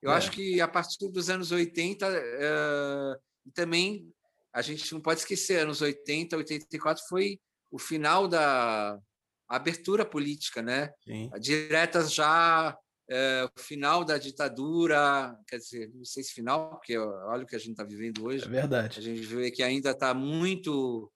Eu 0.00 0.10
é. 0.10 0.14
acho 0.14 0.30
que 0.30 0.60
a 0.60 0.68
partir 0.68 1.08
dos 1.10 1.28
anos 1.28 1.52
80, 1.52 2.08
uh, 2.08 3.52
também 3.52 4.10
a 4.52 4.62
gente 4.62 4.90
não 4.92 5.00
pode 5.00 5.20
esquecer, 5.20 5.60
anos 5.60 5.82
80, 5.82 6.36
84 6.36 7.04
foi 7.08 7.38
o 7.70 7.78
final 7.78 8.26
da 8.26 8.98
abertura 9.46 10.04
política, 10.04 10.62
né? 10.62 10.92
Sim. 11.04 11.30
Diretas 11.38 12.12
já 12.12 12.76
é, 13.08 13.44
o 13.44 13.60
final 13.60 14.04
da 14.04 14.18
ditadura, 14.18 15.38
quer 15.46 15.58
dizer, 15.58 15.90
não 15.94 16.04
sei 16.04 16.24
se 16.24 16.32
final, 16.32 16.70
porque 16.70 16.98
olha 16.98 17.44
o 17.44 17.46
que 17.46 17.54
a 17.54 17.58
gente 17.58 17.70
está 17.70 17.84
vivendo 17.84 18.24
hoje. 18.24 18.44
É 18.44 18.48
verdade. 18.48 18.98
A 18.98 19.02
gente 19.02 19.20
vê 19.22 19.50
que 19.50 19.62
ainda 19.62 19.90
está 19.90 20.12
muito, 20.12 21.10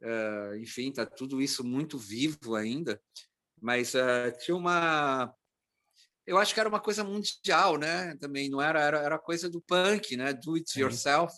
é, 0.00 0.58
enfim, 0.58 0.90
está 0.90 1.04
tudo 1.04 1.42
isso 1.42 1.64
muito 1.64 1.98
vivo 1.98 2.54
ainda, 2.54 3.00
mas 3.60 3.94
é, 3.94 4.30
tinha 4.32 4.56
uma. 4.56 5.34
Eu 6.24 6.38
acho 6.38 6.52
que 6.54 6.60
era 6.60 6.68
uma 6.68 6.80
coisa 6.80 7.04
mundial, 7.04 7.76
né? 7.76 8.16
Também 8.16 8.48
não 8.48 8.60
era, 8.60 8.80
era, 8.80 8.98
era 8.98 9.18
coisa 9.18 9.48
do 9.48 9.60
punk, 9.60 10.16
né? 10.16 10.32
Do 10.32 10.54
it 10.54 10.78
yourself. 10.78 11.32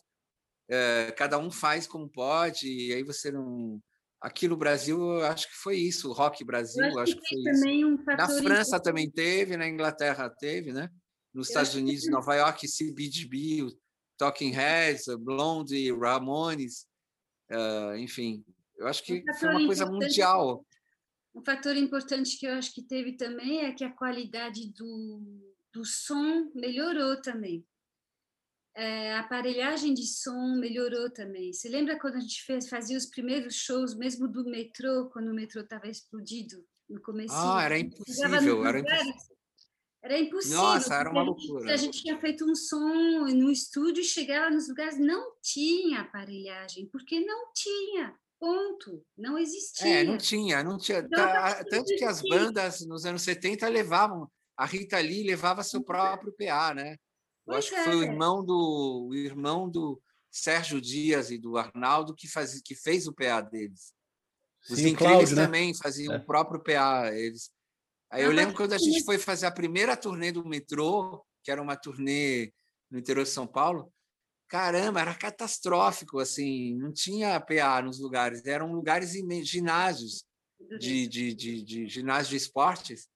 Cada 1.16 1.38
um 1.38 1.50
faz 1.50 1.86
como 1.86 2.08
pode, 2.08 2.68
e 2.68 2.92
aí 2.92 3.02
você 3.02 3.30
não 3.30 3.82
Aqui 4.20 4.48
no 4.48 4.56
Brasil, 4.56 5.00
eu 5.00 5.26
acho 5.26 5.48
que 5.48 5.54
foi 5.54 5.76
isso, 5.76 6.10
o 6.10 6.12
Rock 6.12 6.44
Brasil, 6.44 6.84
eu 6.84 6.98
acho, 6.98 7.12
acho 7.12 7.20
que, 7.20 7.28
foi 7.28 7.52
isso. 7.52 7.86
Um 7.86 8.04
na 8.04 8.28
França 8.28 8.80
também 8.80 9.08
teve, 9.08 9.56
na 9.56 9.68
Inglaterra 9.68 10.28
teve, 10.28 10.72
né? 10.72 10.90
Nos 11.32 11.48
eu 11.48 11.50
Estados 11.50 11.74
Unidos, 11.74 12.04
que... 12.04 12.10
Nova 12.10 12.34
York, 12.34 12.66
CBGB, 12.66 13.68
Talking 14.16 14.50
Heads, 14.50 15.04
Blondie, 15.20 15.92
Ramones, 15.92 16.86
uh, 17.52 17.96
enfim, 17.96 18.44
eu 18.76 18.88
acho 18.88 19.04
que 19.04 19.22
um 19.28 19.34
foi 19.34 19.48
uma 19.50 19.66
coisa 19.66 19.86
mundial. 19.86 20.66
Um 21.32 21.44
fator 21.44 21.76
importante 21.76 22.36
que 22.38 22.46
eu 22.46 22.54
acho 22.54 22.74
que 22.74 22.82
teve 22.82 23.12
também 23.16 23.60
é 23.60 23.72
que 23.72 23.84
a 23.84 23.92
qualidade 23.92 24.72
do, 24.72 25.22
do 25.72 25.84
som 25.84 26.50
melhorou 26.54 27.20
também 27.22 27.64
é, 28.74 29.12
a 29.14 29.20
aparelhagem 29.20 29.92
de 29.92 30.06
som 30.06 30.56
melhorou 30.56 31.10
também. 31.10 31.52
Você 31.52 31.68
lembra 31.68 31.98
quando 31.98 32.16
a 32.16 32.20
gente 32.20 32.44
fez, 32.44 32.68
fazia 32.68 32.96
os 32.96 33.06
primeiros 33.06 33.54
shows, 33.54 33.94
mesmo 33.96 34.28
do 34.28 34.44
metrô, 34.44 35.10
quando 35.12 35.28
o 35.28 35.34
metrô 35.34 35.62
estava 35.62 35.88
explodido 35.88 36.64
no 36.88 37.00
começo? 37.00 37.34
Ah, 37.34 37.62
era 37.64 37.78
impossível, 37.78 38.64
era 38.64 38.78
impossível. 38.78 39.38
Era 40.00 40.18
impossível. 40.18 40.58
Nossa, 40.58 40.94
era 40.94 41.10
uma 41.10 41.22
loucura. 41.22 41.72
A 41.72 41.76
gente 41.76 42.02
tinha 42.02 42.18
feito 42.20 42.44
um 42.44 42.54
som 42.54 43.26
no 43.26 43.50
estúdio 43.50 44.00
e 44.00 44.04
chegava 44.04 44.48
nos 44.48 44.68
lugares, 44.68 44.98
não 44.98 45.32
tinha 45.42 46.00
aparelhagem, 46.00 46.86
porque 46.86 47.20
não 47.20 47.52
tinha. 47.52 48.14
Ponto. 48.38 49.04
Não 49.16 49.36
existia. 49.36 50.02
É, 50.02 50.04
não 50.04 50.16
tinha, 50.16 50.62
não 50.62 50.78
tinha. 50.78 50.98
Então, 50.98 51.18
tá, 51.18 51.64
tanto 51.64 51.96
que 51.96 52.04
as 52.04 52.22
bandas 52.22 52.86
nos 52.86 53.04
anos 53.04 53.22
70 53.22 53.68
levavam. 53.68 54.30
A 54.56 54.64
Rita 54.64 54.98
Lee 54.98 55.24
levava 55.24 55.62
seu 55.62 55.82
próprio 55.82 56.32
PA, 56.32 56.74
né? 56.74 56.96
Eu 57.48 57.54
acho 57.54 57.70
que 57.70 57.82
foi 57.82 57.96
o 57.96 58.02
é. 58.02 58.06
irmão 58.06 58.44
do 58.44 59.08
o 59.08 59.14
irmão 59.14 59.68
do 59.68 60.00
Sérgio 60.30 60.80
Dias 60.80 61.30
e 61.30 61.38
do 61.38 61.56
Arnaldo 61.56 62.14
que, 62.14 62.28
faz, 62.28 62.60
que 62.60 62.74
fez 62.74 63.06
o 63.06 63.14
PA 63.14 63.40
deles. 63.40 63.92
Os 64.70 64.78
Sim, 64.78 64.90
Incríveis 64.90 65.32
né? 65.32 65.44
também 65.44 65.74
faziam 65.74 66.14
é. 66.14 66.18
o 66.18 66.24
próprio 66.24 66.62
PA. 66.62 67.10
Eles. 67.12 67.50
Aí 68.10 68.22
eu 68.22 68.32
lembro 68.32 68.54
quando 68.54 68.74
a 68.74 68.78
gente 68.78 69.04
foi 69.04 69.18
fazer 69.18 69.46
a 69.46 69.50
primeira 69.50 69.96
turnê 69.96 70.30
do 70.30 70.46
metrô, 70.46 71.24
que 71.42 71.50
era 71.50 71.60
uma 71.60 71.76
turnê 71.76 72.52
no 72.90 72.98
interior 72.98 73.24
de 73.24 73.30
São 73.30 73.46
Paulo, 73.46 73.92
caramba, 74.48 75.00
era 75.00 75.14
catastrófico, 75.14 76.18
assim, 76.18 76.74
não 76.76 76.90
tinha 76.92 77.38
PA 77.38 77.82
nos 77.82 77.98
lugares, 78.00 78.44
eram 78.46 78.72
lugares 78.72 79.12
ginásios 79.44 80.24
de, 80.78 81.06
de, 81.06 81.34
de, 81.34 81.62
de 81.62 81.86
ginásio 81.86 82.30
de 82.30 82.36
esportes, 82.36 83.06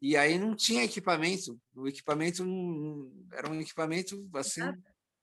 e 0.00 0.16
aí 0.16 0.38
não 0.38 0.54
tinha 0.56 0.84
equipamento, 0.84 1.60
o 1.74 1.86
equipamento 1.86 2.44
não, 2.44 3.12
era 3.32 3.50
um 3.50 3.60
equipamento 3.60 4.28
assim... 4.34 4.62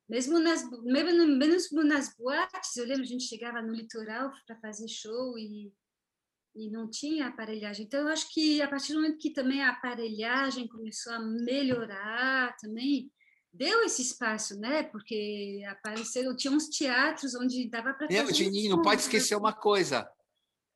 Mesmo 0.10 0.40
nas, 0.40 0.64
mesmo, 0.84 1.84
nas 1.84 2.16
boates, 2.16 2.78
eu 2.78 2.86
lembro, 2.86 3.04
a 3.04 3.08
gente 3.08 3.26
chegava 3.26 3.62
no 3.62 3.74
litoral 3.74 4.32
para 4.46 4.56
fazer 4.62 4.88
show 4.88 5.38
e, 5.38 5.74
e 6.56 6.70
não 6.72 6.90
tinha 6.90 7.28
aparelhagem. 7.28 7.86
Então, 7.86 8.02
eu 8.02 8.08
acho 8.08 8.34
que 8.34 8.62
a 8.62 8.70
partir 8.70 8.94
do 8.94 9.02
momento 9.02 9.18
que 9.18 9.32
também 9.32 9.62
a 9.62 9.72
aparelhagem 9.72 10.66
começou 10.66 11.12
a 11.12 11.20
melhorar 11.20 12.56
também, 12.56 13.12
deu 13.52 13.84
esse 13.84 14.02
espaço, 14.02 14.58
né? 14.58 14.84
Porque 14.84 15.62
apareceram, 15.68 16.36
tinha 16.38 16.54
uns 16.54 16.70
teatros 16.70 17.36
onde 17.36 17.70
dava 17.70 17.94
para 17.94 18.08
fazer. 18.08 18.50
Não, 18.50 18.78
não 18.78 18.82
pode 18.82 19.02
esquecer 19.02 19.36
uma 19.36 19.52
coisa. 19.52 20.10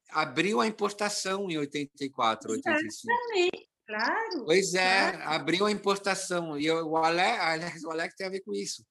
Abriu 0.09 0.59
a 0.59 0.67
importação 0.67 1.49
em 1.49 1.57
84, 1.57 2.51
Exatamente, 2.51 2.83
85. 2.83 3.70
Claro. 3.97 4.45
Pois 4.45 4.73
é, 4.73 5.11
claro. 5.11 5.29
abriu 5.29 5.65
a 5.65 5.71
importação. 5.71 6.57
E 6.57 6.69
o 6.71 6.97
Alec, 6.97 7.85
o 7.85 7.91
Alec 7.91 8.15
tem 8.15 8.27
a 8.27 8.31
ver 8.31 8.41
com 8.41 8.53
isso. 8.53 8.85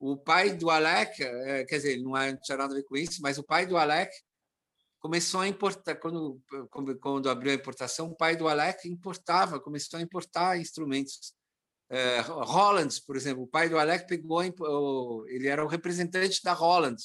O 0.00 0.16
pai 0.16 0.54
do 0.54 0.70
Alec, 0.70 1.22
é, 1.22 1.64
quer 1.64 1.76
dizer, 1.76 2.00
não, 2.00 2.16
é, 2.16 2.32
não 2.32 2.40
tinha 2.40 2.58
nada 2.58 2.72
a 2.72 2.76
ver 2.76 2.84
com 2.84 2.96
isso, 2.96 3.20
mas 3.20 3.38
o 3.38 3.42
pai 3.42 3.66
do 3.66 3.76
Alec 3.76 4.12
começou 5.00 5.40
a 5.40 5.48
importar, 5.48 5.96
quando, 5.96 6.40
quando 7.00 7.30
abriu 7.30 7.52
a 7.52 7.54
importação, 7.54 8.08
o 8.08 8.16
pai 8.16 8.36
do 8.36 8.48
Alec 8.48 8.88
importava, 8.88 9.60
começou 9.60 9.98
a 9.98 10.02
importar 10.02 10.58
instrumentos 10.58 11.32
Holland, 12.44 13.00
por 13.06 13.16
exemplo, 13.16 13.44
o 13.44 13.46
pai 13.46 13.68
do 13.68 13.78
Alec 13.78 14.06
pegou, 14.06 14.42
ele 15.28 15.48
era 15.48 15.64
o 15.64 15.68
representante 15.68 16.42
da 16.42 16.52
Holland. 16.52 17.02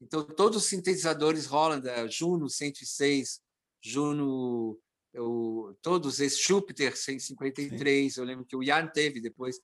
Então, 0.00 0.24
todos 0.24 0.62
os 0.62 0.68
sintetizadores 0.68 1.46
Holland, 1.46 1.86
Juno 2.10 2.48
106, 2.48 3.40
Juno, 3.82 4.78
eu, 5.14 5.76
todos 5.80 6.20
esses, 6.20 6.40
Júpiter 6.40 6.96
153, 6.96 8.14
Sim. 8.14 8.20
eu 8.20 8.26
lembro 8.26 8.44
que 8.44 8.56
o 8.56 8.62
Jan 8.62 8.86
teve 8.88 9.20
depois, 9.20 9.58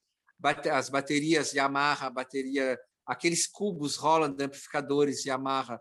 as 0.73 0.89
baterias 0.89 1.53
Yamaha, 1.53 2.09
bateria, 2.09 2.79
aqueles 3.05 3.47
cubos 3.47 3.97
Holland, 3.97 4.43
amplificadores 4.43 5.27
Yamaha. 5.27 5.79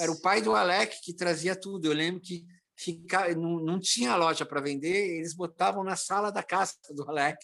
Era 0.00 0.12
o 0.12 0.20
pai 0.20 0.40
do 0.40 0.54
Alec 0.54 1.00
que 1.02 1.12
trazia 1.14 1.56
tudo. 1.56 1.86
Eu 1.86 1.92
lembro 1.92 2.20
que 2.20 2.44
fica, 2.76 3.34
não, 3.34 3.58
não 3.58 3.80
tinha 3.80 4.14
loja 4.14 4.46
para 4.46 4.60
vender, 4.60 5.16
eles 5.16 5.34
botavam 5.34 5.82
na 5.82 5.96
sala 5.96 6.30
da 6.30 6.42
casa 6.42 6.74
do 6.90 7.08
Alec 7.10 7.38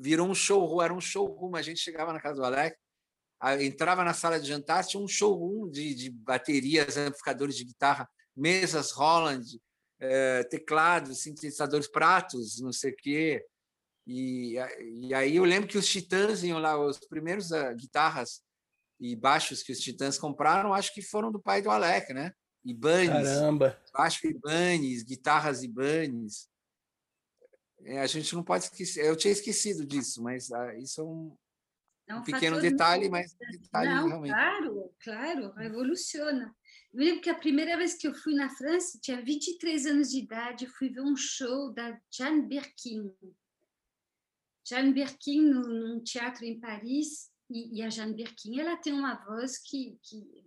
virou 0.00 0.26
um 0.26 0.34
showroom, 0.34 0.82
era 0.82 0.94
um 0.94 1.00
showroom. 1.00 1.54
A 1.54 1.62
gente 1.62 1.78
chegava 1.78 2.12
na 2.12 2.20
casa 2.20 2.36
do 2.36 2.44
Alex, 2.44 2.76
entrava 3.60 4.02
na 4.02 4.14
sala 4.14 4.40
de 4.40 4.48
jantar, 4.48 4.84
tinha 4.84 5.02
um 5.02 5.06
showroom 5.06 5.70
de, 5.70 5.94
de 5.94 6.10
baterias, 6.10 6.96
amplificadores 6.96 7.54
de 7.54 7.64
guitarra, 7.64 8.08
mesas 8.34 8.90
Holland, 8.92 9.60
eh, 10.00 10.44
teclados, 10.44 11.22
sintetizadores 11.22 11.86
pratos, 11.86 12.58
não 12.60 12.72
sei 12.72 12.92
o 12.92 12.96
quê. 12.96 13.44
E, 14.06 14.54
e 15.02 15.14
aí 15.14 15.36
eu 15.36 15.44
lembro 15.44 15.68
que 15.68 15.78
os 15.78 15.86
Titãs 15.86 16.42
iam 16.42 16.58
lá, 16.58 16.78
os 16.78 16.98
primeiros 16.98 17.50
uh, 17.50 17.74
guitarras 17.76 18.42
e 18.98 19.14
baixos 19.14 19.62
que 19.62 19.72
os 19.72 19.78
Titãs 19.78 20.18
compraram, 20.18 20.72
acho 20.72 20.92
que 20.94 21.02
foram 21.02 21.30
do 21.30 21.40
pai 21.40 21.62
do 21.62 21.70
Alec, 21.70 22.12
né? 22.12 22.32
Ibanez. 22.64 23.28
Caramba! 23.28 23.78
Baixo 23.92 24.26
Ibanez, 24.26 25.02
guitarras 25.02 25.62
Ibanez. 25.62 26.48
É, 27.82 28.00
a 28.00 28.06
gente 28.06 28.34
não 28.34 28.42
pode 28.42 28.64
esquecer. 28.64 29.04
Eu 29.04 29.16
tinha 29.16 29.32
esquecido 29.32 29.86
disso, 29.86 30.22
mas 30.22 30.50
ah, 30.50 30.74
isso 30.76 31.00
é 31.00 31.04
um, 31.04 31.36
é 32.08 32.14
um, 32.14 32.18
um 32.18 32.22
pequeno 32.22 32.60
detalhe, 32.60 33.08
mas 33.08 33.34
detalhe 33.60 33.90
não, 33.90 34.08
realmente. 34.08 34.32
Claro, 34.32 34.94
claro, 35.02 35.52
revoluciona. 35.52 36.54
Eu 36.92 37.04
lembro 37.04 37.20
que 37.20 37.30
a 37.30 37.34
primeira 37.34 37.76
vez 37.76 37.94
que 37.94 38.08
eu 38.08 38.14
fui 38.14 38.34
na 38.34 38.50
França, 38.50 38.98
tinha 39.00 39.22
23 39.22 39.86
anos 39.86 40.10
de 40.10 40.18
idade, 40.18 40.66
fui 40.66 40.88
ver 40.88 41.02
um 41.02 41.16
show 41.16 41.72
da 41.72 41.98
Jeanne 42.10 42.42
Birkin. 42.42 43.12
Jeanne 44.64 44.92
Birkin 44.92 45.40
num 45.40 46.02
teatro 46.02 46.44
em 46.44 46.58
Paris, 46.58 47.30
e, 47.48 47.78
e, 47.78 47.82
a 47.82 47.90
Jeanne 47.90 48.14
Birkin, 48.14 48.60
ela 48.60 48.76
tem 48.76 48.92
uma 48.92 49.14
voz 49.24 49.58
que, 49.58 49.98
que 50.02 50.44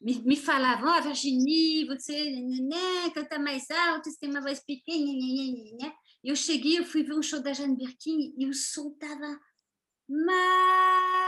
me, 0.00 0.20
me 0.22 0.36
falavam, 0.36 0.88
ó, 0.88 0.98
oh, 0.98 1.02
Virginie, 1.02 1.86
você 1.86 2.30
né, 2.30 3.10
canta 3.14 3.38
mais 3.38 3.70
alto, 3.70 4.10
você 4.10 4.18
tem 4.18 4.30
uma 4.30 4.40
voz 4.40 4.60
pequena, 4.64 5.12
né, 5.12 5.52
né, 5.52 5.76
né. 5.80 5.94
Eu 6.24 6.34
cheguei, 6.34 6.78
eu 6.78 6.84
fui 6.84 7.02
ver 7.02 7.14
um 7.14 7.22
show 7.22 7.40
da 7.40 7.52
Jane 7.52 7.76
Birkin 7.76 8.34
e 8.36 8.46
o 8.48 8.54
som 8.54 8.90
estava 8.92 9.40
maravilhoso, 10.08 11.21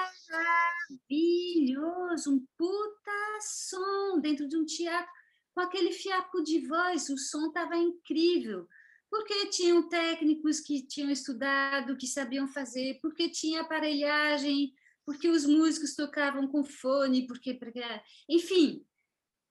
um 2.26 2.44
puta 2.56 3.40
som 3.40 4.20
dentro 4.20 4.48
de 4.48 4.56
um 4.56 4.64
teatro, 4.64 5.10
com 5.54 5.60
aquele 5.60 5.92
fiapo 5.92 6.42
de 6.42 6.66
voz, 6.66 7.08
o 7.08 7.16
som 7.16 7.46
estava 7.46 7.76
incrível, 7.76 8.68
porque 9.10 9.46
tinham 9.46 9.88
técnicos 9.88 10.60
que 10.60 10.84
tinham 10.86 11.10
estudado, 11.10 11.96
que 11.96 12.06
sabiam 12.06 12.48
fazer, 12.48 12.98
porque 13.00 13.28
tinha 13.28 13.60
aparelhagem, 13.60 14.74
porque 15.06 15.28
os 15.28 15.46
músicos 15.46 15.94
tocavam 15.94 16.48
com 16.48 16.64
fone, 16.64 17.26
porque, 17.26 17.54
porque 17.54 17.82
enfim, 18.28 18.84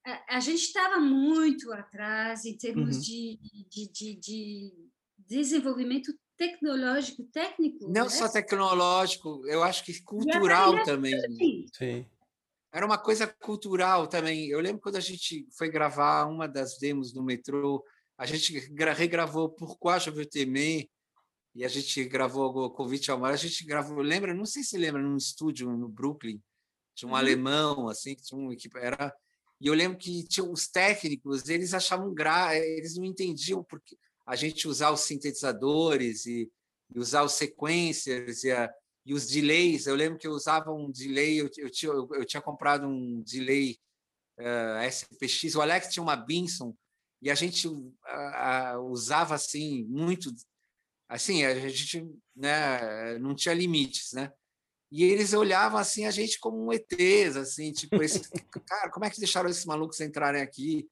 a, 0.06 0.38
a 0.38 0.40
gente 0.40 0.64
estava 0.64 1.00
muito 1.00 1.72
atrás 1.72 2.46
em 2.46 2.58
termos 2.58 2.98
uhum. 2.98 3.02
de, 3.02 3.40
de, 3.70 3.92
de, 3.92 4.16
de 4.16 4.74
desenvolvimento 5.18 6.14
tecnológico, 6.48 7.24
técnico. 7.26 7.88
Não 7.88 8.04
né? 8.04 8.10
só 8.10 8.28
tecnológico, 8.28 9.42
eu 9.48 9.64
acho 9.64 9.84
que 9.84 10.02
cultural 10.04 10.84
também. 10.84 11.14
Sim. 11.74 12.06
Era 12.72 12.86
uma 12.86 12.98
coisa 12.98 13.28
cultural 13.28 14.08
também. 14.08 14.48
Eu 14.48 14.60
lembro 14.60 14.82
quando 14.82 14.96
a 14.96 15.02
gente 15.02 15.48
foi 15.58 15.70
gravar 15.70 16.26
uma 16.26 16.48
das 16.48 16.78
demos 16.78 17.14
no 17.14 17.24
metrô, 17.24 17.84
a 18.18 18.26
gente 18.26 18.58
regravou 18.96 19.50
por 19.50 19.78
Quase 19.78 20.10
VTM 20.10 20.90
e 21.56 21.64
a 21.64 21.68
gente 21.68 22.04
gravou 22.06 22.50
o 22.56 22.72
Convite 22.72 23.12
ao 23.12 23.20
Mar. 23.20 23.32
A 23.32 23.38
gente 23.38 23.66
gravou, 23.66 24.02
lembra? 24.02 24.34
Não 24.34 24.46
sei 24.46 24.64
se 24.64 24.78
lembra, 24.78 25.02
num 25.02 25.18
estúdio 25.18 25.70
no 25.72 25.88
Brooklyn, 25.88 26.42
tinha 26.96 27.08
um 27.08 27.12
uhum. 27.12 27.18
alemão 27.18 27.88
assim 27.88 28.16
que 28.16 28.24
tinha 28.24 28.40
uma 28.40 28.54
equipe 28.54 28.78
era 28.78 29.14
e 29.64 29.68
eu 29.68 29.74
lembro 29.74 29.98
que 29.98 30.28
tinha 30.28 30.46
os 30.46 30.68
técnicos, 30.68 31.48
eles 31.48 31.74
achavam 31.74 32.14
gra, 32.14 32.54
eles 32.54 32.98
não 32.98 33.06
entendiam 33.06 33.64
porque 33.64 33.98
a 34.26 34.36
gente 34.36 34.68
usar 34.68 34.92
os 34.92 35.02
sintetizadores 35.02 36.26
e, 36.26 36.52
e 36.94 37.00
usar 37.00 37.24
os 37.24 37.34
sequencers 37.34 38.44
e, 38.44 38.52
a, 38.52 38.72
e, 39.06 39.14
os 39.14 39.28
delays. 39.28 39.86
Eu 39.86 39.96
lembro 39.96 40.18
que 40.18 40.28
eu 40.28 40.32
usava 40.32 40.72
um 40.72 40.90
delay, 40.92 41.42
eu, 41.42 41.50
eu, 41.58 41.70
tinha, 41.70 41.92
eu, 41.92 42.08
eu 42.14 42.26
tinha 42.26 42.42
comprado 42.42 42.88
um 42.88 43.22
delay 43.22 43.78
uh, 44.40 44.78
eh, 44.80 44.88
SPX, 44.88 45.56
o 45.56 45.62
Alex 45.62 45.90
tinha 45.90 46.04
uma 46.04 46.16
Binson, 46.16 46.76
e 47.24 47.32
a 47.32 47.36
gente 47.36 47.68
uh, 47.70 47.80
uh, 47.80 48.80
usava 48.92 49.34
assim 49.34 49.86
muito 49.86 50.30
assim 51.08 51.46
a 51.46 51.70
gente 51.70 52.06
né 52.36 53.18
não 53.18 53.34
tinha 53.34 53.56
limites 53.56 54.12
né? 54.12 54.32
E 54.92 55.04
eles 55.04 55.34
olhavam 55.34 55.80
assim 55.80 56.06
a 56.06 56.12
gente 56.12 56.38
como 56.40 56.66
um 56.66 56.74
ETs 56.74 57.38
assim 57.38 57.72
tipo 57.72 58.04
esse 58.04 58.20
cara 58.68 58.92
como 58.92 59.06
é 59.06 59.10
que 59.10 59.20
deixaram 59.20 59.50
esses 59.50 59.66
malucos 59.66 60.02
entrarem 60.02 60.42
aqui 60.42 60.86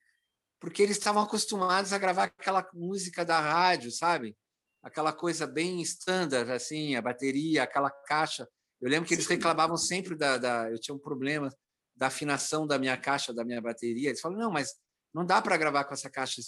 porque 0.62 0.84
eles 0.84 0.98
estavam 0.98 1.24
acostumados 1.24 1.92
a 1.92 1.98
gravar 1.98 2.26
aquela 2.26 2.66
música 2.72 3.26
da 3.26 3.40
rádio, 3.40 3.92
sabe? 3.92 4.38
Aquela 4.84 5.12
coisa 5.12 5.48
bem 5.48 5.82
standard, 5.82 6.52
assim, 6.52 6.96
a 6.96 7.02
bateria, 7.02 7.64
aquela 7.64 7.90
caixa. 7.90 8.48
Eu 8.80 8.88
lembro 8.88 9.08
que 9.08 9.16
eles 9.16 9.26
reclamavam 9.26 9.76
sempre 9.76 10.16
da, 10.16 10.38
da 10.38 10.70
eu 10.70 10.80
tinha 10.80 10.94
um 10.94 11.00
problema 11.00 11.52
da 11.96 12.08
afinação 12.08 12.68
da 12.68 12.78
minha 12.78 12.96
caixa, 12.96 13.34
da 13.34 13.44
minha 13.44 13.60
bateria. 13.60 14.10
Eles 14.10 14.22
falaram, 14.22 14.44
não, 14.44 14.52
mas 14.52 14.76
não 15.12 15.26
dá 15.26 15.42
para 15.42 15.58
gravar 15.58 15.84
com 15.86 15.96
essa 15.96 16.12
caixa. 16.12 16.40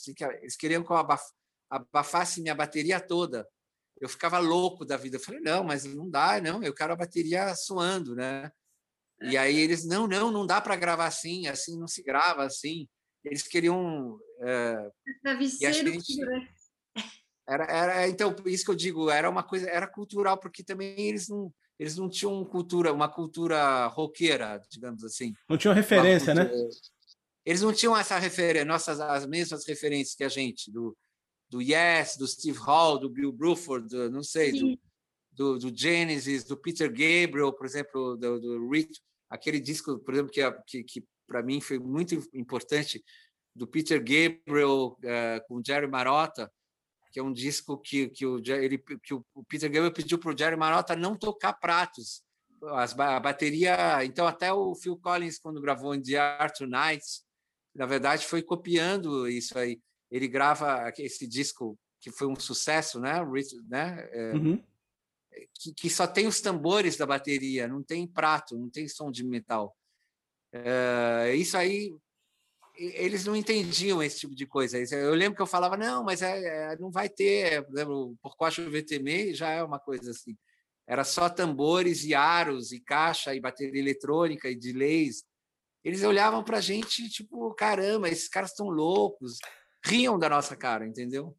Eles 0.41 0.55
queriam 0.55 0.83
que 0.83 0.91
eu 0.91 0.97
abafasse 1.69 2.39
minha 2.39 2.53
bateria 2.53 2.99
toda. 2.99 3.47
Eu 3.99 4.07
ficava 4.07 4.37
louco 4.37 4.85
da 4.85 4.95
vida. 4.95 5.17
Eu 5.17 5.21
falei, 5.21 5.41
não, 5.41 5.63
mas 5.63 5.85
não 5.85 6.07
dá, 6.07 6.39
não. 6.39 6.61
Eu 6.61 6.73
quero 6.73 6.93
a 6.93 6.97
bateria 6.97 7.55
suando, 7.55 8.15
né? 8.15 8.51
E 9.23 9.37
aí 9.37 9.57
eles, 9.57 9.85
não, 9.85 10.07
não, 10.07 10.31
não 10.31 10.45
dá 10.45 10.61
para 10.61 10.75
gravar 10.75 11.07
assim, 11.07 11.47
assim 11.47 11.79
não 11.79 11.87
se 11.87 12.03
grava 12.03 12.43
assim 12.43 12.87
eles 13.23 13.43
queriam. 13.43 14.19
É, 14.39 14.91
gente, 15.73 16.19
era, 17.47 17.65
era, 17.65 18.07
então, 18.07 18.35
isso 18.45 18.65
que 18.65 18.71
eu 18.71 18.75
digo, 18.75 19.09
era 19.09 19.29
uma 19.29 19.43
coisa, 19.43 19.69
era 19.69 19.87
cultural, 19.87 20.37
porque 20.37 20.63
também 20.63 20.93
eles 20.97 21.27
não, 21.27 21.53
eles 21.77 21.97
não 21.97 22.09
tinham 22.09 22.43
cultura, 22.45 22.93
uma 22.93 23.09
cultura 23.09 23.87
roqueira, 23.87 24.61
digamos 24.69 25.03
assim. 25.03 25.33
Não 25.49 25.57
tinham 25.57 25.73
referência, 25.73 26.33
né? 26.33 26.49
Eles 27.45 27.61
não 27.61 27.73
tinham 27.73 27.95
essa 27.97 28.17
referência, 28.17 28.65
nossas 28.65 29.01
as 29.01 29.25
mesmas 29.25 29.65
referências 29.65 30.15
que 30.15 30.23
a 30.23 30.29
gente, 30.29 30.71
do, 30.71 30.95
do 31.49 31.61
Yes, 31.61 32.15
do 32.15 32.25
Steve 32.25 32.57
Hall, 32.59 32.97
do 32.97 33.09
Bill 33.09 33.33
Bruford, 33.33 33.89
do, 33.89 34.09
não 34.09 34.23
sei, 34.23 34.53
do, 34.53 34.79
do, 35.33 35.59
do, 35.59 35.77
Genesis, 35.77 36.45
do 36.45 36.55
Peter 36.55 36.89
Gabriel, 36.89 37.51
por 37.51 37.65
exemplo, 37.65 38.15
do, 38.15 38.39
do 38.39 38.69
Rick, 38.69 38.97
aquele 39.29 39.59
disco, 39.59 39.99
por 39.99 40.13
exemplo, 40.13 40.31
que, 40.31 40.51
que, 40.65 40.83
que 40.83 41.03
para 41.27 41.43
mim 41.43 41.61
foi 41.61 41.79
muito 41.79 42.15
importante, 42.33 43.03
do 43.55 43.67
Peter 43.67 43.99
Gabriel 43.99 44.97
uh, 44.97 45.47
com 45.47 45.61
Jerry 45.63 45.87
Marotta, 45.87 46.51
que 47.11 47.19
é 47.19 47.23
um 47.23 47.31
disco 47.31 47.77
que, 47.77 48.09
que, 48.09 48.25
o, 48.25 48.41
ele, 48.47 48.79
que 48.79 49.13
o 49.13 49.23
Peter 49.47 49.69
Gabriel 49.69 49.93
pediu 49.93 50.17
para 50.17 50.33
o 50.33 50.37
Jerry 50.37 50.55
Marotta 50.55 50.95
não 50.95 51.15
tocar 51.15 51.53
pratos, 51.53 52.23
as, 52.71 52.97
a 52.97 53.19
bateria. 53.19 54.03
Então, 54.03 54.25
até 54.25 54.51
o 54.51 54.73
Phil 54.73 54.97
Collins, 54.97 55.37
quando 55.37 55.61
gravou 55.61 55.93
In 55.93 56.01
The 56.01 56.17
Art 56.17 56.57
Tonight, 56.57 57.05
na 57.75 57.85
verdade, 57.85 58.25
foi 58.25 58.41
copiando 58.41 59.27
isso 59.27 59.57
aí. 59.57 59.79
Ele 60.09 60.27
grava 60.27 60.91
esse 60.97 61.27
disco 61.27 61.77
que 61.99 62.11
foi 62.11 62.27
um 62.27 62.35
sucesso, 62.35 62.99
né? 62.99 63.19
né? 63.67 64.09
É, 64.11 64.33
uhum. 64.33 64.63
que, 65.53 65.73
que, 65.73 65.89
só 65.89 66.05
tem 66.05 66.27
os 66.27 66.41
tambores 66.41 66.97
da 66.97 67.05
bateria, 67.05 67.67
não 67.67 67.81
tem 67.81 68.05
prato, 68.05 68.57
não 68.57 68.69
tem 68.69 68.87
som 68.87 69.09
de 69.09 69.23
metal. 69.23 69.75
É, 70.53 71.33
isso 71.35 71.57
aí 71.57 71.95
eles 72.75 73.25
não 73.25 73.35
entendiam 73.35 74.01
esse 74.01 74.19
tipo 74.19 74.35
de 74.35 74.45
coisa. 74.45 74.77
Eu 74.95 75.13
lembro 75.13 75.35
que 75.35 75.41
eu 75.41 75.47
falava, 75.47 75.77
não, 75.77 76.03
mas 76.03 76.21
é, 76.21 76.73
é 76.73 76.77
não 76.77 76.91
vai 76.91 77.07
ter, 77.07 77.65
lembro, 77.69 78.15
por 78.21 78.35
Costa 78.35 78.67
VTM 78.67 79.33
já 79.33 79.49
é 79.49 79.63
uma 79.63 79.79
coisa 79.79 80.11
assim. 80.11 80.35
Era 80.87 81.03
só 81.03 81.29
tambores 81.29 82.03
e 82.03 82.13
aros 82.13 82.71
e 82.71 82.79
caixa 82.79 83.33
e 83.33 83.39
bateria 83.39 83.79
eletrônica 83.79 84.49
e 84.49 84.55
delays. 84.55 85.23
Eles 85.83 86.03
olhavam 86.03 86.43
para 86.43 86.57
a 86.57 86.61
gente 86.61 87.09
tipo, 87.09 87.53
caramba, 87.53 88.09
esses 88.09 88.27
caras 88.27 88.51
estão 88.51 88.69
loucos. 88.69 89.37
Riam 89.85 90.17
da 90.17 90.29
nossa 90.29 90.55
cara, 90.55 90.87
entendeu? 90.87 91.37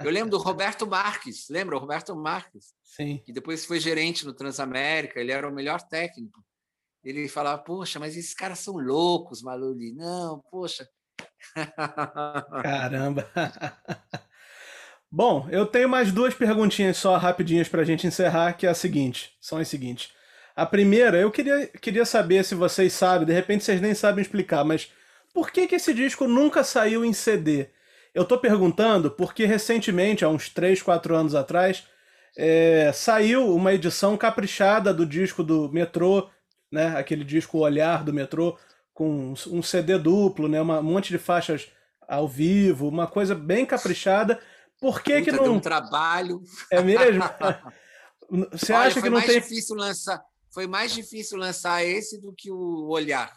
Eu 0.00 0.10
lembro 0.10 0.30
do 0.30 0.38
Roberto 0.38 0.86
Marques, 0.86 1.48
lembra 1.48 1.76
o 1.76 1.78
Roberto 1.78 2.14
Marques? 2.14 2.74
Sim. 2.82 3.22
Que 3.24 3.32
depois 3.32 3.64
foi 3.64 3.78
gerente 3.78 4.26
no 4.26 4.34
Transamérica, 4.34 5.20
ele 5.20 5.30
era 5.30 5.48
o 5.48 5.54
melhor 5.54 5.80
técnico 5.80 6.44
ele 7.04 7.28
falava, 7.28 7.62
poxa, 7.62 7.98
mas 7.98 8.16
esses 8.16 8.34
caras 8.34 8.58
são 8.58 8.78
loucos, 8.78 9.42
Maluli. 9.42 9.92
Não, 9.94 10.42
poxa. 10.50 10.88
Caramba. 12.62 13.28
Bom, 15.10 15.46
eu 15.50 15.66
tenho 15.66 15.88
mais 15.88 16.10
duas 16.10 16.34
perguntinhas 16.34 16.96
só 16.96 17.16
rapidinhas 17.16 17.68
para 17.68 17.82
a 17.82 17.84
gente 17.84 18.06
encerrar, 18.06 18.54
que 18.54 18.66
é 18.66 18.70
a 18.70 18.74
seguinte, 18.74 19.36
são 19.40 19.58
as 19.58 19.68
seguintes. 19.68 20.10
A 20.56 20.66
primeira, 20.66 21.18
eu 21.18 21.30
queria, 21.30 21.66
queria 21.66 22.04
saber 22.04 22.44
se 22.44 22.54
vocês 22.54 22.92
sabem, 22.92 23.26
de 23.26 23.32
repente 23.32 23.64
vocês 23.64 23.80
nem 23.80 23.94
sabem 23.94 24.22
explicar, 24.22 24.64
mas 24.64 24.90
por 25.32 25.50
que, 25.50 25.66
que 25.66 25.74
esse 25.74 25.92
disco 25.92 26.26
nunca 26.26 26.64
saiu 26.64 27.04
em 27.04 27.12
CD? 27.12 27.68
Eu 28.14 28.22
estou 28.22 28.38
perguntando 28.38 29.10
porque 29.10 29.44
recentemente, 29.44 30.24
há 30.24 30.28
uns 30.28 30.48
3, 30.48 30.80
4 30.82 31.14
anos 31.14 31.34
atrás, 31.34 31.84
é, 32.36 32.90
saiu 32.92 33.54
uma 33.54 33.72
edição 33.72 34.16
caprichada 34.16 34.94
do 34.94 35.04
disco 35.04 35.42
do 35.42 35.70
Metrô 35.72 36.28
né? 36.74 36.98
Aquele 36.98 37.24
disco 37.24 37.58
Olhar 37.58 38.04
do 38.04 38.12
metrô 38.12 38.58
com 38.92 39.34
um 39.48 39.62
CD 39.62 39.98
duplo, 39.98 40.48
né? 40.48 40.60
um 40.60 40.82
monte 40.82 41.08
de 41.10 41.18
faixas 41.18 41.70
ao 42.06 42.28
vivo, 42.28 42.88
uma 42.88 43.06
coisa 43.06 43.34
bem 43.34 43.64
caprichada. 43.64 44.40
Por 44.80 45.02
que 45.02 45.18
Puta, 45.20 45.24
que 45.24 45.32
não? 45.32 45.54
um 45.54 45.60
trabalho. 45.60 46.42
É 46.70 46.82
mesmo? 46.82 47.22
Você 48.52 48.72
Olha, 48.72 48.88
acha 48.88 49.00
que 49.00 49.08
não 49.08 49.18
mais 49.18 49.26
tem? 49.26 49.40
Difícil 49.40 49.76
lançar, 49.76 50.22
foi 50.50 50.66
mais 50.66 50.92
difícil 50.92 51.38
lançar 51.38 51.84
esse 51.84 52.20
do 52.20 52.32
que 52.32 52.50
o 52.50 52.88
Olhar. 52.88 53.32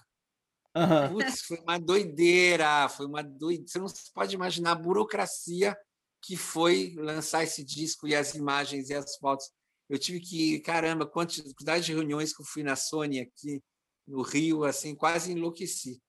Uhum. 0.76 1.14
Putz, 1.14 1.42
foi 1.42 1.58
uma 1.60 1.80
doideira, 1.80 2.88
foi 2.90 3.06
uma 3.06 3.24
doideira. 3.24 3.68
Você 3.68 3.80
não 3.80 3.88
pode 4.14 4.36
imaginar 4.36 4.72
a 4.72 4.76
burocracia 4.76 5.76
que 6.22 6.36
foi 6.36 6.96
lançar 6.98 7.44
esse 7.44 7.64
disco 7.64 8.08
e 8.08 8.16
as 8.16 8.36
imagens 8.36 8.90
e 8.90 8.94
as 8.94 9.16
fotos 9.18 9.50
eu 9.90 9.98
tive 9.98 10.20
que, 10.20 10.60
caramba, 10.60 11.06
quantidade 11.06 11.86
de 11.86 11.94
reuniões 11.94 12.36
que 12.36 12.42
eu 12.42 12.46
fui 12.46 12.64
na 12.64 12.76
Sony 12.76 13.20
aqui 13.20 13.62
no 14.08 14.22
Rio, 14.22 14.64
assim, 14.64 14.96
quase 14.96 15.32
enlouqueci. 15.32 16.02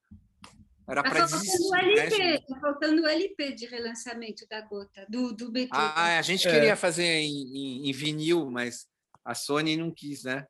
Era 0.88 1.02
tá 1.02 1.10
para 1.10 1.24
desistir. 1.26 1.74
LP, 1.74 2.18
né? 2.18 2.38
Tá 2.38 2.60
faltando 2.60 3.02
o 3.02 3.06
LP 3.06 3.52
de 3.52 3.66
relançamento 3.66 4.46
da 4.48 4.62
Gota, 4.62 5.04
do, 5.08 5.34
do 5.34 5.50
Beethoven. 5.50 5.92
Ah, 5.94 6.18
a 6.18 6.22
gente 6.22 6.48
é. 6.48 6.50
queria 6.50 6.76
fazer 6.76 7.04
em, 7.04 7.28
em, 7.28 7.90
em, 7.90 7.92
vinil, 7.92 8.50
mas 8.50 8.86
a 9.22 9.34
Sony 9.34 9.76
não 9.76 9.90
quis, 9.90 10.24
né? 10.24 10.46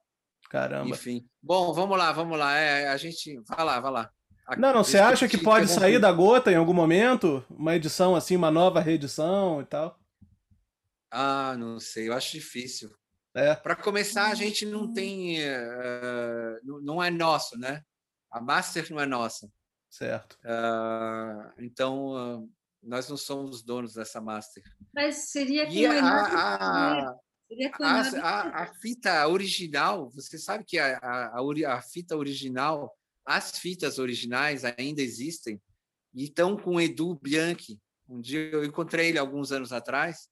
Caramba. 0.48 0.90
Enfim. 0.90 1.26
Bom, 1.42 1.72
vamos 1.72 1.98
lá, 1.98 2.12
vamos 2.12 2.38
lá. 2.38 2.56
É, 2.56 2.88
a 2.88 2.96
gente. 2.96 3.40
Vai 3.48 3.64
lá, 3.64 3.80
vai 3.80 3.90
lá. 3.90 4.10
Não, 4.56 4.72
não, 4.72 4.84
você 4.84 4.96
acha 4.96 5.28
que 5.28 5.36
pode 5.36 5.68
sair 5.68 5.98
da 5.98 6.10
Gota 6.10 6.50
em 6.50 6.56
algum 6.56 6.72
momento? 6.72 7.44
Uma 7.50 7.76
edição 7.76 8.16
assim, 8.16 8.34
uma 8.34 8.50
nova 8.50 8.80
reedição 8.80 9.60
e 9.60 9.66
tal? 9.66 9.98
Ah, 11.10 11.54
não 11.58 11.78
sei, 11.80 12.08
eu 12.08 12.14
acho 12.14 12.32
difícil. 12.32 12.90
É. 13.34 13.54
Para 13.54 13.76
começar, 13.76 14.30
a 14.30 14.34
gente 14.34 14.66
não 14.66 14.92
tem. 14.92 15.38
Uh, 15.40 16.82
não 16.82 17.02
é 17.02 17.10
nosso, 17.10 17.58
né? 17.58 17.82
A 18.30 18.40
Master 18.40 18.90
não 18.90 19.00
é 19.00 19.06
nossa. 19.06 19.50
Certo. 19.88 20.38
Uh, 20.44 21.52
então, 21.58 22.38
uh, 22.38 22.50
nós 22.82 23.08
não 23.08 23.16
somos 23.16 23.62
donos 23.62 23.94
dessa 23.94 24.20
Master. 24.20 24.62
Mas 24.94 25.30
seria 25.30 25.66
que 25.66 25.86
a, 25.86 26.04
a, 26.04 27.16
a, 28.20 28.62
a, 28.62 28.74
fita 28.74 29.26
original, 29.26 30.10
você 30.10 30.38
sabe 30.38 30.64
que 30.64 30.78
a, 30.78 30.98
a, 30.98 31.74
a, 31.74 31.82
fita 31.82 32.16
original, 32.16 32.94
as 33.24 33.58
fitas 33.58 33.98
originais 33.98 34.64
ainda 34.64 35.00
existem 35.00 35.60
e 36.14 36.24
estão 36.24 36.56
com 36.56 36.80
Edu 36.80 37.14
Bianchi. 37.14 37.80
Um 38.08 38.20
dia 38.20 38.50
eu 38.50 38.64
encontrei 38.64 39.08
ele 39.08 39.18
alguns 39.18 39.52
anos 39.52 39.72
atrás 39.72 40.28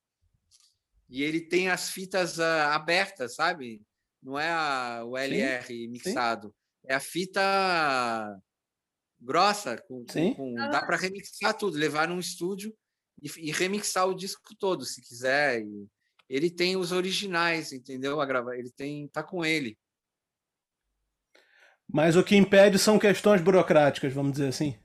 e 1.09 1.23
ele 1.23 1.41
tem 1.41 1.69
as 1.69 1.91
fitas 1.91 2.39
uh, 2.39 2.71
abertas, 2.71 3.35
sabe? 3.35 3.83
Não 4.23 4.39
é 4.39 4.51
a, 4.51 5.05
o 5.05 5.17
LR 5.17 5.67
sim, 5.67 5.89
mixado, 5.89 6.49
sim. 6.49 6.55
é 6.89 6.95
a 6.95 7.01
fita 7.01 8.43
grossa, 9.21 9.79
com, 9.89 10.05
com, 10.05 10.35
com 10.35 10.55
dá 10.55 10.85
para 10.85 10.97
remixar 10.97 11.55
tudo, 11.55 11.77
levar 11.77 12.09
num 12.09 12.19
estúdio 12.19 12.75
e, 13.23 13.49
e, 13.49 13.53
remixar 13.53 14.07
o 14.09 14.15
disco 14.15 14.55
todo, 14.59 14.85
se 14.85 15.01
quiser. 15.01 15.63
E 15.63 15.89
ele 16.29 16.51
tem 16.51 16.77
os 16.77 16.93
originais, 16.93 17.73
entendeu? 17.73 18.21
A 18.21 18.27
grava, 18.27 18.57
ele 18.57 18.71
tem, 18.71 19.09
tá 19.09 19.23
com 19.23 19.45
ele. 19.45 19.79
Mas 21.89 22.17
o 22.17 22.25
que 22.25 22.37
impede 22.37 22.79
são 22.79 22.99
questões 22.99 23.41
burocráticas, 23.41 24.13
vamos 24.13 24.33
dizer 24.33 24.49
assim. 24.49 24.77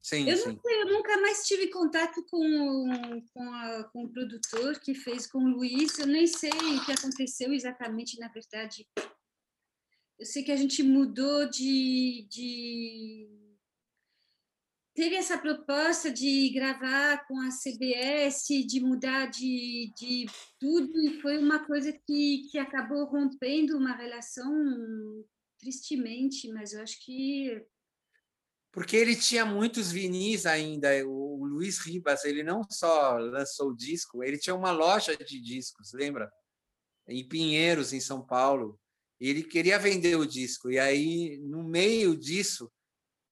Sim, 0.00 0.28
eu, 0.28 0.36
sim. 0.36 0.58
Sei, 0.62 0.82
eu 0.82 0.97
nunca 1.08 1.20
mais 1.22 1.46
tive 1.46 1.68
contato 1.70 2.22
com, 2.30 3.22
com, 3.32 3.54
a, 3.54 3.84
com 3.84 4.04
o 4.04 4.08
produtor 4.10 4.78
que 4.78 4.94
fez 4.94 5.26
com 5.26 5.38
o 5.38 5.48
Luiz. 5.48 5.98
Eu 5.98 6.06
nem 6.06 6.26
sei 6.26 6.50
o 6.50 6.84
que 6.84 6.92
aconteceu 6.92 7.50
exatamente, 7.52 8.20
na 8.20 8.28
verdade. 8.28 8.86
Eu 10.18 10.26
sei 10.26 10.42
que 10.42 10.52
a 10.52 10.56
gente 10.56 10.82
mudou 10.82 11.48
de, 11.48 12.26
de 12.28 13.26
teve 14.94 15.14
essa 15.14 15.38
proposta 15.38 16.10
de 16.10 16.50
gravar 16.50 17.26
com 17.26 17.40
a 17.40 17.48
CBS, 17.50 18.46
de 18.66 18.80
mudar 18.80 19.30
de, 19.30 19.92
de 19.96 20.26
tudo, 20.60 20.92
e 21.06 21.20
foi 21.22 21.38
uma 21.38 21.64
coisa 21.64 21.90
que, 21.90 22.48
que 22.50 22.58
acabou 22.58 23.06
rompendo 23.06 23.78
uma 23.78 23.94
relação 23.94 24.52
tristemente, 25.58 26.52
mas 26.52 26.72
eu 26.72 26.82
acho 26.82 27.02
que 27.02 27.64
porque 28.78 28.96
ele 28.96 29.16
tinha 29.16 29.44
muitos 29.44 29.90
vinis 29.90 30.46
ainda. 30.46 30.88
O 31.04 31.44
Luiz 31.44 31.80
Ribas, 31.80 32.24
ele 32.24 32.44
não 32.44 32.62
só 32.70 33.18
lançou 33.18 33.70
o 33.70 33.76
disco, 33.76 34.22
ele 34.22 34.38
tinha 34.38 34.54
uma 34.54 34.70
loja 34.70 35.16
de 35.16 35.40
discos, 35.40 35.92
lembra? 35.92 36.32
Em 37.08 37.26
Pinheiros, 37.26 37.92
em 37.92 37.98
São 37.98 38.24
Paulo. 38.24 38.78
Ele 39.18 39.42
queria 39.42 39.80
vender 39.80 40.14
o 40.14 40.24
disco. 40.24 40.70
E 40.70 40.78
aí, 40.78 41.38
no 41.38 41.64
meio 41.64 42.16
disso, 42.16 42.70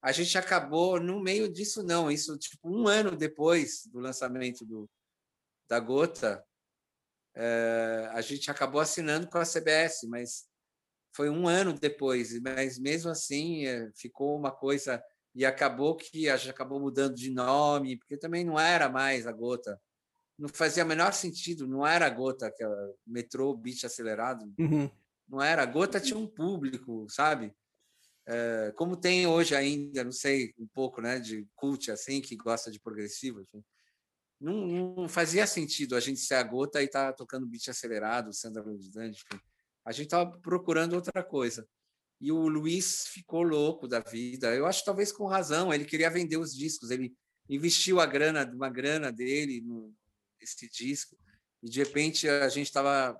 a 0.01 0.11
gente 0.11 0.37
acabou, 0.37 0.99
no 0.99 1.21
meio 1.21 1.47
disso, 1.47 1.81
não, 1.81 2.11
isso 2.11 2.37
tipo 2.37 2.69
um 2.69 2.85
ano 2.85 3.15
depois 3.15 3.85
do 3.85 3.99
lançamento 4.01 4.65
do, 4.65 4.89
da 5.69 5.79
Gota, 5.79 6.43
é, 7.33 8.09
a 8.11 8.19
gente 8.19 8.51
acabou 8.51 8.81
assinando 8.81 9.29
com 9.29 9.37
a 9.37 9.45
CBS, 9.45 10.09
mas 10.09 10.45
foi 11.15 11.29
um 11.29 11.47
ano 11.47 11.71
depois. 11.71 12.37
Mas 12.41 12.77
mesmo 12.77 13.09
assim, 13.09 13.65
é, 13.65 13.89
ficou 13.95 14.37
uma 14.37 14.51
coisa 14.51 15.01
e 15.37 15.45
acabou 15.45 15.95
que 15.95 16.27
a 16.27 16.35
gente 16.35 16.49
acabou 16.49 16.79
mudando 16.79 17.13
de 17.13 17.29
nome, 17.29 17.95
porque 17.95 18.17
também 18.17 18.43
não 18.43 18.59
era 18.59 18.89
mais 18.89 19.27
a 19.27 19.31
Gota. 19.31 19.79
Não 20.35 20.49
fazia 20.49 20.83
o 20.83 20.87
menor 20.87 21.13
sentido, 21.13 21.67
não 21.67 21.85
era 21.85 22.07
a 22.07 22.09
Gota, 22.09 22.47
aquela 22.47 22.75
metrô, 23.05 23.55
beat 23.55 23.83
acelerado. 23.83 24.51
Uhum. 24.57 24.89
Não 25.29 25.39
era. 25.39 25.61
A 25.61 25.65
Gota 25.67 25.99
tinha 25.99 26.17
um 26.17 26.25
público, 26.25 27.05
sabe? 27.07 27.53
É, 28.25 28.73
como 28.75 28.97
tem 28.97 29.27
hoje 29.27 29.55
ainda, 29.55 30.03
não 30.03 30.11
sei, 30.11 30.55
um 30.57 30.65
pouco 30.65 31.01
né, 31.01 31.19
de 31.19 31.47
cult, 31.55 31.91
assim, 31.91 32.19
que 32.19 32.35
gosta 32.35 32.71
de 32.71 32.79
progressivo. 32.79 33.41
Assim. 33.41 33.63
Não, 34.41 34.95
não, 34.95 35.07
fazia 35.07 35.45
sentido 35.45 35.95
a 35.95 35.99
gente 35.99 36.19
ser 36.19 36.33
a 36.33 36.43
Gota 36.43 36.81
e 36.81 36.85
estar 36.85 37.11
tá 37.11 37.13
tocando 37.13 37.45
beat 37.45 37.67
acelerado, 37.67 38.33
Sandra 38.33 38.63
Ludland. 38.63 39.23
A 39.85 39.91
gente 39.91 40.05
estava 40.05 40.31
procurando 40.39 40.93
outra 40.93 41.23
coisa. 41.23 41.67
E 42.19 42.31
o 42.31 42.47
Luiz 42.47 43.07
ficou 43.07 43.43
louco 43.43 43.87
da 43.87 43.99
vida. 43.99 44.53
Eu 44.55 44.65
acho 44.65 44.83
talvez 44.83 45.11
com 45.11 45.27
razão. 45.27 45.73
Ele 45.73 45.85
queria 45.85 46.09
vender 46.09 46.37
os 46.37 46.53
discos. 46.53 46.89
Ele 46.89 47.13
investiu 47.49 47.99
a 47.99 48.05
grana, 48.05 48.49
uma 48.53 48.69
grana 48.69 49.11
dele 49.11 49.63
nesse 50.39 50.69
disco. 50.69 51.15
E 51.61 51.69
de 51.69 51.79
repente 51.79 52.27
a 52.27 52.49
gente 52.49 52.67
estava 52.67 53.15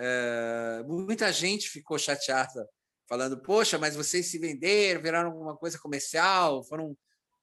é, 0.00 0.84
muita 0.86 1.32
gente 1.32 1.68
ficou 1.68 1.98
chateada, 1.98 2.68
falando: 3.08 3.36
Poxa, 3.42 3.76
mas 3.78 3.96
vocês 3.96 4.26
se 4.26 4.38
venderam, 4.38 5.02
viraram 5.02 5.30
alguma 5.30 5.56
coisa 5.56 5.76
comercial, 5.76 6.62
foram 6.62 6.96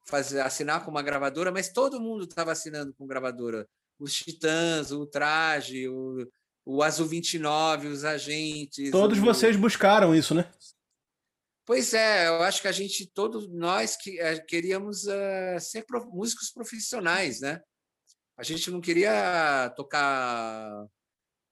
fazer, 0.07 0.39
assinar 0.39 0.85
com 0.85 0.89
uma 0.89 1.01
gravadora, 1.01 1.51
mas 1.51 1.67
todo 1.67 1.99
mundo 1.99 2.23
estava 2.23 2.53
assinando 2.53 2.93
com 2.93 3.05
gravadora. 3.05 3.67
Os 3.99 4.13
Titãs, 4.13 4.91
o 4.91 5.05
Traje, 5.05 5.89
o, 5.89 6.25
o 6.65 6.81
Azul 6.81 7.07
29, 7.07 7.87
os 7.87 8.05
agentes. 8.05 8.89
Todos 8.89 9.19
o... 9.19 9.21
vocês 9.21 9.57
buscaram 9.57 10.15
isso, 10.15 10.33
né? 10.33 10.49
Pois 11.65 11.95
é, 11.95 12.27
eu 12.27 12.43
acho 12.43 12.61
que 12.61 12.67
a 12.67 12.71
gente, 12.71 13.07
todos 13.07 13.47
nós 13.51 13.95
que 13.95 14.19
eh, 14.19 14.39
queríamos 14.39 15.05
uh, 15.05 15.59
ser 15.59 15.83
prof... 15.83 16.05
músicos 16.07 16.51
profissionais, 16.51 17.41
né? 17.41 17.59
A 18.37 18.43
gente 18.43 18.69
não 18.69 18.79
queria 18.79 19.73
tocar 19.75 20.85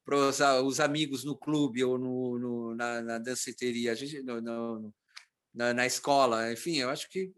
para 0.06 0.16
os, 0.16 0.40
os, 0.40 0.80
amigos 0.80 1.24
no 1.24 1.36
clube 1.36 1.84
ou 1.84 1.98
no, 1.98 2.38
no 2.38 2.76
na, 2.76 3.02
na, 3.02 3.18
danceteria, 3.18 3.94
a 3.94 3.96
gente, 3.96 4.22
no, 4.22 4.40
no, 4.40 4.94
na, 5.52 5.74
na, 5.74 5.86
escola. 5.88 6.52
Enfim, 6.52 6.78
eu 6.78 6.90
acho 6.90 7.10
que 7.10 7.34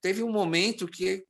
teve 0.00 0.22
um 0.22 0.32
momento 0.32 0.88
que 0.88 1.24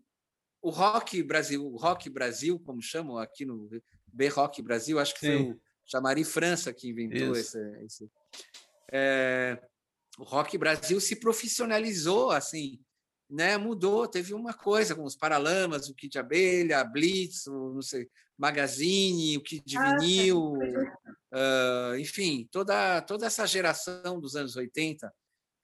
o 0.62 0.70
rock 0.70 1.22
Brasil, 1.22 1.62
o 1.66 1.76
rock 1.76 2.08
Brasil, 2.08 2.58
como 2.60 2.80
chamam 2.80 3.18
aqui 3.18 3.44
no 3.44 3.68
B 4.06 4.28
Rock 4.28 4.62
Brasil, 4.62 4.98
acho 4.98 5.12
que 5.14 5.20
Sim. 5.20 5.26
foi 5.26 5.52
o 5.52 5.60
Chamari 5.84 6.24
França 6.24 6.72
que 6.72 6.88
inventou 6.88 7.36
esse, 7.36 7.58
esse 7.84 8.10
é, 8.92 9.60
o 10.16 10.24
rock 10.24 10.56
Brasil 10.56 11.00
se 11.00 11.16
profissionalizou 11.16 12.30
assim, 12.30 12.80
né? 13.28 13.56
Mudou, 13.56 14.06
teve 14.08 14.32
uma 14.32 14.54
coisa 14.54 14.94
com 14.94 15.04
os 15.04 15.16
Paralamas, 15.16 15.88
o 15.88 15.94
Kit 15.94 16.12
de 16.12 16.18
Abelha, 16.18 16.80
a 16.80 16.84
Blitz, 16.84 17.46
o 17.46 17.74
não 17.74 17.82
sei, 17.82 18.08
Magazine, 18.38 19.36
o 19.36 19.42
Kit 19.42 19.64
de 19.64 19.76
ah, 19.76 19.96
Vinil, 19.98 20.52
uh, 20.52 21.96
enfim, 21.98 22.48
toda 22.50 23.02
toda 23.02 23.26
essa 23.26 23.46
geração 23.46 24.20
dos 24.20 24.36
anos 24.36 24.56
80 24.56 25.12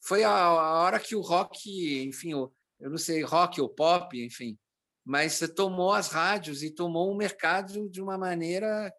foi 0.04 0.24
a, 0.24 0.30
a 0.30 0.82
hora 0.82 0.98
que 0.98 1.14
o 1.14 1.20
rock, 1.20 2.02
enfim, 2.02 2.32
eu 2.32 2.90
não 2.90 2.98
sei, 2.98 3.22
rock 3.22 3.60
ou 3.60 3.68
pop, 3.68 4.20
enfim, 4.20 4.58
mas 5.04 5.40
tomou 5.54 5.92
as 5.92 6.08
rádios 6.08 6.62
e 6.62 6.70
tomou 6.70 7.10
o 7.10 7.16
mercado 7.16 7.88
de 7.88 8.02
uma 8.02 8.18
maneira 8.18 8.92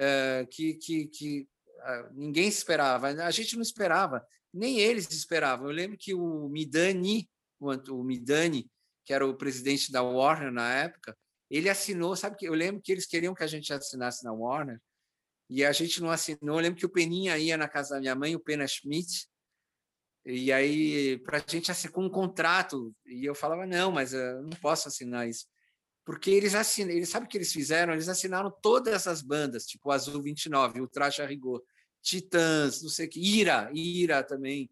uh, 0.00 0.46
que, 0.48 0.74
que, 0.74 1.06
que 1.06 1.48
uh, 1.78 2.12
ninguém 2.12 2.48
esperava. 2.48 3.08
A 3.08 3.30
gente 3.30 3.54
não 3.54 3.62
esperava 3.62 4.24
nem 4.52 4.78
eles 4.78 5.10
esperavam. 5.10 5.66
Eu 5.66 5.72
lembro 5.72 5.96
que 5.98 6.14
o 6.14 6.48
Midani, 6.48 7.28
o 7.60 8.02
Midani, 8.02 8.70
que 9.04 9.12
era 9.12 9.26
o 9.26 9.36
presidente 9.36 9.90
da 9.92 10.02
Warner 10.02 10.52
na 10.52 10.72
época, 10.72 11.16
ele 11.50 11.68
assinou, 11.68 12.14
sabe 12.14 12.36
que 12.36 12.46
eu 12.46 12.54
lembro 12.54 12.82
que 12.82 12.92
eles 12.92 13.06
queriam 13.06 13.34
que 13.34 13.42
a 13.42 13.46
gente 13.46 13.72
assinasse 13.72 14.24
na 14.24 14.32
Warner 14.32 14.80
e 15.48 15.64
a 15.64 15.72
gente 15.72 16.00
não 16.00 16.10
assinou. 16.10 16.56
Eu 16.56 16.62
lembro 16.62 16.78
que 16.78 16.86
o 16.86 16.90
Peninha 16.90 17.36
ia 17.38 17.56
na 17.56 17.68
casa 17.68 17.94
da 17.94 18.00
minha 18.00 18.14
mãe, 18.14 18.36
o 18.36 18.40
Pena 18.40 18.66
Schmidt, 18.66 19.28
e 20.24 20.52
aí 20.52 21.18
para 21.18 21.38
a 21.38 21.44
gente 21.46 21.70
assinar 21.70 21.98
um 21.98 22.10
contrato 22.10 22.94
e 23.06 23.24
eu 23.24 23.34
falava 23.34 23.66
não, 23.66 23.90
mas 23.90 24.12
eu 24.12 24.42
não 24.42 24.50
posso 24.60 24.86
assinar 24.86 25.28
isso 25.28 25.46
porque 26.10 26.30
eles 26.30 26.56
assinam, 26.56 26.90
eles 26.90 27.08
sabe 27.08 27.26
o 27.26 27.28
que 27.28 27.38
eles 27.38 27.52
fizeram? 27.52 27.92
Eles 27.92 28.08
assinaram 28.08 28.52
todas 28.62 28.92
essas 28.92 29.22
bandas, 29.22 29.64
tipo 29.64 29.92
Azul 29.92 30.20
29, 30.20 30.80
o 30.80 30.88
Traje 30.88 31.22
a 31.22 31.26
Rigor. 31.26 31.62
Titãs, 32.02 32.82
não 32.82 32.88
sei 32.88 33.06
o 33.06 33.10
que, 33.10 33.20
Ira, 33.20 33.70
Ira 33.74 34.22
também. 34.22 34.70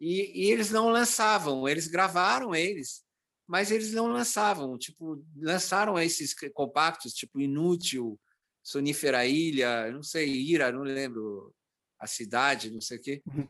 E, 0.00 0.46
e, 0.46 0.50
eles 0.50 0.70
não 0.70 0.88
lançavam, 0.88 1.68
eles 1.68 1.88
gravaram 1.88 2.54
eles, 2.54 3.04
mas 3.46 3.70
eles 3.70 3.92
não 3.92 4.06
lançavam. 4.08 4.78
Tipo, 4.78 5.24
lançaram 5.36 5.98
esses 5.98 6.34
compactos, 6.52 7.12
tipo 7.12 7.40
Inútil, 7.40 8.18
Sonífera 8.62 9.26
Ilha, 9.26 9.90
não 9.90 10.02
sei, 10.02 10.28
Ira, 10.28 10.70
não 10.70 10.82
lembro, 10.82 11.54
a 11.98 12.06
cidade, 12.06 12.70
não 12.70 12.80
sei 12.80 12.98
o 12.98 13.00
quê. 13.00 13.22
Uhum. 13.26 13.48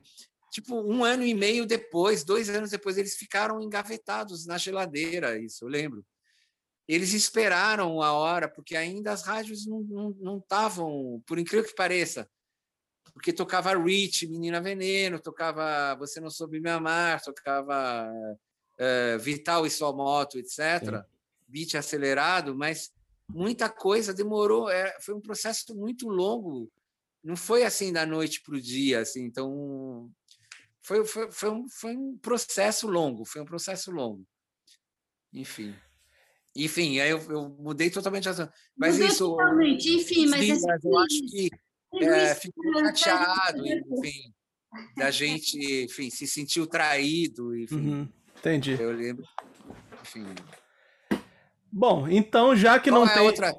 Tipo, 0.51 0.81
um 0.81 1.05
ano 1.05 1.25
e 1.25 1.35
meio 1.35 1.67
depois, 1.67 2.25
dois 2.25 2.49
anos 2.49 2.71
depois, 2.71 2.97
eles 2.97 3.17
ficaram 3.17 3.61
engavetados 3.61 4.47
na 4.47 4.57
geladeira, 4.57 5.39
isso 5.39 5.65
eu 5.65 5.69
lembro. 5.69 6.05
Eles 6.87 7.13
esperaram 7.13 8.01
a 8.01 8.13
hora, 8.13 8.49
porque 8.49 8.75
ainda 8.75 9.13
as 9.13 9.23
rádios 9.23 9.67
não 9.67 10.39
estavam, 10.39 11.23
por 11.27 11.39
incrível 11.39 11.69
que 11.69 11.75
pareça, 11.75 12.29
porque 13.19 13.33
tocava 13.33 13.77
Rich, 13.77 14.29
Menina 14.29 14.61
Veneno, 14.61 15.19
tocava 15.19 15.97
Você 15.97 16.21
Não 16.21 16.31
Soube 16.31 16.61
Me 16.61 16.71
Amar, 16.71 17.21
tocava 17.21 18.09
uh, 18.13 19.19
Vital 19.19 19.67
e 19.67 19.71
Sua 19.71 19.93
Moto, 19.93 20.39
etc. 20.39 20.55
Sim. 20.85 21.03
Beat 21.49 21.75
acelerado, 21.75 22.55
mas 22.55 22.93
muita 23.29 23.69
coisa 23.69 24.15
demorou, 24.15 24.71
é, 24.71 24.97
foi 25.01 25.15
um 25.15 25.21
processo 25.21 25.75
muito 25.75 26.09
longo, 26.09 26.71
não 27.23 27.35
foi 27.35 27.65
assim 27.65 27.93
da 27.93 28.07
noite 28.07 28.41
para 28.41 28.55
o 28.55 28.61
dia, 28.61 29.01
assim, 29.01 29.25
então 29.25 30.09
foi, 30.81 31.05
foi, 31.05 31.29
foi, 31.33 31.51
um, 31.51 31.69
foi 31.69 31.97
um 31.97 32.17
processo 32.19 32.87
longo, 32.87 33.25
foi 33.25 33.43
um 33.43 33.47
processo 33.47 33.91
longo. 33.91 34.25
Enfim. 35.33 35.75
Enfim, 36.55 37.01
aí 37.01 37.11
eu, 37.11 37.19
eu 37.31 37.49
mudei 37.49 37.91
totalmente 37.91 38.29
a 38.29 38.53
Mas 38.77 38.95
Mudou 38.95 39.09
isso. 39.09 39.29
Totalmente, 39.31 39.91
enfim, 39.93 40.27
mas, 40.29 40.41
sim, 40.41 40.67
mas 40.67 40.85
eu 40.85 40.99
acho 40.99 41.27
que 41.27 41.51
é, 41.95 42.35
ficou 42.35 42.75
chateado, 42.95 43.67
enfim, 43.67 44.33
da 44.97 45.11
gente, 45.11 45.85
enfim, 45.85 46.11
se 46.11 46.27
sentiu 46.27 46.67
traído, 46.67 47.57
enfim. 47.57 47.77
Uhum, 47.77 48.09
entendi. 48.39 48.77
Eu 48.79 48.93
lembro, 48.93 49.25
enfim. 50.03 50.27
Bom, 51.71 52.09
então 52.09 52.57
já 52.57 52.79
que 52.79 52.91
qual 52.91 53.05
não 53.05 53.11
é 53.11 53.15
tem 53.15 53.23
outra 53.23 53.55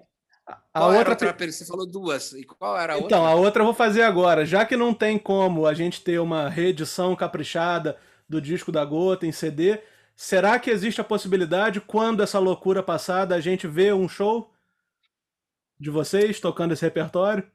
a 0.73 0.79
qual 0.79 0.93
outra, 0.93 1.11
outra 1.11 1.51
você 1.51 1.65
falou 1.65 1.85
duas. 1.85 2.33
E 2.33 2.43
qual 2.43 2.77
era 2.77 2.93
a 2.93 2.97
então, 2.97 3.03
outra? 3.03 3.17
Então, 3.17 3.25
a 3.25 3.35
outra 3.35 3.61
eu 3.61 3.65
vou 3.65 3.73
fazer 3.73 4.01
agora. 4.01 4.45
Já 4.45 4.65
que 4.65 4.75
não 4.75 4.93
tem 4.93 5.17
como 5.17 5.65
a 5.65 5.73
gente 5.73 6.01
ter 6.01 6.19
uma 6.19 6.49
reedição 6.49 7.15
caprichada 7.15 7.97
do 8.27 8.41
disco 8.41 8.71
da 8.71 8.83
Gota 8.83 9.25
em 9.25 9.31
CD, 9.31 9.79
será 10.15 10.59
que 10.59 10.69
existe 10.69 11.01
a 11.01 11.03
possibilidade, 11.03 11.81
quando 11.81 12.23
essa 12.23 12.39
loucura 12.39 12.81
passada, 12.83 13.35
a 13.35 13.39
gente 13.39 13.67
vê 13.67 13.93
um 13.93 14.07
show 14.07 14.51
de 15.79 15.89
vocês 15.89 16.39
tocando 16.39 16.73
esse 16.73 16.83
repertório? 16.83 17.49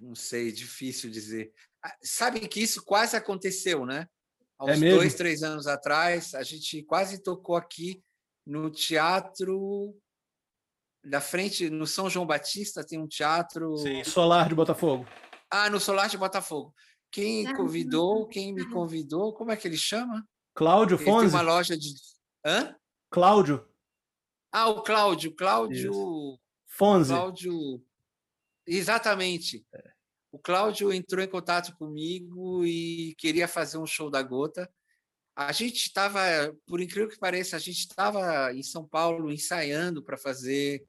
Não 0.00 0.14
sei, 0.14 0.52
difícil 0.52 1.10
dizer. 1.10 1.52
Ah, 1.84 1.96
sabe 2.02 2.40
que 2.48 2.60
isso 2.60 2.84
quase 2.84 3.16
aconteceu, 3.16 3.86
né? 3.86 4.08
Há 4.58 4.70
é 4.70 4.72
uns 4.74 4.82
é 4.82 4.90
dois, 4.90 5.14
três 5.14 5.42
anos 5.42 5.66
atrás, 5.66 6.34
a 6.34 6.42
gente 6.42 6.82
quase 6.82 7.22
tocou 7.22 7.56
aqui 7.56 8.02
no 8.46 8.70
teatro 8.70 9.94
da 11.04 11.20
frente, 11.20 11.70
no 11.70 11.86
São 11.86 12.10
João 12.10 12.26
Batista, 12.26 12.84
tem 12.84 12.98
um 12.98 13.06
teatro. 13.06 13.76
Sim, 13.78 14.02
Solar 14.04 14.48
de 14.48 14.54
Botafogo. 14.54 15.06
Ah, 15.50 15.70
no 15.70 15.80
Solar 15.80 16.08
de 16.08 16.18
Botafogo. 16.18 16.74
Quem 17.10 17.54
convidou, 17.54 18.26
quem 18.28 18.52
me 18.52 18.68
convidou, 18.70 19.32
como 19.32 19.50
é 19.50 19.56
que 19.56 19.66
ele 19.66 19.78
chama? 19.78 20.26
Cláudio 20.54 20.98
Fonzi. 20.98 21.30
Tem 21.30 21.40
uma 21.40 21.40
loja 21.40 21.76
de. 21.76 21.94
Hã? 22.44 22.74
Cláudio. 23.10 23.66
Ah, 24.52 24.68
o 24.68 24.82
Cláudio. 24.82 25.34
Cláudio. 25.34 25.90
Isso. 25.90 26.40
Fonzi. 26.66 27.12
Cláudio. 27.12 27.82
Exatamente. 28.68 29.64
É. 29.74 29.90
O 30.30 30.38
Cláudio 30.38 30.92
entrou 30.92 31.24
em 31.24 31.28
contato 31.28 31.74
comigo 31.76 32.64
e 32.64 33.14
queria 33.16 33.48
fazer 33.48 33.78
um 33.78 33.86
show 33.86 34.10
da 34.10 34.22
Gota. 34.22 34.70
A 35.34 35.52
gente 35.52 35.76
estava, 35.76 36.20
por 36.66 36.80
incrível 36.80 37.08
que 37.08 37.18
pareça, 37.18 37.56
a 37.56 37.58
gente 37.58 37.78
estava 37.78 38.52
em 38.52 38.62
São 38.62 38.86
Paulo 38.86 39.32
ensaiando 39.32 40.02
para 40.02 40.18
fazer, 40.18 40.84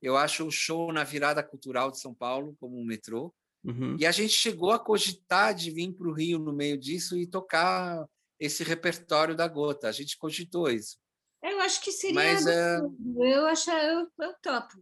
eu 0.00 0.16
acho, 0.16 0.44
um 0.44 0.50
show 0.50 0.92
na 0.92 1.02
virada 1.02 1.42
cultural 1.42 1.90
de 1.90 1.98
São 1.98 2.14
Paulo, 2.14 2.54
como 2.60 2.78
um 2.78 2.84
metrô. 2.84 3.34
Uhum. 3.64 3.96
E 3.98 4.06
a 4.06 4.12
gente 4.12 4.32
chegou 4.32 4.70
a 4.70 4.78
cogitar 4.78 5.52
de 5.52 5.70
vir 5.72 5.92
para 5.92 6.08
o 6.08 6.12
Rio 6.12 6.38
no 6.38 6.52
meio 6.52 6.78
disso 6.78 7.16
e 7.16 7.26
tocar 7.26 8.06
esse 8.38 8.62
repertório 8.62 9.34
da 9.34 9.48
Gota. 9.48 9.88
A 9.88 9.92
gente 9.92 10.16
cogitou 10.16 10.70
isso. 10.70 10.98
Eu 11.42 11.60
acho 11.60 11.80
que 11.82 11.90
seria. 11.90 12.14
Mas, 12.14 12.46
é... 12.46 12.78
Eu 12.78 13.46
acho, 13.46 13.70
eu, 13.70 14.08
eu 14.20 14.34
topo. 14.40 14.74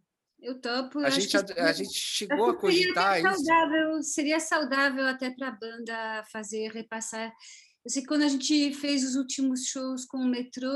Eu 0.45 0.61
topo. 0.61 0.99
A, 0.99 1.09
gente, 1.09 1.35
a, 1.37 1.41
a, 1.41 1.73
gente 1.73 1.99
chegou 1.99 2.51
a 2.51 2.57
cogitar 2.57 3.15
seria 3.15 3.33
saudável, 3.33 3.99
isso. 3.99 4.11
Seria 4.11 4.41
saudável 4.41 5.07
até 5.07 5.31
para 5.31 5.49
a 5.49 5.53
banda 5.53 6.25
fazer, 6.31 6.71
repassar. 6.71 7.33
Eu 7.85 7.91
sei 7.91 8.03
que 8.03 8.09
quando 8.09 8.23
a 8.23 8.29
gente 8.29 8.73
fez 8.75 9.05
os 9.05 9.15
últimos 9.15 9.67
shows 9.67 10.05
com 10.05 10.19
o 10.19 10.27
metrô, 10.27 10.71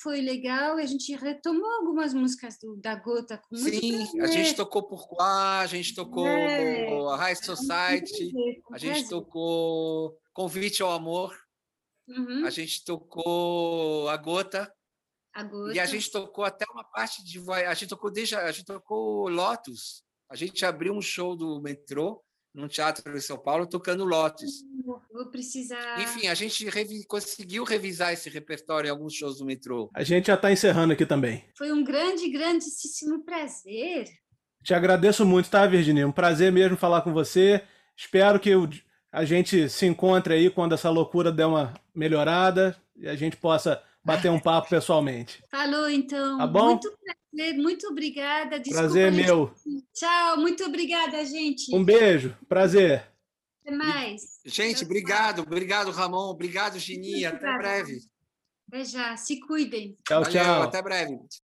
foi 0.00 0.20
legal, 0.20 0.78
e 0.78 0.82
a 0.82 0.86
gente 0.86 1.14
retomou 1.14 1.70
algumas 1.70 2.14
músicas 2.14 2.56
do, 2.58 2.76
da 2.76 2.94
Gota. 2.94 3.38
Com 3.38 3.56
Sim, 3.56 4.20
a 4.20 4.26
gente 4.28 4.54
tocou 4.54 4.84
por 4.84 5.08
Quá, 5.08 5.60
a 5.60 5.66
gente 5.66 5.94
tocou 5.94 6.26
é, 6.26 6.88
a 7.12 7.16
High 7.16 7.36
Society, 7.36 8.32
a 8.72 8.78
gente 8.78 9.08
tocou 9.08 10.16
Convite 10.32 10.82
ao 10.82 10.92
Amor, 10.92 11.36
uhum. 12.08 12.44
a 12.44 12.50
gente 12.50 12.84
tocou 12.84 14.08
a 14.08 14.16
Gota. 14.16 14.72
E 15.72 15.80
a 15.80 15.86
gente 15.86 16.10
tocou 16.10 16.44
até 16.44 16.64
uma 16.72 16.84
parte 16.84 17.24
de 17.24 17.40
a 17.50 17.74
gente 17.74 17.88
tocou 17.88 18.10
desde 18.10 18.36
a 18.36 18.50
gente 18.50 18.64
tocou 18.66 19.28
Lotus. 19.28 20.02
A 20.30 20.36
gente 20.36 20.64
abriu 20.64 20.92
um 20.92 21.00
show 21.00 21.36
do 21.36 21.60
metrô 21.60 22.22
num 22.54 22.68
teatro 22.68 23.16
em 23.16 23.20
São 23.20 23.38
Paulo 23.38 23.66
tocando 23.66 24.04
Lotus. 24.04 24.64
Vou 25.12 25.30
precisar. 25.30 26.00
Enfim, 26.00 26.26
a 26.26 26.34
gente 26.34 26.68
revi... 26.68 27.04
conseguiu 27.06 27.64
revisar 27.64 28.12
esse 28.12 28.28
repertório 28.28 28.88
em 28.88 28.90
alguns 28.90 29.14
shows 29.14 29.38
do 29.38 29.44
metrô. 29.44 29.90
A 29.94 30.02
gente 30.02 30.26
já 30.26 30.34
está 30.34 30.50
encerrando 30.50 30.92
aqui 30.92 31.06
também. 31.06 31.44
Foi 31.56 31.72
um 31.72 31.84
grande, 31.84 32.28
grandíssimo 32.28 33.24
prazer. 33.24 34.06
Te 34.62 34.74
agradeço 34.74 35.24
muito, 35.24 35.48
tá, 35.48 35.66
Virginia? 35.66 36.06
Um 36.06 36.12
prazer 36.12 36.50
mesmo 36.50 36.76
falar 36.76 37.02
com 37.02 37.12
você. 37.12 37.62
Espero 37.96 38.40
que 38.40 38.50
a 39.12 39.24
gente 39.24 39.68
se 39.68 39.86
encontre 39.86 40.34
aí 40.34 40.50
quando 40.50 40.74
essa 40.74 40.90
loucura 40.90 41.32
der 41.32 41.46
uma 41.46 41.74
melhorada 41.94 42.76
e 42.96 43.08
a 43.08 43.14
gente 43.14 43.36
possa 43.36 43.82
bater 44.04 44.30
um 44.30 44.40
papo 44.40 44.68
pessoalmente. 44.68 45.42
Falou, 45.50 45.88
então. 45.88 46.38
Tá 46.38 46.46
bom? 46.46 46.64
Muito 46.66 46.90
prazer, 47.30 47.54
muito 47.56 47.86
obrigada. 47.88 48.58
Desculpa, 48.58 48.80
Prazer 48.82 49.08
é 49.08 49.12
gente. 49.12 49.26
meu. 49.26 49.54
Tchau, 49.92 50.36
muito 50.38 50.64
obrigada, 50.64 51.24
gente. 51.24 51.74
Um 51.74 51.84
beijo. 51.84 52.36
Prazer. 52.48 53.04
Até 53.62 53.76
mais. 53.76 54.40
Gente, 54.44 54.84
obrigado, 54.84 55.42
obrigado, 55.42 55.90
Ramon. 55.90 56.30
Obrigado, 56.30 56.78
Gininha. 56.78 57.30
Até 57.30 57.58
breve. 57.58 57.98
Até 58.68 58.84
já. 58.84 59.16
Se 59.16 59.40
cuidem. 59.40 59.96
Tchau, 60.06 60.22
Valeu, 60.22 60.42
tchau. 60.42 60.62
até 60.62 60.82
breve. 60.82 61.18